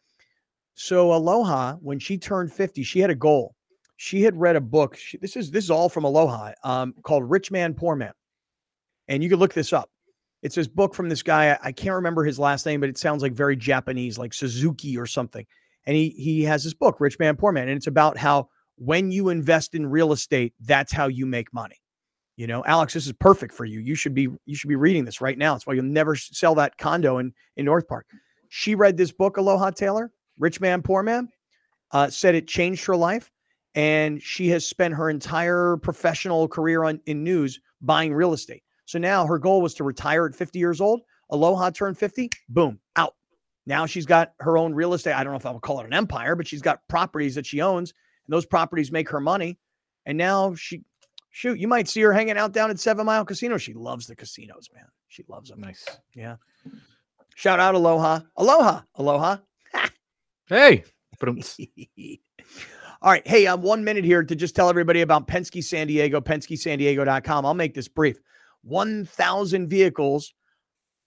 So 0.75 1.13
Aloha, 1.15 1.75
when 1.77 1.99
she 1.99 2.17
turned 2.17 2.53
50, 2.53 2.83
she 2.83 2.99
had 2.99 3.11
a 3.11 3.15
goal. 3.15 3.55
She 3.97 4.23
had 4.23 4.37
read 4.37 4.57
a 4.57 4.61
book. 4.61 4.97
She, 4.97 5.19
this 5.19 5.37
is 5.37 5.51
this 5.51 5.65
is 5.65 5.71
all 5.71 5.89
from 5.89 6.05
Aloha, 6.05 6.53
um, 6.65 6.95
called 7.03 7.31
Rich 7.31 7.51
Man 7.51 7.75
Poor 7.75 7.95
Man, 7.95 8.13
and 9.09 9.23
you 9.23 9.29
can 9.29 9.39
look 9.39 9.55
this 9.55 9.73
up. 9.73 9.92
It's 10.43 10.57
this 10.57 10.67
book 10.67 10.95
from 10.95 11.09
this 11.09 11.23
guy. 11.23 11.57
I, 11.63 11.71
can't 11.71 11.95
remember 11.95 12.25
his 12.25 12.39
last 12.39 12.67
name, 12.67 12.81
but 12.81 12.89
it 12.89 12.99
sounds 12.99 13.23
like 13.23 13.33
very 13.33 13.57
Japanese, 13.57 14.19
like 14.19 14.35
Suzuki 14.35 14.99
or 14.99 15.07
something. 15.07 15.47
And 15.87 15.97
he 15.97 16.11
he 16.11 16.43
has 16.45 16.63
this 16.63 16.75
book, 16.75 17.01
Rich 17.01 17.19
Man 17.19 17.37
Poor 17.37 17.53
Man, 17.53 17.69
and 17.69 17.77
it's 17.77 17.87
about 17.87 18.17
how 18.17 18.49
when 18.77 19.11
you 19.11 19.29
invest 19.29 19.75
in 19.75 19.87
real 19.87 20.13
estate, 20.13 20.55
that's 20.61 20.93
how 20.93 21.09
you 21.09 21.27
make 21.27 21.53
money. 21.53 21.77
You 22.37 22.47
know, 22.47 22.65
Alex, 22.65 22.95
this 22.95 23.07
is 23.07 23.13
perfect 23.13 23.53
for 23.55 23.65
you. 23.65 23.81
You 23.81 23.95
should 23.95 24.15
be 24.15 24.29
you 24.47 24.55
should 24.55 24.69
be 24.69 24.77
reading 24.77 25.05
this 25.05 25.21
right 25.21 25.37
now. 25.37 25.55
It's 25.55 25.67
why 25.67 25.75
you'll 25.75 25.85
never 25.85 26.17
sell 26.17 26.55
that 26.57 26.79
condo 26.79 27.19
in 27.19 27.33
in 27.57 27.65
North 27.65 27.87
Park. 27.87 28.07
She 28.49 28.75
read 28.75 28.97
this 28.97 29.13
book, 29.13 29.37
Aloha 29.37 29.71
Taylor, 29.71 30.11
Rich 30.39 30.61
Man 30.61 30.83
Poor 30.83 31.03
Man, 31.03 31.29
uh, 31.93 32.09
said 32.09 32.35
it 32.35 32.49
changed 32.49 32.85
her 32.87 32.97
life, 32.97 33.31
and 33.75 34.23
she 34.23 34.49
has 34.49 34.67
spent 34.67 34.95
her 34.95 35.11
entire 35.11 35.77
professional 35.77 36.49
career 36.49 36.85
on 36.85 37.01
in 37.07 37.23
news 37.23 37.61
buying 37.81 38.13
real 38.13 38.33
estate. 38.33 38.63
So 38.93 38.99
now 38.99 39.25
her 39.25 39.39
goal 39.39 39.63
was 39.63 39.73
to 39.77 39.85
retire 39.85 40.27
at 40.27 40.35
50 40.35 40.59
years 40.59 40.79
old. 40.79 41.01
Aloha 41.31 41.71
turned 41.71 41.97
50, 41.97 42.29
boom, 42.51 42.79
out. 42.95 43.15
Now 43.65 43.87
she's 43.87 44.05
got 44.05 44.35
her 44.41 44.59
own 44.59 44.75
real 44.75 44.93
estate. 44.93 45.15
I 45.15 45.25
don't 45.25 45.33
know 45.33 45.39
if 45.39 45.47
I 45.47 45.51
would 45.51 45.63
call 45.63 45.81
it 45.81 45.87
an 45.87 45.95
empire, 45.95 46.37
but 46.37 46.47
she's 46.47 46.61
got 46.61 46.87
properties 46.91 47.35
that 47.37 47.47
she 47.47 47.63
owns, 47.63 47.95
and 48.27 48.35
those 48.35 48.45
properties 48.45 48.93
make 48.93 49.09
her 49.09 49.19
money. 49.19 49.59
And 50.05 50.19
now 50.19 50.55
she, 50.57 50.83
shoot, 51.31 51.59
you 51.59 51.69
might 51.69 51.89
see 51.89 52.03
her 52.03 52.13
hanging 52.13 52.37
out 52.37 52.53
down 52.53 52.69
at 52.69 52.79
Seven 52.79 53.07
Mile 53.07 53.25
Casino. 53.25 53.57
She 53.57 53.73
loves 53.73 54.07
the 54.07 54.15
casinos, 54.15 54.69
man. 54.75 54.85
She 55.09 55.25
loves 55.27 55.49
them. 55.49 55.63
Nice. 55.63 55.87
Yeah. 56.15 56.37
Shout 57.35 57.61
out 57.61 57.75
Aloha. 57.75 58.21
Aloha. 58.37 58.83
Aloha. 58.97 59.39
Hey. 60.49 60.85
All 63.01 63.11
right. 63.11 63.27
Hey, 63.27 63.47
I'm 63.47 63.63
one 63.63 63.85
minute 63.85 64.05
here 64.05 64.23
to 64.23 64.37
just 64.37 64.55
tell 64.55 64.69
everybody 64.69 65.01
about 65.01 65.27
Penske 65.27 65.65
San 65.65 65.87
Diego, 65.87 66.21
PenskeSanDiego.com. 66.21 67.47
I'll 67.47 67.55
make 67.55 67.73
this 67.73 67.89
brief. 67.89 68.19
1,000 68.63 69.69
vehicles 69.69 70.33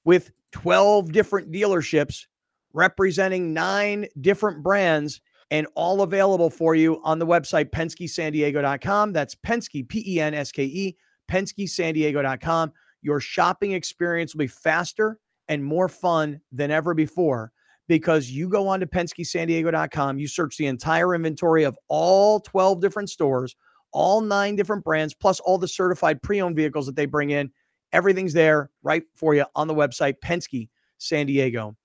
with 0.04 0.32
12 0.52 1.12
different 1.12 1.52
dealerships 1.52 2.26
representing 2.74 3.54
nine 3.54 4.08
different 4.22 4.62
brands 4.62 5.22
and 5.52 5.68
all 5.76 6.02
available 6.02 6.50
for 6.50 6.76
you 6.76 7.02
on 7.04 7.20
the 7.20 7.26
website 7.26 7.70
PenskeSanDiego.com. 7.72 9.14
That's 9.14 9.36
Penske, 9.36 9.88
P 9.88 10.04
E 10.06 10.20
N 10.20 10.34
S 10.34 10.52
K 10.52 10.64
E, 10.64 10.98
PenskeSanDiego.com. 11.32 12.72
Your 13.02 13.20
shopping 13.20 13.72
experience 13.74 14.34
will 14.34 14.40
be 14.40 14.48
faster 14.48 15.20
and 15.48 15.64
more 15.64 15.88
fun 15.88 16.42
than 16.52 16.72
ever 16.72 16.94
before 16.94 17.52
because 17.88 18.30
you 18.30 18.50
go 18.50 18.68
on 18.68 18.80
to 18.80 18.88
PenskeSanDiego.com, 18.88 20.18
you 20.18 20.28
search 20.28 20.58
the 20.58 20.66
entire 20.66 21.14
inventory 21.14 21.64
of 21.64 21.78
all 21.88 22.40
12 22.40 22.82
different 22.82 23.10
stores, 23.10 23.56
all 23.96 24.22
nine 24.22 24.56
different 24.56 24.84
brands, 24.84 25.16
plus 25.16 25.40
all 25.40 25.58
the 25.58 25.68
certified 25.68 26.22
pre 26.22 26.42
owned 26.42 26.56
vehicles 26.56 26.86
that 26.86 26.96
they 26.96 27.08
bring 27.08 27.32
in. 27.32 27.50
Everything's 27.94 28.34
there 28.34 28.70
right 28.84 29.04
for 29.16 29.34
you 29.34 29.46
on 29.56 29.68
the 29.68 29.74
website, 29.74 30.16
PenskeSanDiego.com. 30.24 31.76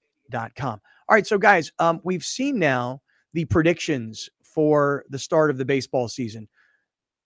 All 0.63 1.15
right. 1.15 1.27
So, 1.27 1.39
guys, 1.39 1.73
um, 1.79 2.01
we've 2.05 2.25
seen 2.25 2.59
now 2.59 3.01
the 3.33 3.45
predictions 3.47 4.29
for 4.43 5.05
the 5.09 5.19
start 5.19 5.51
of 5.51 5.59
the 5.59 5.65
baseball 5.65 6.09
season. 6.09 6.49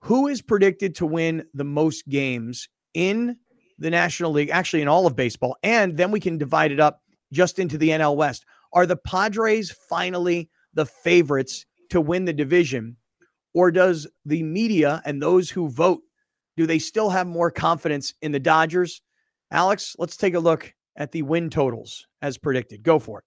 Who 0.01 0.29
is 0.29 0.43
predicted 0.43 0.95
to 0.97 1.07
win 1.07 1.47
the 1.55 1.65
most 1.65 2.07
games 2.09 2.69
in 2.93 3.39
the 3.79 3.89
National 3.89 4.33
League, 4.33 4.51
actually, 4.51 4.83
in 4.83 4.89
all 4.89 5.07
of 5.07 5.17
baseball? 5.17 5.57
And 5.63 5.97
then 5.97 6.11
we 6.11 6.21
can 6.21 6.37
divide 6.37 6.73
it 6.73 6.81
up 6.81 7.01
just 7.33 7.59
into 7.59 7.79
the 7.79 7.89
NL 7.89 8.17
West. 8.17 8.45
Are 8.75 8.85
the 8.85 8.99
Padres 8.99 9.75
finally 9.89 10.51
the 10.75 10.85
favorites 10.85 11.65
to 11.89 12.03
win 12.03 12.27
the 12.27 12.35
division? 12.35 12.99
Or 13.55 13.71
does 13.71 14.07
the 14.27 14.43
media 14.43 15.01
and 15.05 15.23
those 15.23 15.49
who 15.49 15.69
vote, 15.69 16.03
do 16.57 16.67
they 16.67 16.79
still 16.79 17.11
have 17.11 17.27
more 17.27 17.51
confidence 17.51 18.15
in 18.21 18.33
the 18.33 18.41
Dodgers? 18.41 19.01
Alex, 19.51 19.95
let's 19.99 20.17
take 20.17 20.35
a 20.35 20.41
look 20.41 20.75
at 20.97 21.13
the 21.13 21.23
win 21.23 21.51
totals 21.51 22.07
as 22.21 22.37
predicted. 22.37 22.83
Go 22.83 22.99
for 22.99 23.21
it. 23.21 23.25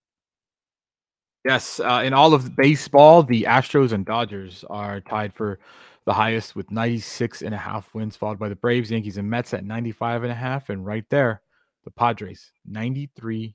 Yes, 1.45 1.79
uh, 1.79 2.01
in 2.03 2.13
all 2.13 2.33
of 2.33 2.57
baseball, 2.57 3.23
the 3.23 3.43
Astros 3.43 3.93
and 3.93 4.05
Dodgers 4.05 4.65
are 4.69 4.99
tied 4.99 5.33
for 5.33 5.59
the 6.05 6.13
highest 6.13 6.55
with 6.55 6.71
96 6.71 7.41
and 7.41 7.53
a 7.53 7.57
half 7.57 7.93
wins, 7.93 8.17
followed 8.17 8.39
by 8.39 8.49
the 8.49 8.55
Braves, 8.55 8.91
Yankees, 8.91 9.17
and 9.17 9.29
Mets 9.29 9.53
at 9.53 9.63
95 9.63 10.23
and 10.23 10.31
a 10.31 10.35
half. 10.35 10.69
And 10.69 10.85
right 10.85 11.05
there, 11.09 11.41
the 11.85 11.91
Padres, 11.91 12.51
93.5 12.69 13.53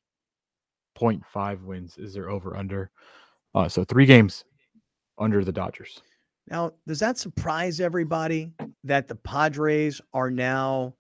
wins 1.64 1.98
is 1.98 2.14
their 2.14 2.30
over 2.30 2.56
under. 2.56 2.90
Uh, 3.54 3.68
so 3.68 3.84
three 3.84 4.06
games 4.06 4.44
under 5.18 5.44
the 5.44 5.52
Dodgers. 5.52 6.00
Now, 6.52 6.72
does 6.86 7.00
that 7.00 7.16
surprise 7.16 7.80
everybody 7.80 8.52
that 8.84 9.08
the 9.08 9.14
Padres 9.14 10.02
are 10.12 10.30
now 10.30 10.94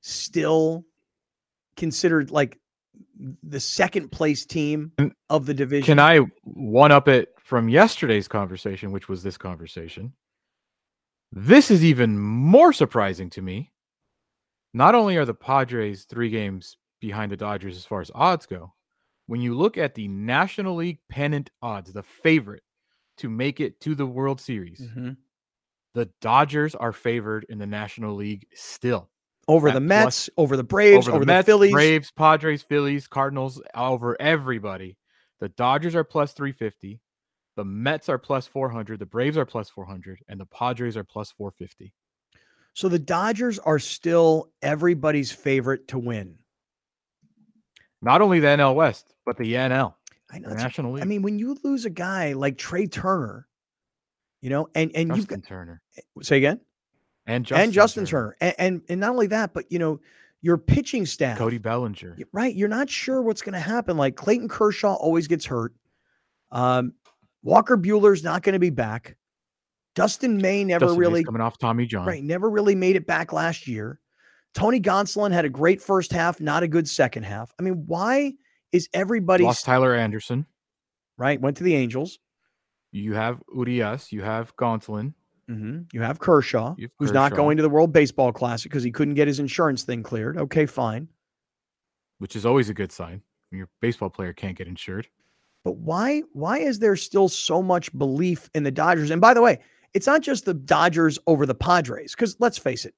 still 0.00 0.84
considered 1.76 2.32
like 2.32 2.58
the 3.44 3.60
second 3.60 4.10
place 4.10 4.44
team 4.44 4.90
of 5.30 5.46
the 5.46 5.54
division? 5.54 5.86
Can 5.86 6.00
I 6.00 6.26
one 6.42 6.90
up 6.90 7.06
it 7.06 7.28
from 7.38 7.68
yesterday's 7.68 8.26
conversation, 8.26 8.90
which 8.90 9.08
was 9.08 9.22
this 9.22 9.38
conversation? 9.38 10.12
This 11.30 11.70
is 11.70 11.84
even 11.84 12.18
more 12.18 12.72
surprising 12.72 13.30
to 13.30 13.42
me. 13.42 13.70
Not 14.74 14.96
only 14.96 15.16
are 15.18 15.24
the 15.24 15.34
Padres 15.34 16.04
three 16.04 16.30
games 16.30 16.78
behind 17.00 17.30
the 17.30 17.36
Dodgers 17.36 17.76
as 17.76 17.84
far 17.84 18.00
as 18.00 18.10
odds 18.12 18.46
go, 18.46 18.74
when 19.26 19.40
you 19.40 19.54
look 19.54 19.78
at 19.78 19.94
the 19.94 20.08
National 20.08 20.74
League 20.74 20.98
pennant 21.08 21.50
odds, 21.62 21.92
the 21.92 22.02
favorite 22.02 22.64
to 23.18 23.28
make 23.28 23.60
it 23.60 23.80
to 23.80 23.94
the 23.94 24.06
World 24.06 24.40
Series, 24.40 24.80
Mhm. 24.80 25.16
the 25.94 26.06
Dodgers 26.20 26.74
are 26.74 26.92
favored 26.92 27.44
in 27.48 27.58
the 27.58 27.66
National 27.66 28.14
League 28.14 28.46
still. 28.54 29.10
over 29.48 29.68
at 29.68 29.74
the 29.74 29.80
plus- 29.80 29.88
Mets, 29.88 30.30
over 30.36 30.56
the 30.56 30.64
Braves, 30.64 31.06
over 31.08 31.20
the, 31.20 31.26
Mets, 31.26 31.46
Phillies. 31.46 31.70
Braves, 31.72 32.10
Padres, 32.10 32.64
Phillies, 32.64 33.06
Cardinals, 33.06 33.62
over 33.76 34.20
everybody. 34.20 34.96
The 35.38 35.48
Dodgers 35.50 35.94
are 35.94 36.02
plus 36.02 36.32
350. 36.32 37.00
The 37.54 37.64
Mets 37.64 38.08
are 38.08 38.18
plus 38.18 38.48
400. 38.48 38.98
The 38.98 39.06
Braves 39.06 39.36
are 39.36 39.44
plus 39.46 39.70
400. 39.70 40.18
And 40.26 40.40
the 40.40 40.46
Padres 40.46 40.96
are 40.96 41.04
plus 41.04 41.30
450. 41.30 41.94
So 42.74 42.88
the 42.88 42.98
Dodgers 42.98 43.60
are 43.60 43.78
still 43.78 44.50
everybody's 44.62 45.30
favorite 45.30 45.86
to 45.88 45.98
win. 46.00 46.38
Not 48.02 48.20
only 48.20 48.40
the 48.40 48.48
NL 48.48 48.74
West, 48.74 49.14
but 49.24 49.36
the 49.36 49.54
NL, 49.54 49.94
I 50.30 50.38
know. 50.38 50.48
National 50.48 50.92
League. 50.92 51.02
I 51.02 51.06
mean, 51.06 51.22
when 51.22 51.38
you 51.38 51.56
lose 51.62 51.84
a 51.84 51.90
guy 51.90 52.32
like 52.32 52.58
Trea 52.58 52.86
Turner, 52.86 53.46
you 54.40 54.50
know, 54.50 54.68
and 54.74 54.90
and 54.94 55.08
you've 55.10 55.28
Justin 55.28 55.42
Turner. 55.42 55.82
got 56.16 56.26
say 56.26 56.38
again, 56.38 56.60
And 57.26 57.44
Justin, 57.44 57.64
and 57.64 57.72
Justin 57.72 58.06
Turner, 58.06 58.36
And, 58.40 58.54
and 58.58 58.82
and 58.88 59.00
not 59.00 59.10
only 59.10 59.28
that, 59.28 59.54
but 59.54 59.70
you 59.70 59.78
know, 59.78 60.00
your 60.42 60.58
pitching 60.58 61.06
staff, 61.06 61.38
Cody 61.38 61.58
Bellinger. 61.58 62.16
right? 62.32 62.54
You're 62.54 62.68
not 62.68 62.90
sure 62.90 63.22
what's 63.22 63.42
going 63.42 63.54
to 63.54 63.60
happen. 63.60 63.96
Like 63.96 64.16
Clayton 64.16 64.48
Kershaw 64.48 64.94
always 64.94 65.26
gets 65.26 65.44
hurt. 65.44 65.74
Um, 66.50 66.92
Walker 67.42 67.76
Buehler's 67.76 68.24
not 68.24 68.42
going 68.42 68.54
to 68.54 68.58
be 68.58 68.70
back. 68.70 69.16
Dustin 69.94 70.36
May 70.36 70.62
never 70.62 70.86
Dustin 70.86 70.98
May's 70.98 71.08
really 71.08 71.24
coming 71.24 71.40
off 71.40 71.58
Tommy 71.58 71.86
John. 71.86 72.06
Right. 72.06 72.22
Never 72.22 72.50
really 72.50 72.74
made 72.74 72.96
it 72.96 73.06
back 73.06 73.32
last 73.32 73.66
year. 73.66 74.00
Tony 74.54 74.80
Gonsolin 74.80 75.32
had 75.32 75.44
a 75.44 75.50
great 75.50 75.82
first 75.82 76.12
half, 76.12 76.40
not 76.40 76.62
a 76.62 76.68
good 76.68 76.88
second 76.88 77.24
half. 77.24 77.52
I 77.58 77.62
mean, 77.62 77.84
why 77.86 78.34
is 78.72 78.88
everybody 78.92 79.44
Lost 79.44 79.64
Tyler 79.64 79.94
Anderson. 79.94 80.46
right? 81.18 81.40
Went 81.40 81.56
to 81.58 81.64
the 81.64 81.74
Angels. 81.74 82.18
You 82.92 83.14
have 83.14 83.42
Urias. 83.54 84.12
You 84.12 84.22
have 84.22 84.54
Gonsolin. 84.56 85.12
hmm 85.48 85.80
You 85.92 86.00
have 86.02 86.18
Kershaw, 86.18 86.74
You 86.78 86.84
have 86.86 86.90
who's 86.98 87.12
not 87.12 87.34
going 87.34 87.56
to 87.58 87.62
the 87.62 87.68
World 87.68 87.92
Baseball 87.92 88.32
Classic 88.32 88.70
because 88.70 88.82
he 88.82 88.90
couldn't 88.90 89.14
get 89.14 89.28
his 89.28 89.38
insurance 89.40 89.82
thing 89.82 90.02
cleared. 90.02 90.36
Okay, 90.38 90.66
fine. 90.66 91.08
which 92.18 92.34
is 92.36 92.46
always 92.46 92.68
a 92.70 92.74
good 92.74 92.92
sign. 92.92 93.22
Your 93.52 93.68
baseball 93.80 94.10
player 94.10 94.32
can't 94.32 94.56
get 94.56 94.66
insured. 94.68 95.08
But 95.64 95.76
why 95.76 96.22
why 96.32 96.58
is 96.58 96.78
there 96.78 96.96
still 96.96 97.28
so 97.28 97.60
much 97.62 97.96
belief 97.96 98.48
in 98.54 98.62
the 98.62 98.70
Dodgers? 98.70 99.10
And 99.10 99.20
by 99.20 99.34
the 99.34 99.42
way, 99.42 99.58
it's 99.94 100.06
not 100.06 100.22
just 100.22 100.44
the 100.44 100.54
Dodgers 100.54 101.18
over 101.26 101.44
the 101.46 101.54
Padres, 101.54 102.12
because 102.14 102.36
let's 102.38 102.58
face 102.58 102.84
it, 102.84 102.94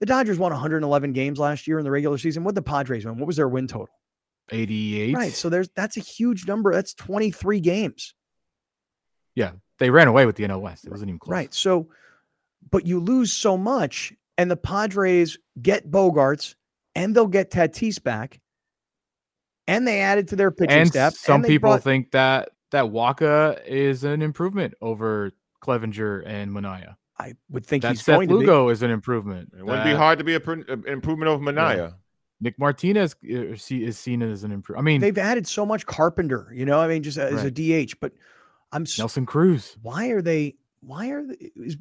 the 0.00 0.06
Dodgers 0.06 0.38
won 0.38 0.52
111 0.52 1.12
games 1.12 1.38
last 1.38 1.66
year 1.66 1.78
in 1.78 1.84
the 1.84 1.90
regular 1.90 2.18
season. 2.18 2.44
What 2.44 2.54
the 2.54 2.62
Padres 2.62 3.04
win? 3.04 3.18
What 3.18 3.26
was 3.26 3.36
their 3.36 3.48
win 3.48 3.66
total? 3.66 3.94
88. 4.50 5.14
Right. 5.14 5.32
So 5.32 5.48
there's 5.48 5.68
that's 5.74 5.96
a 5.96 6.00
huge 6.00 6.46
number. 6.46 6.72
That's 6.72 6.94
23 6.94 7.60
games. 7.60 8.14
Yeah. 9.34 9.52
They 9.78 9.90
ran 9.90 10.08
away 10.08 10.26
with 10.26 10.36
the 10.36 10.44
NL 10.44 10.60
West. 10.60 10.84
It 10.84 10.90
wasn't 10.90 11.10
even 11.10 11.18
close. 11.20 11.32
Right. 11.32 11.54
So, 11.54 11.88
but 12.70 12.86
you 12.86 13.00
lose 13.00 13.32
so 13.32 13.56
much, 13.56 14.12
and 14.36 14.50
the 14.50 14.56
Padres 14.56 15.38
get 15.60 15.90
Bogaerts 15.90 16.54
and 16.94 17.14
they'll 17.14 17.26
get 17.26 17.50
Tatis 17.50 18.02
back. 18.02 18.40
And 19.66 19.86
they 19.86 20.00
added 20.00 20.28
to 20.28 20.36
their 20.36 20.50
pitching 20.50 20.78
and 20.78 20.88
staff. 20.88 21.14
Some 21.14 21.36
and 21.36 21.44
people 21.44 21.70
brought- 21.70 21.82
think 21.82 22.10
that 22.12 22.50
that 22.70 22.86
Wacha 22.86 23.64
is 23.66 24.04
an 24.04 24.22
improvement 24.22 24.74
over 24.80 25.32
Clevinger 25.62 26.22
and 26.26 26.50
Manaea. 26.50 26.96
I 27.18 27.34
would 27.50 27.66
think 27.66 27.82
That 27.82 27.90
he's 27.92 28.04
Seth 28.04 28.16
going 28.16 28.28
to 28.28 28.34
be. 28.34 28.40
Lugo 28.46 28.68
is 28.68 28.82
an 28.82 28.90
improvement. 28.90 29.52
It 29.58 29.64
wouldn't 29.64 29.84
be 29.84 29.92
hard 29.92 30.18
to 30.18 30.24
be 30.24 30.34
a 30.34 30.40
pr- 30.40 30.52
an 30.52 30.84
improvement 30.86 31.28
over 31.28 31.44
Manaea. 31.44 31.94
Nick 32.40 32.58
Martinez 32.58 33.16
uh, 33.24 33.56
is 33.68 33.98
seen 33.98 34.22
as 34.22 34.44
an 34.44 34.52
improvement. 34.52 34.82
I 34.82 34.84
mean, 34.84 35.00
They've 35.00 35.18
added 35.18 35.46
so 35.46 35.66
much 35.66 35.86
Carpenter, 35.86 36.50
you 36.54 36.64
know. 36.64 36.80
I 36.80 36.88
mean, 36.88 37.02
just 37.02 37.18
as 37.18 37.44
a 37.44 37.50
DH. 37.50 37.94
But 38.00 38.12
I'm 38.72 38.86
Nelson 38.98 39.26
Cruz. 39.26 39.76
why 39.82 40.08
are 40.08 40.22
they? 40.22 40.56
Why 40.80 41.10
are 41.10 41.26
they, 41.26 41.50
is 41.56 41.76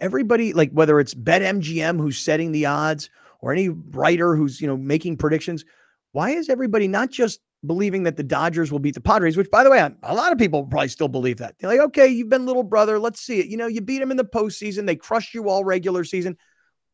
everybody 0.00 0.52
like 0.52 0.70
whether 0.72 1.00
it's 1.00 1.14
Bet 1.14 1.42
MGM 1.42 1.98
who's 1.98 2.18
setting 2.18 2.52
the 2.52 2.66
odds 2.66 3.08
or 3.40 3.52
any 3.52 3.68
writer 3.68 4.36
who's 4.36 4.60
you 4.60 4.66
know 4.66 4.76
making 4.76 5.16
predictions? 5.16 5.64
Why 6.12 6.30
is 6.30 6.48
everybody 6.48 6.86
not 6.86 7.10
just 7.10 7.40
believing 7.66 8.02
that 8.04 8.16
the 8.16 8.22
Dodgers 8.22 8.70
will 8.70 8.78
beat 8.78 8.94
the 8.94 9.00
Padres? 9.00 9.36
Which, 9.36 9.50
by 9.50 9.64
the 9.64 9.70
way, 9.70 9.78
a 10.02 10.14
lot 10.14 10.32
of 10.32 10.38
people 10.38 10.64
probably 10.64 10.88
still 10.88 11.08
believe 11.08 11.38
that. 11.38 11.56
They're 11.58 11.70
like, 11.70 11.80
okay, 11.80 12.06
you've 12.06 12.28
been 12.28 12.46
little 12.46 12.62
brother. 12.62 12.98
Let's 12.98 13.20
see 13.20 13.40
it. 13.40 13.46
You 13.46 13.56
know, 13.56 13.66
you 13.66 13.80
beat 13.80 13.98
them 13.98 14.10
in 14.10 14.16
the 14.16 14.24
postseason. 14.24 14.86
They 14.86 14.94
crushed 14.96 15.34
you 15.34 15.48
all 15.48 15.64
regular 15.64 16.04
season. 16.04 16.36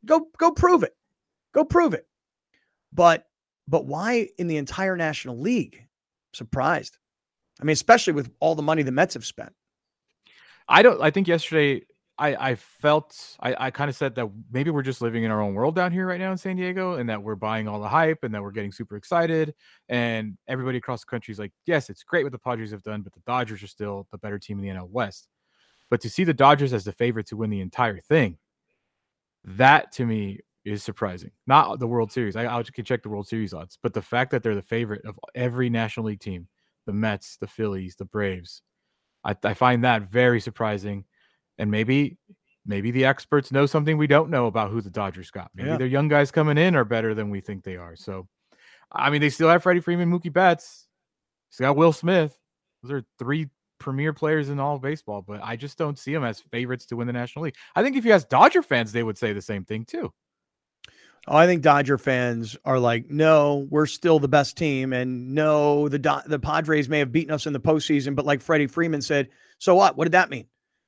Go, 0.07 0.29
go 0.39 0.53
prove 0.53 0.83
it. 0.83 0.97
Go 1.53 1.65
prove 1.65 1.93
it. 1.93 2.07
But, 2.93 3.27
but 3.69 3.87
why 3.87 4.29
in 4.39 4.47
the 4.47 4.57
entire 4.57 4.97
National 4.97 5.39
League? 5.39 5.87
Surprised. 6.33 6.99
I 7.61 7.65
mean, 7.65 7.73
especially 7.73 8.15
with 8.15 8.31
all 8.41 8.55
the 8.55 8.63
money 8.63 8.83
the 8.83 8.93
Mets 8.93 9.15
have 9.15 9.27
spent. 9.27 9.53
I 10.69 10.83
don't. 10.83 11.03
I 11.03 11.11
think 11.11 11.29
yesterday 11.29 11.83
I 12.17 12.51
I 12.51 12.55
felt 12.55 13.37
I 13.41 13.67
I 13.67 13.71
kind 13.71 13.91
of 13.91 13.97
said 13.97 14.15
that 14.15 14.31
maybe 14.53 14.71
we're 14.71 14.83
just 14.83 15.03
living 15.03 15.25
in 15.25 15.31
our 15.31 15.43
own 15.43 15.55
world 15.55 15.75
down 15.75 15.91
here 15.91 16.07
right 16.07 16.21
now 16.21 16.31
in 16.31 16.39
San 16.39 16.57
Diego, 16.57 16.95
and 16.95 17.09
that 17.09 17.23
we're 17.23 17.35
buying 17.35 17.67
all 17.67 17.81
the 17.81 17.89
hype, 17.89 18.23
and 18.23 18.35
that 18.35 18.43
we're 18.43 18.53
getting 18.53 18.73
super 18.73 18.97
excited, 18.97 19.55
and 19.89 20.39
everybody 20.47 20.79
across 20.79 21.01
the 21.01 21.11
country 21.11 21.33
is 21.33 21.39
like, 21.39 21.53
yes, 21.67 21.91
it's 21.91 22.05
great 22.05 22.25
what 22.25 22.33
the 22.33 22.39
Padres 22.39 22.71
have 22.71 22.83
done, 22.83 23.03
but 23.03 23.13
the 23.13 23.23
Dodgers 23.27 23.63
are 23.63 23.67
still 23.67 24.07
the 24.13 24.19
better 24.19 24.39
team 24.39 24.59
in 24.59 24.65
the 24.65 24.81
NL 24.81 24.89
West. 24.89 25.29
But 25.91 26.01
to 26.03 26.11
see 26.11 26.25
the 26.25 26.33
Dodgers 26.33 26.73
as 26.73 26.85
the 26.85 26.93
favorite 26.93 27.27
to 27.27 27.37
win 27.37 27.51
the 27.51 27.61
entire 27.61 27.99
thing, 27.99 28.39
that 29.45 29.91
to 29.93 30.07
me 30.07 30.41
is 30.65 30.83
surprising. 30.83 31.31
Not 31.47 31.79
the 31.79 31.87
World 31.87 32.13
Series. 32.13 32.37
I, 32.37 32.47
I 32.47 32.63
can 32.63 32.85
check 32.85 33.03
the 33.03 33.09
World 33.09 33.27
Series 33.29 33.55
odds, 33.55 33.79
but 33.83 33.95
the 33.95 34.03
fact 34.03 34.31
that 34.31 34.43
they're 34.43 34.55
the 34.55 34.63
favorite 34.63 35.05
of 35.05 35.19
every 35.35 35.71
National 35.71 36.07
League 36.07 36.21
team, 36.21 36.49
the 36.87 36.93
Mets, 36.93 37.37
the 37.39 37.47
Phillies, 37.47 37.97
the 37.97 38.05
Braves, 38.05 38.63
I, 39.25 39.37
I 39.45 39.55
find 39.55 39.85
that 39.85 40.03
very 40.03 40.41
surprising. 40.41 41.05
And 41.59 41.71
maybe, 41.71 42.17
maybe 42.67 42.91
the 42.91 43.05
experts 43.05 43.53
know 43.53 43.67
something 43.67 43.97
we 43.99 44.07
don't 44.07 44.31
know 44.31 44.47
about 44.47 44.71
who 44.71 44.81
the 44.81 44.91
Dodgers 44.91 45.31
got. 45.31 45.51
Maybe 45.55 45.69
Yeah. 45.71 45.77
their 45.77 45.87
young 45.87 46.09
guys 46.09 46.31
coming 46.31 46.59
in 46.59 46.75
are 46.75 46.85
better 46.85 47.15
than 47.15 47.31
we 47.31 47.41
think 47.41 47.65
they 47.65 47.77
are. 47.77 47.97
So, 47.97 48.29
I 48.93 49.11
mean, 49.11 49.21
they 49.21 49.31
still 49.31 49.49
have 49.49 49.63
Freddie 49.63 49.81
Freeman, 49.81 50.11
Mookie 50.11 50.33
Betts. 50.33 50.87
Still 51.51 51.69
got 51.69 51.77
Will 51.77 51.93
Smith. 51.93 52.39
Those 52.83 52.93
are 52.93 53.05
three 53.19 53.49
premier 53.79 54.13
players 54.13 54.51
in 54.51 54.61
all 54.61 54.77
of 54.77 54.83
baseball, 54.83 55.23
but 55.23 55.41
I 55.43 55.57
just 55.57 55.77
don't 55.79 55.99
see 55.99 56.13
them 56.13 56.25
as 56.25 56.41
favorites 56.41 56.87
to 56.87 56.97
win 56.97 57.07
the 57.07 57.13
National 57.13 57.45
League. 57.45 57.57
I 57.75 57.83
think 57.83 57.97
if 57.97 58.05
you 58.05 58.13
ask 58.13 58.29
Dodger 58.29 58.63
fans, 58.63 58.93
they 58.93 59.03
would 59.03 59.19
say 59.19 59.33
the 59.33 59.43
same 59.43 59.65
thing 59.65 59.85
too. 59.85 60.13
Oh, 61.29 61.37
I 61.37 61.47
think 61.47 61.63
Dodger 61.63 61.99
fans 61.99 62.57
are 62.65 62.79
like, 62.79 63.11
no, 63.11 63.67
we're 63.71 63.87
still 63.87 64.19
the 64.19 64.29
best 64.29 64.57
team, 64.57 64.93
and 64.93 65.35
no, 65.35 65.89
the 65.89 65.99
Do- 65.99 66.23
the 66.27 66.39
Padres 66.39 66.89
may 66.89 66.99
have 67.01 67.13
beaten 67.13 67.33
us 67.33 67.47
in 67.47 67.53
the 67.53 67.61
postseason, 67.61 68.15
but 68.17 68.25
like 68.25 68.41
Freddie 68.41 68.67
Freeman 68.67 69.03
said, 69.03 69.29
so 69.59 69.75
what? 69.75 69.97
What 69.97 70.05
did 70.07 70.13
that 70.13 70.31
mean? 70.31 70.47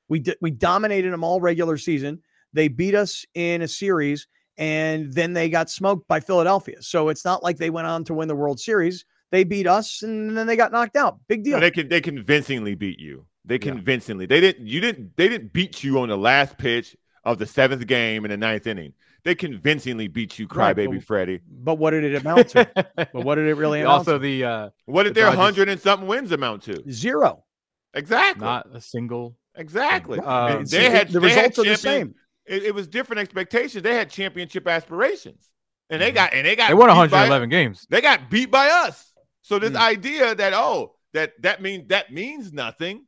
We 0.09 0.19
di- 0.19 0.35
we 0.41 0.49
dominated 0.51 1.11
them 1.13 1.23
all 1.23 1.39
regular 1.39 1.77
season. 1.77 2.21
They 2.51 2.67
beat 2.67 2.95
us 2.95 3.25
in 3.35 3.61
a 3.61 3.67
series, 3.67 4.27
and 4.57 5.13
then 5.13 5.33
they 5.33 5.49
got 5.49 5.69
smoked 5.69 6.07
by 6.07 6.19
Philadelphia. 6.19 6.81
So 6.81 7.09
it's 7.09 7.23
not 7.25 7.43
like 7.43 7.57
they 7.57 7.69
went 7.69 7.87
on 7.87 8.03
to 8.05 8.13
win 8.13 8.27
the 8.27 8.35
World 8.35 8.59
Series. 8.59 9.05
They 9.31 9.43
beat 9.43 9.67
us, 9.67 10.01
and 10.03 10.35
then 10.37 10.47
they 10.47 10.55
got 10.55 10.71
knocked 10.71 10.95
out. 10.95 11.19
Big 11.27 11.43
deal. 11.43 11.59
They 11.59 11.71
can 11.71 11.89
they 11.89 12.01
convincingly 12.01 12.75
beat 12.75 12.99
you. 12.99 13.25
They 13.45 13.55
Yeah. 13.55 13.71
convincingly. 13.71 14.25
They 14.25 14.41
didn't 14.41 14.67
you 14.67 14.81
didn't 14.81 15.15
they 15.15 15.29
didn't 15.29 15.53
beat 15.53 15.83
you 15.83 15.99
on 15.99 16.09
the 16.09 16.17
last 16.17 16.57
pitch 16.57 16.95
of 17.23 17.37
the 17.37 17.45
seventh 17.45 17.85
game 17.87 18.25
in 18.25 18.31
the 18.31 18.37
ninth 18.37 18.67
inning. 18.67 18.93
They 19.25 19.35
convincingly 19.35 20.09
beat 20.09 20.37
you, 20.37 20.47
crybaby 20.47 20.95
but- 20.97 21.03
Freddie. 21.05 21.39
but 21.49 21.75
what 21.75 21.91
did 21.91 22.03
it 22.03 22.15
amount 22.15 22.49
to? 22.49 22.69
but 22.95 23.13
what 23.13 23.35
did 23.35 23.47
it 23.47 23.55
really 23.55 23.79
amount 23.81 23.99
also 23.99 24.13
to? 24.13 24.19
the 24.19 24.43
uh 24.43 24.69
What 24.85 25.03
did 25.03 25.11
The 25.11 25.21
their 25.21 25.25
Dodgers- 25.27 25.39
hundred 25.39 25.69
and 25.69 25.79
something 25.81 26.07
wins 26.07 26.31
amount 26.31 26.63
to? 26.63 26.83
Zero. 26.91 27.45
Exactly. 27.93 28.43
not 28.45 28.67
a 28.73 28.81
single 28.81 29.37
exactly. 29.55 30.19
Right. 30.19 30.51
And 30.51 30.59
Um, 30.59 30.65
they 30.65 30.89
had 30.89 31.09
the 31.09 31.19
they 31.19 31.29
had 31.29 31.45
results 31.57 31.59
are 31.59 31.63
the 31.71 31.77
same. 31.77 32.15
It, 32.45 32.63
it 32.63 32.75
was 32.75 32.87
different 32.87 33.21
expectations. 33.21 33.81
They 33.83 33.93
had 33.95 34.09
championship 34.09 34.67
aspirations, 34.67 35.49
and 35.89 36.01
they 36.01 36.11
got 36.11 36.33
and 36.33 36.45
they 36.45 36.55
got 36.57 36.67
they 36.69 36.73
won 36.73 36.89
beat 36.89 37.11
by- 37.11 37.27
111 37.29 37.49
games. 37.49 37.87
They 37.89 38.01
got 38.01 38.29
beat 38.29 38.51
by 38.51 38.67
us. 38.67 39.13
So 39.43 39.59
this 39.59 39.71
Hmm. 39.71 39.77
idea 39.77 40.35
that 40.35 40.53
oh 40.53 40.95
that 41.13 41.31
that 41.43 41.61
means 41.61 41.87
that 41.89 42.11
means 42.11 42.51
nothing. 42.51 43.05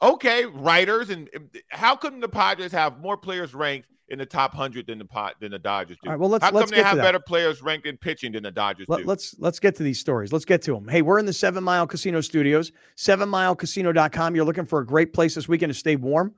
Okay, 0.00 0.46
writers 0.46 1.10
and 1.10 1.28
how 1.68 1.94
come 1.96 2.20
the 2.20 2.28
Padres 2.28 2.72
have 2.72 2.98
more 3.00 3.16
players 3.16 3.52
ranked 3.54 3.88
in 4.12 4.18
the 4.18 4.26
top 4.26 4.54
hundred 4.54 4.86
than 4.86 4.98
the 4.98 5.04
pot 5.04 5.34
than 5.40 5.50
the 5.50 5.58
Dodgers 5.58 5.96
do? 6.02 6.08
All 6.08 6.12
right, 6.12 6.20
well, 6.20 6.28
let's- 6.30 6.44
how 6.44 6.50
come 6.50 6.60
let's 6.60 6.70
they 6.70 6.76
get 6.76 6.82
to 6.82 6.88
have 6.90 6.98
better 6.98 7.18
players 7.18 7.62
ranked 7.62 7.86
in 7.86 7.96
pitching 7.96 8.32
than 8.32 8.42
the 8.42 8.50
Dodgers 8.50 8.88
Let, 8.88 8.98
do? 8.98 9.04
let's 9.06 9.34
let's 9.38 9.58
get 9.58 9.74
to 9.76 9.82
these 9.82 9.98
stories. 9.98 10.32
Let's 10.32 10.44
get 10.44 10.62
to 10.62 10.74
them. 10.74 10.86
Hey, 10.86 11.02
we're 11.02 11.18
in 11.18 11.26
the 11.26 11.32
Seven 11.32 11.64
Mile 11.64 11.86
Casino 11.86 12.20
Studios, 12.20 12.70
sevenmilecasino.com. 12.96 14.36
You're 14.36 14.44
looking 14.44 14.66
for 14.66 14.80
a 14.80 14.86
great 14.86 15.12
place 15.12 15.34
this 15.34 15.48
weekend 15.48 15.72
to 15.72 15.78
stay 15.78 15.96
warm 15.96 16.34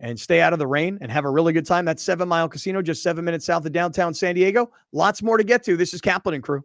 and 0.00 0.18
stay 0.18 0.40
out 0.40 0.52
of 0.52 0.58
the 0.58 0.66
rain 0.66 0.98
and 1.00 1.10
have 1.12 1.24
a 1.24 1.30
really 1.30 1.52
good 1.52 1.64
time. 1.66 1.84
That's 1.84 2.02
Seven 2.02 2.28
Mile 2.28 2.48
Casino, 2.48 2.82
just 2.82 3.02
seven 3.02 3.24
minutes 3.24 3.46
south 3.46 3.64
of 3.64 3.72
downtown 3.72 4.12
San 4.12 4.34
Diego. 4.34 4.70
Lots 4.92 5.22
more 5.22 5.36
to 5.36 5.44
get 5.44 5.62
to. 5.64 5.76
This 5.76 5.94
is 5.94 6.00
Kaplan 6.00 6.34
and 6.34 6.44
crew. 6.44 6.62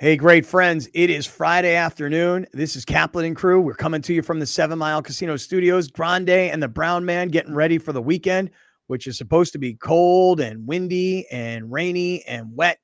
Hey, 0.00 0.16
great 0.16 0.46
friends. 0.46 0.88
It 0.94 1.10
is 1.10 1.26
Friday 1.26 1.74
afternoon. 1.74 2.46
This 2.52 2.76
is 2.76 2.84
Kaplan 2.84 3.24
and 3.24 3.34
crew. 3.34 3.60
We're 3.60 3.74
coming 3.74 4.00
to 4.02 4.14
you 4.14 4.22
from 4.22 4.38
the 4.38 4.46
Seven 4.46 4.78
Mile 4.78 5.02
Casino 5.02 5.34
Studios. 5.36 5.88
Grande 5.88 6.30
and 6.30 6.62
the 6.62 6.68
Brown 6.68 7.04
Man 7.04 7.26
getting 7.26 7.52
ready 7.52 7.78
for 7.78 7.92
the 7.92 8.00
weekend, 8.00 8.50
which 8.86 9.08
is 9.08 9.18
supposed 9.18 9.50
to 9.54 9.58
be 9.58 9.74
cold 9.74 10.38
and 10.38 10.64
windy 10.68 11.26
and 11.32 11.72
rainy 11.72 12.24
and 12.28 12.46
wet. 12.54 12.78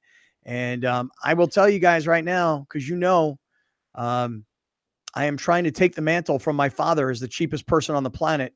And 0.44 0.84
um, 0.84 1.12
I 1.22 1.34
will 1.34 1.46
tell 1.46 1.68
you 1.68 1.78
guys 1.78 2.08
right 2.08 2.24
now, 2.24 2.66
because 2.68 2.88
you 2.88 2.96
know, 2.96 3.38
um, 3.94 4.44
I 5.14 5.26
am 5.26 5.36
trying 5.36 5.62
to 5.62 5.70
take 5.70 5.94
the 5.94 6.02
mantle 6.02 6.40
from 6.40 6.56
my 6.56 6.68
father 6.68 7.10
as 7.10 7.20
the 7.20 7.28
cheapest 7.28 7.68
person 7.68 7.94
on 7.94 8.02
the 8.02 8.10
planet. 8.10 8.54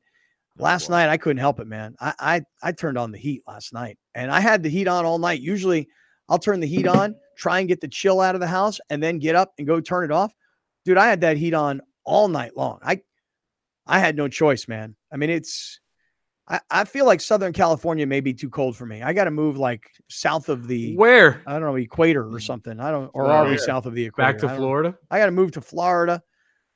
Last 0.57 0.89
night 0.89 1.07
I 1.07 1.15
couldn't 1.15 1.37
help 1.37 1.61
it, 1.61 1.67
man. 1.67 1.95
I, 2.01 2.13
I 2.19 2.41
I 2.61 2.71
turned 2.73 2.97
on 2.97 3.13
the 3.13 3.19
heat 3.19 3.41
last 3.47 3.71
night, 3.71 3.97
and 4.15 4.29
I 4.29 4.41
had 4.41 4.63
the 4.63 4.69
heat 4.69 4.89
on 4.89 5.05
all 5.05 5.17
night. 5.17 5.39
Usually, 5.39 5.87
I'll 6.27 6.39
turn 6.39 6.59
the 6.59 6.67
heat 6.67 6.89
on, 6.89 7.15
try 7.39 7.59
and 7.59 7.67
get 7.67 7.81
the 7.81 7.87
chill 7.87 8.21
out 8.21 8.35
of 8.35 8.41
the 8.41 8.47
house, 8.47 8.79
and 8.89 9.01
then 9.01 9.17
get 9.17 9.35
up 9.35 9.53
and 9.57 9.65
go 9.65 9.79
turn 9.79 10.03
it 10.03 10.11
off. 10.11 10.33
Dude, 10.85 10.97
I 10.97 11.07
had 11.07 11.21
that 11.21 11.37
heat 11.37 11.53
on 11.53 11.81
all 12.03 12.27
night 12.27 12.55
long. 12.55 12.79
I 12.83 13.01
I 13.87 13.99
had 13.99 14.15
no 14.15 14.27
choice, 14.27 14.67
man. 14.67 14.95
I 15.11 15.17
mean, 15.17 15.29
it's 15.29 15.79
I, 16.47 16.59
I 16.69 16.83
feel 16.83 17.05
like 17.05 17.21
Southern 17.21 17.53
California 17.53 18.05
may 18.07 18.21
be 18.21 18.33
too 18.33 18.49
cold 18.49 18.75
for 18.75 18.85
me. 18.85 19.01
I 19.03 19.13
got 19.13 19.25
to 19.25 19.31
move 19.31 19.57
like 19.57 19.89
south 20.09 20.49
of 20.49 20.67
the 20.67 20.95
Where? 20.95 21.41
I 21.45 21.53
don't 21.53 21.61
know 21.61 21.75
equator 21.75 22.27
or 22.27 22.39
something. 22.39 22.79
I 22.79 22.91
don't 22.91 23.09
or 23.13 23.27
are 23.27 23.47
we 23.47 23.57
south 23.57 23.85
of 23.85 23.93
the 23.93 24.05
equator? 24.05 24.33
Back 24.33 24.41
to 24.41 24.49
I. 24.49 24.55
Florida? 24.55 24.97
I 25.11 25.19
got 25.19 25.27
to 25.27 25.31
move 25.31 25.51
to 25.53 25.61
Florida. 25.61 26.21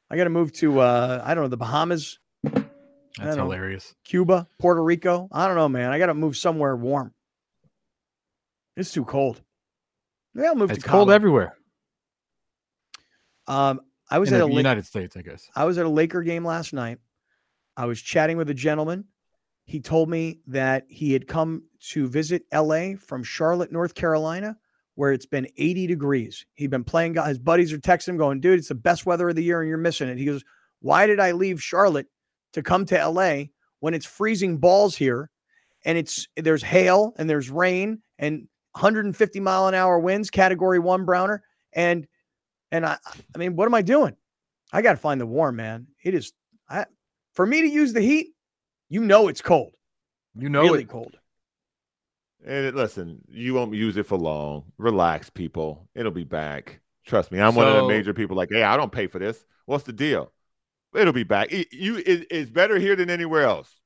I 0.10 0.18
got 0.18 0.26
to 0.26 0.30
move 0.30 0.54
to 0.54 0.80
uh 0.80 1.22
I 1.26 1.34
don't 1.34 1.44
know 1.44 1.50
the 1.50 1.58
Bahamas, 1.58 2.20
That's 2.44 3.36
hilarious. 3.36 3.96
Cuba, 4.04 4.48
Puerto 4.60 4.84
Rico. 4.84 5.28
I 5.32 5.48
don't 5.48 5.56
know, 5.56 5.70
man. 5.70 5.92
I 5.92 5.98
got 5.98 6.08
to 6.08 6.14
move 6.14 6.38
somewhere 6.38 6.76
warm. 6.76 7.14
It's 8.78 8.92
too 8.92 9.06
cold. 9.06 9.42
Maybe 10.34 10.48
I'll 10.48 10.56
move 10.56 10.72
It's 10.72 10.84
to 10.84 10.90
cold 10.90 11.12
everywhere. 11.12 11.56
Um, 13.48 13.82
I 14.10 14.20
was 14.20 14.30
in 14.30 14.36
at 14.36 14.40
the 14.40 14.54
a 14.54 14.56
United 14.56 14.86
States, 14.86 15.16
I 15.18 15.22
guess. 15.22 15.50
I 15.56 15.66
was 15.66 15.78
at 15.78 15.86
a 15.86 15.90
Laker 15.90 16.24
game 16.24 16.46
last 16.46 16.74
night. 16.74 17.00
I 17.76 17.86
was 17.86 18.02
chatting 18.02 18.38
with 18.38 18.50
a 18.50 18.54
gentleman. 18.54 19.06
He 19.66 19.80
told 19.80 20.10
me 20.10 20.40
that 20.48 20.86
he 20.90 21.14
had 21.14 21.28
come 21.28 21.64
to 21.92 22.08
visit 22.08 22.44
LA 22.54 22.96
from 23.00 23.24
Charlotte, 23.24 23.72
North 23.72 23.96
Carolina, 23.96 24.58
where 24.96 25.12
it's 25.12 25.26
been 25.26 25.48
80 25.58 25.88
degrees. 25.88 26.46
He'd 26.54 26.70
been 26.70 26.84
playing. 26.84 27.16
His 27.16 27.40
buddies 27.40 27.72
are 27.74 27.80
texting 27.80 28.10
him, 28.10 28.18
going, 28.18 28.40
"Dude, 28.40 28.60
it's 28.60 28.68
the 28.68 28.76
best 28.76 29.06
weather 29.06 29.30
of 29.30 29.36
the 29.36 29.44
year, 29.44 29.62
and 29.62 29.70
you're 29.70 29.78
missing 29.78 30.10
it." 30.10 30.18
He 30.18 30.26
goes, 30.26 30.44
"Why 30.80 31.08
did 31.08 31.20
I 31.20 31.32
leave 31.32 31.64
Charlotte 31.64 32.08
to 32.54 32.62
come 32.62 32.86
to 32.86 32.98
LA 33.00 33.46
when 33.80 33.94
it's 33.94 34.06
freezing 34.06 34.58
balls 34.58 34.96
here 34.96 35.30
and 35.86 35.98
it's 35.98 36.28
there's 36.38 36.64
hail 36.64 37.14
and 37.18 37.30
there's 37.30 37.50
rain 37.50 38.02
and 38.18 38.48
150 38.74 39.40
mile 39.40 39.68
an 39.68 39.76
hour 39.76 40.00
winds, 40.00 40.30
category 40.30 40.80
one 40.80 41.06
browner. 41.06 41.44
And 41.74 42.08
and 42.72 42.86
I 42.86 42.98
I 43.34 43.38
mean, 43.38 43.56
what 43.56 43.66
am 43.66 43.74
I 43.74 43.82
doing? 43.82 44.16
I 44.72 44.82
gotta 44.82 44.98
find 44.98 45.22
the 45.22 45.26
warm, 45.26 45.56
man. 45.56 45.88
It 46.04 46.14
is 46.14 46.34
I 46.70 46.86
for 47.34 47.46
me 47.46 47.62
to 47.62 47.68
use 47.68 47.94
the 47.94 48.02
heat, 48.02 48.34
you 48.90 49.04
know 49.04 49.28
it's 49.28 49.42
cold. 49.42 49.74
You 50.36 50.50
know 50.50 50.62
really 50.62 50.84
it. 50.84 50.90
cold. 50.90 51.18
And 52.46 52.66
it, 52.66 52.76
listen, 52.76 53.22
you 53.30 53.54
won't 53.54 53.74
use 53.74 53.96
it 53.98 54.06
for 54.06 54.18
long. 54.18 54.66
Relax, 54.78 55.30
people. 55.30 55.88
It'll 55.96 56.12
be 56.12 56.26
back. 56.26 56.82
Trust 57.06 57.32
me. 57.32 57.40
I'm 57.40 57.56
one 57.56 57.68
of 57.68 57.76
the 57.76 57.88
major 57.88 58.14
people. 58.14 58.36
Like, 58.36 58.50
hey, 58.52 58.64
I 58.64 58.76
don't 58.76 58.92
pay 58.92 59.08
for 59.08 59.20
this. 59.20 59.46
What's 59.66 59.86
the 59.86 59.94
deal? 59.94 60.32
It'll 60.94 61.14
be 61.14 61.24
back. 61.24 61.52
It, 61.52 61.68
you, 61.72 61.98
it, 61.98 62.28
it's 62.30 62.50
better 62.50 62.78
here 62.78 62.96
than 62.96 63.10
anywhere 63.10 63.44
else 63.44 63.80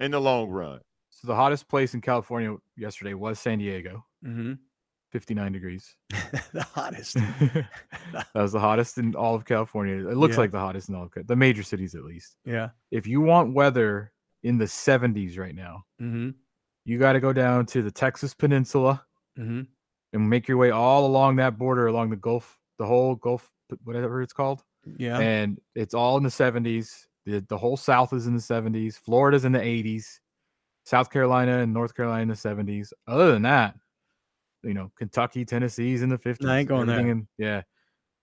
in 0.00 0.12
the 0.12 0.20
long 0.20 0.48
run. 0.48 0.80
So 1.10 1.26
the 1.26 1.34
hottest 1.34 1.68
place 1.68 1.94
in 1.94 2.00
California 2.00 2.56
yesterday 2.76 3.14
was 3.14 3.40
San 3.40 3.58
Diego, 3.58 4.06
Mm-hmm. 4.24 4.54
59 5.12 5.52
degrees. 5.52 5.96
the 6.52 6.62
hottest. 6.74 7.14
that 7.52 8.26
was 8.34 8.52
the 8.52 8.60
hottest 8.60 8.98
in 8.98 9.14
all 9.14 9.34
of 9.34 9.44
California. 9.46 10.08
It 10.08 10.16
looks 10.16 10.34
Yeah. 10.34 10.40
like 10.40 10.50
the 10.50 10.58
hottest 10.58 10.88
in 10.90 10.94
all 10.94 11.04
of 11.04 11.10
Ca- 11.10 11.22
the 11.26 11.36
major 11.36 11.62
cities, 11.62 11.94
at 11.94 12.04
least. 12.04 12.36
Yeah. 12.44 12.70
If 12.90 13.06
you 13.06 13.20
want 13.20 13.54
weather 13.54 14.12
in 14.42 14.58
the 14.58 14.66
70s 14.66 15.38
right 15.38 15.54
now, 15.54 15.84
Mm-hmm. 16.00 16.30
you 16.84 16.98
got 16.98 17.14
to 17.14 17.20
go 17.20 17.32
down 17.32 17.64
to 17.66 17.82
the 17.82 17.90
Texas 17.90 18.34
Peninsula 18.34 19.04
Mm-hmm. 19.38 19.62
and 20.12 20.30
make 20.30 20.48
your 20.48 20.56
way 20.58 20.70
all 20.72 21.06
along 21.06 21.36
that 21.36 21.56
border, 21.58 21.86
along 21.86 22.10
the 22.10 22.16
Gulf, 22.16 22.58
the 22.78 22.84
whole 22.86 23.14
Gulf, 23.14 23.50
whatever 23.84 24.20
it's 24.20 24.32
called. 24.32 24.62
Yeah. 24.98 25.18
And 25.18 25.58
it's 25.74 25.94
all 25.94 26.16
in 26.16 26.22
the 26.22 26.28
70s. 26.28 27.04
The, 27.24 27.40
the 27.48 27.56
whole 27.58 27.76
South 27.76 28.12
is 28.12 28.26
in 28.26 28.34
the 28.34 28.42
70s. 28.42 28.94
Florida's 28.98 29.44
in 29.44 29.52
the 29.52 29.58
80s. 29.60 30.18
South 30.84 31.10
Carolina 31.10 31.58
and 31.58 31.72
North 31.72 31.94
Carolina 31.94 32.22
in 32.22 32.28
the 32.28 32.34
70s. 32.34 32.92
Other 33.06 33.32
than 33.32 33.42
that, 33.42 33.74
you 34.62 34.74
know, 34.74 34.90
Kentucky, 34.96 35.44
Tennessee's 35.44 36.02
in 36.02 36.08
the 36.08 36.18
50s. 36.18 36.48
I 36.48 36.58
ain't 36.58 36.68
going 36.68 36.86
there. 36.86 37.00
in- 37.00 37.28
yeah. 37.38 37.62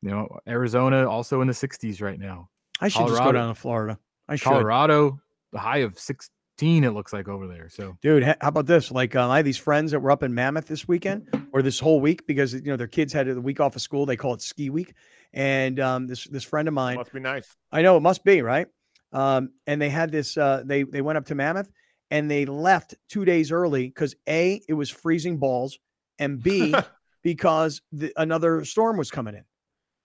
You 0.01 0.11
know, 0.11 0.39
Arizona 0.47 1.09
also 1.09 1.41
in 1.41 1.47
the 1.47 1.53
60s 1.53 2.01
right 2.01 2.19
now. 2.19 2.49
I 2.79 2.89
should 2.89 3.07
just 3.07 3.23
go 3.23 3.31
down 3.31 3.47
to 3.47 3.55
Florida. 3.55 3.97
I 4.27 4.35
should. 4.35 4.45
Colorado, 4.45 5.19
the 5.51 5.59
high 5.59 5.79
of 5.79 5.97
16, 5.97 6.83
it 6.83 6.91
looks 6.91 7.13
like 7.13 7.27
over 7.27 7.47
there. 7.47 7.69
So 7.69 7.97
Dude, 8.01 8.23
how 8.23 8.35
about 8.41 8.65
this? 8.67 8.91
Like, 8.91 9.15
um, 9.15 9.31
I 9.31 9.37
have 9.37 9.45
these 9.45 9.57
friends 9.57 9.91
that 9.91 9.99
were 9.99 10.11
up 10.11 10.21
in 10.23 10.33
Mammoth 10.33 10.67
this 10.67 10.87
weekend 10.87 11.47
or 11.53 11.61
this 11.61 11.79
whole 11.79 12.01
week 12.01 12.27
because 12.27 12.53
you 12.53 12.61
know 12.63 12.75
their 12.75 12.87
kids 12.87 13.13
had 13.13 13.27
the 13.27 13.41
week 13.41 13.59
off 13.59 13.75
of 13.75 13.81
school. 13.81 14.05
They 14.05 14.17
call 14.17 14.33
it 14.33 14.41
ski 14.41 14.69
week, 14.69 14.93
and 15.33 15.79
um, 15.79 16.07
this 16.07 16.25
this 16.25 16.43
friend 16.43 16.67
of 16.67 16.73
mine, 16.73 16.97
Must 16.97 17.13
be 17.13 17.19
nice. 17.19 17.55
I 17.71 17.81
know 17.81 17.97
it 17.97 18.01
must 18.01 18.23
be 18.23 18.41
right. 18.41 18.67
Um, 19.13 19.51
and 19.65 19.81
they 19.81 19.89
had 19.89 20.11
this. 20.11 20.37
Uh, 20.37 20.63
they 20.65 20.83
they 20.83 21.01
went 21.01 21.17
up 21.17 21.25
to 21.27 21.35
Mammoth 21.35 21.69
and 22.11 22.29
they 22.29 22.45
left 22.45 22.95
two 23.09 23.25
days 23.25 23.51
early 23.51 23.87
because 23.87 24.15
a 24.27 24.61
it 24.67 24.73
was 24.73 24.89
freezing 24.89 25.37
balls, 25.37 25.79
and 26.19 26.41
b 26.41 26.75
because 27.23 27.81
the, 27.91 28.13
another 28.17 28.63
storm 28.65 28.97
was 28.97 29.11
coming 29.11 29.35
in. 29.35 29.43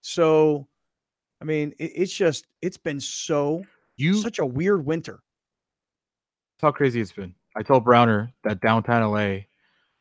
So, 0.03 0.67
I 1.41 1.45
mean, 1.45 1.75
it, 1.79 1.93
it's 1.95 2.13
just 2.15 2.47
it's 2.63 2.77
been 2.79 3.01
so 3.01 3.65
you 3.97 4.15
such 4.15 4.39
a 4.39 4.47
weird 4.47 4.85
winter. 4.85 5.21
That's 6.57 6.63
how 6.63 6.73
crazy 6.73 7.01
it's 7.01 7.13
been. 7.13 7.35
I 7.57 7.63
told 7.63 7.85
Browner 7.85 8.33
that 8.45 8.61
downtown 8.61 9.11
LA 9.11 9.41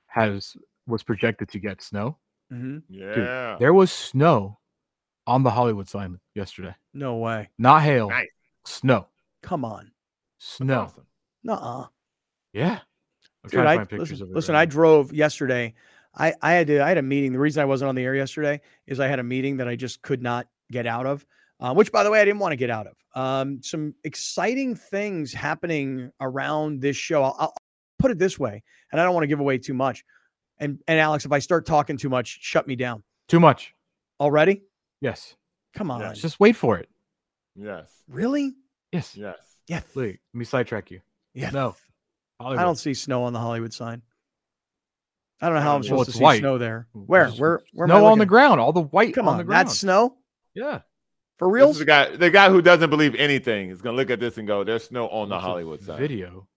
has 0.07 0.55
was 0.87 1.03
projected 1.03 1.49
to 1.49 1.59
get 1.59 1.81
snow. 1.81 2.17
hmm 2.49 2.79
Yeah. 2.89 3.57
There 3.59 3.73
was 3.73 3.91
snow 3.91 4.57
on 5.27 5.43
the 5.43 5.51
Hollywood 5.51 5.87
sign 5.87 6.19
yesterday. 6.35 6.75
No 6.93 7.17
way. 7.17 7.49
Not 7.57 7.83
hail, 7.83 8.09
Nice. 8.09 8.27
snow. 8.65 9.07
Come 9.41 9.63
on. 9.63 9.91
That's 10.39 10.55
Snow. 10.57 10.81
awesome. 10.81 11.05
Nuh-uh. 11.43 11.85
Yeah. 12.53 12.79
I'm 13.43 13.49
Dude, 13.49 13.51
trying 13.51 13.65
to 13.65 13.69
I 13.69 13.75
find 13.77 13.89
pictures 13.89 14.09
listen, 14.11 14.23
of 14.23 14.31
it. 14.31 14.35
listen 14.35 14.55
right 14.55 14.61
I 14.61 14.65
now. 14.65 14.71
drove 14.71 15.13
yesterday. 15.13 15.73
I 16.15 16.33
I 16.41 16.53
had 16.53 16.67
to 16.67 16.83
I 16.83 16.89
had 16.89 16.97
a 16.97 17.03
meeting. 17.03 17.33
The 17.33 17.39
reason 17.39 17.61
I 17.61 17.65
wasn't 17.65 17.89
on 17.89 17.95
the 17.95 18.03
air 18.03 18.15
yesterday 18.15 18.61
is 18.87 18.99
I 18.99 19.07
had 19.07 19.19
a 19.19 19.23
meeting 19.23 19.57
that 19.57 19.67
I 19.67 19.75
just 19.75 20.01
could 20.01 20.21
not 20.21 20.47
get 20.71 20.85
out 20.87 21.05
of. 21.05 21.25
Uh, 21.61 21.73
which, 21.73 21.91
by 21.91 22.03
the 22.03 22.11
way, 22.11 22.21
I 22.21 22.25
didn't 22.25 22.39
want 22.39 22.53
to 22.53 22.55
get 22.55 22.69
out 22.69 22.87
of. 22.87 22.95
Um, 23.21 23.61
some 23.61 23.93
exciting 24.05 24.75
things 24.75 25.33
happening 25.33 26.09
around 26.21 26.79
this 26.79 26.95
show. 26.95 27.21
I'll, 27.21 27.35
I'll 27.37 27.53
put 27.97 28.11
it 28.11 28.17
this 28.17 28.39
way, 28.39 28.63
and 28.91 29.01
I 29.01 29.03
don't 29.03 29.13
want 29.13 29.23
to 29.23 29.27
give 29.27 29.41
away 29.41 29.57
too 29.57 29.73
much. 29.73 30.05
And 30.57 30.79
and 30.87 30.99
Alex, 30.99 31.25
if 31.25 31.31
I 31.31 31.39
start 31.39 31.65
talking 31.65 31.97
too 31.97 32.09
much, 32.09 32.39
shut 32.41 32.65
me 32.67 32.75
down. 32.75 33.03
Too 33.27 33.39
much. 33.39 33.73
Already? 34.19 34.63
Yes. 35.01 35.35
Come 35.73 35.91
on. 35.91 36.01
Yeah, 36.01 36.13
Just 36.13 36.39
wait 36.39 36.55
for 36.55 36.77
it. 36.77 36.89
Yes. 37.55 37.91
really? 38.07 38.55
Yes. 38.91 39.15
Yes. 39.15 39.37
Yes. 39.67 39.83
Wait, 39.95 40.19
let 40.33 40.39
me 40.39 40.45
sidetrack 40.45 40.91
you. 40.91 41.01
Yeah. 41.33 41.51
No. 41.51 41.75
I 42.39 42.63
don't 42.63 42.77
see 42.77 42.93
snow 42.93 43.23
on 43.23 43.33
the 43.33 43.39
Hollywood 43.39 43.73
sign. 43.73 44.01
I 45.41 45.45
don't 45.47 45.55
know 45.55 45.61
how 45.61 45.75
I'm 45.75 45.81
Well, 45.81 45.83
supposed 45.83 46.11
to 46.11 46.17
see 46.17 46.23
white. 46.23 46.39
snow 46.39 46.57
there. 46.57 46.87
Where? 46.93 47.25
There's 47.27 47.39
Where? 47.39 47.61
Where 47.73 47.85
am 47.87 47.91
I 47.91 47.99
Snow 47.99 48.05
on 48.07 48.19
the 48.19 48.25
ground. 48.25 48.59
All 48.59 48.73
the 48.73 48.81
white 48.81 49.13
Come 49.13 49.27
on, 49.27 49.33
on, 49.33 49.37
the 49.37 49.43
ground. 49.45 49.67
that's 49.67 49.79
snow 49.79 50.17
yeah. 50.53 50.81
for 51.37 51.49
real. 51.49 51.71
the 51.73 51.85
guy, 51.85 52.15
the 52.15 52.29
guy 52.29 52.49
who 52.49 52.61
doesn't 52.61 52.89
believe 52.89 53.15
anything 53.15 53.69
is 53.69 53.81
gonna 53.81 53.95
look 53.97 54.09
at 54.09 54.19
this 54.19 54.37
and 54.37 54.47
go, 54.47 54.63
"There's 54.63 54.85
snow 54.85 55.07
on 55.09 55.29
the 55.29 55.39
Hollywood 55.39 55.81
side." 55.81 55.99
video. 55.99 56.47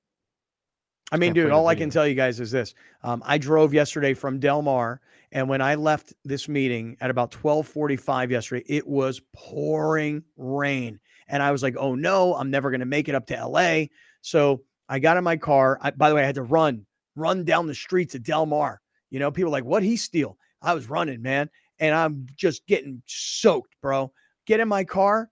I 1.12 1.16
mean, 1.18 1.28
Can't 1.28 1.34
dude, 1.46 1.50
all 1.52 1.68
I 1.68 1.74
can 1.74 1.90
tell 1.90 2.06
you 2.08 2.14
guys 2.14 2.40
is 2.40 2.50
this: 2.50 2.74
um, 3.02 3.22
I 3.26 3.36
drove 3.38 3.74
yesterday 3.74 4.14
from 4.14 4.40
Del 4.40 4.62
Mar, 4.62 5.00
and 5.30 5.48
when 5.48 5.60
I 5.60 5.74
left 5.74 6.14
this 6.24 6.48
meeting 6.48 6.96
at 7.00 7.10
about 7.10 7.30
twelve 7.30 7.68
forty-five 7.68 8.30
yesterday, 8.30 8.64
it 8.66 8.86
was 8.86 9.20
pouring 9.34 10.24
rain, 10.36 10.98
and 11.28 11.42
I 11.42 11.52
was 11.52 11.62
like, 11.62 11.76
"Oh 11.78 11.94
no, 11.94 12.34
I'm 12.34 12.50
never 12.50 12.70
going 12.70 12.80
to 12.80 12.86
make 12.86 13.08
it 13.08 13.14
up 13.14 13.26
to 13.26 13.36
L.A." 13.36 13.90
So 14.22 14.62
I 14.88 14.98
got 15.00 15.16
in 15.18 15.24
my 15.24 15.36
car. 15.36 15.78
I, 15.82 15.90
by 15.90 16.08
the 16.08 16.14
way, 16.14 16.22
I 16.22 16.26
had 16.26 16.36
to 16.36 16.42
run, 16.42 16.86
run 17.16 17.44
down 17.44 17.66
the 17.66 17.74
streets 17.74 18.14
of 18.14 18.22
Del 18.22 18.46
Mar. 18.46 18.80
You 19.10 19.18
know, 19.18 19.30
people 19.30 19.48
are 19.50 19.52
like, 19.52 19.64
"What 19.64 19.82
he 19.82 19.96
steal?" 19.96 20.38
I 20.62 20.74
was 20.74 20.88
running, 20.88 21.22
man, 21.22 21.50
and 21.78 21.94
I'm 21.94 22.26
just 22.36 22.66
getting 22.66 23.02
soaked, 23.06 23.74
bro. 23.82 24.12
Get 24.46 24.60
in 24.60 24.68
my 24.68 24.84
car, 24.84 25.30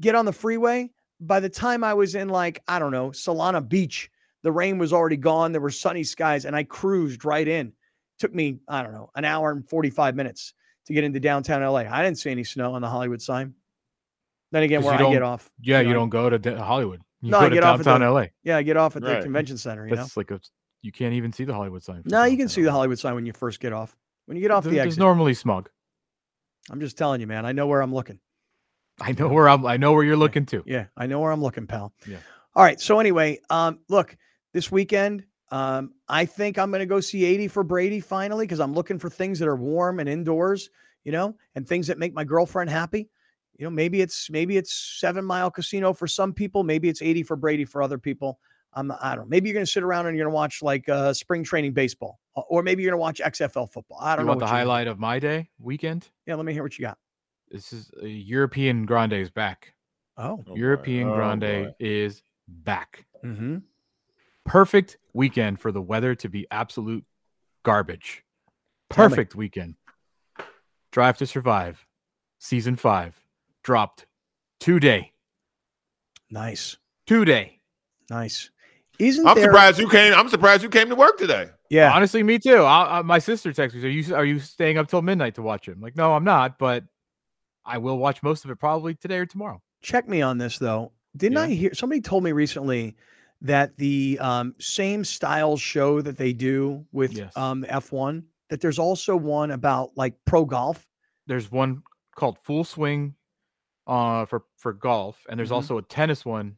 get 0.00 0.14
on 0.14 0.24
the 0.24 0.32
freeway. 0.32 0.90
By 1.20 1.40
the 1.40 1.48
time 1.48 1.82
I 1.82 1.94
was 1.94 2.14
in 2.14 2.28
like 2.28 2.62
I 2.68 2.78
don't 2.78 2.92
know 2.92 3.10
Solana 3.10 3.66
Beach 3.66 4.10
the 4.44 4.52
rain 4.52 4.78
was 4.78 4.92
already 4.92 5.16
gone. 5.16 5.50
There 5.52 5.60
were 5.60 5.70
sunny 5.70 6.04
skies, 6.04 6.44
and 6.44 6.54
I 6.54 6.62
cruised 6.62 7.24
right 7.24 7.46
in. 7.46 7.72
Took 8.20 8.32
me, 8.34 8.58
I 8.68 8.82
don't 8.84 8.92
know, 8.92 9.10
an 9.16 9.24
hour 9.24 9.50
and 9.50 9.68
45 9.68 10.14
minutes 10.14 10.54
to 10.86 10.92
get 10.92 11.02
into 11.04 11.18
downtown 11.20 11.60
LA. 11.62 11.80
I 11.90 12.02
didn't 12.04 12.18
see 12.18 12.30
any 12.30 12.44
snow 12.44 12.74
on 12.74 12.80
the 12.82 12.88
Hollywood 12.88 13.20
sign. 13.20 13.54
Then 14.52 14.62
again, 14.62 14.82
where 14.82 14.98
you 14.98 15.08
I 15.08 15.12
get 15.12 15.22
off. 15.22 15.50
Yeah, 15.60 15.80
you 15.80 15.88
know, 15.88 15.94
don't 15.94 16.08
go 16.08 16.30
to 16.30 16.38
de- 16.38 16.56
Hollywood. 16.62 17.00
You 17.20 17.32
No, 17.32 17.40
go 17.40 17.46
I 17.46 17.48
to 17.48 17.54
get 17.56 17.64
off 17.64 17.80
at 17.80 17.84
downtown 17.84 18.00
the- 18.00 18.12
LA. 18.20 18.26
Yeah, 18.44 18.56
I 18.56 18.62
get 18.62 18.76
off 18.76 18.96
at 18.96 19.02
the 19.02 19.08
Right. 19.10 19.22
convention 19.22 19.58
center, 19.58 19.86
you 19.86 19.90
know? 19.90 19.96
That's 20.02 20.16
like 20.16 20.30
a 20.30 20.40
you 20.82 20.92
can't 20.92 21.14
even 21.14 21.32
see 21.32 21.44
the 21.44 21.54
Hollywood 21.54 21.82
sign. 21.82 22.02
No, 22.04 22.24
you 22.24 22.36
can 22.36 22.48
see 22.48 22.62
the 22.62 22.70
Hollywood 22.72 22.98
sign 22.98 23.14
when 23.14 23.26
you 23.26 23.32
first 23.32 23.60
get 23.60 23.72
off. 23.72 23.96
When 24.26 24.36
you 24.36 24.42
get 24.42 24.50
off 24.50 24.64
There- 24.64 24.72
the 24.72 24.80
exit. 24.80 24.98
normally 24.98 25.34
smug. 25.34 25.68
I'm 26.70 26.80
just 26.80 26.98
telling 26.98 27.20
you, 27.20 27.26
man. 27.26 27.46
I 27.46 27.52
know 27.52 27.66
where 27.66 27.80
I'm 27.80 27.94
looking. 27.94 28.20
I 29.00 29.12
know 29.12 29.28
where 29.28 29.48
I'm. 29.48 29.64
I 29.66 29.76
know 29.76 29.92
where 29.92 30.04
you're 30.04 30.16
looking 30.16 30.46
to. 30.46 30.62
Yeah, 30.66 30.86
I 30.96 31.06
know 31.06 31.20
where 31.20 31.30
I'm 31.32 31.40
looking, 31.42 31.66
pal. 31.66 31.92
Yeah. 32.06 32.18
All 32.54 32.64
right. 32.64 32.80
So 32.80 32.98
anyway, 33.00 33.38
um, 33.50 33.78
look, 33.88 34.16
this 34.52 34.70
weekend, 34.72 35.24
um, 35.50 35.92
I 36.08 36.24
think 36.26 36.58
I'm 36.58 36.70
going 36.70 36.80
to 36.80 36.86
go 36.86 37.00
see 37.00 37.24
80 37.24 37.48
for 37.48 37.62
Brady 37.64 38.00
finally 38.00 38.44
because 38.44 38.60
I'm 38.60 38.74
looking 38.74 38.98
for 38.98 39.08
things 39.08 39.38
that 39.38 39.48
are 39.48 39.56
warm 39.56 40.00
and 40.00 40.08
indoors, 40.08 40.68
you 41.04 41.12
know, 41.12 41.36
and 41.54 41.66
things 41.66 41.86
that 41.86 41.98
make 41.98 42.12
my 42.12 42.24
girlfriend 42.24 42.70
happy. 42.70 43.08
You 43.56 43.64
know, 43.64 43.70
maybe 43.70 44.00
it's 44.00 44.28
maybe 44.30 44.56
it's 44.56 44.98
Seven 45.00 45.24
Mile 45.24 45.50
Casino 45.50 45.92
for 45.92 46.06
some 46.06 46.32
people, 46.34 46.64
maybe 46.64 46.88
it's 46.88 47.00
80 47.02 47.22
for 47.22 47.36
Brady 47.36 47.64
for 47.64 47.82
other 47.82 47.98
people. 47.98 48.38
Um, 48.78 48.92
I 49.00 49.14
don't 49.14 49.24
know. 49.24 49.28
Maybe 49.28 49.48
you're 49.48 49.54
going 49.54 49.66
to 49.66 49.70
sit 49.70 49.82
around 49.82 50.06
and 50.06 50.16
you're 50.16 50.24
going 50.26 50.32
to 50.32 50.36
watch 50.36 50.62
like 50.62 50.88
uh, 50.88 51.12
spring 51.12 51.42
training 51.42 51.72
baseball, 51.72 52.20
or- 52.34 52.44
or 52.48 52.62
maybe 52.62 52.82
you're 52.82 52.90
going 52.92 52.98
to 52.98 53.22
watch 53.22 53.32
XFL 53.32 53.70
football. 53.72 53.98
I 54.00 54.14
don't 54.14 54.24
You 54.24 54.26
know. 54.26 54.30
want 54.30 54.40
the 54.40 54.44
what 54.44 54.50
you're 54.52 54.58
gonna 54.58 54.70
highlight 54.70 54.86
of 54.88 54.98
my 54.98 55.18
day 55.18 55.50
weekend? 55.58 56.08
Yeah, 56.26 56.36
let 56.36 56.44
me 56.46 56.52
hear 56.52 56.62
what 56.62 56.78
you 56.78 56.84
got. 56.84 56.98
This 57.50 57.72
is 57.72 57.90
uh, 58.02 58.06
European 58.06 58.84
Grande 58.86 59.14
is 59.14 59.30
back. 59.30 59.74
Oh, 60.16 60.44
Oh. 60.48 60.54
European 60.56 61.08
Oh, 61.08 61.14
Grande 61.14 61.40
boy. 61.40 61.74
is 61.80 62.22
back. 62.46 63.04
mm-hmm. 63.24 63.58
Perfect 64.44 64.96
weekend 65.12 65.60
for 65.60 65.72
the 65.72 65.82
weather 65.82 66.14
to 66.14 66.28
be 66.28 66.46
absolute 66.50 67.04
garbage. 67.64 68.24
Perfect 68.88 69.34
weekend. 69.34 69.74
Drive 70.92 71.18
to 71.18 71.26
Survive, 71.26 71.86
season 72.38 72.76
five, 72.76 73.20
dropped 73.62 74.06
today. 74.60 75.12
nice, 76.30 76.76
Today. 77.06 77.60
nice. 78.10 78.50
Isn't 78.98 79.26
I'm 79.26 79.34
there? 79.36 79.44
surprised 79.44 79.78
you 79.78 79.88
came. 79.88 80.12
I'm 80.14 80.28
surprised 80.28 80.62
you 80.62 80.68
came 80.68 80.88
to 80.88 80.94
work 80.96 81.18
today. 81.18 81.50
Yeah, 81.70 81.92
Honestly, 81.94 82.22
me 82.22 82.38
too. 82.38 82.62
I, 82.62 82.98
I, 82.98 83.02
my 83.02 83.18
sister 83.18 83.52
texted 83.52 83.74
me, 83.74 83.84
"Are 83.84 83.88
you 83.88 84.14
are 84.16 84.24
you 84.24 84.38
staying 84.40 84.78
up 84.78 84.88
till 84.88 85.02
midnight 85.02 85.34
to 85.36 85.42
watch 85.42 85.68
it?" 85.68 85.72
I'm 85.72 85.80
like, 85.80 85.96
"No, 85.96 86.14
I'm 86.14 86.24
not, 86.24 86.58
but 86.58 86.84
I 87.64 87.78
will 87.78 87.98
watch 87.98 88.22
most 88.22 88.44
of 88.44 88.50
it 88.50 88.56
probably 88.56 88.94
today 88.94 89.18
or 89.18 89.26
tomorrow." 89.26 89.60
check 89.80 90.08
me 90.08 90.20
on 90.22 90.38
this 90.38 90.58
though. 90.58 90.90
Didn't 91.16 91.36
Yeah. 91.38 91.44
I 91.44 91.48
hear 91.50 91.74
somebody 91.74 92.00
told 92.00 92.24
me 92.24 92.32
recently 92.32 92.96
that 93.42 93.76
the 93.76 94.18
um, 94.20 94.54
same 94.58 95.04
style 95.04 95.56
show 95.56 96.00
that 96.00 96.16
they 96.16 96.32
do 96.32 96.84
with 96.90 97.12
Yes. 97.12 97.36
um, 97.36 97.64
F1 97.68 98.24
that 98.50 98.60
there's 98.60 98.80
also 98.80 99.14
one 99.14 99.52
about 99.52 99.90
like 99.96 100.14
pro 100.24 100.44
golf. 100.44 100.84
There's 101.28 101.48
one 101.52 101.82
called 102.16 102.38
Full 102.40 102.64
Swing, 102.64 103.14
uh, 103.86 104.24
for 104.24 104.42
for 104.56 104.72
golf, 104.72 105.24
and 105.28 105.38
there's 105.38 105.50
Mhm. 105.50 105.54
also 105.56 105.78
a 105.78 105.82
tennis 105.82 106.24
one 106.24 106.56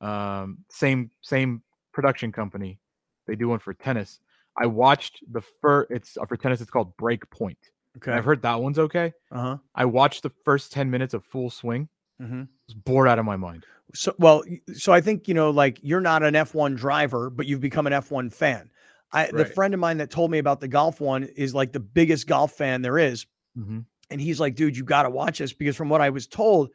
Um, 0.00 0.58
same 0.70 1.10
same 1.22 1.62
production 1.92 2.32
company. 2.32 2.78
They 3.26 3.36
do 3.36 3.48
one 3.48 3.58
for 3.58 3.72
tennis. 3.74 4.20
I 4.56 4.66
watched 4.66 5.20
the 5.30 5.42
first. 5.60 5.90
It's 5.90 6.16
uh, 6.16 6.26
for 6.26 6.36
tennis. 6.36 6.60
It's 6.60 6.70
called 6.70 6.96
Break 6.96 7.28
Point. 7.30 7.58
Okay. 7.96 8.12
I've 8.12 8.24
heard 8.24 8.42
that 8.42 8.60
one's 8.60 8.78
okay. 8.78 9.12
Uh 9.32 9.40
huh. 9.40 9.56
I 9.74 9.84
watched 9.84 10.22
the 10.22 10.30
first 10.44 10.72
ten 10.72 10.90
minutes 10.90 11.14
of 11.14 11.24
Full 11.24 11.50
Swing. 11.50 11.88
Mm-hmm. 12.22 12.42
was 12.68 12.74
bored 12.74 13.08
out 13.08 13.18
of 13.18 13.24
my 13.24 13.34
mind. 13.36 13.66
So, 13.92 14.14
well, 14.18 14.44
so 14.74 14.92
I 14.92 15.00
think 15.00 15.26
you 15.26 15.34
know, 15.34 15.50
like 15.50 15.78
you're 15.82 16.00
not 16.00 16.22
an 16.22 16.34
F1 16.34 16.76
driver, 16.76 17.28
but 17.28 17.46
you've 17.46 17.60
become 17.60 17.86
an 17.88 17.92
F1 17.92 18.32
fan. 18.32 18.70
I, 19.12 19.30
the 19.32 19.44
friend 19.44 19.74
of 19.74 19.80
mine 19.80 19.98
that 19.98 20.10
told 20.10 20.30
me 20.30 20.38
about 20.38 20.60
the 20.60 20.68
golf 20.68 21.00
one 21.00 21.24
is 21.24 21.54
like 21.54 21.72
the 21.72 21.80
biggest 21.80 22.26
golf 22.26 22.52
fan 22.52 22.82
there 22.82 22.98
is, 22.98 23.26
Mm-hmm. 23.58 23.80
and 24.10 24.20
he's 24.20 24.40
like, 24.40 24.54
dude, 24.56 24.76
you 24.76 24.82
got 24.84 25.04
to 25.04 25.10
watch 25.10 25.38
this 25.38 25.52
because 25.52 25.76
from 25.76 25.88
what 25.88 26.00
I 26.00 26.10
was 26.10 26.26
told, 26.26 26.70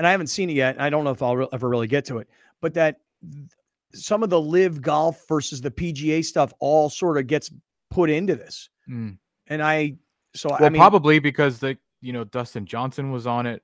and 0.00 0.06
I 0.06 0.12
haven't 0.12 0.28
seen 0.28 0.48
it 0.48 0.54
yet, 0.54 0.76
and 0.76 0.82
I 0.82 0.88
don't 0.88 1.04
know 1.04 1.10
if 1.10 1.20
I'll 1.20 1.36
re- 1.36 1.46
ever 1.52 1.68
really 1.68 1.86
get 1.86 2.06
to 2.06 2.16
it, 2.18 2.28
but 2.62 2.72
that 2.72 2.96
th- 3.30 3.44
some 3.92 4.22
of 4.22 4.30
the 4.30 4.40
live 4.40 4.80
golf 4.80 5.22
versus 5.28 5.60
the 5.60 5.70
PGA 5.70 6.24
stuff 6.24 6.54
all 6.58 6.88
sort 6.88 7.18
of 7.18 7.26
gets 7.26 7.50
put 7.90 8.08
into 8.08 8.34
this, 8.34 8.70
Mm. 8.88 9.18
and 9.48 9.62
I, 9.62 9.96
so 10.34 10.48
Well, 10.48 10.64
I 10.64 10.70
mean, 10.70 10.80
probably 10.80 11.18
because 11.18 11.58
the 11.58 11.76
you 12.00 12.14
know 12.14 12.24
Dustin 12.24 12.64
Johnson 12.64 13.12
was 13.12 13.26
on 13.26 13.44
it. 13.44 13.62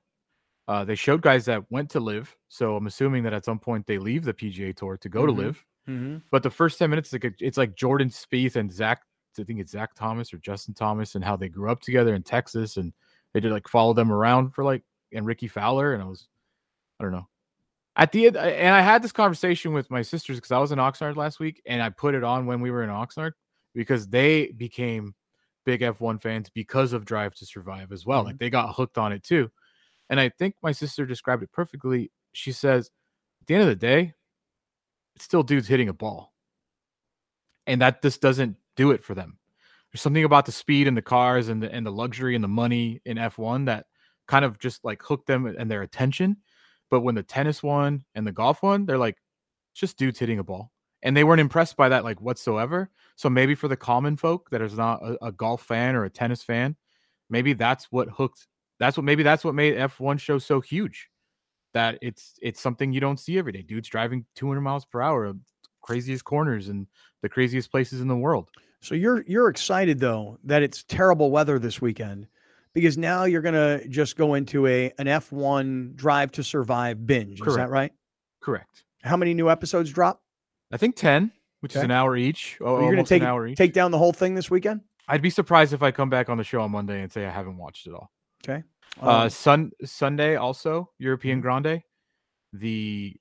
Uh, 0.67 0.83
they 0.85 0.93
showed 0.93 1.21
guys 1.23 1.45
that 1.45 1.63
went 1.71 1.89
to 1.89 1.99
live, 1.99 2.35
so 2.49 2.75
I'm 2.75 2.85
assuming 2.85 3.23
that 3.23 3.33
at 3.33 3.43
some 3.45 3.57
point 3.57 3.87
they 3.87 3.97
leave 3.97 4.23
the 4.25 4.33
PGA 4.33 4.75
Tour 4.75 4.95
to 4.97 5.09
go 5.09 5.23
Mhm. 5.23 5.25
to 5.25 5.31
live. 5.31 5.65
Mhm. 5.89 6.21
But 6.29 6.43
the 6.43 6.49
first 6.51 6.77
ten 6.77 6.91
minutes, 6.91 7.11
it's 7.13 7.23
like, 7.23 7.35
it's 7.41 7.57
like 7.57 7.75
Jordan 7.75 8.09
Spieth 8.09 8.55
and 8.57 8.71
Zach. 8.71 9.01
I 9.39 9.43
think 9.43 9.59
it's 9.59 9.71
Zach 9.71 9.93
Thomas 9.95 10.33
or 10.33 10.37
Justin 10.39 10.73
Thomas, 10.73 11.15
and 11.15 11.23
how 11.23 11.35
they 11.37 11.47
grew 11.47 11.69
up 11.71 11.79
together 11.79 12.13
in 12.15 12.21
Texas, 12.23 12.77
and 12.77 12.91
they 13.33 13.39
did 13.39 13.51
like 13.51 13.67
follow 13.67 13.93
them 13.93 14.11
around 14.11 14.49
for 14.53 14.63
like 14.63 14.83
and 15.13 15.25
Rickie 15.25 15.47
Fowler, 15.47 15.93
and 15.93 16.01
I 16.01 16.05
was, 16.05 16.27
I 16.99 17.03
don't 17.03 17.13
know. 17.13 17.27
At 17.95 18.11
the 18.11 18.27
end, 18.27 18.37
and 18.37 18.75
I 18.75 18.81
had 18.81 19.01
this 19.01 19.11
conversation 19.11 19.73
with 19.73 19.89
my 19.89 20.03
sisters 20.03 20.37
because 20.37 20.51
I 20.51 20.59
was 20.59 20.71
in 20.71 20.77
Oxnard 20.77 21.15
last 21.15 21.39
week, 21.39 21.61
and 21.65 21.81
I 21.81 21.89
put 21.89 22.13
it 22.13 22.23
on 22.23 22.45
when 22.45 22.61
we 22.61 22.69
were 22.69 22.83
in 22.83 22.89
Oxnard 22.89 23.31
because 23.73 24.07
they 24.07 24.47
became 24.51 25.15
big 25.65 25.81
F1 25.81 26.21
fans 26.21 26.49
because 26.49 26.93
of 26.93 27.05
Drive 27.05 27.35
to 27.35 27.45
Survive 27.45 27.91
as 27.91 28.05
well. 28.05 28.23
Like 28.23 28.35
mm-hmm. 28.35 28.45
they 28.45 28.49
got 28.49 28.75
hooked 28.75 28.97
on 28.97 29.11
it 29.11 29.23
too. 29.23 29.51
And 30.09 30.19
I 30.19 30.29
think 30.29 30.55
my 30.63 30.71
sister 30.71 31.05
described 31.05 31.43
it 31.43 31.51
perfectly. 31.51 32.11
She 32.33 32.51
says, 32.51 32.89
at 33.41 33.47
the 33.47 33.55
end 33.55 33.63
of 33.63 33.69
the 33.69 33.75
day, 33.75 34.13
it's 35.15 35.25
still 35.25 35.43
dudes 35.43 35.67
hitting 35.67 35.89
a 35.89 35.93
ball. 35.93 36.33
And 37.65 37.81
that 37.81 38.01
just 38.01 38.21
doesn't 38.21 38.55
do 38.77 38.91
it 38.91 39.03
for 39.03 39.13
them. 39.13 39.39
There's 39.91 40.01
something 40.01 40.23
about 40.23 40.45
the 40.45 40.51
speed 40.51 40.87
and 40.87 40.95
the 40.95 41.01
cars 41.01 41.49
and 41.49 41.61
the 41.61 41.73
and 41.73 41.85
the 41.85 41.91
luxury 41.91 42.35
and 42.35 42.43
the 42.43 42.49
money 42.49 43.01
in 43.05 43.17
F1 43.17 43.65
that 43.65 43.87
kind 44.27 44.45
of 44.45 44.59
just 44.59 44.83
like 44.83 45.01
hooked 45.01 45.27
them 45.27 45.45
and 45.45 45.69
their 45.71 45.81
attention. 45.81 46.37
But 46.89 47.01
when 47.01 47.15
the 47.15 47.23
tennis 47.23 47.61
one 47.63 48.03
and 48.15 48.25
the 48.25 48.31
golf 48.31 48.61
one, 48.61 48.85
they're 48.85 48.97
like, 48.97 49.17
just 49.73 49.97
dudes 49.97 50.19
hitting 50.19 50.39
a 50.39 50.43
ball. 50.43 50.71
And 51.03 51.15
they 51.15 51.23
weren't 51.23 51.41
impressed 51.41 51.77
by 51.77 51.89
that 51.89 52.03
like 52.03 52.19
whatsoever. 52.21 52.89
So 53.15 53.29
maybe 53.29 53.55
for 53.55 53.67
the 53.67 53.77
common 53.77 54.17
folk 54.17 54.49
that 54.49 54.61
is 54.61 54.77
not 54.77 55.01
a, 55.03 55.27
a 55.27 55.31
golf 55.31 55.61
fan 55.61 55.95
or 55.95 56.05
a 56.05 56.09
tennis 56.09 56.43
fan, 56.43 56.75
maybe 57.29 57.53
that's 57.53 57.85
what 57.91 58.09
hooked. 58.09 58.47
That's 58.79 58.97
what 58.97 59.03
maybe 59.03 59.23
that's 59.23 59.43
what 59.43 59.55
made 59.55 59.75
F1 59.75 60.19
show 60.19 60.39
so 60.39 60.61
huge. 60.61 61.09
That 61.73 61.99
it's 62.01 62.33
it's 62.41 62.61
something 62.61 62.91
you 62.91 62.99
don't 62.99 63.19
see 63.19 63.37
every 63.37 63.51
day. 63.51 63.61
Dudes 63.61 63.89
driving 63.89 64.25
200 64.35 64.61
miles 64.61 64.85
per 64.85 65.01
hour, 65.01 65.33
craziest 65.81 66.23
corners 66.25 66.69
and 66.69 66.87
the 67.21 67.29
craziest 67.29 67.71
places 67.71 68.01
in 68.01 68.07
the 68.07 68.15
world. 68.15 68.49
So 68.81 68.95
you're 68.95 69.23
you're 69.27 69.49
excited 69.49 69.99
though 69.99 70.39
that 70.43 70.63
it's 70.63 70.83
terrible 70.83 71.29
weather 71.29 71.59
this 71.59 71.81
weekend 71.81 72.27
because 72.77 72.97
now 72.97 73.23
you're 73.25 73.41
gonna 73.41 73.85
just 73.87 74.15
go 74.15 74.35
into 74.35 74.67
a 74.67 74.91
an 74.99 75.07
F1 75.07 75.95
Drive 75.95 76.31
to 76.33 76.43
Survive 76.43 77.05
binge. 77.05 77.41
Is 77.41 77.55
that 77.55 77.69
right? 77.69 77.91
Correct. 78.41 78.83
How 79.03 79.17
many 79.17 79.33
new 79.33 79.49
episodes 79.49 79.91
drop? 79.91 80.21
I 80.71 80.77
think 80.77 80.95
10, 80.95 81.31
which 81.61 81.75
is 81.75 81.81
an 81.81 81.91
hour 81.91 82.15
each. 82.15 82.57
Oh, 82.61 82.75
Are 82.75 82.83
you 82.83 82.91
gonna 82.91 83.03
take 83.03 83.21
an 83.21 83.27
hour 83.27 83.47
each. 83.47 83.57
take 83.57 83.73
down 83.73 83.91
the 83.91 83.97
whole 83.97 84.13
thing 84.13 84.35
this 84.35 84.49
weekend? 84.51 84.81
I'd 85.07 85.21
be 85.21 85.29
surprised 85.29 85.73
if 85.73 85.81
I 85.81 85.91
come 85.91 86.09
back 86.09 86.29
on 86.29 86.37
the 86.37 86.43
show 86.43 86.61
on 86.61 86.71
Monday 86.71 87.01
and 87.01 87.11
say 87.11 87.25
I 87.25 87.29
haven't 87.31 87.57
watched 87.57 87.87
it 87.87 87.93
all. 87.93 88.11
Okay. 88.43 88.63
Uh, 89.01 89.23
Um, 89.23 89.29
Sun 89.29 89.71
Sunday 89.85 90.35
also 90.35 90.91
European 90.99 91.39
Mhm. 91.39 91.41
Grande, 91.41 91.81
the 92.53 93.15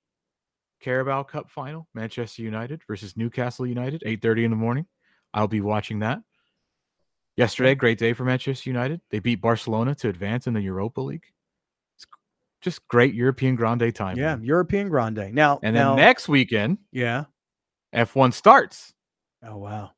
Carabao 0.80 1.22
Cup 1.24 1.50
final, 1.50 1.88
Manchester 1.94 2.42
United 2.42 2.82
versus 2.86 3.16
Newcastle 3.16 3.66
United, 3.66 4.02
eight 4.04 4.20
thirty 4.22 4.44
in 4.44 4.50
the 4.50 4.56
morning. 4.56 4.86
I'll 5.34 5.48
be 5.48 5.60
watching 5.60 6.00
that. 6.00 6.20
Yesterday, 7.36 7.74
great 7.74 7.98
day 7.98 8.12
for 8.14 8.24
Manchester 8.24 8.70
United. 8.70 9.00
They 9.10 9.18
beat 9.18 9.40
Barcelona 9.42 9.94
to 9.96 10.08
advance 10.08 10.46
in 10.46 10.54
the 10.54 10.60
Europa 10.62 11.00
League. 11.02 11.26
It's 11.96 12.06
just 12.62 12.86
great 12.88 13.14
European 13.14 13.56
Grande 13.56 13.94
time. 13.94 14.16
yeah, 14.16 14.36
man. 14.36 14.44
European 14.44 14.88
Grande. 14.88 15.32
Now 15.34 15.60
And 15.62 15.76
then 15.76 15.82
now, 15.84 15.94
next 15.96 16.28
weekend, 16.28 16.78
yeah. 16.92 17.24
F1 17.94 18.32
starts. 18.32 18.94
Oh 19.46 19.58
wow. 19.58 19.90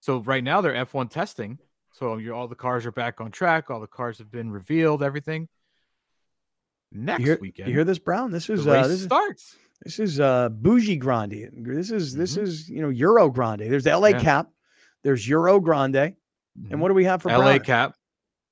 So 0.00 0.20
right 0.20 0.42
now 0.42 0.60
they're 0.62 0.72
F1 0.86 1.10
testing. 1.10 1.58
So 1.92 2.18
all 2.32 2.48
the 2.48 2.54
cars 2.54 2.86
are 2.86 2.92
back 2.92 3.20
on 3.20 3.30
track. 3.30 3.70
All 3.70 3.80
the 3.80 3.86
cars 3.86 4.18
have 4.18 4.30
been 4.30 4.50
revealed. 4.50 5.02
Everything. 5.02 5.48
Next 6.92 7.20
You 7.20 7.26
hear, 7.26 7.38
weekend, 7.40 7.68
you 7.68 7.74
hear 7.74 7.84
this, 7.84 7.98
Brown? 7.98 8.30
This 8.30 8.48
is 8.48 8.66
uh, 8.66 8.82
this 8.88 9.00
is 9.00 9.04
starts. 9.04 9.56
this 9.82 9.98
is 9.98 10.20
uh 10.20 10.48
bougie 10.50 10.96
grande. 10.96 11.50
This 11.52 11.90
is 11.90 12.14
this 12.14 12.36
Mhm. 12.36 12.42
is 12.42 12.68
you 12.70 12.80
know 12.80 12.88
Euro 12.90 13.28
grande. 13.28 13.60
There's 13.62 13.84
the 13.84 13.90
LA 13.98 14.08
Yeah. 14.10 14.20
cap. 14.20 14.50
There's 15.02 15.28
Euro 15.28 15.60
grande. 15.60 16.14
And 16.56 16.72
Mhm. 16.72 16.78
what 16.78 16.88
do 16.88 16.94
we 16.94 17.04
have 17.04 17.22
for 17.22 17.30
LA 17.30 17.56
Brown? 17.56 17.60
cap. 17.60 17.94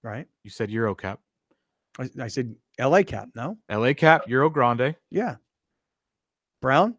Right. 0.02 0.26
You 0.42 0.50
said 0.50 0.70
Euro 0.70 0.94
cap. 0.94 1.20
I, 1.98 2.08
I 2.20 2.28
said 2.28 2.54
LA 2.78 3.02
cap. 3.02 3.28
No. 3.34 3.56
LA 3.70 3.94
cap. 3.94 4.28
Euro 4.28 4.50
Grande. 4.50 4.94
Yeah. 5.10 5.36
Brown. 6.60 6.96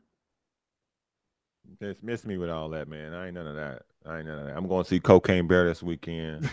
Just 1.82 2.04
miss 2.04 2.26
me 2.26 2.38
with 2.38 2.50
all 2.50 2.70
that, 2.70 2.88
man. 2.88 3.14
I 3.14 3.26
ain't 3.28 3.36
none 3.36 3.48
of 3.48 3.56
that. 3.56 3.84
I 4.06 4.18
ain't 4.20 4.28
none 4.28 4.40
of 4.40 4.46
that. 4.46 4.56
I'm 4.56 4.68
going 4.68 4.84
to 4.84 4.90
see 4.90 5.00
Cocaine 5.00 5.48
Bear 5.48 5.66
this 5.66 5.82
weekend. 5.84 6.50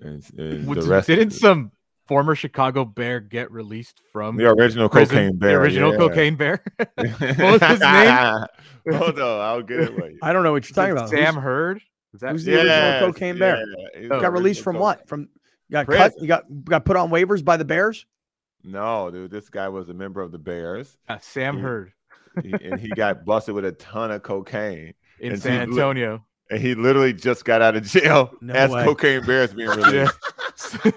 and, 0.00 0.22
and 0.38 0.66
Would- 0.66 0.82
the 0.82 0.88
rest 0.88 1.06
Didn't 1.06 1.30
some 1.30 1.72
former 2.06 2.34
Chicago 2.34 2.84
Bear 2.84 3.20
get 3.20 3.50
released 3.50 4.00
from 4.12 4.36
the 4.36 4.46
original 4.48 4.88
prison? 4.88 5.16
Cocaine 5.16 5.38
Bear. 5.38 5.50
The 5.50 5.56
original 5.56 5.92
yeah. 5.92 5.98
cocaine 5.98 6.36
bear. 6.36 6.62
what 6.96 7.60
was 7.60 7.62
his 7.62 7.80
name? 7.80 8.44
Hold 8.98 9.20
on, 9.20 9.40
I'll 9.40 9.62
get 9.62 9.80
it 9.80 9.94
for 9.96 10.08
you. 10.10 10.18
I 10.22 10.32
don't 10.32 10.42
know 10.42 10.52
what 10.52 10.68
you're 10.68 10.74
talking 10.74 10.92
about. 10.92 11.08
Sam 11.08 11.34
Who's- 11.34 11.44
Hurd. 11.44 11.80
Was 12.12 12.20
that 12.22 12.32
who's 12.32 12.44
the 12.44 12.52
original 12.54 12.74
Yes, 12.74 13.00
Cocaine 13.02 13.38
Bear? 13.38 13.56
yeah, 13.94 14.00
he's 14.00 14.08
got 14.08 14.32
released 14.32 14.62
from 14.62 14.76
co- 14.76 14.82
what? 14.82 15.08
From 15.08 15.28
got 15.70 15.86
cut. 15.86 16.12
You 16.20 16.26
got 16.26 16.44
got 16.64 16.84
put 16.84 16.96
on 16.96 17.10
waivers 17.10 17.44
by 17.44 17.56
the 17.56 17.64
Bears. 17.64 18.06
No, 18.64 19.10
dude, 19.10 19.30
this 19.30 19.48
guy 19.48 19.68
was 19.68 19.88
a 19.88 19.94
member 19.94 20.20
of 20.20 20.32
the 20.32 20.38
Bears, 20.38 20.96
Uh, 21.08 21.18
Sam 21.20 21.56
Yeah. 21.56 21.62
Hurd 21.62 21.92
he- 22.42 22.52
and 22.52 22.78
he 22.78 22.88
got 22.88 23.24
busted 23.24 23.54
with 23.54 23.64
a 23.64 23.72
ton 23.72 24.10
of 24.10 24.22
cocaine. 24.22 24.94
in 25.20 25.32
And 25.32 25.42
San 25.42 25.62
Antonio. 25.62 26.24
And 26.50 26.60
he 26.60 26.74
literally 26.74 27.12
just 27.12 27.44
got 27.44 27.62
out 27.62 27.76
of 27.76 27.84
jail 27.84 28.32
No 28.40 28.52
as 28.54 28.70
way. 28.70 28.84
Cocaine 28.84 29.24
bears 29.24 29.50
is 29.50 29.54
being 29.54 29.68
released. 29.70 30.14
Yeah. 30.84 30.90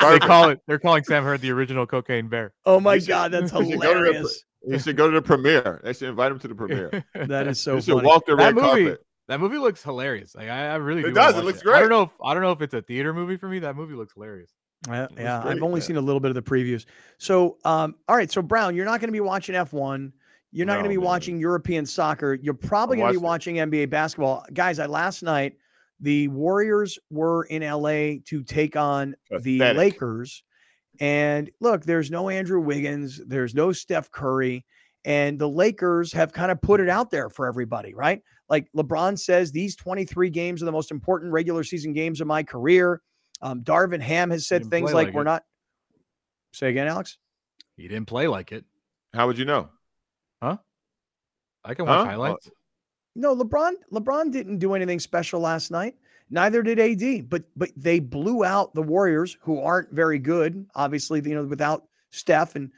they 0.00 0.18
call 0.18 0.48
it. 0.48 0.60
They're 0.66 0.78
calling 0.78 1.04
Sam 1.04 1.24
Hurd 1.24 1.40
the 1.42 1.50
original 1.52 1.86
cocaine 1.86 2.28
bear. 2.28 2.52
Oh 2.64 2.80
my 2.80 2.94
You 2.94 3.00
should- 3.00 3.08
God, 3.08 3.32
that's 3.32 3.52
you 3.52 3.70
should 3.70 3.80
go 3.80 3.92
to 3.94 4.00
the- 4.00 4.06
hilarious. 4.06 4.44
He 4.66 4.78
should 4.78 4.96
go 4.96 5.10
to 5.10 5.14
the 5.14 5.20
premiere. 5.22 5.82
They 5.84 5.92
should 5.92 6.08
invite 6.08 6.32
him 6.32 6.38
to 6.38 6.48
the 6.48 6.54
premiere. 6.54 7.04
That 7.14 7.46
is 7.48 7.60
so 7.60 7.74
he 7.76 7.82
should 7.82 7.94
funny. 7.96 8.06
walk 8.06 8.24
the 8.24 8.34
That 8.34 8.42
red 8.44 8.54
movie- 8.54 8.66
carpet. 8.86 9.06
That 9.28 9.40
movie 9.40 9.58
looks 9.58 9.82
hilarious. 9.82 10.34
Like 10.34 10.48
I, 10.48 10.66
I 10.68 10.74
really 10.76 11.00
It 11.00 11.06
do 11.06 11.12
wanna 11.14 11.14
does, 11.14 11.34
it 11.34 11.36
watch 11.36 11.44
looks 11.44 11.60
I 11.60 11.62
great. 11.62 11.80
don't 11.80 11.88
know. 11.90 12.02
If, 12.02 12.10
I 12.22 12.34
don't 12.34 12.42
know 12.42 12.52
if 12.52 12.60
it's 12.60 12.74
a 12.74 12.82
theater 12.82 13.14
movie 13.14 13.36
for 13.36 13.48
me. 13.48 13.58
That 13.60 13.74
movie 13.76 13.94
looks 13.94 14.12
hilarious. 14.14 14.50
Yeah, 14.86 15.02
Looks 15.02 15.14
yeah, 15.18 15.38
I've 15.38 15.62
only 15.62 15.80
man. 15.80 15.80
seen 15.80 15.96
a 15.96 16.00
little 16.00 16.20
bit 16.20 16.28
of 16.28 16.34
the 16.34 16.42
previews. 16.42 16.84
So, 17.16 17.56
um, 17.64 17.94
all 18.06 18.16
right. 18.16 18.30
So, 18.30 18.42
Brown, 18.42 18.74
you're 18.76 18.84
not 18.84 19.00
going 19.00 19.08
to 19.08 19.12
be 19.12 19.20
watching 19.20 19.54
F1. 19.54 20.12
You're 20.52 20.66
not 20.66 20.74
going 20.74 20.84
to 20.84 20.90
be 20.90 20.96
man. 20.98 21.04
watching 21.06 21.38
European 21.38 21.86
soccer. 21.86 22.34
You're 22.34 22.52
probably 22.54 22.98
going 22.98 23.08
to 23.14 23.18
be 23.18 23.22
watched 23.24 23.46
watching 23.46 23.56
NBA 23.56 23.88
basketball, 23.88 24.44
guys. 24.52 24.78
I 24.78 24.86
last 24.86 25.22
night 25.22 25.54
the 26.00 26.28
Warriors 26.28 26.98
were 27.08 27.44
in 27.44 27.62
LA 27.62 28.16
to 28.26 28.42
take 28.44 28.76
on 28.76 29.14
the 29.40 29.58
Lakers, 29.72 30.44
and 31.00 31.50
look, 31.60 31.84
there's 31.84 32.10
no 32.10 32.28
Andrew 32.28 32.60
Wiggins, 32.60 33.20
there's 33.26 33.54
no 33.54 33.72
Steph 33.72 34.10
Curry, 34.10 34.64
and 35.04 35.38
the 35.38 35.48
Lakers 35.48 36.12
have 36.12 36.32
kind 36.32 36.52
of 36.52 36.60
put 36.60 36.80
it 36.80 36.88
out 36.90 37.10
there 37.10 37.30
for 37.30 37.46
everybody, 37.46 37.94
right? 37.94 38.20
Like 38.48 38.68
LeBron 38.76 39.18
says, 39.18 39.52
these 39.52 39.74
23 39.76 40.30
games 40.30 40.62
are 40.62 40.66
the 40.66 40.72
most 40.72 40.90
important 40.90 41.32
regular 41.32 41.64
season 41.64 41.92
games 41.92 42.20
of 42.20 42.26
my 42.26 42.42
career. 42.42 43.00
Um, 43.40 43.62
Darvin 43.62 44.00
Ham 44.00 44.30
has 44.30 44.46
said 44.46 44.66
things 44.66 44.92
like, 44.92 45.06
like 45.08 45.14
"We're 45.14 45.22
it." 45.22 45.26
not." 45.26 45.44
Say 46.52 46.70
again, 46.70 46.86
Alex. 46.86 47.18
He 47.76 47.88
didn't 47.88 48.06
play 48.06 48.28
like 48.28 48.52
it. 48.52 48.64
How 49.12 49.26
would 49.26 49.38
you 49.38 49.44
know? 49.44 49.70
Huh? 50.42 50.58
I 51.64 51.74
can 51.74 51.86
watch 51.86 52.00
Huh? 52.00 52.04
highlights. 52.04 52.50
No, 53.16 53.34
LeBron. 53.34 53.72
LeBron 53.92 54.30
didn't 54.32 54.58
do 54.58 54.74
anything 54.74 54.98
special 55.00 55.40
last 55.40 55.70
night. 55.70 55.94
Neither 56.30 56.62
did 56.62 56.78
AD. 56.78 57.28
But 57.28 57.44
but 57.56 57.70
they 57.76 57.98
blew 58.00 58.44
out 58.44 58.74
the 58.74 58.82
Warriors, 58.82 59.36
who 59.40 59.60
aren't 59.60 59.90
very 59.92 60.18
good. 60.18 60.66
Obviously, 60.74 61.20
you 61.20 61.34
know, 61.34 61.44
without 61.44 61.84
Steph, 62.10 62.56
and 62.56 62.70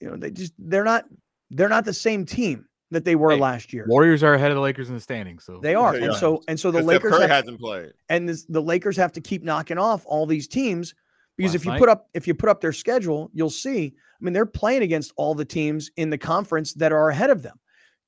you 0.00 0.10
know, 0.10 0.16
they 0.16 0.30
just 0.30 0.52
they're 0.58 0.84
not 0.84 1.04
they're 1.50 1.68
not 1.68 1.84
the 1.84 1.94
same 1.94 2.24
team 2.24 2.66
that 2.90 3.04
they 3.04 3.16
were 3.16 3.32
Hey, 3.32 3.38
last 3.40 3.72
year. 3.72 3.84
Warriors 3.88 4.22
are 4.22 4.34
ahead 4.34 4.50
of 4.50 4.54
the 4.56 4.60
Lakers 4.60 4.88
in 4.88 4.94
the 4.94 5.00
standings. 5.00 5.44
So 5.44 5.58
They 5.60 5.74
are, 5.74 5.92
They 5.98 6.04
and 6.06 6.14
so 6.14 6.42
and 6.48 6.58
so 6.58 6.70
the 6.70 6.82
Lakers 6.82 7.10
Curry 7.12 7.22
have, 7.22 7.30
hasn't 7.30 7.58
played. 7.60 7.92
and 8.08 8.28
this, 8.28 8.44
the 8.44 8.62
Lakers 8.62 8.96
have 8.96 9.12
to 9.12 9.20
keep 9.20 9.42
knocking 9.42 9.78
off 9.78 10.04
all 10.06 10.26
these 10.26 10.46
teams 10.46 10.94
Because 11.36 11.54
if 11.54 11.64
you 11.64 11.72
night. 11.72 11.80
put 11.80 11.88
up 11.88 12.08
if 12.14 12.26
you 12.26 12.34
put 12.34 12.48
up 12.48 12.60
their 12.60 12.72
schedule, 12.72 13.30
you'll 13.34 13.50
see. 13.50 13.94
I 13.96 14.24
mean, 14.24 14.32
they're 14.32 14.46
playing 14.46 14.82
against 14.82 15.12
all 15.16 15.34
the 15.34 15.44
teams 15.44 15.90
in 15.96 16.10
the 16.10 16.18
conference 16.18 16.72
that 16.74 16.92
are 16.92 17.10
ahead 17.10 17.30
of 17.30 17.42
them. 17.42 17.58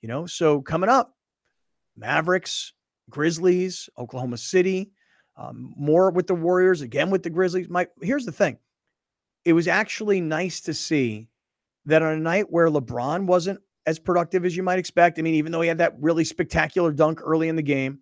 You 0.00 0.08
know, 0.08 0.26
so 0.26 0.62
coming 0.62 0.88
up, 0.88 1.14
Mavericks, 1.96 2.72
Grizzlies, 3.10 3.88
Oklahoma 3.98 4.36
City, 4.38 4.92
um, 5.36 5.74
more 5.76 6.10
with 6.10 6.26
the 6.26 6.34
Warriors, 6.34 6.82
again 6.82 7.10
with 7.10 7.22
the 7.22 7.30
Grizzlies. 7.30 7.68
Mike, 7.68 7.90
here's 8.00 8.24
the 8.24 8.32
thing. 8.32 8.58
It 9.44 9.52
was 9.54 9.66
actually 9.68 10.20
nice 10.20 10.60
to 10.62 10.74
see 10.74 11.28
that 11.86 12.02
on 12.02 12.14
a 12.14 12.20
night 12.20 12.46
where 12.50 12.68
LeBron 12.68 13.26
wasn't 13.26 13.60
as 13.88 13.98
productive 13.98 14.44
as 14.44 14.54
you 14.54 14.62
might 14.62 14.78
expect. 14.78 15.18
I 15.18 15.22
mean, 15.22 15.34
even 15.36 15.50
though 15.50 15.62
he 15.62 15.68
had 15.68 15.78
that 15.78 15.94
really 15.98 16.22
spectacular 16.22 16.92
dunk 16.92 17.20
early 17.24 17.48
in 17.48 17.56
the 17.56 17.62
game, 17.62 18.00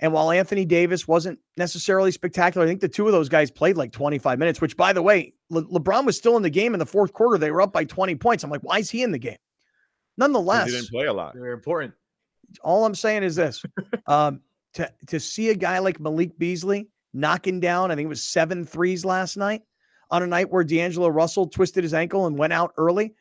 and 0.00 0.12
while 0.12 0.32
Anthony 0.32 0.64
Davis 0.64 1.06
wasn't 1.06 1.38
necessarily 1.56 2.10
spectacular, 2.10 2.66
I 2.66 2.68
think 2.68 2.80
the 2.80 2.88
two 2.88 3.06
of 3.06 3.12
those 3.12 3.28
guys 3.28 3.48
played 3.48 3.76
like 3.76 3.92
25 3.92 4.40
minutes, 4.40 4.60
which, 4.60 4.76
by 4.76 4.92
the 4.92 5.00
way, 5.00 5.34
Le- 5.50 5.62
LeBron 5.66 6.04
was 6.04 6.16
still 6.16 6.36
in 6.36 6.42
the 6.42 6.50
game 6.50 6.74
in 6.74 6.80
the 6.80 6.86
fourth 6.86 7.12
quarter. 7.12 7.38
They 7.38 7.52
were 7.52 7.62
up 7.62 7.72
by 7.72 7.84
20 7.84 8.16
points. 8.16 8.42
I'm 8.42 8.50
like, 8.50 8.62
why 8.62 8.78
is 8.78 8.90
he 8.90 9.04
in 9.04 9.12
the 9.12 9.18
game? 9.18 9.38
Nonetheless, 10.16 10.66
he 10.66 10.72
didn't 10.72 10.90
play 10.90 11.06
a 11.06 11.12
lot. 11.12 11.34
They're 11.34 11.52
important. 11.52 11.94
All 12.64 12.84
I'm 12.84 12.96
saying 12.96 13.22
is 13.22 13.36
this 13.36 13.62
um, 14.06 14.40
to, 14.74 14.92
to 15.06 15.20
see 15.20 15.50
a 15.50 15.54
guy 15.54 15.78
like 15.78 16.00
Malik 16.00 16.36
Beasley 16.38 16.88
knocking 17.12 17.60
down, 17.60 17.92
I 17.92 17.94
think 17.94 18.06
it 18.06 18.08
was 18.08 18.24
seven 18.24 18.64
threes 18.64 19.04
last 19.04 19.36
night 19.36 19.62
on 20.10 20.24
a 20.24 20.26
night 20.26 20.50
where 20.50 20.64
D'Angelo 20.64 21.08
Russell 21.08 21.46
twisted 21.46 21.84
his 21.84 21.94
ankle 21.94 22.26
and 22.26 22.36
went 22.36 22.52
out 22.52 22.72
early. 22.76 23.14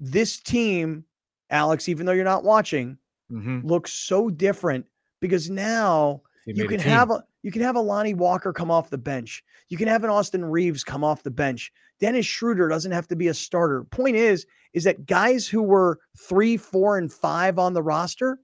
This 0.00 0.40
team, 0.40 1.04
Alex, 1.50 1.88
even 1.88 2.06
though 2.06 2.12
you're 2.12 2.24
not 2.24 2.44
watching, 2.44 2.98
mm-hmm. 3.30 3.66
looks 3.66 3.92
so 3.92 4.30
different 4.30 4.86
because 5.20 5.50
now 5.50 6.22
you 6.46 6.66
can 6.66 6.80
have 6.80 7.10
a 7.10 7.22
you 7.42 7.50
can 7.50 7.62
have 7.62 7.76
a 7.76 7.80
Lonnie 7.80 8.14
Walker 8.14 8.52
come 8.52 8.70
off 8.70 8.90
the 8.90 8.98
bench. 8.98 9.42
You 9.68 9.76
can 9.76 9.88
have 9.88 10.04
an 10.04 10.10
Austin 10.10 10.44
Reaves 10.44 10.84
come 10.84 11.04
off 11.04 11.22
the 11.22 11.30
bench. 11.30 11.72
Dennis 12.00 12.26
Schroeder 12.26 12.68
doesn't 12.68 12.92
have 12.92 13.08
to 13.08 13.16
be 13.16 13.28
a 13.28 13.34
starter. 13.34 13.84
Point 13.84 14.16
is, 14.16 14.46
is 14.72 14.84
that 14.84 15.06
guys 15.06 15.46
who 15.46 15.62
were 15.62 15.98
three, 16.18 16.56
four, 16.56 16.98
and 16.98 17.12
five 17.12 17.58
on 17.58 17.72
the 17.72 17.82
roster 17.82 18.40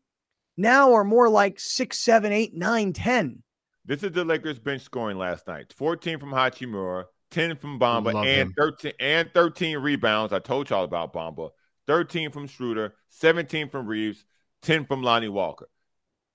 now 0.57 0.93
are 0.93 1.05
more 1.05 1.29
like 1.29 1.59
six, 1.61 1.99
seven, 1.99 2.33
eight, 2.33 2.55
nine, 2.55 2.93
ten. 2.93 3.43
This 3.85 4.03
is 4.03 4.13
the 4.13 4.25
Lakers 4.25 4.59
bench 4.59 4.83
scoring 4.83 5.17
last 5.17 5.47
night. 5.47 5.73
14 5.73 6.19
from 6.19 6.31
Hachimura, 6.31 7.05
10 7.31 7.57
from 7.57 7.79
Bamba, 7.79 8.15
and 8.27 8.27
him. 8.27 8.55
13 8.57 8.93
and 9.01 9.31
13 9.33 9.79
rebounds. 9.79 10.33
I 10.33 10.39
told 10.39 10.71
y'all 10.71 10.85
about 10.85 11.13
Bamba. 11.13 11.51
13 11.87 12.31
from 12.31 12.49
Schroeder, 12.49 12.95
17 13.11 13.69
from 13.69 13.87
Reaves, 13.87 14.25
10 14.63 14.87
from 14.87 15.03
Lonnie 15.03 15.29
Walker 15.29 15.69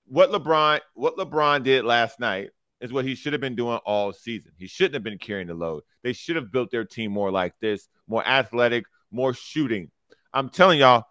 what 0.06 0.30
LeBron 0.30 0.80
what 0.94 1.16
LeBron 1.16 1.62
did 1.62 1.84
last 1.84 2.20
night 2.20 2.50
is 2.80 2.92
what 2.92 3.04
he 3.04 3.14
should 3.14 3.32
have 3.32 3.40
been 3.40 3.54
doing 3.54 3.78
all 3.86 4.12
season. 4.12 4.52
He 4.58 4.66
shouldn't 4.66 4.94
have 4.94 5.02
been 5.02 5.18
carrying 5.18 5.46
the 5.46 5.54
load. 5.54 5.84
They 6.02 6.12
should 6.12 6.36
have 6.36 6.50
built 6.50 6.70
their 6.70 6.84
team 6.84 7.12
more 7.12 7.30
like 7.30 7.54
this, 7.60 7.88
more 8.08 8.26
athletic, 8.26 8.84
more 9.10 9.34
shooting. 9.34 9.90
I'm 10.34 10.48
telling 10.48 10.80
y'all, 10.80 11.04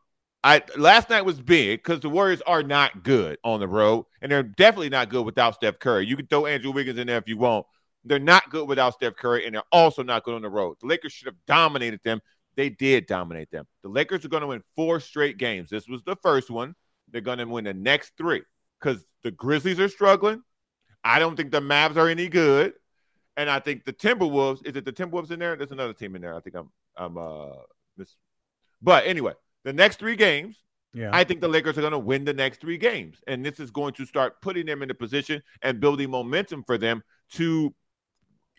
I 0.43 0.63
last 0.77 1.09
night 1.09 1.23
was 1.23 1.39
big 1.39 1.79
because 1.79 2.01
the 2.01 2.09
Warriors 2.09 2.41
are 2.41 2.61
not 2.61 3.03
good 3.03 3.37
on 3.43 3.59
the 3.59 3.67
road, 3.67 4.05
and 4.21 4.31
they're 4.31 4.43
definitely 4.43 4.89
not 4.89 5.09
good 5.09 5.25
without 5.25 5.55
Steph 5.55 5.79
Curry. 5.79 6.05
You 6.05 6.17
can 6.17 6.27
throw 6.27 6.45
Andrew 6.45 6.71
Wiggins 6.71 6.99
in 6.99 7.07
there 7.07 7.17
if 7.17 7.27
you 7.27 7.37
want. 7.37 7.65
They're 8.03 8.19
not 8.19 8.49
good 8.49 8.67
without 8.67 8.95
Steph 8.95 9.15
Curry, 9.15 9.45
and 9.45 9.53
they're 9.53 9.63
also 9.71 10.03
not 10.03 10.23
good 10.23 10.33
on 10.33 10.41
the 10.41 10.49
road. 10.49 10.77
The 10.81 10.87
Lakers 10.87 11.13
should 11.13 11.27
have 11.27 11.35
dominated 11.45 12.01
them. 12.03 12.19
They 12.55 12.69
did 12.69 13.05
dominate 13.05 13.51
them. 13.51 13.65
The 13.83 13.89
Lakers 13.89 14.25
are 14.25 14.29
going 14.29 14.41
to 14.41 14.47
win 14.47 14.63
four 14.75 14.99
straight 14.99 15.37
games. 15.37 15.69
This 15.69 15.87
was 15.87 16.03
the 16.03 16.15
first 16.17 16.49
one. 16.49 16.75
They're 17.11 17.21
going 17.21 17.37
to 17.37 17.45
win 17.45 17.65
the 17.65 17.73
next 17.73 18.13
three 18.17 18.41
because 18.79 19.05
the 19.23 19.31
Grizzlies 19.31 19.79
are 19.79 19.89
struggling. 19.89 20.41
I 21.03 21.19
don't 21.19 21.35
think 21.35 21.51
the 21.51 21.61
Mavs 21.61 21.95
are 21.95 22.09
any 22.09 22.27
good. 22.27 22.73
And 23.37 23.49
I 23.49 23.59
think 23.59 23.85
the 23.85 23.93
Timberwolves, 23.93 24.65
is 24.65 24.75
it 24.75 24.83
the 24.83 24.91
Timberwolves 24.91 25.31
in 25.31 25.39
there? 25.39 25.55
There's 25.55 25.71
another 25.71 25.93
team 25.93 26.15
in 26.15 26.21
there. 26.21 26.35
I 26.35 26.41
think 26.41 26.55
I'm 26.55 26.69
I'm 26.97 27.17
uh 27.17 27.55
this 27.95 28.17
but 28.81 29.05
anyway, 29.05 29.33
the 29.63 29.73
next 29.73 29.99
three 29.99 30.15
games, 30.15 30.57
yeah. 30.93 31.09
I 31.13 31.23
think 31.23 31.39
the 31.39 31.47
Lakers 31.47 31.77
are 31.77 31.81
going 31.81 31.91
to 31.91 31.99
win 31.99 32.25
the 32.25 32.33
next 32.33 32.59
three 32.59 32.77
games. 32.77 33.17
And 33.27 33.45
this 33.45 33.59
is 33.59 33.71
going 33.71 33.93
to 33.93 34.05
start 34.05 34.41
putting 34.41 34.65
them 34.65 34.81
in 34.81 34.89
a 34.89 34.93
position 34.93 35.41
and 35.61 35.79
building 35.79 36.09
momentum 36.09 36.63
for 36.65 36.77
them 36.77 37.03
to 37.33 37.73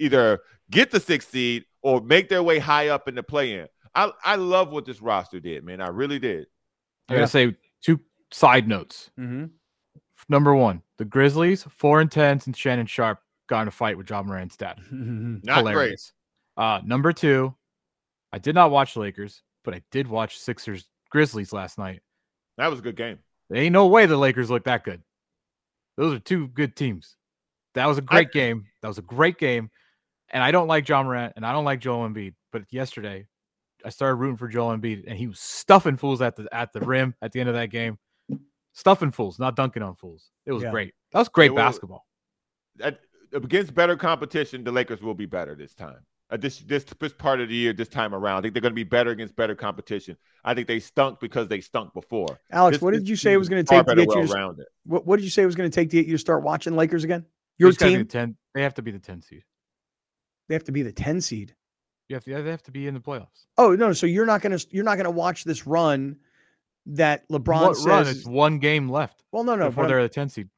either 0.03 0.41
get 0.71 0.91
the 0.91 1.01
sixth 1.01 1.31
seed 1.31 1.65
or 1.83 2.01
make 2.01 2.29
their 2.29 2.43
way 2.43 2.59
high 2.59 2.89
up 2.89 3.09
in 3.09 3.15
the 3.15 3.23
play 3.23 3.55
in. 3.55 3.69
I, 3.95 4.11
I 4.25 4.37
love 4.37 4.71
what 4.71 4.87
this 4.87 5.03
roster 5.03 5.41
did, 5.41 5.65
man. 5.65 5.81
I 5.81 5.89
really 5.89 6.19
did. 6.19 6.47
I 7.09 7.15
gotta 7.15 7.29
say 7.29 7.55
two 7.83 8.01
side 8.31 8.69
notes. 8.69 9.11
Mm-hmm. 9.19 9.47
Number 10.29 10.55
one, 10.55 10.83
the 10.99 11.05
Grizzlies, 11.05 11.65
four 11.65 12.01
and 12.01 12.11
ten 12.11 12.41
since 12.41 12.57
Shannon 12.57 12.87
Sharpe 12.87 13.19
got 13.49 13.63
in 13.63 13.69
a 13.69 13.73
fight 13.73 13.99
with 13.99 14.07
John 14.07 14.27
Morant's 14.27 14.57
dad. 14.57 14.79
not 14.91 15.59
Hilarious. 15.59 16.13
great. 16.57 16.65
Uh, 16.65 16.81
number 16.85 17.13
two, 17.13 17.55
I 18.33 18.39
did 18.39 18.55
not 18.55 18.71
watch 18.71 18.97
Lakers, 18.97 19.43
but 19.65 19.75
I 19.75 19.83
did 19.91 20.07
watch 20.07 20.39
Sixers 20.39 20.87
Grizzlies 21.11 21.53
last 21.53 21.79
night. 21.79 22.01
That 22.57 22.69
was 22.69 22.79
a 22.79 22.83
good 22.83 22.97
game. 22.97 23.19
There 23.51 23.61
ain't 23.61 23.73
no 23.73 23.87
way 23.87 24.07
the 24.07 24.17
Lakers 24.17 24.51
look 24.51 24.65
that 24.65 24.85
good. 24.85 25.03
Those 25.97 26.15
are 26.15 26.19
two 26.19 26.49
good 26.49 26.77
teams. 26.77 27.17
That 27.75 27.87
was 27.87 27.99
a 27.99 28.03
great 28.03 28.29
I, 28.29 28.33
game. 28.33 28.67
That 28.81 28.89
was 28.89 28.99
a 28.99 29.03
great 29.03 29.39
game. 29.39 29.71
And 30.33 30.43
I 30.43 30.51
don't 30.51 30.69
like 30.69 30.85
John 30.85 31.07
Morant 31.07 31.35
and 31.37 31.45
I 31.45 31.53
don't 31.53 31.65
like 31.65 31.81
Joel 31.81 32.09
Embiid. 32.09 32.35
But 32.53 32.65
yesterday, 32.71 33.27
I 33.85 33.91
started 33.91 34.17
rooting 34.17 34.37
for 34.37 34.49
Joel 34.49 34.77
Embiid, 34.77 35.05
and 35.07 35.19
he 35.19 35.27
was 35.27 35.41
stuffing 35.41 35.97
fools 35.97 36.23
at 36.23 36.37
the 36.37 36.49
at 36.53 36.73
the 36.73 36.81
rim 36.81 37.15
at 37.23 37.33
the 37.33 37.41
end 37.41 37.49
of 37.49 37.55
that 37.55 37.71
game 37.71 37.99
stuffing 38.73 39.11
fools, 39.11 39.39
not 39.39 39.57
dunking 39.57 39.83
on 39.83 39.95
fools. 39.95 40.31
It 40.47 40.53
was 40.53 40.63
yeah. 40.63 40.71
great. 40.71 40.95
That 41.13 41.21
was 41.21 41.29
great 41.29 41.55
basketball. 41.55 42.07
At, 42.81 43.01
against 43.33 43.75
better 43.75 43.97
competition, 43.97 44.65
the 44.65 44.73
Lakers 44.73 45.03
will 45.03 45.15
be 45.15 45.27
better 45.27 45.55
this 45.55 45.75
time. 45.75 45.99
Uh, 46.31 46.39
this, 46.39 46.61
this 46.61 46.85
this 46.99 47.13
part 47.13 47.41
of 47.41 47.51
the 47.51 47.55
year, 47.55 47.75
this 47.75 47.89
time 47.89 48.15
around, 48.15 48.39
I 48.39 48.41
think 48.41 48.55
they're 48.55 48.63
going 48.63 48.73
to 48.73 48.75
be 48.75 48.85
better 48.85 49.11
against 49.11 49.37
better 49.37 49.55
competition. 49.55 50.17
I 50.45 50.55
think 50.55 50.67
they 50.67 50.81
stunk 50.81 51.21
because 51.21 51.47
they 51.49 51.61
stunk 51.61 51.93
before. 51.93 52.41
Alex, 52.51 52.77
this, 52.77 52.83
what 52.83 52.95
did 52.95 53.07
you 53.07 53.17
say 53.17 53.35
it 53.35 53.37
was 53.37 53.51
going 53.51 53.63
to 53.63 53.69
take 53.69 53.85
to 53.85 53.95
get 53.95 54.09
you? 54.17 54.27
To, 54.27 54.57
what, 54.85 55.07
what 55.07 55.17
did 55.17 55.25
you 55.25 55.31
say 55.31 55.43
it 55.43 55.47
was 55.47 55.55
going 55.55 55.71
to 55.71 55.75
take 55.75 55.91
to 55.91 55.97
get 55.97 56.07
you 56.07 56.13
to 56.13 56.19
start 56.19 56.43
watching 56.43 56.75
Lakers 56.75 57.05
again? 57.05 57.27
Your 57.59 57.73
team? 57.73 58.07
10, 58.07 58.37
they 58.55 58.63
have 58.63 58.75
to 58.75 58.83
be 58.83 58.91
the 58.91 58.99
ten 58.99 59.21
seed. 59.21 59.45
They 60.53 60.55
have 60.55 60.65
to 60.65 60.73
be 60.73 60.83
the 60.83 60.93
ten 60.93 61.23
seed. 61.23 61.55
You 62.09 62.17
have 62.17 62.25
to. 62.25 62.43
They 62.43 62.51
have 62.51 62.63
to 62.65 62.71
be 62.71 62.87
in 62.87 62.93
the 62.93 63.01
playoffs. 63.01 63.47
Oh 63.57 63.75
no! 63.75 63.95
So 63.95 64.05
you're 64.05 64.27
not 64.27 64.43
going 64.43 64.59
to 64.59 64.67
you're 64.71 64.85
not 64.85 64.97
going 64.97 65.07
to 65.07 65.11
watch 65.11 65.45
this 65.45 65.67
run 65.67 66.15
that 66.85 67.27
LeBron 67.31 67.69
what 67.69 67.77
says 67.77 67.87
run? 67.87 68.07
it's 68.07 68.27
one 68.27 68.59
game 68.59 68.87
left. 68.87 69.25
Well, 69.33 69.45
no, 69.45 69.55
no, 69.55 69.71
before 69.71 69.87
they're 69.87 70.03
the 70.03 70.11
10 70.11 70.29
seed. 70.29 70.51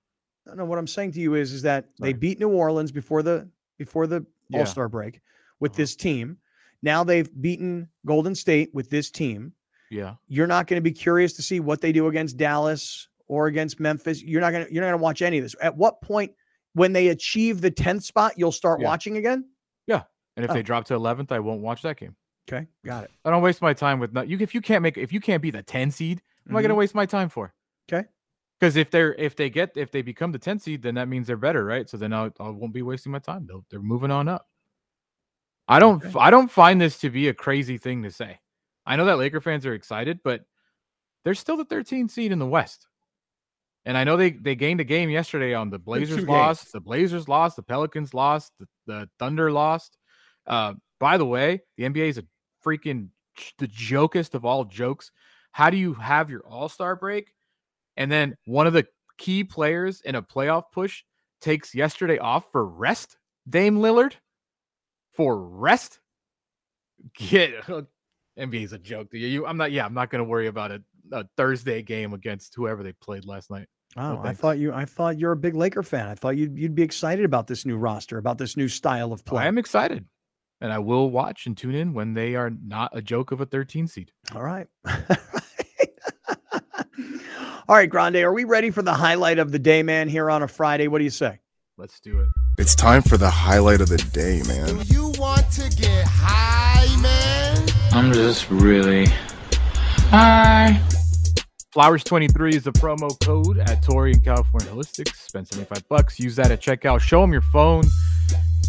No, 0.47 0.55
no, 0.55 0.65
what 0.65 0.81
I'm 0.81 0.89
saying 0.89 1.12
to 1.12 1.21
you 1.21 1.35
is 1.35 1.53
is 1.53 1.62
that 1.62 1.85
Sorry. 1.97 2.12
they 2.12 2.19
beat 2.19 2.41
New 2.41 2.49
Orleans 2.49 2.91
before 2.91 3.23
the 3.23 3.49
before 3.79 4.09
the 4.09 4.27
yeah. 4.49 4.59
All-Star 4.59 4.89
break 4.89 5.21
with 5.61 5.71
uh-huh. 5.71 5.77
this 5.77 5.95
team. 5.95 6.39
Now 6.83 7.05
they've 7.05 7.31
beaten 7.41 7.89
Golden 8.05 8.35
State 8.35 8.71
with 8.75 8.91
this 8.91 9.12
team. 9.12 9.53
Yeah. 9.93 10.15
You're 10.27 10.49
not 10.49 10.66
going 10.66 10.79
to 10.79 10.83
be 10.83 10.91
curious 10.91 11.35
to 11.35 11.43
see 11.43 11.61
what 11.61 11.81
they 11.81 11.93
do 11.93 12.09
against 12.09 12.37
Dallas 12.37 13.07
or 13.29 13.47
against 13.47 13.79
Memphis. 13.79 14.25
You're 14.25 14.41
not 14.41 14.51
going 14.51 14.66
to 14.66 14.75
you're 14.75 14.83
not 14.83 14.89
going 14.89 14.99
to 14.99 15.05
watch 15.05 15.23
any 15.23 15.39
of 15.39 15.45
this. 15.45 15.55
At 15.62 15.77
what 15.77 16.03
point 16.03 16.33
when 16.73 16.93
they 16.93 17.09
achieve 17.09 17.61
the 17.61 17.71
10th 17.71 18.03
spot, 18.03 18.33
you'll 18.37 18.53
start 18.53 18.81
yeah. 18.81 18.89
watching 18.89 19.16
again? 19.16 19.45
And 20.36 20.44
if 20.44 20.51
oh. 20.51 20.55
they 20.55 20.62
drop 20.62 20.85
to 20.86 20.94
11th, 20.94 21.32
I 21.32 21.39
won't 21.39 21.61
watch 21.61 21.82
that 21.82 21.98
game. 21.98 22.16
Okay, 22.48 22.66
got 22.85 23.05
it. 23.05 23.11
I 23.24 23.31
don't 23.31 23.43
waste 23.43 23.62
my 23.62 23.73
time 23.73 24.01
with 24.01 24.12
not 24.12 24.28
you. 24.28 24.36
If 24.39 24.55
you 24.55 24.61
can't 24.61 24.82
make 24.82 24.98
if 24.98 25.12
you 25.12 25.20
can't 25.20 25.40
be 25.40 25.51
the 25.51 25.62
ten 25.62 25.90
seed, 25.90 26.19
mm-hmm. 26.19 26.52
am 26.52 26.56
I 26.56 26.61
going 26.61 26.69
to 26.69 26.74
waste 26.74 26.94
my 26.94 27.06
time 27.06 27.31
for? 27.31 27.55
Okay. 27.90 28.06
Because 28.61 28.77
if 28.77 28.90
they're 28.90 29.15
if 29.15 29.35
they 29.36 29.51
get 29.51 29.73
if 29.77 29.90
they 29.90 30.02
become 30.02 30.32
the 30.32 30.39
10 30.39 30.59
seed, 30.59 30.82
then 30.82 30.94
that 30.94 31.09
means 31.09 31.27
they're 31.27 31.36
better, 31.36 31.65
right? 31.65 31.89
So 31.89 31.97
then 31.97 32.12
I, 32.12 32.31
I 32.39 32.48
won't 32.51 32.73
be 32.73 32.82
wasting 32.82 33.12
my 33.12 33.19
time. 33.19 33.47
They'll, 33.47 33.65
they're 33.70 33.81
moving 33.81 34.11
on 34.11 34.28
up. 34.28 34.48
I 35.66 35.78
don't 35.78 36.05
okay. 36.05 36.19
I 36.19 36.31
don't 36.31 36.51
find 36.51 36.81
this 36.81 36.98
to 36.98 37.11
be 37.11 37.28
a 37.28 37.35
crazy 37.35 37.78
thing 37.78 38.02
to 38.02 38.11
say. 38.11 38.39
I 38.86 38.97
know 38.97 39.06
that 39.06 39.19
Laker 39.19 39.40
fans 39.40 39.66
are 39.66 39.74
excited, 39.74 40.20
but 40.23 40.44
they're 41.24 41.35
still 41.35 41.56
the 41.56 41.65
13th 41.65 42.11
seed 42.11 42.32
in 42.32 42.39
the 42.39 42.47
West. 42.47 42.86
And 43.86 43.98
I 43.98 44.05
know 44.05 44.16
they 44.16 44.31
they 44.31 44.55
gained 44.55 44.81
a 44.81 44.85
game 44.85 45.11
yesterday 45.11 45.55
on 45.55 45.70
the 45.70 45.78
Blazers 45.78 46.24
lost, 46.24 46.73
the 46.73 46.81
Blazers 46.81 47.28
lost, 47.28 47.56
the 47.56 47.62
Pelicans 47.62 48.15
lost, 48.15 48.52
the, 48.59 48.66
the 48.86 49.09
Thunder 49.19 49.51
lost. 49.51 49.98
Uh, 50.47 50.75
by 51.01 51.16
the 51.16 51.27
way, 51.27 51.61
the 51.77 51.85
NBA 51.85 52.09
is 52.09 52.19
a 52.19 52.25
freaking 52.65 53.09
the 53.59 53.66
jokest 53.66 54.35
of 54.35 54.45
all 54.45 54.65
jokes. 54.65 55.11
How 55.53 55.71
do 55.71 55.77
you 55.77 55.95
have 55.95 56.31
your 56.31 56.41
All 56.41 56.69
Star 56.69 56.97
break, 56.97 57.33
and 57.97 58.11
then 58.11 58.37
one 58.45 58.66
of 58.66 58.73
the 58.73 58.87
key 59.19 59.45
players 59.45 60.01
in 60.01 60.15
a 60.15 60.23
playoff 60.23 60.65
push 60.73 61.03
takes 61.41 61.75
yesterday 61.75 62.19
off 62.19 62.51
for 62.51 62.66
rest? 62.66 63.16
Dame 63.49 63.79
Lillard 63.79 64.15
for 65.12 65.39
rest. 65.39 66.01
Get 67.16 67.65
NBA 68.39 68.65
is 68.65 68.73
a 68.73 68.79
joke. 68.79 69.09
You, 69.12 69.27
you, 69.27 69.47
I'm 69.47 69.57
not. 69.57 69.73
Yeah, 69.73 69.85
I'm 69.85 69.95
not 69.95 70.11
going 70.11 70.21
to 70.21 70.29
worry 70.29 70.49
about 70.49 70.73
a, 70.73 70.83
a, 71.12 71.25
Thursday 71.37 71.83
game 71.83 72.15
against 72.15 72.55
whoever 72.55 72.83
they 72.83 72.93
played 72.93 73.25
last 73.25 73.51
night. 73.51 73.69
Oh, 73.97 74.21
I 74.25 74.33
thought 74.33 74.59
you. 74.59 74.73
I 74.73 74.87
thought 74.87 75.19
you're 75.19 75.33
a 75.33 75.37
big 75.37 75.55
Laker 75.55 75.85
fan. 75.85 76.09
I 76.09 76.15
thought 76.15 76.37
you'd 76.37 76.59
you'd 76.59 76.75
be 76.75 76.83
excited 76.83 77.25
about 77.25 77.47
this 77.47 77.65
new 77.65 77.77
roster, 77.77 78.19
about 78.19 78.39
this 78.39 78.57
new 78.57 78.66
style 78.66 79.12
of 79.12 79.25
play. 79.25 79.45
I 79.45 79.47
am 79.47 79.59
excited 79.59 80.05
and 80.65 80.73
I 80.73 80.78
will 80.78 81.11
watch 81.11 81.45
and 81.45 81.55
tune 81.55 81.74
in 81.74 81.93
when 81.93 82.15
they 82.15 82.36
are 82.36 82.49
not 82.49 82.91
a 82.97 83.03
joke 83.03 83.32
of 83.32 83.41
a 83.43 83.45
13 83.45 83.86
seed. 83.86 84.12
All 84.35 84.43
right. 84.43 84.66
All 87.69 87.77
right, 87.77 87.91
Grande, 87.91 88.16
are 88.16 88.32
we 88.32 88.45
ready 88.45 88.70
for 88.70 88.81
the 88.81 88.95
highlight 88.95 89.39
of 89.39 89.53
the 89.53 89.59
day, 89.59 89.82
man, 89.82 90.09
here 90.09 90.31
on 90.31 90.43
a 90.43 90.49
Friday? 90.49 90.89
What 90.89 90.99
do 90.99 91.05
you 91.05 91.11
say? 91.11 91.39
Let's 91.77 92.01
do 92.01 92.19
it. 92.20 92.28
It's 92.57 92.74
time 92.74 93.03
for 93.03 93.19
the 93.19 93.28
highlight 93.28 93.82
of 93.82 93.91
the 93.91 93.99
day, 93.99 94.43
man. 94.49 94.78
Do 94.78 94.95
you 94.95 95.12
want 95.19 95.51
to 95.53 95.69
get 95.77 96.07
high, 96.09 96.97
man? 97.03 97.69
I'm 97.93 98.11
just 98.15 98.51
really 98.51 99.09
high. 100.09 100.81
Flowers23 101.77 102.55
is 102.55 102.62
the 102.62 102.73
promo 102.73 103.11
code 103.23 103.59
at 103.59 103.82
Torrey 103.82 104.12
and 104.12 104.24
California 104.24 104.70
Holistics. 104.70 105.16
Spend 105.16 105.47
75 105.47 105.86
bucks. 105.91 106.19
Use 106.19 106.36
that 106.36 106.51
at 106.51 106.62
checkout. 106.62 107.01
Show 107.01 107.20
them 107.20 107.32
your 107.32 107.43
phone 107.43 107.85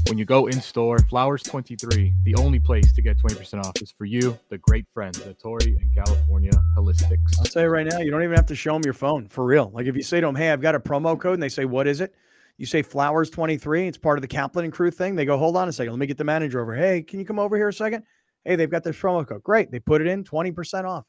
when 0.08 0.18
you 0.18 0.26
go 0.26 0.48
in 0.48 0.62
store. 0.62 0.98
Flowers23, 0.98 2.14
the 2.24 2.36
only 2.36 2.60
place 2.60 2.94
to 2.94 3.02
get 3.02 3.18
20% 3.18 3.66
off 3.66 3.74
is 3.82 3.92
for 3.92 4.06
you, 4.06 4.38
the 4.50 4.58
great 4.58 4.86
friends 4.94 5.20
at 5.22 5.40
Torrey 5.40 5.78
and 5.80 5.94
California 5.94 6.52
Holistics. 6.78 7.40
I'll 7.40 7.46
tell 7.46 7.64
you 7.64 7.70
right 7.70 7.88
now, 7.88 8.00
you 8.00 8.12
don't 8.12 8.24
even 8.24 8.36
have 8.36 8.46
to 8.48 8.56
show 8.56 8.74
them 8.74 8.84
your 8.84 8.94
phone 8.94 9.28
for 9.28 9.46
real. 9.46 9.72
Like 9.74 9.88
if 9.88 9.96
you 9.96 10.04
say 10.04 10.20
to 10.20 10.26
them, 10.26 10.36
hey, 10.36 10.52
I've 10.52 10.62
got 10.62 10.76
a 10.76 10.80
promo 10.80 11.20
code, 11.20 11.34
and 11.34 11.44
they 11.44 11.50
say, 11.50 11.66
what 11.66 11.88
is 11.88 12.02
it? 12.02 12.14
You 12.58 12.66
say 12.66 12.84
Flowers23. 12.84 13.88
It's 13.88 13.98
part 13.98 14.18
of 14.18 14.22
the 14.22 14.28
Kaplan 14.28 14.66
and 14.66 14.74
crew 14.74 14.92
thing. 14.92 15.16
They 15.16 15.26
go, 15.26 15.38
hold 15.38 15.58
on 15.58 15.68
a 15.68 15.74
second. 15.74 15.92
Let 15.94 16.00
me 16.00 16.08
get 16.08 16.18
the 16.18 16.24
manager 16.24 16.62
over. 16.62 16.76
Hey, 16.76 17.02
can 17.02 17.20
you 17.20 17.26
come 17.26 17.40
over 17.40 17.58
here 17.58 17.68
a 17.68 17.74
second? 17.74 18.04
Hey, 18.46 18.56
they've 18.56 18.70
got 18.70 18.84
this 18.84 18.96
promo 18.96 19.28
code. 19.28 19.44
Great. 19.44 19.72
They 19.72 19.80
put 19.80 20.02
it 20.02 20.08
in 20.08 20.24
20% 20.24 20.86
off. 20.86 21.04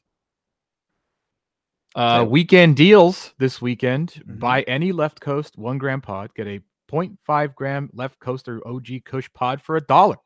Uh, 1.95 2.25
weekend 2.27 2.75
deals 2.75 3.33
this 3.37 3.61
weekend. 3.61 4.13
Mm-hmm. 4.13 4.39
Buy 4.39 4.61
any 4.63 4.91
left 4.91 5.21
coast 5.21 5.57
one 5.57 5.77
gram 5.77 6.01
pod. 6.01 6.33
Get 6.35 6.47
a 6.47 6.61
0.5 6.91 7.55
gram 7.55 7.89
left 7.93 8.19
coaster 8.19 8.61
OG 8.65 8.87
Kush 9.05 9.29
pod 9.33 9.61
for 9.61 9.75
a 9.75 9.81
dollar. 9.81 10.17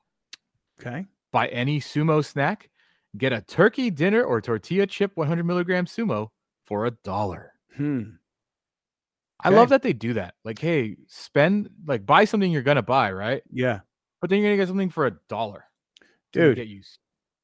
Okay. 0.79 1.05
Buy 1.31 1.47
any 1.47 1.79
sumo 1.79 2.23
snack. 2.23 2.69
Get 3.17 3.33
a 3.33 3.41
turkey 3.41 3.89
dinner 3.89 4.23
or 4.23 4.41
tortilla 4.41 4.88
chip 4.88 5.11
100 5.15 5.43
milligram 5.43 5.85
sumo 5.85 6.29
for 6.65 6.85
a 6.85 6.91
dollar. 6.91 7.53
Hmm. 7.75 8.03
I 9.43 9.49
love 9.49 9.69
that 9.69 9.81
they 9.81 9.93
do 9.93 10.13
that. 10.13 10.35
Like, 10.45 10.59
hey, 10.59 10.97
spend 11.07 11.69
like 11.85 12.05
buy 12.05 12.25
something 12.25 12.51
you're 12.51 12.61
gonna 12.61 12.83
buy, 12.83 13.11
right? 13.11 13.41
Yeah. 13.51 13.79
But 14.19 14.29
then 14.29 14.39
you're 14.39 14.49
gonna 14.49 14.57
get 14.57 14.67
something 14.67 14.91
for 14.91 15.07
a 15.07 15.17
dollar. 15.29 15.65
Dude, 16.31 16.57
get 16.57 16.67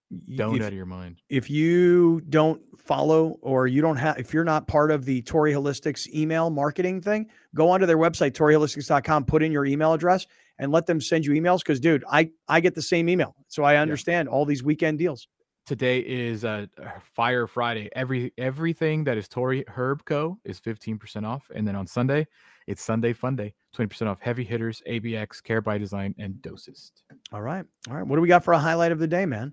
you 0.10 0.36
stoned 0.36 0.62
out 0.62 0.70
of 0.70 0.74
your 0.74 0.86
mind. 0.86 1.22
If 1.30 1.50
you 1.50 2.22
don't 2.30 2.62
follow 2.78 3.38
or 3.42 3.68
you 3.68 3.82
don't 3.82 3.98
have 3.98 4.18
if 4.18 4.34
you're 4.34 4.44
not 4.44 4.68
part 4.68 4.92
of 4.92 5.06
the 5.06 5.22
Torrey 5.24 5.54
Holistics 5.54 6.08
email 6.14 6.50
marketing 6.50 7.02
thing, 7.02 7.28
go 7.56 7.70
onto 7.70 7.86
their 7.86 7.98
website, 7.98 8.32
TorreyHolistics.com, 8.32 9.26
put 9.26 9.44
in 9.44 9.52
your 9.52 9.66
email 9.66 9.94
address 9.94 10.26
and 10.60 10.72
let 10.72 10.86
them 10.86 11.02
send 11.02 11.26
you 11.26 11.34
emails. 11.34 11.64
Cause 11.64 11.80
dude, 11.80 12.04
I 12.10 12.32
I 12.48 12.60
get 12.60 12.76
the 12.76 12.82
same 12.82 13.10
email. 13.10 13.36
So 13.48 13.64
I 13.64 13.78
understand 13.78 14.28
yeah. 14.28 14.34
all 14.34 14.46
these 14.46 14.64
weekend 14.64 15.00
deals. 15.00 15.28
Today 15.66 16.00
is 16.00 16.46
a 16.46 16.70
uh, 16.82 16.88
Fire 17.14 17.46
Friday. 17.46 17.90
Every 17.94 18.32
everything 18.38 19.04
that 19.04 19.18
is 19.18 19.28
Tori 19.28 19.66
Herb 19.68 20.06
Co. 20.06 20.40
is 20.46 20.62
15% 20.62 21.28
off. 21.28 21.52
And 21.54 21.68
then 21.68 21.76
on 21.76 21.86
Sunday, 21.86 22.26
it's 22.68 22.82
Sunday 22.82 23.12
Fun 23.12 23.36
Day, 23.36 23.54
20% 23.76 24.08
off 24.08 24.18
heavy 24.22 24.46
hitters, 24.46 24.82
ABX, 24.88 25.44
Care 25.44 25.60
by 25.60 25.78
Design, 25.78 26.16
and 26.18 26.36
Dosist. 26.36 26.92
All 27.34 27.42
right. 27.42 27.66
All 27.90 27.96
right. 27.98 28.08
What 28.08 28.16
do 28.16 28.22
we 28.22 28.30
got 28.30 28.46
for 28.46 28.54
a 28.54 28.60
highlight 28.60 28.94
of 28.94 29.00
the 29.00 29.08
day, 29.08 29.26
man? 29.26 29.52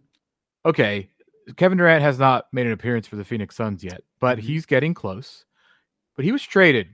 Okay. 0.64 1.08
Kevin 1.56 1.78
Durant 1.78 2.02
has 2.02 2.18
not 2.18 2.46
made 2.52 2.66
an 2.66 2.72
appearance 2.72 3.06
for 3.06 3.16
the 3.16 3.24
Phoenix 3.24 3.54
Suns 3.54 3.84
yet, 3.84 4.02
but 4.20 4.38
mm-hmm. 4.38 4.46
he's 4.46 4.64
getting 4.64 4.94
close. 4.94 5.44
But 6.16 6.24
he 6.24 6.32
was 6.32 6.42
traded, 6.42 6.88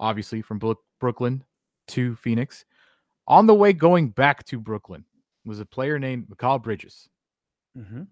obviously, 0.00 0.40
from 0.40 0.60
Brooklyn 1.00 1.44
to 1.88 2.16
Phoenix. 2.16 2.64
On 3.26 3.46
the 3.46 3.54
way 3.54 3.72
going 3.72 4.08
back 4.08 4.44
to 4.46 4.58
Brooklyn 4.58 5.04
was 5.44 5.60
a 5.60 5.66
player 5.66 5.98
named 5.98 6.28
Mikal 6.28 6.62
Bridges. 6.62 7.08
Mm-hmm. 7.76 8.04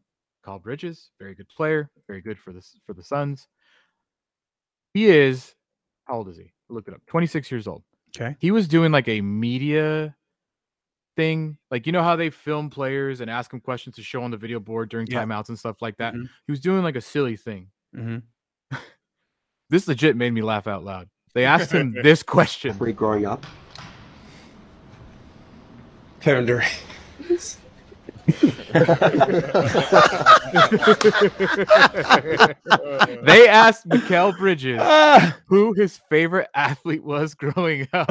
Carl 0.42 0.58
Bridges, 0.58 1.10
very 1.18 1.34
good 1.34 1.48
player, 1.48 1.90
very 2.06 2.20
good 2.20 2.38
for 2.38 2.52
the 2.52 2.62
for 2.84 2.94
the 2.94 3.02
Suns. 3.02 3.46
He 4.92 5.06
is 5.06 5.54
how 6.04 6.16
old 6.16 6.28
is 6.28 6.36
he? 6.36 6.52
Look 6.68 6.88
it 6.88 6.94
up. 6.94 7.00
26 7.06 7.50
years 7.50 7.66
old. 7.66 7.82
Okay. 8.14 8.36
He 8.40 8.50
was 8.50 8.68
doing 8.68 8.92
like 8.92 9.08
a 9.08 9.20
media 9.20 10.14
thing. 11.16 11.58
Like 11.70 11.86
you 11.86 11.92
know 11.92 12.02
how 12.02 12.16
they 12.16 12.30
film 12.30 12.70
players 12.70 13.20
and 13.20 13.30
ask 13.30 13.50
them 13.50 13.60
questions 13.60 13.96
to 13.96 14.02
show 14.02 14.22
on 14.22 14.30
the 14.30 14.36
video 14.36 14.60
board 14.60 14.88
during 14.88 15.06
yeah. 15.06 15.22
timeouts 15.22 15.48
and 15.48 15.58
stuff 15.58 15.82
like 15.82 15.96
that. 15.98 16.14
Mm-hmm. 16.14 16.24
He 16.46 16.52
was 16.52 16.60
doing 16.60 16.82
like 16.82 16.96
a 16.96 17.00
silly 17.00 17.36
thing. 17.36 17.68
Mm-hmm. 17.96 18.76
this 19.70 19.88
legit 19.88 20.16
made 20.16 20.32
me 20.32 20.42
laugh 20.42 20.66
out 20.66 20.84
loud. 20.84 21.08
They 21.34 21.44
asked 21.44 21.72
him 21.72 21.94
this 22.02 22.22
question. 22.22 22.78
Were 22.78 22.88
you 22.88 22.94
growing 22.94 23.26
up? 23.26 23.46
Kevin 26.20 26.46
Durant. 26.46 26.70
they 33.24 33.48
asked 33.48 33.88
Mikal 33.88 34.36
Bridges 34.38 34.80
who 35.46 35.72
his 35.72 35.98
favorite 36.08 36.48
athlete 36.54 37.02
was 37.02 37.34
growing 37.34 37.88
up. 37.92 38.08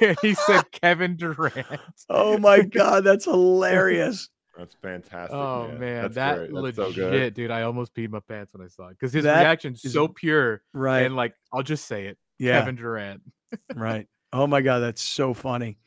And 0.00 0.18
he 0.22 0.34
said 0.34 0.70
Kevin 0.72 1.16
Durant. 1.16 1.80
Oh 2.08 2.38
my 2.38 2.62
god, 2.62 3.04
that's 3.04 3.24
hilarious. 3.24 4.28
That's 4.56 4.74
fantastic. 4.82 5.34
Oh 5.34 5.68
man, 5.68 5.80
man. 5.80 6.02
That's 6.02 6.14
that 6.16 6.36
great. 6.36 6.52
legit, 6.52 6.94
so 6.94 7.30
dude. 7.30 7.50
I 7.50 7.62
almost 7.62 7.94
peed 7.94 8.10
my 8.10 8.20
pants 8.20 8.52
when 8.52 8.64
I 8.64 8.68
saw 8.68 8.88
it 8.88 8.98
because 8.98 9.12
his 9.12 9.24
that 9.24 9.40
reaction's 9.40 9.84
is, 9.84 9.92
so 9.92 10.08
pure, 10.08 10.62
right? 10.72 11.00
And 11.00 11.16
like, 11.16 11.34
I'll 11.52 11.62
just 11.62 11.86
say 11.86 12.06
it, 12.06 12.18
yeah. 12.38 12.58
Kevin 12.58 12.76
Durant, 12.76 13.22
right? 13.74 14.06
Oh 14.32 14.46
my 14.46 14.60
god, 14.60 14.80
that's 14.80 15.02
so 15.02 15.32
funny. 15.34 15.78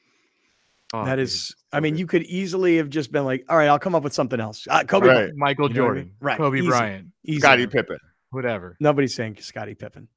Oh, 0.96 1.06
that 1.06 1.18
is, 1.18 1.48
dude, 1.48 1.56
I 1.72 1.80
mean, 1.80 1.98
you 1.98 2.06
could 2.06 2.24
easily 2.24 2.78
have 2.78 2.88
just 2.88 3.12
been 3.12 3.26
like, 3.26 3.46
all 3.50 3.58
right, 3.58 3.68
I'll 3.68 3.80
come 3.80 3.96
up 3.96 4.04
with 4.04 4.14
something 4.14 4.40
else. 4.40 4.68
Uh, 4.70 4.84
Kobe, 4.84 5.08
right. 5.08 5.32
Michael 5.36 5.70
you 5.70 5.76
Jordan, 5.76 6.02
I 6.02 6.06
mean? 6.06 6.16
right? 6.20 6.38
Kobe 6.38 6.60
Easy. 6.60 6.68
Bryant, 6.68 7.08
Easy. 7.26 7.40
Scottie 7.40 7.68
Pippen, 7.68 7.98
whatever. 8.30 8.78
Nobody's 8.80 9.16
saying 9.16 9.38
Scottie 9.40 9.76
Pippen. 9.76 10.08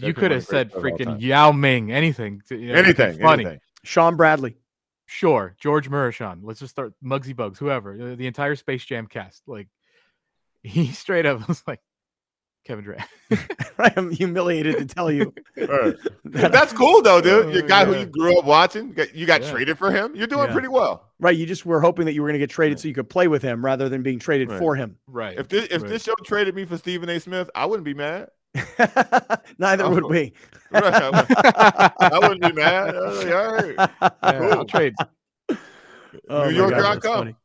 You 0.00 0.14
could 0.14 0.30
have 0.30 0.44
said 0.44 0.72
freaking 0.72 1.20
Yao 1.20 1.52
Ming, 1.52 1.92
anything. 1.92 2.42
To, 2.48 2.56
you 2.56 2.72
know, 2.72 2.78
anything, 2.78 3.18
funny. 3.18 3.44
Anything. 3.44 3.60
Shawn 3.84 4.16
Bradley. 4.16 4.56
Sure, 5.06 5.56
Gheorghe 5.62 5.88
Muresan. 5.88 6.40
Let's 6.42 6.60
just 6.60 6.72
start 6.72 6.92
Muggsy 7.02 7.34
Bogues, 7.34 7.56
whoever. 7.56 7.96
The, 7.96 8.16
the 8.16 8.26
entire 8.26 8.56
Space 8.56 8.84
Jam 8.84 9.06
cast. 9.06 9.42
Like 9.46 9.68
he 10.62 10.88
straight 10.88 11.26
up 11.26 11.46
was 11.48 11.62
like, 11.66 11.80
Kevin 12.68 12.84
Durant. 12.84 13.08
I'm 13.96 14.10
humiliated 14.10 14.76
to 14.76 14.84
tell 14.84 15.10
you. 15.10 15.32
right. 15.56 15.96
That's 16.24 16.72
cool 16.74 17.00
though, 17.00 17.20
dude. 17.20 17.46
Oh, 17.46 17.48
Your 17.48 17.62
guy 17.62 17.80
yeah. 17.80 17.86
who 17.86 17.96
you 18.00 18.06
grew 18.06 18.38
up 18.38 18.44
watching, 18.44 18.94
you 19.14 19.24
got 19.24 19.42
yeah. 19.42 19.50
traded 19.50 19.78
for 19.78 19.90
him. 19.90 20.14
You're 20.14 20.26
doing 20.26 20.48
yeah. 20.48 20.52
pretty 20.52 20.68
well. 20.68 21.08
Right. 21.18 21.36
You 21.36 21.46
just 21.46 21.64
were 21.64 21.80
hoping 21.80 22.04
that 22.04 22.12
you 22.12 22.22
were 22.22 22.28
going 22.28 22.38
to 22.38 22.38
get 22.38 22.50
traded 22.50 22.78
so 22.78 22.88
you 22.88 22.94
could 22.94 23.08
play 23.08 23.28
with 23.28 23.42
him 23.42 23.64
rather 23.64 23.88
than 23.88 24.02
being 24.02 24.18
traded 24.18 24.50
right. 24.50 24.58
for 24.58 24.76
him. 24.76 24.98
Right. 25.06 25.38
If 25.38 25.48
this 25.48 25.66
if 25.70 25.82
right. 25.82 25.88
this 25.88 26.04
show 26.04 26.14
traded 26.24 26.54
me 26.54 26.66
for 26.66 26.76
Stephen 26.76 27.08
A. 27.08 27.18
Smith, 27.18 27.48
I 27.54 27.64
wouldn't 27.64 27.86
be 27.86 27.94
mad. 27.94 28.28
Neither 29.58 29.84
I 29.84 29.88
would 29.88 30.04
we. 30.04 30.32
right. 30.70 30.84
I, 30.84 31.10
would, 31.10 32.12
I 32.12 32.18
wouldn't 32.18 32.42
be 32.42 32.52
mad. 32.52 32.94
Like, 32.94 33.32
all 33.32 33.52
right. 33.52 33.90
Cool. 34.38 34.52
I'll 34.52 34.64
trade. 34.64 34.94
Oh 36.28 36.48
New 36.48 36.56
York, 36.56 36.70
God, 36.70 36.84
I 36.84 36.96
come. 36.98 37.18
Funny. 37.18 37.36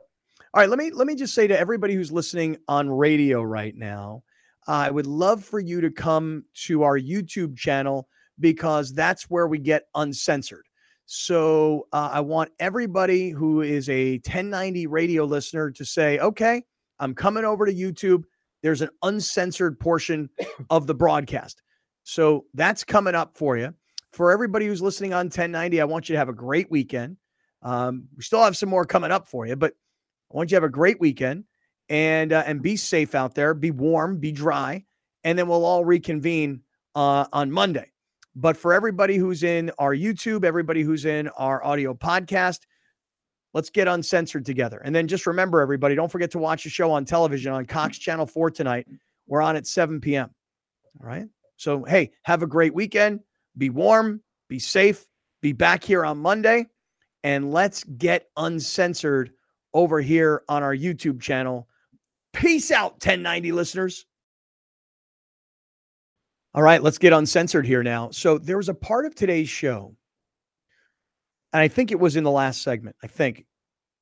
All 0.54 0.62
right, 0.62 0.70
let 0.70 0.78
me 0.78 0.92
let 0.92 1.08
me 1.08 1.16
just 1.16 1.34
say 1.34 1.48
to 1.48 1.58
everybody 1.58 1.96
who's 1.96 2.12
listening 2.12 2.58
on 2.68 2.90
radio 2.90 3.42
right 3.42 3.76
now, 3.76 4.24
I 4.68 4.92
would 4.92 5.08
love 5.08 5.44
for 5.44 5.60
you 5.60 5.82
to 5.82 5.90
come 5.90 6.46
to 6.66 6.84
our 6.84 7.00
YouTube 7.00 7.58
channel 7.58 8.08
because 8.40 8.94
that's 8.94 9.30
where 9.30 9.48
we 9.48 9.60
get 9.60 9.84
uncensored. 9.96 10.66
So 11.06 11.88
uh, 11.92 12.10
I 12.14 12.22
want 12.22 12.52
everybody 12.60 13.30
who 13.30 13.62
is 13.62 13.90
a 13.90 14.14
1090 14.14 14.88
radio 14.88 15.26
listener 15.26 15.72
to 15.72 15.86
say, 15.86 16.20
okay, 16.20 16.64
I'm 17.00 17.14
coming 17.14 17.46
over 17.46 17.66
to 17.66 17.74
YouTube. 17.74 18.24
There's 18.64 18.82
an 18.82 18.90
uncensored 19.04 19.80
portion 19.80 20.30
of 20.70 20.88
the 20.88 20.96
broadcast. 20.96 21.62
So 22.04 22.46
that's 22.54 22.84
coming 22.84 23.14
up 23.14 23.38
for 23.38 23.58
you. 23.58 23.74
For 24.12 24.32
everybody 24.32 24.68
who's 24.68 24.82
listening 24.82 25.14
on 25.14 25.26
1090, 25.26 25.82
I 25.82 25.86
want 25.86 26.10
you 26.10 26.14
to 26.14 26.20
have 26.20 26.30
a 26.30 26.34
great 26.34 26.72
weekend. 26.72 27.18
Um, 27.62 28.08
we 28.16 28.24
still 28.24 28.44
have 28.44 28.58
some 28.58 28.70
more 28.70 28.86
coming 28.86 29.12
up 29.12 29.28
for 29.28 29.46
you, 29.46 29.56
but 29.56 29.74
I 30.32 30.38
want 30.38 30.50
you 30.50 30.56
to 30.56 30.62
have 30.62 30.70
a 30.70 30.74
great 30.74 31.00
weekend 31.00 31.46
and 31.90 32.34
uh, 32.34 32.44
and 32.46 32.62
be 32.62 32.76
safe 32.76 33.16
out 33.16 33.36
there. 33.36 33.54
Be 33.54 33.72
warm, 33.72 34.20
be 34.20 34.32
dry, 34.32 34.86
and 35.24 35.38
then 35.38 35.48
we'll 35.48 35.66
all 35.66 35.86
reconvene 35.86 36.62
uh, 36.96 37.26
on 37.32 37.52
Monday. 37.52 37.92
But 38.36 38.58
for 38.58 38.74
everybody 38.74 39.18
who's 39.18 39.44
in 39.44 39.72
our 39.78 39.96
YouTube, 39.96 40.44
everybody 40.44 40.82
who's 40.82 41.06
in 41.06 41.30
our 41.30 41.64
audio 41.64 41.94
podcast, 41.94 42.62
let's 43.54 43.70
get 43.70 43.88
uncensored 43.88 44.46
together. 44.46 44.82
And 44.84 44.94
then 44.94 45.08
just 45.08 45.28
remember, 45.28 45.62
everybody, 45.62 45.96
don't 45.96 46.12
forget 46.12 46.32
to 46.32 46.40
watch 46.40 46.64
the 46.64 46.70
show 46.70 46.92
on 46.92 47.06
television 47.06 47.54
on 47.54 47.66
Cox 47.66 47.98
Channel 47.98 48.26
4 48.26 48.52
tonight. 48.52 48.88
We're 49.28 49.42
on 49.42 49.56
at 49.56 49.68
7 49.68 50.02
p.m. 50.02 50.30
All 51.00 51.08
right. 51.08 51.28
So, 51.58 51.84
hey, 51.84 52.12
have 52.24 52.44
a 52.44 52.48
great 52.48 52.74
weekend. 52.74 53.22
Be 53.58 53.70
warm, 53.70 54.22
be 54.50 54.60
safe, 54.60 55.06
be 55.42 55.54
back 55.54 55.84
here 55.84 56.04
on 56.04 56.18
Monday, 56.18 56.68
and 57.24 57.52
let's 57.52 57.84
get 57.84 58.30
uncensored 58.36 59.32
over 59.74 60.02
here 60.02 60.44
on 60.50 60.64
our 60.64 60.76
YouTube 60.76 61.22
channel. 61.22 61.68
Peace 62.34 62.72
out, 62.72 62.94
1090 62.94 63.52
listeners. 63.52 64.06
All 66.56 66.64
right, 66.64 66.82
let's 66.82 66.98
get 66.98 67.14
uncensored 67.14 67.66
here 67.66 67.84
now. 67.84 68.10
So 68.12 68.38
there 68.38 68.58
was 68.58 68.70
a 68.70 68.74
part 68.74 69.06
of 69.06 69.16
today's 69.16 69.50
show, 69.50 69.96
and 71.54 71.62
I 71.62 71.68
think 71.68 71.92
it 71.92 72.00
was 72.00 72.16
in 72.16 72.24
the 72.24 72.32
last 72.32 72.64
segment, 72.64 72.96
I 73.04 73.08
think, 73.08 73.46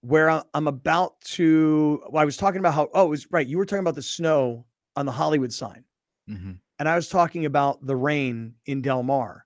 where 0.01 0.29
I'm 0.53 0.67
about 0.67 1.21
to. 1.21 2.01
Well, 2.09 2.21
I 2.21 2.25
was 2.25 2.37
talking 2.37 2.59
about 2.59 2.73
how, 2.73 2.89
oh, 2.93 3.05
it 3.05 3.09
was 3.09 3.27
right. 3.31 3.45
You 3.45 3.57
were 3.57 3.65
talking 3.65 3.81
about 3.81 3.95
the 3.95 4.01
snow 4.01 4.65
on 4.95 5.05
the 5.05 5.11
Hollywood 5.11 5.53
sign. 5.53 5.83
Mm-hmm. 6.29 6.53
And 6.79 6.89
I 6.89 6.95
was 6.95 7.09
talking 7.09 7.45
about 7.45 7.85
the 7.85 7.95
rain 7.95 8.55
in 8.65 8.81
Del 8.81 9.03
Mar. 9.03 9.45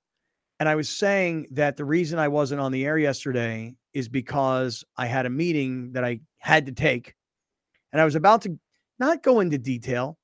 And 0.59 0.69
I 0.69 0.75
was 0.75 0.87
saying 0.87 1.47
that 1.51 1.75
the 1.75 1.83
reason 1.83 2.17
I 2.17 2.29
wasn't 2.29 2.61
on 2.61 2.71
the 2.71 2.85
air 2.85 2.97
yesterday 2.97 3.75
is 3.93 4.07
because 4.07 4.85
I 4.95 5.05
had 5.05 5.25
a 5.25 5.29
meeting 5.29 5.91
that 5.91 6.05
I 6.05 6.21
had 6.37 6.65
to 6.67 6.71
take, 6.71 7.13
and 7.91 8.01
I 8.01 8.05
was 8.05 8.15
about 8.15 8.41
to 8.43 8.57
not 8.99 9.21
go 9.21 9.41
into 9.41 9.57
detail. 9.57 10.17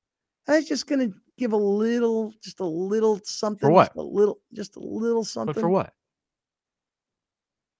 I 0.48 0.58
was 0.58 0.68
just 0.68 0.88
going 0.88 1.00
to 1.00 1.18
give 1.38 1.52
a 1.52 1.58
little, 1.58 2.34
just 2.42 2.62
a 2.62 2.66
little 2.66 3.20
something. 3.24 3.60
For 3.60 3.72
what? 3.72 3.94
A 3.96 4.02
little, 4.02 4.40
just 4.54 4.78
a 4.78 4.80
little 4.80 5.26
something. 5.26 5.54
But 5.54 5.60
for 5.60 5.70
what? 5.70 5.94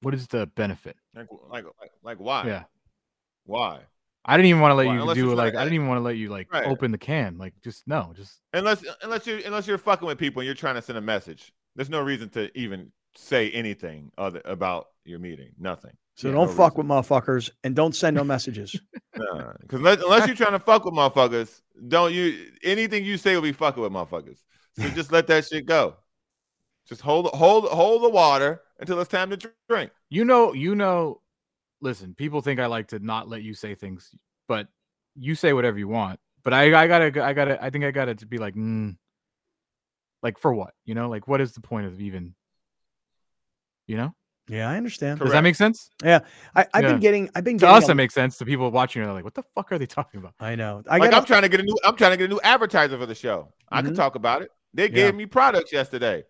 What 0.02 0.14
is 0.14 0.28
the 0.28 0.48
benefit? 0.48 0.96
Like, 1.16 1.28
like, 1.50 1.66
like, 1.80 1.92
like 2.04 2.18
why? 2.20 2.46
Yeah. 2.48 2.64
Why? 3.46 3.82
I 4.24 4.38
didn't 4.38 4.50
even 4.50 4.62
want 4.62 4.72
to 4.72 4.76
let 4.76 4.86
Why? 4.88 4.94
you 4.96 5.02
Unless 5.02 5.16
do 5.16 5.22
you're 5.24 5.34
it. 5.34 5.36
Like 5.36 5.54
trying 5.54 5.62
I 5.62 5.64
didn't 5.66 5.76
even 5.76 5.88
want 5.88 5.98
to 5.98 6.04
let 6.04 6.16
you 6.18 6.30
like 6.30 6.52
Right. 6.54 6.68
open 6.68 6.92
the 6.92 6.98
can. 6.98 7.38
Like 7.40 7.54
just 7.64 7.88
no, 7.88 8.14
just 8.16 8.40
Unless, 8.54 8.84
unless 9.02 9.26
you, 9.26 9.42
unless 9.46 9.66
you're 9.68 9.80
fucking 9.80 10.08
with 10.08 10.20
people 10.20 10.42
and 10.42 10.46
you're 10.46 10.54
trying 10.56 10.76
to 10.76 10.82
send 10.82 10.98
a 10.98 11.02
message, 11.02 11.52
there's 11.76 11.90
no 11.90 12.02
reason 12.02 12.30
to 12.30 12.56
even 12.58 12.92
say 13.16 13.50
anything 13.52 14.12
other 14.20 14.42
about 14.46 14.88
your 15.06 15.18
meeting. 15.20 15.50
Nothing. 15.60 15.92
So 16.16 16.28
Yeah, 16.28 16.36
don't 16.36 16.48
no 16.48 16.54
fuck 16.54 16.78
reason. 16.78 16.88
with 16.88 16.98
motherfuckers 17.08 17.50
and 17.64 17.76
don't 17.76 17.96
send 17.96 18.16
no 18.16 18.24
messages. 18.24 18.80
Because 19.14 19.80
unless, 19.80 20.02
unless 20.02 20.26
you're 20.28 20.36
trying 20.36 20.54
to 20.54 20.60
fuck 20.60 20.86
with 20.86 20.94
motherfuckers, 20.94 21.62
don't 21.88 22.14
you? 22.14 22.52
Anything 22.64 23.04
you 23.06 23.18
say 23.18 23.36
will 23.36 23.42
be 23.42 23.52
fucking 23.52 23.82
with 23.84 23.92
motherfuckers. 23.92 24.38
So 24.80 24.88
just 24.96 25.12
let 25.12 25.28
that 25.28 25.46
shit 25.46 25.66
go. 25.66 25.96
Just 26.88 27.02
hold, 27.02 27.28
hold, 27.28 27.66
hold 27.66 28.04
the 28.04 28.10
water 28.10 28.62
until 28.80 29.00
it's 29.00 29.10
time 29.10 29.30
to 29.30 29.52
drink. 29.70 29.92
you 30.10 30.26
know, 30.26 30.54
you 30.54 30.76
know. 30.76 31.22
Listen, 31.84 32.14
people 32.14 32.42
think 32.42 32.60
I 32.60 32.68
like 32.68 32.90
to 32.90 33.00
not 33.00 33.28
let 33.28 33.42
you 33.42 33.54
say 33.56 33.74
things, 33.76 34.14
but 34.48 34.68
you 35.16 35.34
say 35.36 35.52
whatever 35.54 35.80
you 35.80 35.88
want. 35.88 36.20
But 36.44 36.54
I, 36.54 36.66
I 36.84 36.88
gotta, 36.88 37.24
I 37.24 37.34
gotta, 37.34 37.64
I 37.64 37.70
think 37.72 37.86
I 37.86 37.92
gotta 37.92 38.14
to 38.16 38.26
be 38.28 38.38
like, 38.38 38.54
mm, 38.56 38.96
like 40.22 40.38
for 40.38 40.54
what? 40.54 40.74
You 40.86 40.94
know, 40.96 41.10
like 41.10 41.28
what 41.28 41.42
is 41.42 41.54
the 41.54 41.62
point 41.62 41.88
of 41.88 42.00
even? 42.00 42.36
You 43.88 43.98
know, 43.98 44.16
yeah, 44.48 44.70
I 44.70 44.78
understand. 44.78 45.20
does 45.20 45.32
that 45.32 45.42
make 45.42 45.56
sense? 45.56 45.90
Yeah. 46.04 46.20
I, 46.56 46.66
I've 46.74 46.84
Yeah. 46.84 46.92
been 46.92 47.00
getting, 47.00 47.30
I've 47.36 47.44
been 47.44 47.58
To 47.58 47.66
getting. 47.66 47.76
us, 47.78 47.88
a- 47.90 47.92
it 47.92 47.96
makes 47.96 48.14
sense. 48.14 48.38
To 48.38 48.46
people 48.46 48.70
watching, 48.72 49.04
they're 49.04 49.12
like, 49.12 49.24
"What 49.24 49.34
the 49.34 49.44
fuck 49.56 49.72
are 49.72 49.80
they 49.80 49.88
talking 49.88 50.20
about?" 50.20 50.34
I 50.40 50.56
know. 50.56 50.84
I 50.88 50.98
like 51.00 51.12
got. 51.12 51.18
I'm 51.22 51.26
trying 51.26 51.42
to 51.42 51.50
get 51.50 51.60
a 51.60 51.64
new, 51.64 51.76
I'm 51.84 51.96
trying 51.96 52.12
to 52.12 52.18
get 52.18 52.26
a 52.26 52.34
new 52.34 52.40
advertiser 52.44 52.98
for 52.98 53.06
the 53.06 53.16
show. 53.16 53.52
I 53.72 53.82
can 53.82 53.94
talk 53.96 54.16
about 54.16 54.42
it. 54.44 54.52
They 54.74 54.84
Yeah. 54.84 54.90
gave 54.90 55.16
me 55.16 55.26
products 55.26 55.74
yesterday. 55.74 56.24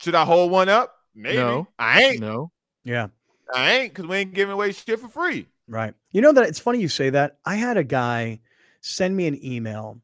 Should 0.00 0.14
I 0.14 0.24
hold 0.24 0.50
one 0.50 0.68
up? 0.68 0.94
Maybe. 1.14 1.38
No. 1.38 1.66
I 1.78 2.02
ain't. 2.02 2.20
No, 2.20 2.52
Yeah. 2.84 3.08
I 3.54 3.72
ain't 3.72 3.94
because 3.94 4.08
we 4.08 4.16
ain't 4.16 4.34
giving 4.34 4.52
away 4.52 4.72
shit 4.72 4.98
for 4.98 5.08
free. 5.08 5.46
Right. 5.68 5.94
You 6.10 6.20
know 6.20 6.32
that 6.32 6.48
it's 6.48 6.58
funny 6.58 6.80
you 6.80 6.88
say 6.88 7.10
that. 7.10 7.38
I 7.44 7.56
had 7.56 7.76
a 7.76 7.84
guy 7.84 8.40
send 8.80 9.16
me 9.16 9.26
an 9.26 9.44
email 9.44 10.00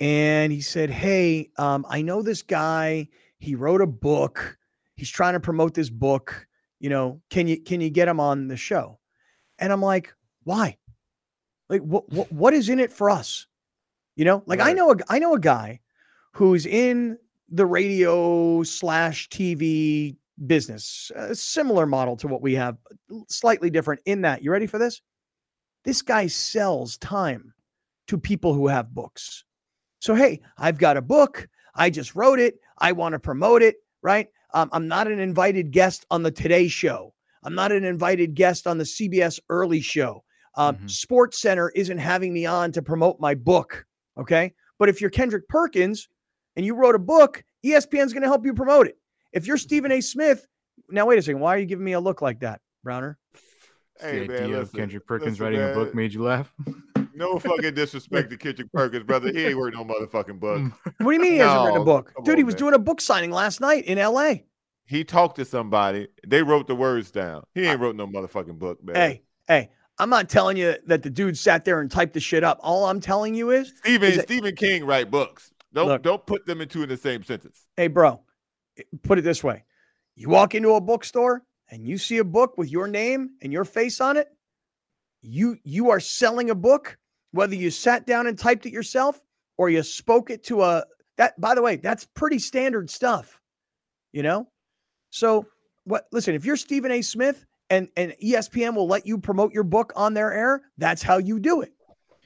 and 0.00 0.52
he 0.52 0.60
said, 0.60 0.90
Hey, 0.90 1.50
um, 1.58 1.84
I 1.88 2.02
know 2.02 2.22
this 2.22 2.42
guy. 2.42 3.08
He 3.38 3.54
wrote 3.54 3.80
a 3.80 3.86
book. 3.86 4.56
He's 4.94 5.10
trying 5.10 5.34
to 5.34 5.40
promote 5.40 5.74
this 5.74 5.90
book. 5.90 6.46
You 6.80 6.90
know, 6.90 7.20
can 7.30 7.48
you 7.48 7.60
can 7.60 7.80
you 7.80 7.90
get 7.90 8.08
him 8.08 8.20
on 8.20 8.48
the 8.48 8.56
show? 8.56 8.98
And 9.58 9.72
I'm 9.72 9.82
like, 9.82 10.14
why? 10.44 10.76
Like 11.68 11.82
what 11.82 12.08
what, 12.10 12.32
what 12.32 12.54
is 12.54 12.68
in 12.68 12.80
it 12.80 12.92
for 12.92 13.10
us? 13.10 13.46
You 14.16 14.24
know, 14.24 14.42
like 14.46 14.60
I 14.60 14.72
know 14.72 14.92
a 14.92 14.96
I 15.08 15.18
know 15.18 15.34
a 15.34 15.40
guy 15.40 15.80
who's 16.34 16.66
in 16.66 17.18
the 17.48 17.66
radio 17.66 18.62
slash 18.62 19.28
TV 19.28 20.16
business, 20.46 21.10
a 21.16 21.34
similar 21.34 21.86
model 21.86 22.16
to 22.16 22.28
what 22.28 22.42
we 22.42 22.54
have, 22.54 22.76
slightly 23.28 23.70
different 23.70 24.00
in 24.06 24.22
that. 24.22 24.42
You 24.42 24.50
ready 24.50 24.66
for 24.66 24.78
this? 24.78 25.00
This 25.84 26.02
guy 26.02 26.26
sells 26.26 26.98
time 26.98 27.52
to 28.08 28.18
people 28.18 28.54
who 28.54 28.68
have 28.68 28.94
books. 28.94 29.44
So, 30.00 30.14
hey, 30.14 30.40
I've 30.56 30.78
got 30.78 30.96
a 30.96 31.02
book. 31.02 31.48
I 31.74 31.90
just 31.90 32.14
wrote 32.14 32.38
it. 32.38 32.56
I 32.78 32.92
want 32.92 33.14
to 33.14 33.18
promote 33.18 33.62
it, 33.62 33.76
right? 34.02 34.28
Um, 34.54 34.68
I'm 34.72 34.88
not 34.88 35.08
an 35.08 35.18
invited 35.18 35.70
guest 35.72 36.06
on 36.10 36.22
the 36.22 36.30
Today 36.30 36.68
Show. 36.68 37.14
I'm 37.42 37.54
not 37.54 37.72
an 37.72 37.84
invited 37.84 38.34
guest 38.34 38.66
on 38.66 38.78
the 38.78 38.84
CBS 38.84 39.38
Early 39.48 39.80
Show. 39.80 40.24
Um, 40.56 40.76
Mhm. 40.76 40.90
Sports 40.90 41.40
Center 41.40 41.70
isn't 41.70 41.98
having 41.98 42.32
me 42.32 42.46
on 42.46 42.72
to 42.72 42.82
promote 42.82 43.20
my 43.20 43.34
book. 43.34 43.86
Okay. 44.16 44.54
But 44.78 44.88
if 44.88 45.00
you're 45.00 45.10
Kendrick 45.10 45.48
Perkins 45.48 46.08
and 46.58 46.66
you 46.66 46.74
wrote 46.74 46.96
a 46.96 46.98
book, 46.98 47.44
ESPN's 47.64 48.12
going 48.12 48.22
to 48.22 48.28
help 48.28 48.44
you 48.44 48.52
promote 48.52 48.88
it. 48.88 48.98
If 49.32 49.46
you're 49.46 49.56
Stephen 49.56 49.92
A. 49.92 50.00
Smith, 50.00 50.44
now 50.90 51.06
wait 51.06 51.18
a 51.18 51.22
second. 51.22 51.40
Why 51.40 51.54
are 51.54 51.58
you 51.58 51.66
giving 51.66 51.84
me 51.84 51.92
a 51.92 52.00
look 52.00 52.20
like 52.20 52.40
that, 52.40 52.60
Browner? 52.82 53.16
Hey, 54.00 54.26
the 54.26 54.32
man, 54.32 54.42
idea 54.44 54.60
of 54.60 54.72
Kendrick 54.72 55.06
Perkins 55.06 55.38
listen, 55.38 55.44
writing 55.44 55.62
a 55.62 55.72
book 55.72 55.94
made 55.94 56.12
you 56.12 56.24
laugh. 56.24 56.52
No 57.14 57.38
fucking 57.38 57.74
disrespect 57.74 58.30
to 58.30 58.36
Kendrick 58.36 58.72
Perkins, 58.72 59.04
brother. 59.04 59.30
He 59.32 59.46
ain't 59.46 59.56
working 59.56 59.78
no 59.78 59.84
motherfucking 59.84 60.40
book. 60.40 60.58
Mm. 60.58 60.72
What 60.98 60.98
do 60.98 61.12
you 61.12 61.20
mean 61.20 61.32
he 61.32 61.38
hasn't 61.38 61.64
written 61.64 61.82
a 61.82 61.84
book? 61.84 62.12
come 62.14 62.24
Dude, 62.24 62.38
he 62.38 62.44
was 62.44 62.54
man. 62.54 62.58
doing 62.58 62.74
a 62.74 62.78
book 62.80 63.00
signing 63.00 63.30
last 63.30 63.60
night 63.60 63.84
in 63.84 63.98
LA. 63.98 64.34
He 64.84 65.04
talked 65.04 65.36
to 65.36 65.44
somebody. 65.44 66.08
They 66.26 66.42
wrote 66.42 66.66
the 66.66 66.74
words 66.74 67.12
down. 67.12 67.44
He 67.54 67.66
ain't 67.66 67.78
wrote 67.78 67.94
no 67.94 68.06
motherfucking 68.08 68.58
book, 68.58 68.82
man. 68.82 68.96
Hey, 68.96 69.22
hey, 69.46 69.70
I'm 69.98 70.10
not 70.10 70.28
telling 70.28 70.56
you 70.56 70.74
that 70.86 71.04
the 71.04 71.10
dude 71.10 71.38
sat 71.38 71.64
there 71.64 71.80
and 71.80 71.88
typed 71.90 72.14
the 72.14 72.20
shit 72.20 72.42
up. 72.42 72.58
All 72.62 72.86
I'm 72.86 73.00
telling 73.00 73.34
you 73.36 73.50
is, 73.50 73.74
Stephen 73.78 74.10
is 74.10 74.16
that- 74.16 74.24
Stephen 74.24 74.56
King 74.56 74.84
write 74.84 75.08
books. 75.08 75.52
Don't 75.72 75.86
Look. 75.86 76.02
don't 76.02 76.24
put 76.24 76.46
them 76.46 76.60
into 76.60 76.82
in 76.82 76.88
the 76.88 76.96
same 76.96 77.22
sentence. 77.22 77.66
hey, 77.76 77.88
bro, 77.88 78.20
put 79.02 79.18
it 79.18 79.22
this 79.22 79.44
way. 79.44 79.64
You 80.16 80.28
walk 80.28 80.54
into 80.54 80.74
a 80.74 80.80
bookstore 80.80 81.44
and 81.70 81.86
you 81.86 81.98
see 81.98 82.18
a 82.18 82.24
book 82.24 82.56
with 82.56 82.70
your 82.70 82.88
name 82.88 83.30
and 83.42 83.52
your 83.52 83.64
face 83.64 84.00
on 84.00 84.16
it. 84.16 84.28
You 85.20 85.56
you 85.64 85.90
are 85.90 86.00
selling 86.00 86.50
a 86.50 86.54
book, 86.54 86.98
whether 87.32 87.54
you 87.54 87.70
sat 87.70 88.06
down 88.06 88.26
and 88.26 88.38
typed 88.38 88.66
it 88.66 88.72
yourself 88.72 89.20
or 89.58 89.68
you 89.68 89.82
spoke 89.82 90.30
it 90.30 90.42
to 90.44 90.62
a 90.62 90.84
that 91.18 91.38
by 91.40 91.54
the 91.54 91.62
way, 91.62 91.76
that's 91.76 92.04
pretty 92.04 92.38
standard 92.38 92.88
stuff. 92.88 93.40
You 94.12 94.22
know? 94.22 94.48
So 95.10 95.46
what 95.84 96.06
listen, 96.12 96.34
if 96.34 96.44
you're 96.44 96.56
Stephen 96.56 96.92
A. 96.92 97.02
Smith 97.02 97.44
and 97.70 97.88
and 97.96 98.14
ESPN 98.22 98.74
will 98.74 98.88
let 98.88 99.06
you 99.06 99.18
promote 99.18 99.52
your 99.52 99.64
book 99.64 99.92
on 99.96 100.14
their 100.14 100.32
air, 100.32 100.62
that's 100.78 101.02
how 101.02 101.18
you 101.18 101.38
do 101.38 101.60
it. 101.60 101.72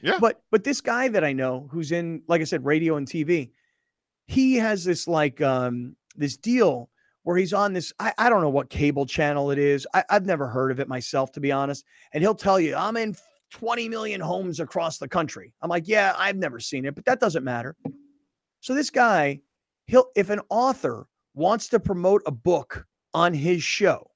Yeah. 0.03 0.19
But 0.21 0.43
but 0.51 0.65
this 0.65 0.81
guy 0.81 1.09
that 1.09 1.25
I 1.25 1.33
know 1.33 1.69
who's 1.71 1.93
in, 1.93 2.23
like 2.29 2.41
I 2.41 2.45
said, 2.45 2.65
radio 2.65 2.97
and 2.97 3.07
TV, 3.07 3.51
he 4.27 4.57
has 4.57 4.85
this 4.85 5.07
like 5.07 5.41
um 5.41 5.97
this 6.17 6.37
deal 6.37 6.91
where 7.23 7.37
he's 7.37 7.53
on 7.53 7.73
this. 7.73 7.93
I, 8.01 8.13
I 8.19 8.29
don't 8.29 8.41
know 8.41 8.51
what 8.51 8.69
cable 8.69 9.07
channel 9.07 9.53
it 9.53 9.59
is. 9.59 9.87
I, 9.95 10.05
I've 10.11 10.27
never 10.27 10.49
heard 10.49 10.73
of 10.73 10.81
it 10.81 10.89
myself, 10.89 11.31
to 11.33 11.41
be 11.41 11.53
honest. 11.53 11.85
And 12.13 12.23
he'll 12.23 12.35
tell 12.35 12.59
you, 12.59 12.75
I'm 12.75 12.97
in 12.97 13.17
20 13.53 13.89
million 13.89 14.21
homes 14.21 14.59
across 14.59 14.99
the 14.99 15.07
country. 15.07 15.55
I'm 15.63 15.71
like, 15.71 15.87
yeah, 15.87 16.15
I've 16.19 16.37
never 16.37 16.59
seen 16.59 16.85
it, 16.85 16.97
but 16.97 17.05
that 17.05 17.21
doesn't 17.21 17.45
matter. 17.45 17.77
So 18.61 18.75
this 18.75 18.91
guy, 18.91 19.41
he'll 19.87 20.07
if 20.17 20.31
an 20.31 20.41
author 20.51 21.07
wants 21.35 21.69
to 21.69 21.81
promote 21.81 22.23
a 22.27 22.33
book 22.33 22.87
on 23.15 23.33
his 23.35 23.63
show, 23.63 24.11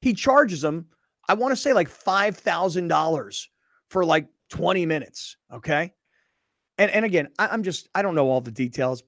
he 0.00 0.14
charges 0.14 0.60
them, 0.60 0.86
I 1.28 1.34
want 1.34 1.52
to 1.52 1.56
say 1.56 1.72
like 1.72 1.88
five 1.88 2.36
thousand 2.36 2.88
dollars 2.88 3.50
for 3.90 4.04
like 4.04 4.28
20 4.50 4.86
minutes. 4.86 5.36
Okay. 5.52 5.92
And 6.78 6.90
and 6.90 7.04
again, 7.04 7.28
I, 7.38 7.48
I'm 7.48 7.62
just 7.62 7.88
I 7.94 8.02
don't 8.02 8.14
know 8.14 8.28
all 8.28 8.40
the 8.40 8.50
details 8.50 9.02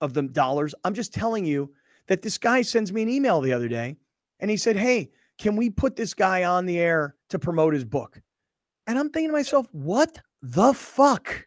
of 0.00 0.14
the 0.14 0.22
dollars. 0.22 0.74
I'm 0.84 0.94
just 0.94 1.14
telling 1.14 1.44
you 1.44 1.72
that 2.08 2.22
this 2.22 2.38
guy 2.38 2.62
sends 2.62 2.92
me 2.92 3.02
an 3.02 3.08
email 3.08 3.40
the 3.40 3.52
other 3.52 3.68
day 3.68 3.96
and 4.40 4.50
he 4.50 4.56
said, 4.56 4.76
Hey, 4.76 5.10
can 5.38 5.56
we 5.56 5.70
put 5.70 5.96
this 5.96 6.14
guy 6.14 6.44
on 6.44 6.66
the 6.66 6.78
air 6.78 7.16
to 7.30 7.38
promote 7.38 7.74
his 7.74 7.84
book? 7.84 8.20
And 8.86 8.98
I'm 8.98 9.10
thinking 9.10 9.28
to 9.28 9.32
myself, 9.32 9.66
what 9.72 10.20
the 10.42 10.72
fuck? 10.72 11.46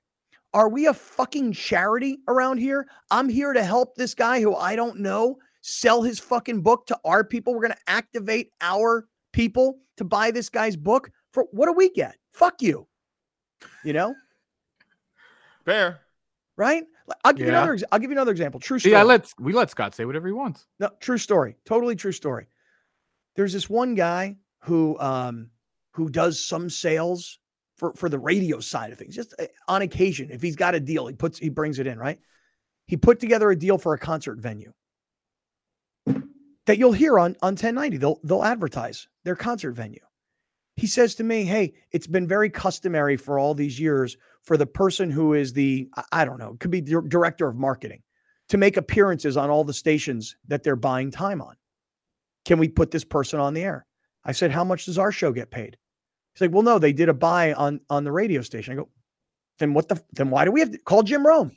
Are 0.53 0.69
we 0.69 0.87
a 0.87 0.93
fucking 0.93 1.51
charity 1.51 2.19
around 2.29 2.59
here? 2.59 2.87
I'm 3.11 3.27
here 3.27 3.51
to 3.51 3.63
help 3.63 3.95
this 3.95 4.15
guy 4.15 4.39
who 4.39 4.55
I 4.55 4.75
don't 4.75 4.99
know 4.99 5.37
sell 5.61 6.01
his 6.01 6.19
fucking 6.19 6.61
book 6.61 6.87
to 6.87 6.97
our 7.03 7.23
people. 7.23 7.53
We're 7.53 7.61
going 7.61 7.73
to 7.73 7.91
activate 7.91 8.51
our 8.61 9.07
people 9.33 9.79
to 9.97 10.05
buy 10.05 10.31
this 10.31 10.47
guy's 10.47 10.77
book 10.77 11.11
for 11.33 11.45
what 11.51 11.65
do 11.65 11.73
we 11.73 11.89
get? 11.89 12.15
Fuck 12.33 12.61
you. 12.61 12.87
You 13.83 13.93
know, 13.93 14.15
Fair. 15.65 15.99
right? 16.57 16.83
I'll 17.23 17.33
give 17.33 17.47
you 17.47 17.53
another. 17.53 17.77
I'll 17.91 17.99
give 17.99 18.09
you 18.09 18.15
another 18.15 18.31
example. 18.31 18.59
True 18.59 18.79
story. 18.79 18.95
I 18.95 19.03
let's 19.03 19.35
we 19.39 19.53
let 19.53 19.69
Scott 19.69 19.93
say 19.93 20.05
whatever 20.05 20.27
he 20.27 20.33
wants. 20.33 20.65
No, 20.79 20.89
true 20.99 21.17
story. 21.17 21.55
Totally 21.65 21.95
true 21.95 22.11
story. 22.11 22.47
There's 23.35 23.53
this 23.53 23.69
one 23.69 23.95
guy 23.95 24.37
who 24.61 24.97
um 24.99 25.51
who 25.91 26.09
does 26.09 26.41
some 26.43 26.69
sales 26.69 27.39
for 27.77 27.93
for 27.93 28.09
the 28.09 28.19
radio 28.19 28.59
side 28.59 28.91
of 28.91 28.97
things. 28.97 29.15
Just 29.15 29.35
uh, 29.39 29.45
on 29.67 29.81
occasion, 29.81 30.29
if 30.31 30.41
he's 30.41 30.55
got 30.55 30.75
a 30.75 30.79
deal, 30.79 31.07
he 31.07 31.13
puts 31.13 31.37
he 31.37 31.49
brings 31.49 31.79
it 31.79 31.87
in, 31.87 31.99
right? 31.99 32.19
He 32.87 32.97
put 32.97 33.19
together 33.19 33.49
a 33.51 33.55
deal 33.55 33.77
for 33.77 33.93
a 33.93 33.99
concert 33.99 34.39
venue 34.39 34.73
that 36.65 36.77
you'll 36.77 36.93
hear 36.93 37.19
on 37.19 37.35
on 37.41 37.53
1090. 37.53 37.97
They'll 37.97 38.19
they'll 38.23 38.43
advertise 38.43 39.07
their 39.23 39.35
concert 39.35 39.71
venue. 39.73 40.01
He 40.77 40.87
says 40.87 41.15
to 41.15 41.23
me, 41.23 41.43
"Hey, 41.45 41.73
it's 41.91 42.07
been 42.07 42.27
very 42.27 42.49
customary 42.49 43.15
for 43.17 43.39
all 43.39 43.53
these 43.53 43.79
years 43.79 44.17
for 44.41 44.57
the 44.57 44.65
person 44.65 45.09
who 45.09 45.33
is 45.33 45.53
the 45.53 45.89
I- 46.11 46.25
don't 46.25 46.37
know, 46.39 46.55
could 46.59 46.71
be 46.71 46.81
dir- 46.81 47.01
director 47.01 47.47
of 47.47 47.55
marketing 47.55 48.01
to 48.49 48.57
make 48.57 48.77
appearances 48.77 49.37
on 49.37 49.49
all 49.49 49.63
the 49.63 49.73
stations 49.73 50.35
that 50.47 50.63
they're 50.63 50.75
buying 50.75 51.11
time 51.11 51.41
on. 51.41 51.55
Can 52.43 52.59
we 52.59 52.67
put 52.67 52.91
this 52.91 53.03
person 53.03 53.39
on 53.39 53.53
the 53.53 53.63
air? 53.63 53.85
I 54.23 54.33
said, 54.33 54.51
How 54.51 54.63
much 54.63 54.85
does 54.85 54.97
our 54.99 55.11
show 55.11 55.31
get 55.31 55.49
paid? 55.49 55.77
He's 56.33 56.41
like, 56.41 56.51
Well, 56.51 56.61
no, 56.63 56.77
they 56.77 56.93
did 56.93 57.09
a 57.09 57.13
buy 57.13 57.53
on 57.53 57.79
on 57.89 58.03
the 58.03 58.11
radio 58.11 58.41
station. 58.41 58.73
I 58.73 58.75
go, 58.75 58.89
then 59.59 59.73
what 59.73 59.87
the 59.87 60.01
then 60.11 60.29
why 60.29 60.45
do 60.45 60.51
we 60.51 60.59
have 60.59 60.71
to 60.71 60.77
call 60.77 61.03
Jim 61.03 61.25
Rome? 61.25 61.55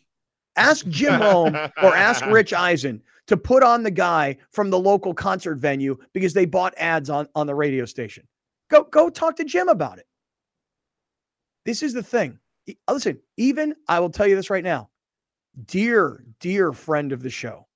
Ask 0.56 0.86
Jim 0.88 1.20
Rome 1.20 1.54
or 1.54 1.94
ask 1.94 2.24
Rich 2.30 2.52
Eisen 2.52 3.02
to 3.26 3.36
put 3.36 3.62
on 3.62 3.82
the 3.82 3.90
guy 3.90 4.36
from 4.50 4.70
the 4.70 4.78
local 4.78 5.12
concert 5.12 5.56
venue 5.56 5.96
because 6.12 6.32
they 6.32 6.46
bought 6.46 6.74
ads 6.78 7.10
on, 7.10 7.28
on 7.34 7.46
the 7.46 7.54
radio 7.54 7.84
station. 7.84 8.26
Go 8.70 8.84
go 8.84 9.08
talk 9.10 9.36
to 9.36 9.44
Jim 9.44 9.68
about 9.68 9.98
it. 9.98 10.06
This 11.64 11.82
is 11.82 11.92
the 11.92 12.02
thing. 12.02 12.38
Uh, 12.68 12.92
listen, 12.92 13.18
even 13.36 13.74
I 13.88 14.00
will 14.00 14.10
tell 14.10 14.26
you 14.26 14.36
this 14.36 14.50
right 14.50 14.64
now. 14.64 14.90
Dear, 15.66 16.24
dear 16.40 16.72
friend 16.72 17.12
of 17.12 17.22
the 17.22 17.30
show, 17.30 17.66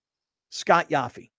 Scott 0.50 0.88
Yaffe. 0.90 1.30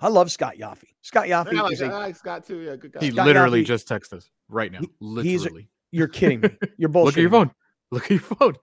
I 0.00 0.08
love 0.08 0.30
Scott 0.30 0.54
Yaffe. 0.58 0.84
Scott 1.02 1.26
Yaffe 1.26 1.56
I 1.56 1.62
like, 1.62 1.72
is 1.72 1.80
a, 1.82 1.86
I 1.86 1.88
like 1.98 2.16
Scott 2.16 2.46
too. 2.46 2.58
Yeah, 2.60 2.76
good 2.76 2.92
guy. 2.92 3.00
He 3.00 3.10
Scott 3.10 3.26
literally 3.26 3.62
Yaffe- 3.62 3.66
just 3.66 3.88
texted 3.88 4.14
us 4.14 4.30
right 4.48 4.72
now. 4.72 4.80
He- 4.80 5.22
he's 5.22 5.40
a- 5.42 5.44
Literally. 5.44 5.68
you're 5.90 6.08
kidding 6.08 6.40
me. 6.40 6.50
You're 6.78 6.88
bullshitting. 6.88 7.04
Look 7.04 7.16
at 7.16 7.20
your 7.20 7.30
phone. 7.30 7.50
Look 7.90 8.04
at 8.04 8.10
your 8.10 8.20
phone. 8.20 8.54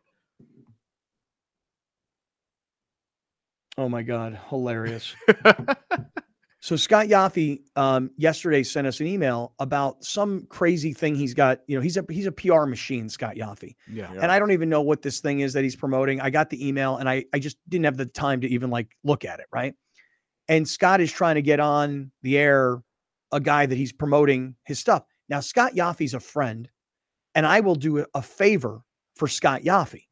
Oh 3.77 3.88
my 3.89 4.01
God. 4.03 4.39
Hilarious. 4.49 5.15
So 6.63 6.75
Scott 6.75 7.07
Yaffe 7.07 7.59
um, 7.75 8.11
yesterday 8.17 8.61
sent 8.61 8.85
us 8.85 8.99
an 8.99 9.07
email 9.07 9.53
about 9.57 10.03
some 10.05 10.45
crazy 10.47 10.93
thing 10.93 11.15
he's 11.15 11.33
got. 11.33 11.61
You 11.65 11.75
know, 11.75 11.81
he's 11.81 11.97
a 11.97 12.05
he's 12.07 12.27
a 12.27 12.31
PR 12.31 12.65
machine, 12.65 13.09
Scott 13.09 13.35
Yaffe, 13.35 13.75
yeah. 13.91 14.13
Yeah. 14.13 14.19
and 14.21 14.31
I 14.31 14.38
don't 14.38 14.51
even 14.51 14.69
know 14.69 14.81
what 14.81 15.01
this 15.01 15.21
thing 15.21 15.39
is 15.39 15.53
that 15.53 15.63
he's 15.63 15.75
promoting. 15.75 16.21
I 16.21 16.29
got 16.29 16.51
the 16.51 16.65
email, 16.67 16.97
and 16.97 17.09
I 17.09 17.25
I 17.33 17.39
just 17.39 17.57
didn't 17.67 17.85
have 17.85 17.97
the 17.97 18.05
time 18.05 18.41
to 18.41 18.47
even 18.47 18.69
like 18.69 18.95
look 19.03 19.25
at 19.25 19.39
it, 19.39 19.47
right? 19.51 19.73
And 20.49 20.67
Scott 20.69 21.01
is 21.01 21.11
trying 21.11 21.35
to 21.35 21.41
get 21.41 21.59
on 21.59 22.11
the 22.21 22.38
air 22.38 22.83
a 23.31 23.39
guy 23.39 23.65
that 23.65 23.75
he's 23.75 23.91
promoting 23.91 24.55
his 24.65 24.77
stuff. 24.77 25.03
Now 25.29 25.39
Scott 25.39 25.73
Yaffe's 25.73 26.13
a 26.13 26.19
friend, 26.19 26.69
and 27.33 27.47
I 27.47 27.61
will 27.61 27.75
do 27.75 27.99
a- 28.01 28.05
a 28.13 28.21
favor 28.21 28.83
for 29.15 29.27
Scott 29.27 29.63
Yaffe, 29.63 30.03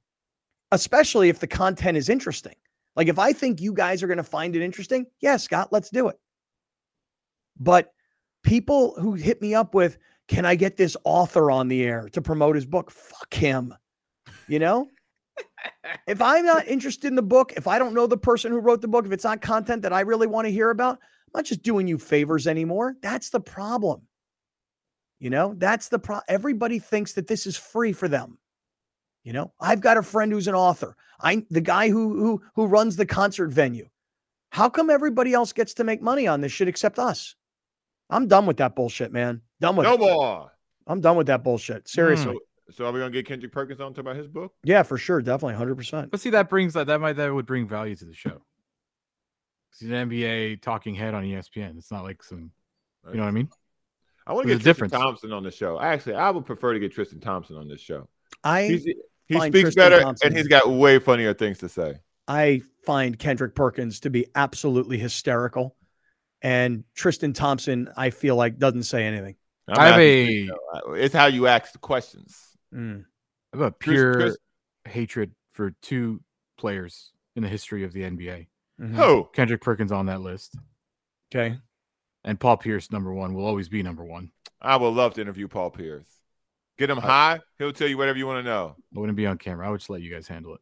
especially 0.71 1.29
if 1.29 1.39
the 1.39 1.47
content 1.47 1.95
is 1.95 2.09
interesting. 2.09 2.55
Like 2.95 3.07
if 3.07 3.19
I 3.19 3.33
think 3.33 3.61
you 3.61 3.71
guys 3.73 4.01
are 4.01 4.07
going 4.07 4.17
to 4.17 4.23
find 4.23 4.55
it 4.55 4.63
interesting, 4.63 5.05
yeah, 5.21 5.37
Scott, 5.37 5.69
let's 5.71 5.91
do 5.91 6.07
it. 6.07 6.17
But 7.59 7.93
people 8.43 8.95
who 8.99 9.13
hit 9.13 9.41
me 9.41 9.53
up 9.53 9.73
with, 9.73 9.97
can 10.27 10.45
I 10.45 10.55
get 10.55 10.77
this 10.77 10.95
author 11.03 11.51
on 11.51 11.67
the 11.67 11.83
air 11.83 12.09
to 12.13 12.21
promote 12.21 12.55
his 12.55 12.65
book? 12.65 12.91
Fuck 12.91 13.33
him. 13.33 13.73
You 14.47 14.59
know? 14.59 14.87
if 16.07 16.21
I'm 16.21 16.45
not 16.45 16.67
interested 16.67 17.07
in 17.07 17.15
the 17.15 17.21
book, 17.21 17.53
if 17.57 17.67
I 17.67 17.79
don't 17.79 17.93
know 17.93 18.07
the 18.07 18.17
person 18.17 18.51
who 18.51 18.59
wrote 18.59 18.81
the 18.81 18.87
book, 18.87 19.05
if 19.05 19.11
it's 19.11 19.23
not 19.23 19.41
content 19.41 19.81
that 19.81 19.93
I 19.93 20.01
really 20.01 20.27
want 20.27 20.45
to 20.45 20.51
hear 20.51 20.69
about, 20.69 20.99
I'm 21.27 21.39
not 21.39 21.45
just 21.45 21.63
doing 21.63 21.87
you 21.87 21.97
favors 21.97 22.47
anymore. 22.47 22.95
That's 23.01 23.29
the 23.29 23.39
problem. 23.39 24.01
You 25.19 25.29
know, 25.29 25.53
that's 25.57 25.89
the 25.89 25.99
pro. 25.99 26.19
Everybody 26.27 26.79
thinks 26.79 27.13
that 27.13 27.27
this 27.27 27.45
is 27.45 27.57
free 27.57 27.91
for 27.91 28.07
them. 28.07 28.37
You 29.23 29.33
know, 29.33 29.51
I've 29.59 29.81
got 29.81 29.97
a 29.97 30.03
friend 30.03 30.31
who's 30.31 30.47
an 30.47 30.55
author. 30.55 30.95
I 31.19 31.45
the 31.49 31.61
guy 31.61 31.89
who 31.89 32.17
who 32.17 32.41
who 32.55 32.67
runs 32.67 32.95
the 32.95 33.05
concert 33.05 33.51
venue. 33.51 33.89
How 34.51 34.69
come 34.69 34.89
everybody 34.89 35.33
else 35.33 35.51
gets 35.51 35.73
to 35.75 35.83
make 35.83 36.01
money 36.01 36.25
on 36.25 36.41
this 36.41 36.51
shit 36.51 36.69
except 36.69 36.97
us? 36.97 37.35
I'm 38.09 38.27
done 38.27 38.45
with 38.45 38.57
that 38.57 38.75
bullshit, 38.75 39.11
man. 39.11 39.41
Done 39.61 39.75
with 39.75 39.85
No 39.85 39.93
it. 39.93 39.99
more. 39.99 40.51
I'm 40.87 41.01
done 41.01 41.15
with 41.17 41.27
that 41.27 41.43
bullshit. 41.43 41.87
Seriously. 41.87 42.33
So, 42.69 42.71
so 42.71 42.85
are 42.85 42.91
we 42.91 42.99
gonna 42.99 43.11
get 43.11 43.25
Kendrick 43.27 43.51
Perkins 43.51 43.79
on 43.81 43.91
to 43.93 43.95
talk 43.95 44.01
about 44.11 44.15
his 44.15 44.27
book? 44.27 44.53
Yeah, 44.63 44.83
for 44.83 44.97
sure. 44.97 45.21
Definitely 45.21 45.63
100%. 45.65 46.09
But 46.11 46.19
see, 46.19 46.29
that 46.31 46.49
brings 46.49 46.73
that 46.73 46.87
that 46.87 46.99
might 47.01 47.13
that 47.13 47.33
would 47.33 47.45
bring 47.45 47.67
value 47.67 47.95
to 47.95 48.05
the 48.05 48.13
show. 48.13 48.41
He's 49.77 49.89
an 49.89 50.09
NBA 50.09 50.61
talking 50.61 50.95
head 50.95 51.13
on 51.13 51.23
ESPN. 51.23 51.77
It's 51.77 51.91
not 51.91 52.03
like 52.03 52.23
some, 52.23 52.51
you 53.09 53.15
know 53.17 53.21
what 53.23 53.27
I 53.29 53.31
mean? 53.31 53.49
I 54.25 54.33
want 54.33 54.43
to 54.45 54.49
There's 54.49 54.59
get 54.63 54.71
a 54.71 54.73
Tristan 54.73 54.87
difference. 54.89 55.03
Thompson 55.03 55.31
on 55.33 55.43
the 55.43 55.51
show. 55.51 55.79
Actually, 55.79 56.15
I 56.15 56.29
would 56.31 56.45
prefer 56.45 56.73
to 56.73 56.79
get 56.79 56.91
Tristan 56.91 57.19
Thompson 57.19 57.55
on 57.55 57.67
this 57.67 57.79
show. 57.81 58.07
I 58.43 58.63
He's, 58.63 58.83
he 58.83 59.35
find 59.35 59.53
speaks 59.53 59.75
Tristan 59.75 59.83
better, 59.91 60.01
Thompson- 60.01 60.27
and 60.27 60.37
he's 60.37 60.47
got 60.47 60.69
way 60.69 60.99
funnier 60.99 61.33
things 61.33 61.59
to 61.59 61.69
say. 61.69 61.95
I 62.27 62.61
find 62.85 63.17
Kendrick 63.17 63.55
Perkins 63.55 63.99
to 64.01 64.09
be 64.09 64.25
absolutely 64.35 64.97
hysterical. 64.97 65.75
And 66.41 66.83
Tristan 66.95 67.33
Thompson, 67.33 67.89
I 67.97 68.11
feel 68.11 68.35
like 68.35 68.57
doesn't 68.57 68.83
say 68.83 69.03
anything. 69.05 69.35
I'm 69.67 69.79
I 69.79 69.85
have 69.87 69.99
a- 69.99 70.49
It's 70.93 71.13
how 71.13 71.25
you 71.27 71.47
ask 71.47 71.73
the 71.73 71.79
questions. 71.79 72.37
Mm. 72.73 73.03
I 73.53 73.57
have 73.57 73.65
a 73.67 73.71
pure 73.71 74.13
Chris- 74.13 74.37
hatred 74.85 75.31
for 75.51 75.71
two 75.81 76.21
players 76.57 77.11
in 77.35 77.43
the 77.43 77.49
history 77.49 77.83
of 77.83 77.93
the 77.93 78.03
NBA. 78.03 78.47
Mhm. 78.79 78.95
Who? 78.95 79.29
Kendrick 79.33 79.61
Perkins 79.61 79.91
on 79.91 80.05
that 80.05 80.21
list, 80.21 80.55
Okay. 81.33 81.57
and 82.23 82.39
Paul 82.39 82.57
Pierce, 82.57 82.91
number 82.91 83.13
one, 83.13 83.33
will 83.33 83.45
always 83.45 83.67
be 83.69 83.83
number 83.83 84.05
one. 84.05 84.31
I 84.61 84.77
would 84.77 84.89
love 84.93 85.13
to 85.15 85.21
interview 85.21 85.47
Paul 85.47 85.69
Pierce. 85.71 86.07
Get 86.77 86.89
him 86.89 86.97
high. 86.97 87.39
He'll 87.57 87.73
tell 87.73 87.87
you 87.89 87.97
whatever 87.97 88.17
you 88.17 88.25
want 88.27 88.43
to 88.45 88.49
know. 88.49 88.75
I 88.95 88.99
wouldn't 88.99 89.17
be 89.17 89.25
on 89.27 89.37
camera. 89.37 89.67
I 89.67 89.69
would 89.71 89.79
just 89.81 89.89
let 89.89 90.01
you 90.01 90.11
guys 90.13 90.27
handle 90.27 90.55
it. 90.55 90.61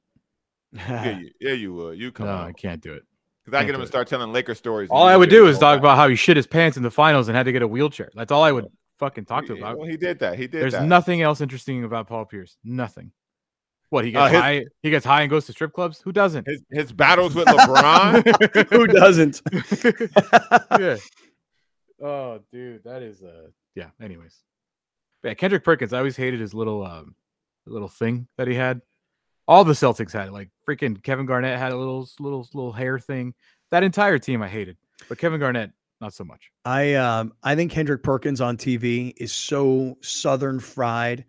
Yeah, 0.73 1.17
you, 1.19 1.31
yeah, 1.39 1.53
you 1.53 1.73
would. 1.73 1.97
You 1.97 2.11
come 2.11 2.25
no, 2.25 2.33
on. 2.33 2.47
I 2.47 2.51
can't 2.51 2.81
do 2.81 2.93
it. 2.93 3.03
Because 3.47 3.59
I 3.59 3.61
can't 3.61 3.67
get 3.69 3.75
him 3.75 3.79
do 3.79 3.85
to 3.85 3.87
start 3.87 4.07
telling 4.09 4.33
Laker 4.33 4.53
stories. 4.55 4.89
All 4.91 5.07
I 5.07 5.15
would 5.15 5.29
do 5.29 5.47
is 5.47 5.57
talk 5.57 5.75
back. 5.75 5.79
about 5.79 5.95
how 5.95 6.09
he 6.09 6.17
shit 6.17 6.35
his 6.35 6.45
pants 6.45 6.75
in 6.75 6.83
the 6.83 6.91
finals 6.91 7.29
and 7.29 7.37
had 7.37 7.43
to 7.43 7.53
get 7.53 7.61
a 7.61 7.67
wheelchair. 7.67 8.09
That's 8.13 8.29
all 8.29 8.43
I 8.43 8.51
would 8.51 8.65
fucking 8.99 9.23
talk 9.23 9.45
to 9.45 9.53
him 9.53 9.59
about. 9.59 9.77
Well, 9.77 9.87
he 9.87 9.95
did 9.95 10.19
that. 10.19 10.37
He 10.37 10.47
did 10.47 10.61
There's 10.61 10.73
that. 10.73 10.83
nothing 10.83 11.21
else 11.21 11.39
interesting 11.39 11.85
about 11.85 12.07
Paul 12.07 12.25
Pierce. 12.25 12.57
Nothing. 12.65 13.13
What 13.89 14.03
he 14.03 14.13
Uh, 14.13 14.23
gets 14.25 14.33
his- 14.33 14.41
high? 14.41 14.65
He 14.83 14.89
gets 14.89 15.05
high 15.05 15.21
and 15.21 15.29
goes 15.29 15.45
to 15.45 15.53
strip 15.53 15.71
clubs. 15.71 16.01
Who 16.01 16.11
doesn't? 16.11 16.45
His 16.45 16.61
his 16.69 16.91
battles 16.91 17.35
with 17.35 17.47
LeBron. 17.47 18.67
Who 18.73 18.85
doesn't? 18.87 19.41
yeah. 20.77 20.97
Oh, 22.05 22.41
dude, 22.51 22.83
that 22.83 23.01
is 23.01 23.23
uh 23.23 23.47
yeah. 23.75 23.91
Anyways, 24.01 24.35
yeah, 25.23 25.35
Kendrick 25.35 25.63
Perkins. 25.63 25.93
I 25.93 25.99
always 25.99 26.17
hated 26.17 26.41
his 26.41 26.53
little 26.53 26.85
um 26.85 27.15
little 27.65 27.87
thing 27.87 28.27
that 28.37 28.49
he 28.49 28.55
had. 28.55 28.81
All 29.47 29.63
the 29.63 29.73
Celtics 29.73 30.11
had 30.11 30.27
it. 30.27 30.33
Like 30.33 30.49
freaking 30.67 31.01
Kevin 31.01 31.25
Garnett 31.25 31.57
had 31.57 31.71
a 31.71 31.77
little 31.77 32.07
little 32.19 32.47
little 32.53 32.73
hair 32.73 32.99
thing. 32.99 33.33
That 33.71 33.83
entire 33.83 34.17
team 34.17 34.41
I 34.41 34.47
hated, 34.47 34.77
but 35.09 35.17
Kevin 35.17 35.39
Garnett 35.39 35.71
not 36.01 36.13
so 36.13 36.23
much. 36.23 36.51
I 36.65 36.95
um 36.95 37.33
I 37.43 37.55
think 37.55 37.71
Kendrick 37.71 38.03
Perkins 38.03 38.41
on 38.41 38.57
TV 38.57 39.13
is 39.17 39.31
so 39.31 39.97
southern 40.01 40.59
fried 40.59 41.25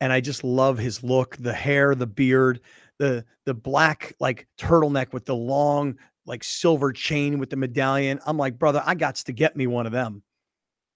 and 0.00 0.12
I 0.12 0.20
just 0.20 0.44
love 0.44 0.78
his 0.78 1.02
look, 1.02 1.36
the 1.36 1.52
hair, 1.52 1.94
the 1.94 2.06
beard, 2.06 2.60
the 2.98 3.24
the 3.44 3.54
black 3.54 4.14
like 4.20 4.46
turtleneck 4.58 5.12
with 5.12 5.24
the 5.24 5.36
long 5.36 5.98
like 6.24 6.44
silver 6.44 6.92
chain 6.92 7.38
with 7.38 7.50
the 7.50 7.56
medallion. 7.56 8.20
I'm 8.26 8.36
like, 8.36 8.58
brother, 8.58 8.82
I 8.84 8.94
got 8.94 9.16
to 9.16 9.32
get 9.32 9.56
me 9.56 9.66
one 9.66 9.86
of 9.86 9.92
them 9.92 10.22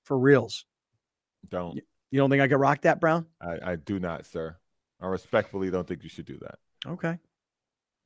for 0.04 0.18
reals. 0.18 0.64
don't. 1.48 1.80
You 2.10 2.18
don't 2.18 2.28
think 2.28 2.42
I 2.42 2.48
could 2.48 2.58
rock 2.58 2.82
that, 2.82 2.98
Brown? 3.00 3.26
I, 3.40 3.72
I 3.72 3.76
do 3.76 4.00
not, 4.00 4.26
sir. 4.26 4.56
I 5.00 5.06
respectfully 5.06 5.70
don't 5.70 5.86
think 5.86 6.02
you 6.02 6.08
should 6.08 6.26
do 6.26 6.38
that. 6.38 6.58
Okay. 6.86 7.18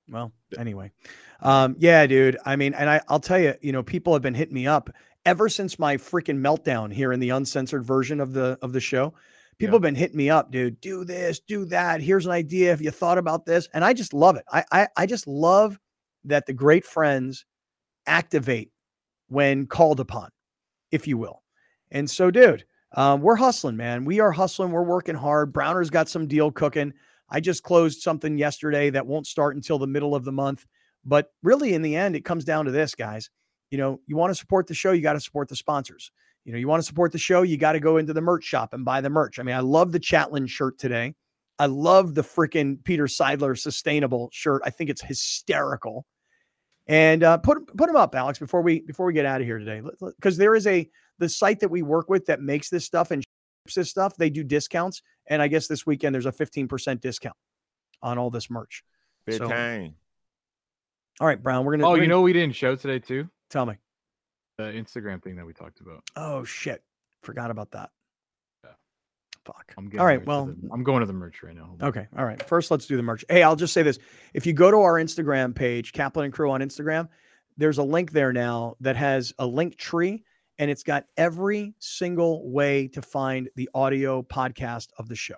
Well, 0.09 0.33
anyway. 0.59 0.93
Um, 1.41 1.77
yeah, 1.79 2.07
dude. 2.07 2.37
I 2.45 2.57
mean, 2.57 2.75
and 2.75 2.91
I, 2.91 3.01
I'll 3.09 3.21
tell 3.21 3.39
you, 3.39 3.55
you 3.63 3.73
know, 3.73 3.83
people 3.83 4.13
have 4.13 4.23
been 4.23 4.35
hitting 4.35 4.55
me 4.55 4.67
up 4.67 4.91
ever 5.25 5.49
since 5.49 5.79
my 5.79 5.97
freaking 5.97 6.39
meltdown 6.41 6.93
here 6.93 7.13
in 7.13 7.21
the 7.21 7.31
uncensored 7.31 7.85
version 7.85 8.21
of 8.21 8.33
the 8.33 8.59
of 8.61 8.73
the 8.73 8.81
show. 8.81 9.15
People 9.59 9.75
Yeah. 9.75 9.77
have 9.77 9.83
been 9.83 9.95
hitting 9.95 10.17
me 10.17 10.29
up, 10.31 10.51
dude. 10.51 10.81
Do 10.81 11.05
this, 11.05 11.41
do 11.41 11.65
that. 11.67 12.01
Here's 12.03 12.27
an 12.27 12.33
idea. 12.33 12.73
If 12.73 12.81
you 12.83 12.91
thought 12.91 13.19
about 13.19 13.47
this, 13.47 13.69
and 13.73 13.85
I 13.85 13.93
just 13.95 14.13
love 14.13 14.37
it. 14.37 14.45
I 14.53 14.65
I, 14.71 14.89
I 14.97 15.07
just 15.07 15.27
love 15.27 15.79
that 16.25 16.45
the 16.47 16.53
great 16.53 16.85
friends 16.85 17.47
activate 18.07 18.71
when 19.29 19.67
called 19.67 20.01
upon, 20.01 20.31
if 20.91 21.07
you 21.07 21.17
will. 21.17 21.43
And 21.91 22.11
so, 22.11 22.31
dude, 22.31 22.65
um, 22.95 23.21
we're 23.21 23.37
hustling, 23.37 23.77
man. 23.77 24.05
We 24.05 24.21
are 24.21 24.33
hustling. 24.33 24.71
We're 24.71 24.83
working 24.83 25.15
hard. 25.15 25.53
Browner's 25.53 25.91
got 25.91 26.09
some 26.09 26.27
deal 26.27 26.51
cooking. 26.51 26.93
I 27.29 27.41
just 27.41 27.63
closed 27.63 28.01
something 28.01 28.39
yesterday 28.39 28.91
that 28.91 29.07
won't 29.07 29.27
start 29.27 29.57
until 29.57 29.79
the 29.79 29.87
middle 29.87 30.15
of 30.15 30.25
the 30.25 30.33
month. 30.33 30.67
But 31.05 31.33
really, 31.43 31.75
in 31.75 31.83
the 31.83 31.97
end, 31.97 32.17
it 32.17 32.25
comes 32.25 32.45
down 32.45 32.65
to 32.67 32.71
this, 32.71 32.95
guys. 32.95 33.31
You 33.71 33.79
know, 33.79 34.01
you 34.07 34.17
want 34.17 34.31
to 34.31 34.35
support 34.35 34.67
the 34.67 34.75
show, 34.75 34.93
you 34.93 35.03
got 35.03 35.15
to 35.15 35.21
support 35.21 35.49
the 35.49 35.57
sponsors. 35.57 36.13
You 36.45 36.53
know, 36.53 36.59
you 36.59 36.69
want 36.69 36.83
to 36.83 36.87
support 36.87 37.11
the 37.13 37.19
show, 37.19 37.43
you 37.43 37.57
got 37.57 37.73
to 37.73 37.81
go 37.81 37.97
into 37.97 38.13
the 38.13 38.21
merch 38.21 38.45
shop 38.45 38.75
and 38.75 38.85
buy 38.85 39.01
the 39.01 39.11
merch. 39.11 39.39
I 39.39 39.43
mean, 39.43 39.57
I 39.57 39.61
love 39.61 39.93
the 39.93 40.01
Chatlin 40.01 40.49
shirt 40.49 40.79
today. 40.79 41.15
I 41.59 41.67
love 41.67 42.15
the 42.15 42.23
freaking 42.23 42.83
Peter 42.85 43.05
Seidler 43.05 43.59
sustainable 43.59 44.29
shirt. 44.33 44.63
I 44.65 44.71
think 44.71 44.91
it's 44.91 45.03
hysterical. 45.03 46.05
And 46.87 47.23
uh, 47.23 47.39
put 47.39 47.67
put 47.77 47.87
them 47.87 47.97
up, 47.97 48.15
Alex, 48.15 48.39
before 48.39 48.61
we 48.63 48.81
before 48.81 49.07
we 49.07 49.13
get 49.15 49.25
out 49.25 49.41
of 49.41 49.47
here 49.47 49.59
today, 49.59 49.81
because 50.01 50.37
there 50.37 50.55
is 50.55 50.67
a 50.67 50.89
the 51.19 51.29
site 51.29 51.61
that 51.61 51.71
we 51.71 51.83
work 51.83 52.09
with 52.11 52.27
that 52.27 52.41
makes 52.43 52.69
this 52.69 52.85
stuff 52.85 53.11
and 53.11 53.23
ships 53.67 53.75
this 53.77 53.91
stuff. 53.91 54.17
They 54.17 54.29
do 54.29 54.45
discounts, 54.45 55.01
and 55.27 55.41
I 55.41 55.49
guess 55.49 55.67
this 55.67 55.87
weekend 55.87 56.15
there's 56.15 56.27
a 56.27 56.33
fifteen 56.33 56.69
percent 56.69 57.01
discount 57.01 57.37
on 58.03 58.19
all 58.19 58.31
this 58.31 58.51
merch. 58.51 58.85
Big 59.27 59.39
So- 59.39 59.49
time. 59.49 59.95
All 61.21 61.27
right, 61.27 61.43
Brown, 61.43 61.65
we're 61.65 61.77
gonna. 61.77 61.87
Oh, 61.87 61.91
we're 61.93 61.97
you 61.97 62.03
gonna- 62.03 62.09
know 62.11 62.21
we 62.23 62.33
didn't 62.35 62.55
show 62.57 62.75
today 62.77 62.99
too? 62.99 63.29
tell 63.49 63.65
me. 63.67 63.75
The 64.59 64.65
Instagram 64.65 65.23
thing 65.23 65.37
that 65.37 65.47
we 65.47 65.53
talked 65.53 65.81
about. 65.81 66.03
Oh 66.17 66.45
shit, 66.45 66.83
forgot 67.23 67.51
about 67.51 67.71
that. 67.71 67.91
Fuck. 69.45 69.75
I'm 69.77 69.91
All 69.99 70.07
right, 70.07 70.25
well, 70.25 70.47
the- 70.47 70.71
I'm 70.73 70.83
going 70.83 71.01
to 71.01 71.07
the 71.07 71.13
merch 71.13 71.43
right 71.43 71.55
now. 71.55 71.77
Okay. 71.83 72.07
All 72.17 72.25
right. 72.25 72.43
First, 72.49 72.71
let's 72.71 72.87
do 72.87 72.97
the 72.97 73.03
merch. 73.03 73.25
Hey, 73.29 73.43
I'll 73.43 73.57
just 73.57 73.75
say 73.75 73.83
this. 73.83 73.99
If 74.33 74.47
you 74.47 74.53
go 74.53 74.71
to 74.71 74.79
our 74.79 74.95
Instagram 74.95 75.55
page, 75.55 75.93
Kaplan 75.93 76.27
and 76.27 76.35
Crew 76.35 76.51
on 76.51 76.61
Instagram, 76.61 77.09
there's 77.57 77.79
a 77.79 77.83
link 77.83 78.13
there 78.13 78.33
now 78.33 78.77
that 78.81 78.97
has 78.97 79.33
a 79.39 79.47
link 79.47 79.77
tree 79.77 80.25
and 80.59 80.71
it's 80.71 80.83
got 80.83 81.05
every 81.17 81.75
single 81.79 82.51
way 82.51 82.89
to 82.89 83.03
find 83.03 83.49
the 83.57 83.69
audio 83.75 84.23
podcast 84.23 84.89
of 84.99 85.09
the 85.09 85.17
show. 85.17 85.35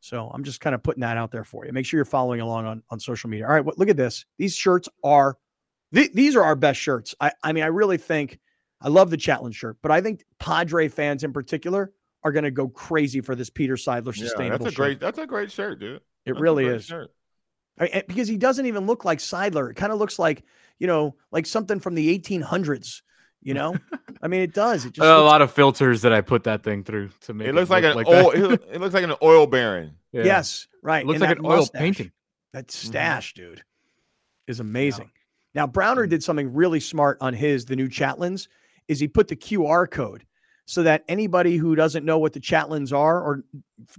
So 0.00 0.30
I'm 0.32 0.44
just 0.44 0.60
kind 0.60 0.74
of 0.74 0.82
putting 0.82 1.00
that 1.00 1.16
out 1.16 1.32
there 1.32 1.44
for 1.44 1.66
you. 1.66 1.72
Make 1.72 1.84
sure 1.84 1.98
you're 1.98 2.04
following 2.04 2.40
along 2.40 2.66
on, 2.66 2.82
on 2.90 3.00
social 3.00 3.28
media. 3.28 3.46
All 3.46 3.52
right. 3.52 3.64
What, 3.64 3.78
look 3.78 3.88
at 3.88 3.96
this. 3.96 4.24
These 4.38 4.54
shirts 4.54 4.88
are 5.04 5.36
Th- 5.94 6.12
these 6.12 6.36
are 6.36 6.42
our 6.42 6.56
best 6.56 6.80
shirts. 6.80 7.14
I, 7.20 7.32
I 7.42 7.52
mean, 7.52 7.64
I 7.64 7.68
really 7.68 7.96
think 7.96 8.38
I 8.80 8.88
love 8.88 9.10
the 9.10 9.16
Chatlin 9.16 9.54
shirt, 9.54 9.76
but 9.82 9.90
I 9.92 10.00
think 10.00 10.24
Padre 10.38 10.88
fans 10.88 11.24
in 11.24 11.32
particular 11.32 11.92
are 12.24 12.32
going 12.32 12.44
to 12.44 12.50
go 12.50 12.68
crazy 12.68 13.20
for 13.20 13.34
this 13.34 13.50
Peter 13.50 13.74
Seidler 13.74 14.14
sustainable. 14.14 14.44
Yeah, 14.44 14.50
that's 14.58 14.64
a 14.66 14.70
shirt. 14.70 14.76
great. 14.76 15.00
That's 15.00 15.18
a 15.18 15.26
great 15.26 15.52
shirt, 15.52 15.78
dude. 15.80 15.96
it 15.96 16.02
That's 16.26 16.40
really 16.40 16.66
is. 16.66 16.84
shirt. 16.86 17.12
I 17.78 17.84
mean, 17.84 18.02
because 18.08 18.26
he 18.28 18.36
doesn't 18.36 18.66
even 18.66 18.86
look 18.86 19.04
like 19.04 19.18
Seidler. 19.18 19.70
It 19.70 19.76
kind 19.76 19.92
of 19.92 19.98
looks 19.98 20.18
like, 20.18 20.44
you 20.78 20.86
know, 20.86 21.14
like 21.30 21.46
something 21.46 21.78
from 21.78 21.94
the 21.94 22.18
1800s, 22.18 23.02
you 23.42 23.54
know? 23.54 23.76
I 24.22 24.28
mean, 24.28 24.40
it 24.40 24.54
does. 24.54 24.84
It 24.86 24.94
just 24.94 25.06
a 25.06 25.18
looks- 25.18 25.30
lot 25.30 25.42
of 25.42 25.52
filters 25.52 26.02
that 26.02 26.12
I 26.12 26.20
put 26.22 26.44
that 26.44 26.62
thing 26.62 26.82
through 26.84 27.10
to 27.22 27.34
make 27.34 27.48
It 27.48 27.54
looks 27.54 27.70
like 27.70 27.84
look 27.84 28.06
an 28.06 28.12
that. 28.12 28.24
oil. 28.24 28.32
It, 28.54 28.62
it 28.72 28.80
looks 28.80 28.94
like 28.94 29.04
an 29.04 29.14
oil 29.22 29.46
baron. 29.46 29.96
Yeah. 30.12 30.24
Yes, 30.24 30.66
right. 30.82 31.02
It 31.04 31.06
looks 31.06 31.16
and 31.16 31.28
like 31.28 31.36
that 31.36 31.38
an 31.38 31.46
oil 31.46 31.56
mustache, 31.58 31.78
painting. 31.80 32.12
That 32.54 32.68
Mm-hmm. 32.68 32.88
stash, 32.88 33.34
dude, 33.34 33.62
is 34.48 34.60
amazing. 34.60 35.10
Now. 35.54 35.66
Browner 35.66 36.06
did 36.06 36.22
something 36.24 36.54
really 36.54 36.80
smart 36.80 37.18
on 37.20 37.34
his, 37.34 37.66
the 37.66 37.76
new 37.76 37.88
Chatlins, 37.88 38.48
is 38.88 38.98
he 39.00 39.08
put 39.08 39.28
the 39.28 39.36
QR 39.36 39.90
code 39.90 40.24
so 40.66 40.82
that 40.82 41.04
anybody 41.08 41.56
who 41.56 41.74
doesn't 41.74 42.04
know 42.04 42.18
what 42.18 42.32
the 42.32 42.40
Chatlins 42.40 42.92
are 42.92 43.20
or 43.22 43.44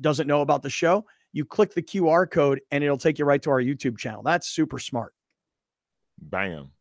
doesn't 0.02 0.27
know 0.27 0.41
about 0.41 0.61
the 0.61 0.69
show, 0.69 1.06
you 1.31 1.45
click 1.45 1.73
the 1.73 1.81
QR 1.81 2.30
code 2.30 2.61
and 2.72 2.84
it'll 2.84 2.98
take 2.98 3.18
you 3.19 3.26
right 3.26 3.41
to 3.41 3.49
our 3.49 3.61
YouTube 3.61 3.98
channel. 3.98 4.22
That's 4.22 4.49
super 4.49 4.77
smart. 4.77 5.14
Bam. 6.19 6.72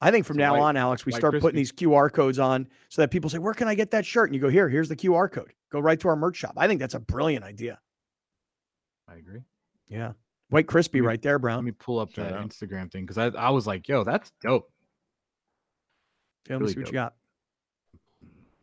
I 0.00 0.10
think 0.10 0.24
from 0.26 0.36
So 0.36 0.40
now 0.40 0.52
white- 0.52 0.62
on, 0.62 0.76
Alex, 0.76 1.04
we 1.04 1.12
white 1.12 1.18
start 1.18 1.40
putting 1.40 1.56
these 1.56 1.72
QR 1.72 2.10
codes 2.12 2.38
on 2.38 2.68
so 2.88 3.02
that 3.02 3.10
people 3.10 3.28
say, 3.28 3.38
Where 3.38 3.54
can 3.54 3.68
I 3.68 3.74
get 3.74 3.90
that 3.90 4.06
shirt? 4.06 4.28
And 4.28 4.34
you 4.34 4.40
go, 4.40 4.48
Here, 4.48 4.68
here's 4.68 4.88
the 4.88 4.96
QR 4.96 5.30
code. 5.30 5.52
Go 5.70 5.80
right 5.80 5.98
to 6.00 6.08
our 6.08 6.16
merch 6.16 6.36
shop. 6.36 6.54
I 6.56 6.66
think 6.66 6.80
that's 6.80 6.94
a 6.94 7.00
brilliant 7.00 7.44
idea. 7.44 7.78
I 9.08 9.16
agree. 9.16 9.40
Yeah. 9.88 10.12
White 10.50 10.66
crispy 10.66 11.00
me- 11.00 11.06
right 11.06 11.20
there, 11.20 11.38
Brown. 11.38 11.58
Let 11.58 11.64
me 11.64 11.72
pull 11.72 11.98
up 11.98 12.12
Shout 12.12 12.30
that. 12.30 12.40
Instagram 12.40 12.90
thing 12.90 13.04
because 13.04 13.18
I, 13.18 13.26
I 13.38 13.50
was 13.50 13.66
like, 13.66 13.88
yo, 13.88 14.04
that's 14.04 14.30
dope. 14.40 14.70
Yeah, 16.48 16.54
let 16.54 16.60
me 16.60 16.62
really 16.62 16.72
see 16.74 16.80
what 16.80 16.88
you 16.88 16.92
got. 16.92 17.14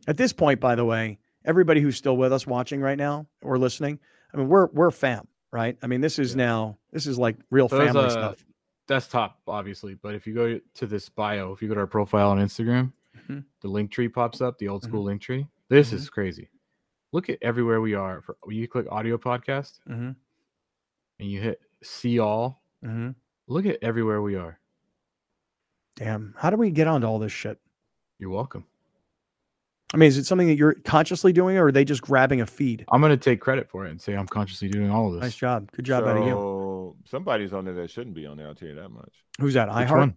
At 0.06 0.16
this 0.16 0.32
point, 0.32 0.60
by 0.60 0.74
the 0.74 0.84
way, 0.84 1.18
everybody 1.44 1.80
who's 1.80 1.96
still 1.96 2.16
with 2.16 2.32
us 2.32 2.46
watching 2.46 2.80
right 2.80 2.98
now 2.98 3.26
or 3.42 3.58
listening, 3.58 3.98
I 4.32 4.36
mean, 4.36 4.48
we're 4.48 4.66
we're 4.66 4.90
fam, 4.90 5.26
right? 5.52 5.76
I 5.82 5.86
mean, 5.86 6.00
this 6.00 6.18
is 6.18 6.36
now 6.36 6.78
this 6.92 7.06
is 7.06 7.18
like 7.18 7.36
real 7.50 7.68
Those, 7.68 7.86
family 7.86 8.04
uh, 8.04 8.10
stuff. 8.10 8.44
Desktop, 8.86 9.40
obviously, 9.48 9.94
but 9.94 10.14
if 10.14 10.26
you 10.26 10.34
go 10.34 10.60
to 10.74 10.86
this 10.86 11.08
bio, 11.08 11.52
if 11.52 11.60
you 11.60 11.68
go 11.68 11.74
to 11.74 11.80
our 11.80 11.86
profile 11.88 12.30
on 12.30 12.38
Instagram, 12.38 12.92
Mhm. 13.28 13.44
the 13.60 13.68
link 13.68 13.90
tree 13.90 14.08
pops 14.08 14.40
up, 14.40 14.58
the 14.58 14.68
old 14.68 14.82
Mm-hmm. 14.82 14.90
school 14.90 15.02
link 15.04 15.22
tree. 15.22 15.46
This 15.68 15.90
Mhm. 15.90 15.94
is 15.94 16.10
crazy. 16.10 16.50
Look 17.12 17.28
at 17.28 17.38
everywhere 17.42 17.80
we 17.80 17.94
are. 17.94 18.20
For 18.22 18.36
you 18.48 18.68
click 18.68 18.86
audio 18.90 19.16
podcast 19.18 19.80
Mm-hmm. 19.88 20.10
and 21.18 21.30
you 21.30 21.40
hit 21.40 21.60
see 21.82 22.18
all. 22.20 22.62
Mm-hmm. 22.84 23.10
Look 23.48 23.66
at 23.66 23.78
everywhere 23.82 24.22
we 24.22 24.36
are. 24.36 24.58
Damn, 25.96 26.34
how 26.36 26.50
do 26.50 26.56
we 26.56 26.70
get 26.70 26.86
onto 26.86 27.06
all 27.06 27.18
this 27.18 27.32
shit? 27.32 27.58
You're 28.18 28.30
welcome. 28.30 28.66
I 29.94 29.98
mean, 29.98 30.08
is 30.08 30.18
it 30.18 30.26
something 30.26 30.48
that 30.48 30.56
you're 30.56 30.74
consciously 30.84 31.32
doing, 31.32 31.56
or 31.56 31.66
are 31.66 31.72
they 31.72 31.84
just 31.84 32.02
grabbing 32.02 32.40
a 32.40 32.46
feed? 32.46 32.84
I'm 32.90 33.00
gonna 33.00 33.16
take 33.16 33.40
credit 33.40 33.68
for 33.70 33.86
it 33.86 33.90
and 33.90 34.00
say 34.00 34.14
I'm 34.16 34.26
consciously 34.26 34.68
doing 34.68 34.90
all 34.90 35.06
of 35.08 35.14
this. 35.14 35.22
Nice 35.22 35.36
job, 35.36 35.70
good 35.72 35.84
job 35.84 36.04
out 36.04 36.16
of 36.16 36.24
you. 36.24 36.30
So, 36.32 36.96
Somebody's 37.04 37.52
on 37.52 37.64
there 37.64 37.74
that 37.74 37.90
shouldn't 37.90 38.14
be 38.16 38.26
on 38.26 38.36
there. 38.36 38.48
I'll 38.48 38.54
tell 38.54 38.68
you 38.68 38.74
that 38.74 38.88
much. 38.88 39.12
Who's 39.40 39.54
that? 39.54 39.68
Which 39.68 39.88
iHeart. 39.88 39.98
one? 39.98 40.16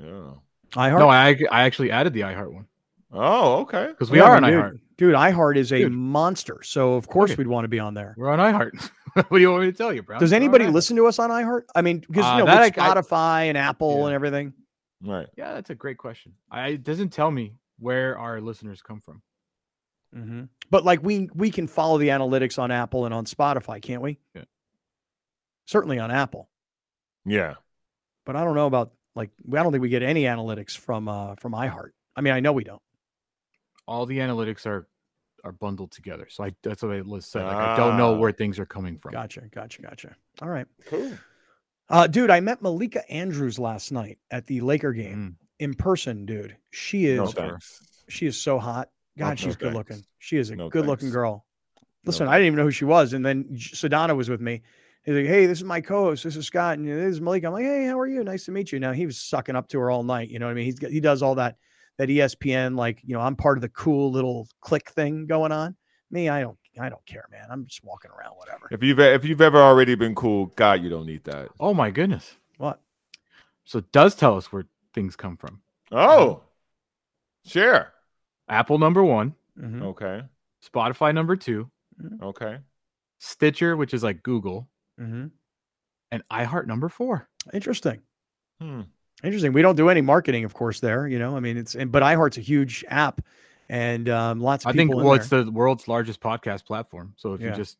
Yeah. 0.00 0.32
iHeart. 0.74 0.98
No, 1.00 1.08
I 1.08 1.36
I 1.50 1.62
actually 1.64 1.90
added 1.90 2.12
the 2.12 2.20
iHeart 2.20 2.52
one 2.52 2.66
Oh, 3.12 3.60
okay. 3.62 3.88
because 3.88 4.10
we 4.10 4.18
Yeah, 4.18 4.24
are 4.24 4.36
on 4.36 4.42
dude, 4.44 4.52
iHeart. 4.54 4.80
Dude, 4.96 5.14
iHeart 5.14 5.56
is 5.56 5.72
a 5.72 5.78
Dude. 5.78 5.92
monster, 5.92 6.60
so 6.62 6.94
of 6.94 7.08
course 7.08 7.30
Okay. 7.32 7.38
we'd 7.38 7.46
want 7.48 7.64
to 7.64 7.68
be 7.68 7.78
on 7.80 7.94
there. 7.94 8.14
We're 8.16 8.30
on 8.30 8.38
iHeart. 8.38 8.90
what 9.14 9.28
do 9.30 9.38
you 9.40 9.50
want 9.50 9.64
me 9.64 9.72
to 9.72 9.76
tell 9.76 9.92
you, 9.92 10.02
bro? 10.02 10.18
Does 10.20 10.32
anybody 10.32 10.66
listen 10.66 10.94
to 10.96 11.06
us 11.06 11.18
on 11.18 11.30
iHeart? 11.30 11.62
I 11.74 11.82
mean, 11.82 12.00
because 12.00 12.24
Uh, 12.24 12.32
you 12.34 12.38
know, 12.40 12.44
that 12.46 12.76
with 12.76 12.78
I- 12.78 12.90
I- 12.90 12.94
Spotify 12.94 13.40
and 13.48 13.58
Apple 13.58 13.98
Yeah. 14.00 14.04
and 14.06 14.14
everything. 14.14 14.52
Right. 15.02 15.26
Yeah, 15.36 15.54
that's 15.54 15.70
a 15.70 15.74
great 15.74 15.98
question. 15.98 16.32
I, 16.50 16.68
it 16.70 16.84
doesn't 16.84 17.08
tell 17.10 17.30
me 17.30 17.54
where 17.78 18.18
our 18.18 18.40
listeners 18.40 18.82
come 18.82 19.00
from. 19.00 19.22
Mm-hmm. 20.16 20.44
But 20.70 20.84
like 20.84 21.02
we 21.02 21.28
we 21.34 21.50
can 21.50 21.66
follow 21.66 21.98
the 21.98 22.08
analytics 22.08 22.58
on 22.58 22.70
Apple 22.70 23.04
and 23.04 23.12
on 23.14 23.24
Spotify, 23.26 23.80
can't 23.82 24.02
we? 24.02 24.18
Yeah. 24.34 24.44
Certainly 25.66 25.98
on 25.98 26.10
Apple, 26.10 26.48
Yeah. 27.26 27.54
but 28.24 28.36
I 28.36 28.44
don't 28.44 28.54
know 28.54 28.66
about 28.66 28.92
like 29.14 29.30
I 29.52 29.62
don't 29.62 29.70
think 29.72 29.82
we 29.82 29.90
get 29.90 30.02
any 30.02 30.22
analytics 30.22 30.76
from 30.76 31.08
uh 31.08 31.34
from 31.36 31.52
iHeart. 31.52 31.90
I 32.16 32.20
mean, 32.22 32.32
I 32.32 32.40
know 32.40 32.52
we 32.52 32.64
don't. 32.64 32.80
All 33.86 34.06
the 34.06 34.18
analytics 34.18 34.64
are 34.66 34.88
are 35.44 35.52
bundled 35.52 35.92
together. 35.92 36.26
So 36.30 36.44
I 36.44 36.54
that's 36.62 36.82
what 36.82 36.92
I 36.96 37.00
Liz 37.00 37.26
said. 37.26 37.44
Like 37.44 37.56
I 37.56 37.76
don't 37.76 37.96
know 37.98 38.14
Ah. 38.14 38.18
where 38.18 38.32
things 38.32 38.58
are 38.58 38.66
coming 38.66 38.98
from. 38.98 39.12
Gotcha, 39.12 39.42
gotcha, 39.52 39.82
gotcha. 39.82 40.16
All 40.40 40.48
right, 40.48 40.66
Cool. 40.86 41.12
uh, 41.90 42.06
dude. 42.06 42.30
I 42.30 42.40
met 42.40 42.62
Malika 42.62 43.08
Andrews 43.10 43.58
last 43.58 43.92
night 43.92 44.18
at 44.30 44.46
the 44.46 44.62
Laker 44.62 44.92
game 44.94 45.36
Mm. 45.38 45.46
In 45.58 45.74
person, 45.74 46.24
dude. 46.26 46.56
She 46.70 47.06
is 47.06 47.34
No 47.34 47.58
she 48.08 48.26
is 48.26 48.40
so 48.40 48.58
hot. 48.58 48.88
God, 49.18 49.30
no 49.30 49.34
she's 49.34 49.56
good 49.56 49.74
looking. 49.74 50.02
She 50.18 50.36
is 50.38 50.50
a 50.50 50.56
No 50.56 50.68
good 50.68 50.86
looking 50.86 51.06
thanks. 51.06 51.14
girl. 51.14 51.44
No 51.76 51.82
Listen, 52.10 52.28
I 52.28 52.34
didn't 52.38 52.46
even 52.46 52.56
know 52.58 52.64
who 52.64 52.70
she 52.70 52.84
was, 52.84 53.12
and 53.12 53.24
then 53.26 53.46
J- 53.52 53.74
Sedano 53.88 54.16
was 54.16 54.28
with 54.30 54.40
me. 54.40 54.62
He's 55.04 55.14
like, 55.16 55.26
"Hey, 55.26 55.46
this 55.46 55.58
is 55.58 55.64
my 55.64 55.80
co-host. 55.80 56.22
This 56.24 56.36
is 56.36 56.46
Scott, 56.46 56.78
and 56.78 56.86
this 56.86 57.14
is 57.14 57.20
Malik." 57.20 57.44
I'm 57.44 57.52
like, 57.52 57.64
"Hey, 57.64 57.86
how 57.86 57.98
are 57.98 58.06
you? 58.06 58.22
Nice 58.22 58.44
to 58.44 58.52
meet 58.52 58.70
you." 58.72 58.78
Now 58.78 58.92
he 58.92 59.04
was 59.06 59.18
sucking 59.18 59.56
up 59.56 59.68
to 59.68 59.78
her 59.80 59.90
all 59.90 60.02
night. 60.04 60.28
You 60.30 60.38
know 60.38 60.46
what 60.46 60.52
I 60.52 60.54
mean? 60.54 60.64
He's 60.64 60.78
got, 60.78 60.90
he 60.90 61.00
does 61.00 61.22
all 61.22 61.34
that 61.36 61.56
that 61.98 62.08
ESPN 62.08 62.76
like 62.76 63.00
you 63.04 63.14
know 63.14 63.20
I'm 63.20 63.34
part 63.36 63.58
of 63.58 63.62
the 63.62 63.68
cool 63.70 64.12
little 64.12 64.46
click 64.60 64.90
thing 64.90 65.26
going 65.26 65.50
on. 65.52 65.76
Me, 66.10 66.28
I 66.28 66.40
don't 66.40 66.56
I 66.80 66.88
don't 66.88 67.04
care, 67.04 67.24
man. 67.30 67.46
I'm 67.50 67.66
just 67.66 67.82
walking 67.84 68.10
around, 68.12 68.34
whatever. 68.36 68.68
If 68.70 68.82
you've 68.82 69.00
if 69.00 69.24
you've 69.24 69.40
ever 69.40 69.58
already 69.58 69.94
been 69.96 70.14
cool, 70.14 70.46
God, 70.56 70.82
you 70.82 70.88
don't 70.88 71.06
need 71.06 71.24
that. 71.24 71.48
Oh 71.58 71.74
my 71.74 71.90
goodness. 71.90 72.36
What? 72.58 72.80
So 73.64 73.78
it 73.80 73.90
does 73.92 74.14
tell 74.14 74.36
us 74.36 74.52
where 74.52 74.64
things 74.94 75.16
come 75.16 75.36
from. 75.36 75.60
Oh, 75.92 76.42
share. 77.46 77.92
Apple 78.48 78.78
number 78.78 79.02
one, 79.04 79.34
Mhm. 79.58 79.82
Okay. 79.82 80.22
Spotify 80.64 81.14
number 81.14 81.36
two, 81.36 81.70
Okay. 82.22 82.58
Stitcher, 83.18 83.76
which 83.76 83.92
is 83.94 84.02
like 84.02 84.22
Google, 84.22 84.68
Mhm. 85.00 85.30
and 86.10 86.22
iHeart 86.30 86.66
number 86.66 86.88
four. 86.88 87.28
Interesting. 87.52 88.02
Hmm. 88.60 88.82
Interesting. 89.22 89.52
We 89.52 89.62
don't 89.62 89.76
do 89.76 89.88
any 89.88 90.00
marketing, 90.00 90.44
of 90.44 90.54
course. 90.54 90.80
There, 90.80 91.06
you 91.08 91.18
know, 91.18 91.36
I 91.36 91.40
mean, 91.40 91.56
it's 91.56 91.74
and, 91.74 91.90
but 91.90 92.02
iHeart's 92.02 92.38
a 92.38 92.40
huge 92.40 92.84
app, 92.88 93.20
and 93.68 94.08
um, 94.08 94.40
lots 94.40 94.64
of 94.64 94.70
I 94.70 94.72
think 94.72 94.90
people. 94.90 95.00
in 95.00 95.06
well, 95.06 95.14
there. 95.14 95.20
it's 95.20 95.28
the 95.30 95.50
world's 95.50 95.88
largest 95.88 96.20
podcast 96.20 96.64
platform. 96.64 97.14
So 97.16 97.34
if 97.34 97.40
Yeah. 97.40 97.50
you 97.50 97.54
just 97.56 97.78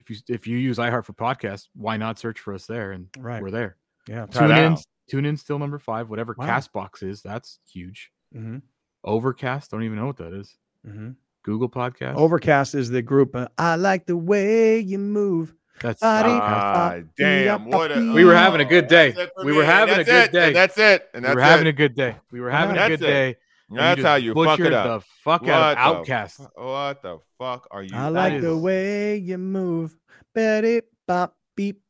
if 0.00 0.10
you 0.10 0.16
if 0.28 0.46
you 0.46 0.58
use 0.58 0.78
iHeart 0.78 1.04
for 1.06 1.12
podcasts, 1.14 1.68
why 1.74 1.96
not 1.96 2.18
search 2.18 2.38
for 2.40 2.52
us 2.54 2.66
there? 2.66 2.92
And 2.92 3.08
Right. 3.18 3.42
we're 3.42 3.50
there. 3.50 3.76
Yeah. 4.08 4.26
Tune 4.26 4.50
in, 4.50 4.76
tune 5.08 5.24
in, 5.26 5.36
still 5.36 5.58
number 5.58 5.78
five. 5.78 6.08
Whatever 6.10 6.34
Wow. 6.36 6.46
Castbox 6.46 7.02
is, 7.02 7.22
that's 7.22 7.58
huge. 7.70 8.10
hmm 8.32 8.58
Overcast, 9.04 9.70
don't 9.70 9.82
even 9.82 9.96
know 9.98 10.06
what 10.06 10.16
that 10.18 10.32
is. 10.32 10.54
hmm 10.84 11.10
Google 11.44 11.68
Podcast. 11.68 12.14
Overcast 12.14 12.74
is 12.76 12.88
the 12.90 13.02
group. 13.02 13.34
uh, 13.34 13.48
I 13.58 13.74
like 13.74 14.06
the 14.06 14.16
way 14.16 14.78
you 14.78 14.98
move. 14.98 15.52
That's 15.80 16.00
Body- 16.00 16.28
OutKast. 16.28 16.40
Ah, 16.40 16.96
damn. 17.18 17.64
What 17.66 17.90
a, 17.90 18.12
We 18.14 18.24
were 18.24 18.36
having 18.36 18.60
a 18.60 18.64
good 18.64 18.86
day. 18.86 19.10
that's 19.10 19.22
it 19.24 19.30
for 19.34 19.44
We 19.44 19.52
were 19.52 19.64
having 19.64 19.94
a 19.94 20.04
that's 20.04 20.08
good 20.08 20.24
it, 20.26 20.32
day. 20.32 20.46
And 20.48 20.56
that's 20.56 20.78
it. 20.78 21.08
And 21.14 21.22
we 21.22 21.26
that's 21.26 21.34
were 21.34 21.42
having 21.42 21.66
it. 21.66 21.70
a 21.70 21.72
good 21.72 21.96
day. 21.96 22.14
We 22.30 22.40
were 22.40 22.50
having 22.50 22.76
a 22.76 22.86
good 22.88 23.02
it. 23.02 23.06
day. 23.06 23.36
That's 23.70 23.96
just 23.96 24.06
how 24.06 24.14
you 24.16 24.34
fuck 24.34 24.60
it 24.60 24.72
up. 24.72 25.00
The 25.00 25.06
fuck 25.24 25.42
What 25.42 25.50
of 25.50 26.06
the 26.06 26.12
OutKast. 26.12 26.48
What 26.54 27.02
the 27.02 27.18
fuck 27.38 27.66
are 27.72 27.82
you? 27.82 27.96
I 27.96 28.08
like 28.08 28.40
the 28.40 28.56
way 28.56 29.16
you 29.16 29.38
move. 29.38 29.96
Betty 30.34 30.82
bop 31.08 31.34
beep 31.56 31.76
bop. 31.76 31.80
No. 31.80 31.82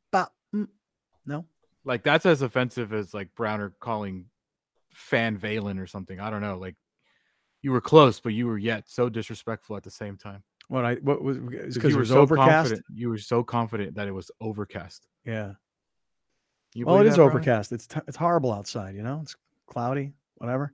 Like 1.84 2.02
that's 2.02 2.26
as 2.26 2.42
offensive 2.42 2.92
as 2.92 3.12
like 3.12 3.34
Browner 3.34 3.72
calling 3.80 4.26
Fan 4.92 5.38
Valen 5.38 5.80
or 5.80 5.86
something. 5.86 6.20
I 6.20 6.30
don't 6.30 6.40
know. 6.40 6.58
Like 6.58 6.76
you 7.62 7.72
were 7.72 7.80
close, 7.80 8.20
but 8.20 8.32
you 8.34 8.46
were 8.46 8.58
yet 8.58 8.88
so 8.88 9.08
disrespectful 9.08 9.76
at 9.76 9.82
the 9.82 9.90
same 9.90 10.16
time. 10.16 10.42
What 10.68 10.84
I 10.84 10.94
what 10.96 11.22
was 11.22 11.38
Because 11.38 11.90
you 11.92 11.98
were 11.98 12.04
so 12.04 12.20
overcast. 12.20 12.48
confident. 12.50 12.84
You 12.94 13.08
were 13.08 13.18
so 13.18 13.42
confident 13.42 13.94
that 13.96 14.08
it 14.08 14.12
was 14.12 14.30
overcast. 14.40 15.06
Yeah. 15.24 15.52
You 16.74 16.86
Well, 16.86 17.00
it 17.00 17.06
is 17.06 17.18
overcast. 17.18 17.72
It's 17.72 17.86
t- 17.86 18.00
it's 18.08 18.16
horrible 18.16 18.52
outside. 18.52 18.94
You 18.94 19.02
know, 19.02 19.20
it's 19.22 19.36
cloudy. 19.66 20.12
Whatever. 20.36 20.72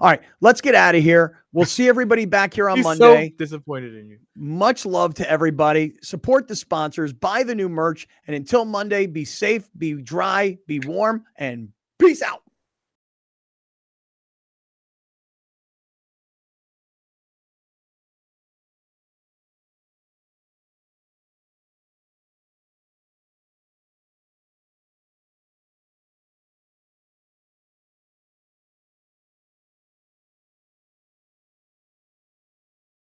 All 0.00 0.08
right, 0.08 0.20
let's 0.40 0.60
get 0.60 0.74
out 0.74 0.94
of 0.94 1.02
here. 1.02 1.42
We'll 1.52 1.66
see 1.66 1.88
everybody 1.88 2.26
back 2.26 2.54
here 2.54 2.68
on 2.68 2.76
He's 2.76 2.84
Monday. 2.84 3.30
so 3.30 3.34
disappointed 3.36 3.96
in 3.96 4.08
you. 4.08 4.18
Much 4.36 4.86
love 4.86 5.14
to 5.14 5.30
everybody. 5.30 5.94
Support 6.02 6.48
the 6.48 6.56
sponsors, 6.56 7.12
buy 7.12 7.42
the 7.42 7.54
new 7.54 7.68
merch, 7.68 8.06
and 8.26 8.36
until 8.36 8.64
Monday, 8.64 9.06
be 9.06 9.24
safe, 9.24 9.68
be 9.76 9.94
dry, 9.94 10.58
be 10.66 10.80
warm, 10.80 11.24
and 11.36 11.68
peace 11.98 12.22
out. 12.22 12.42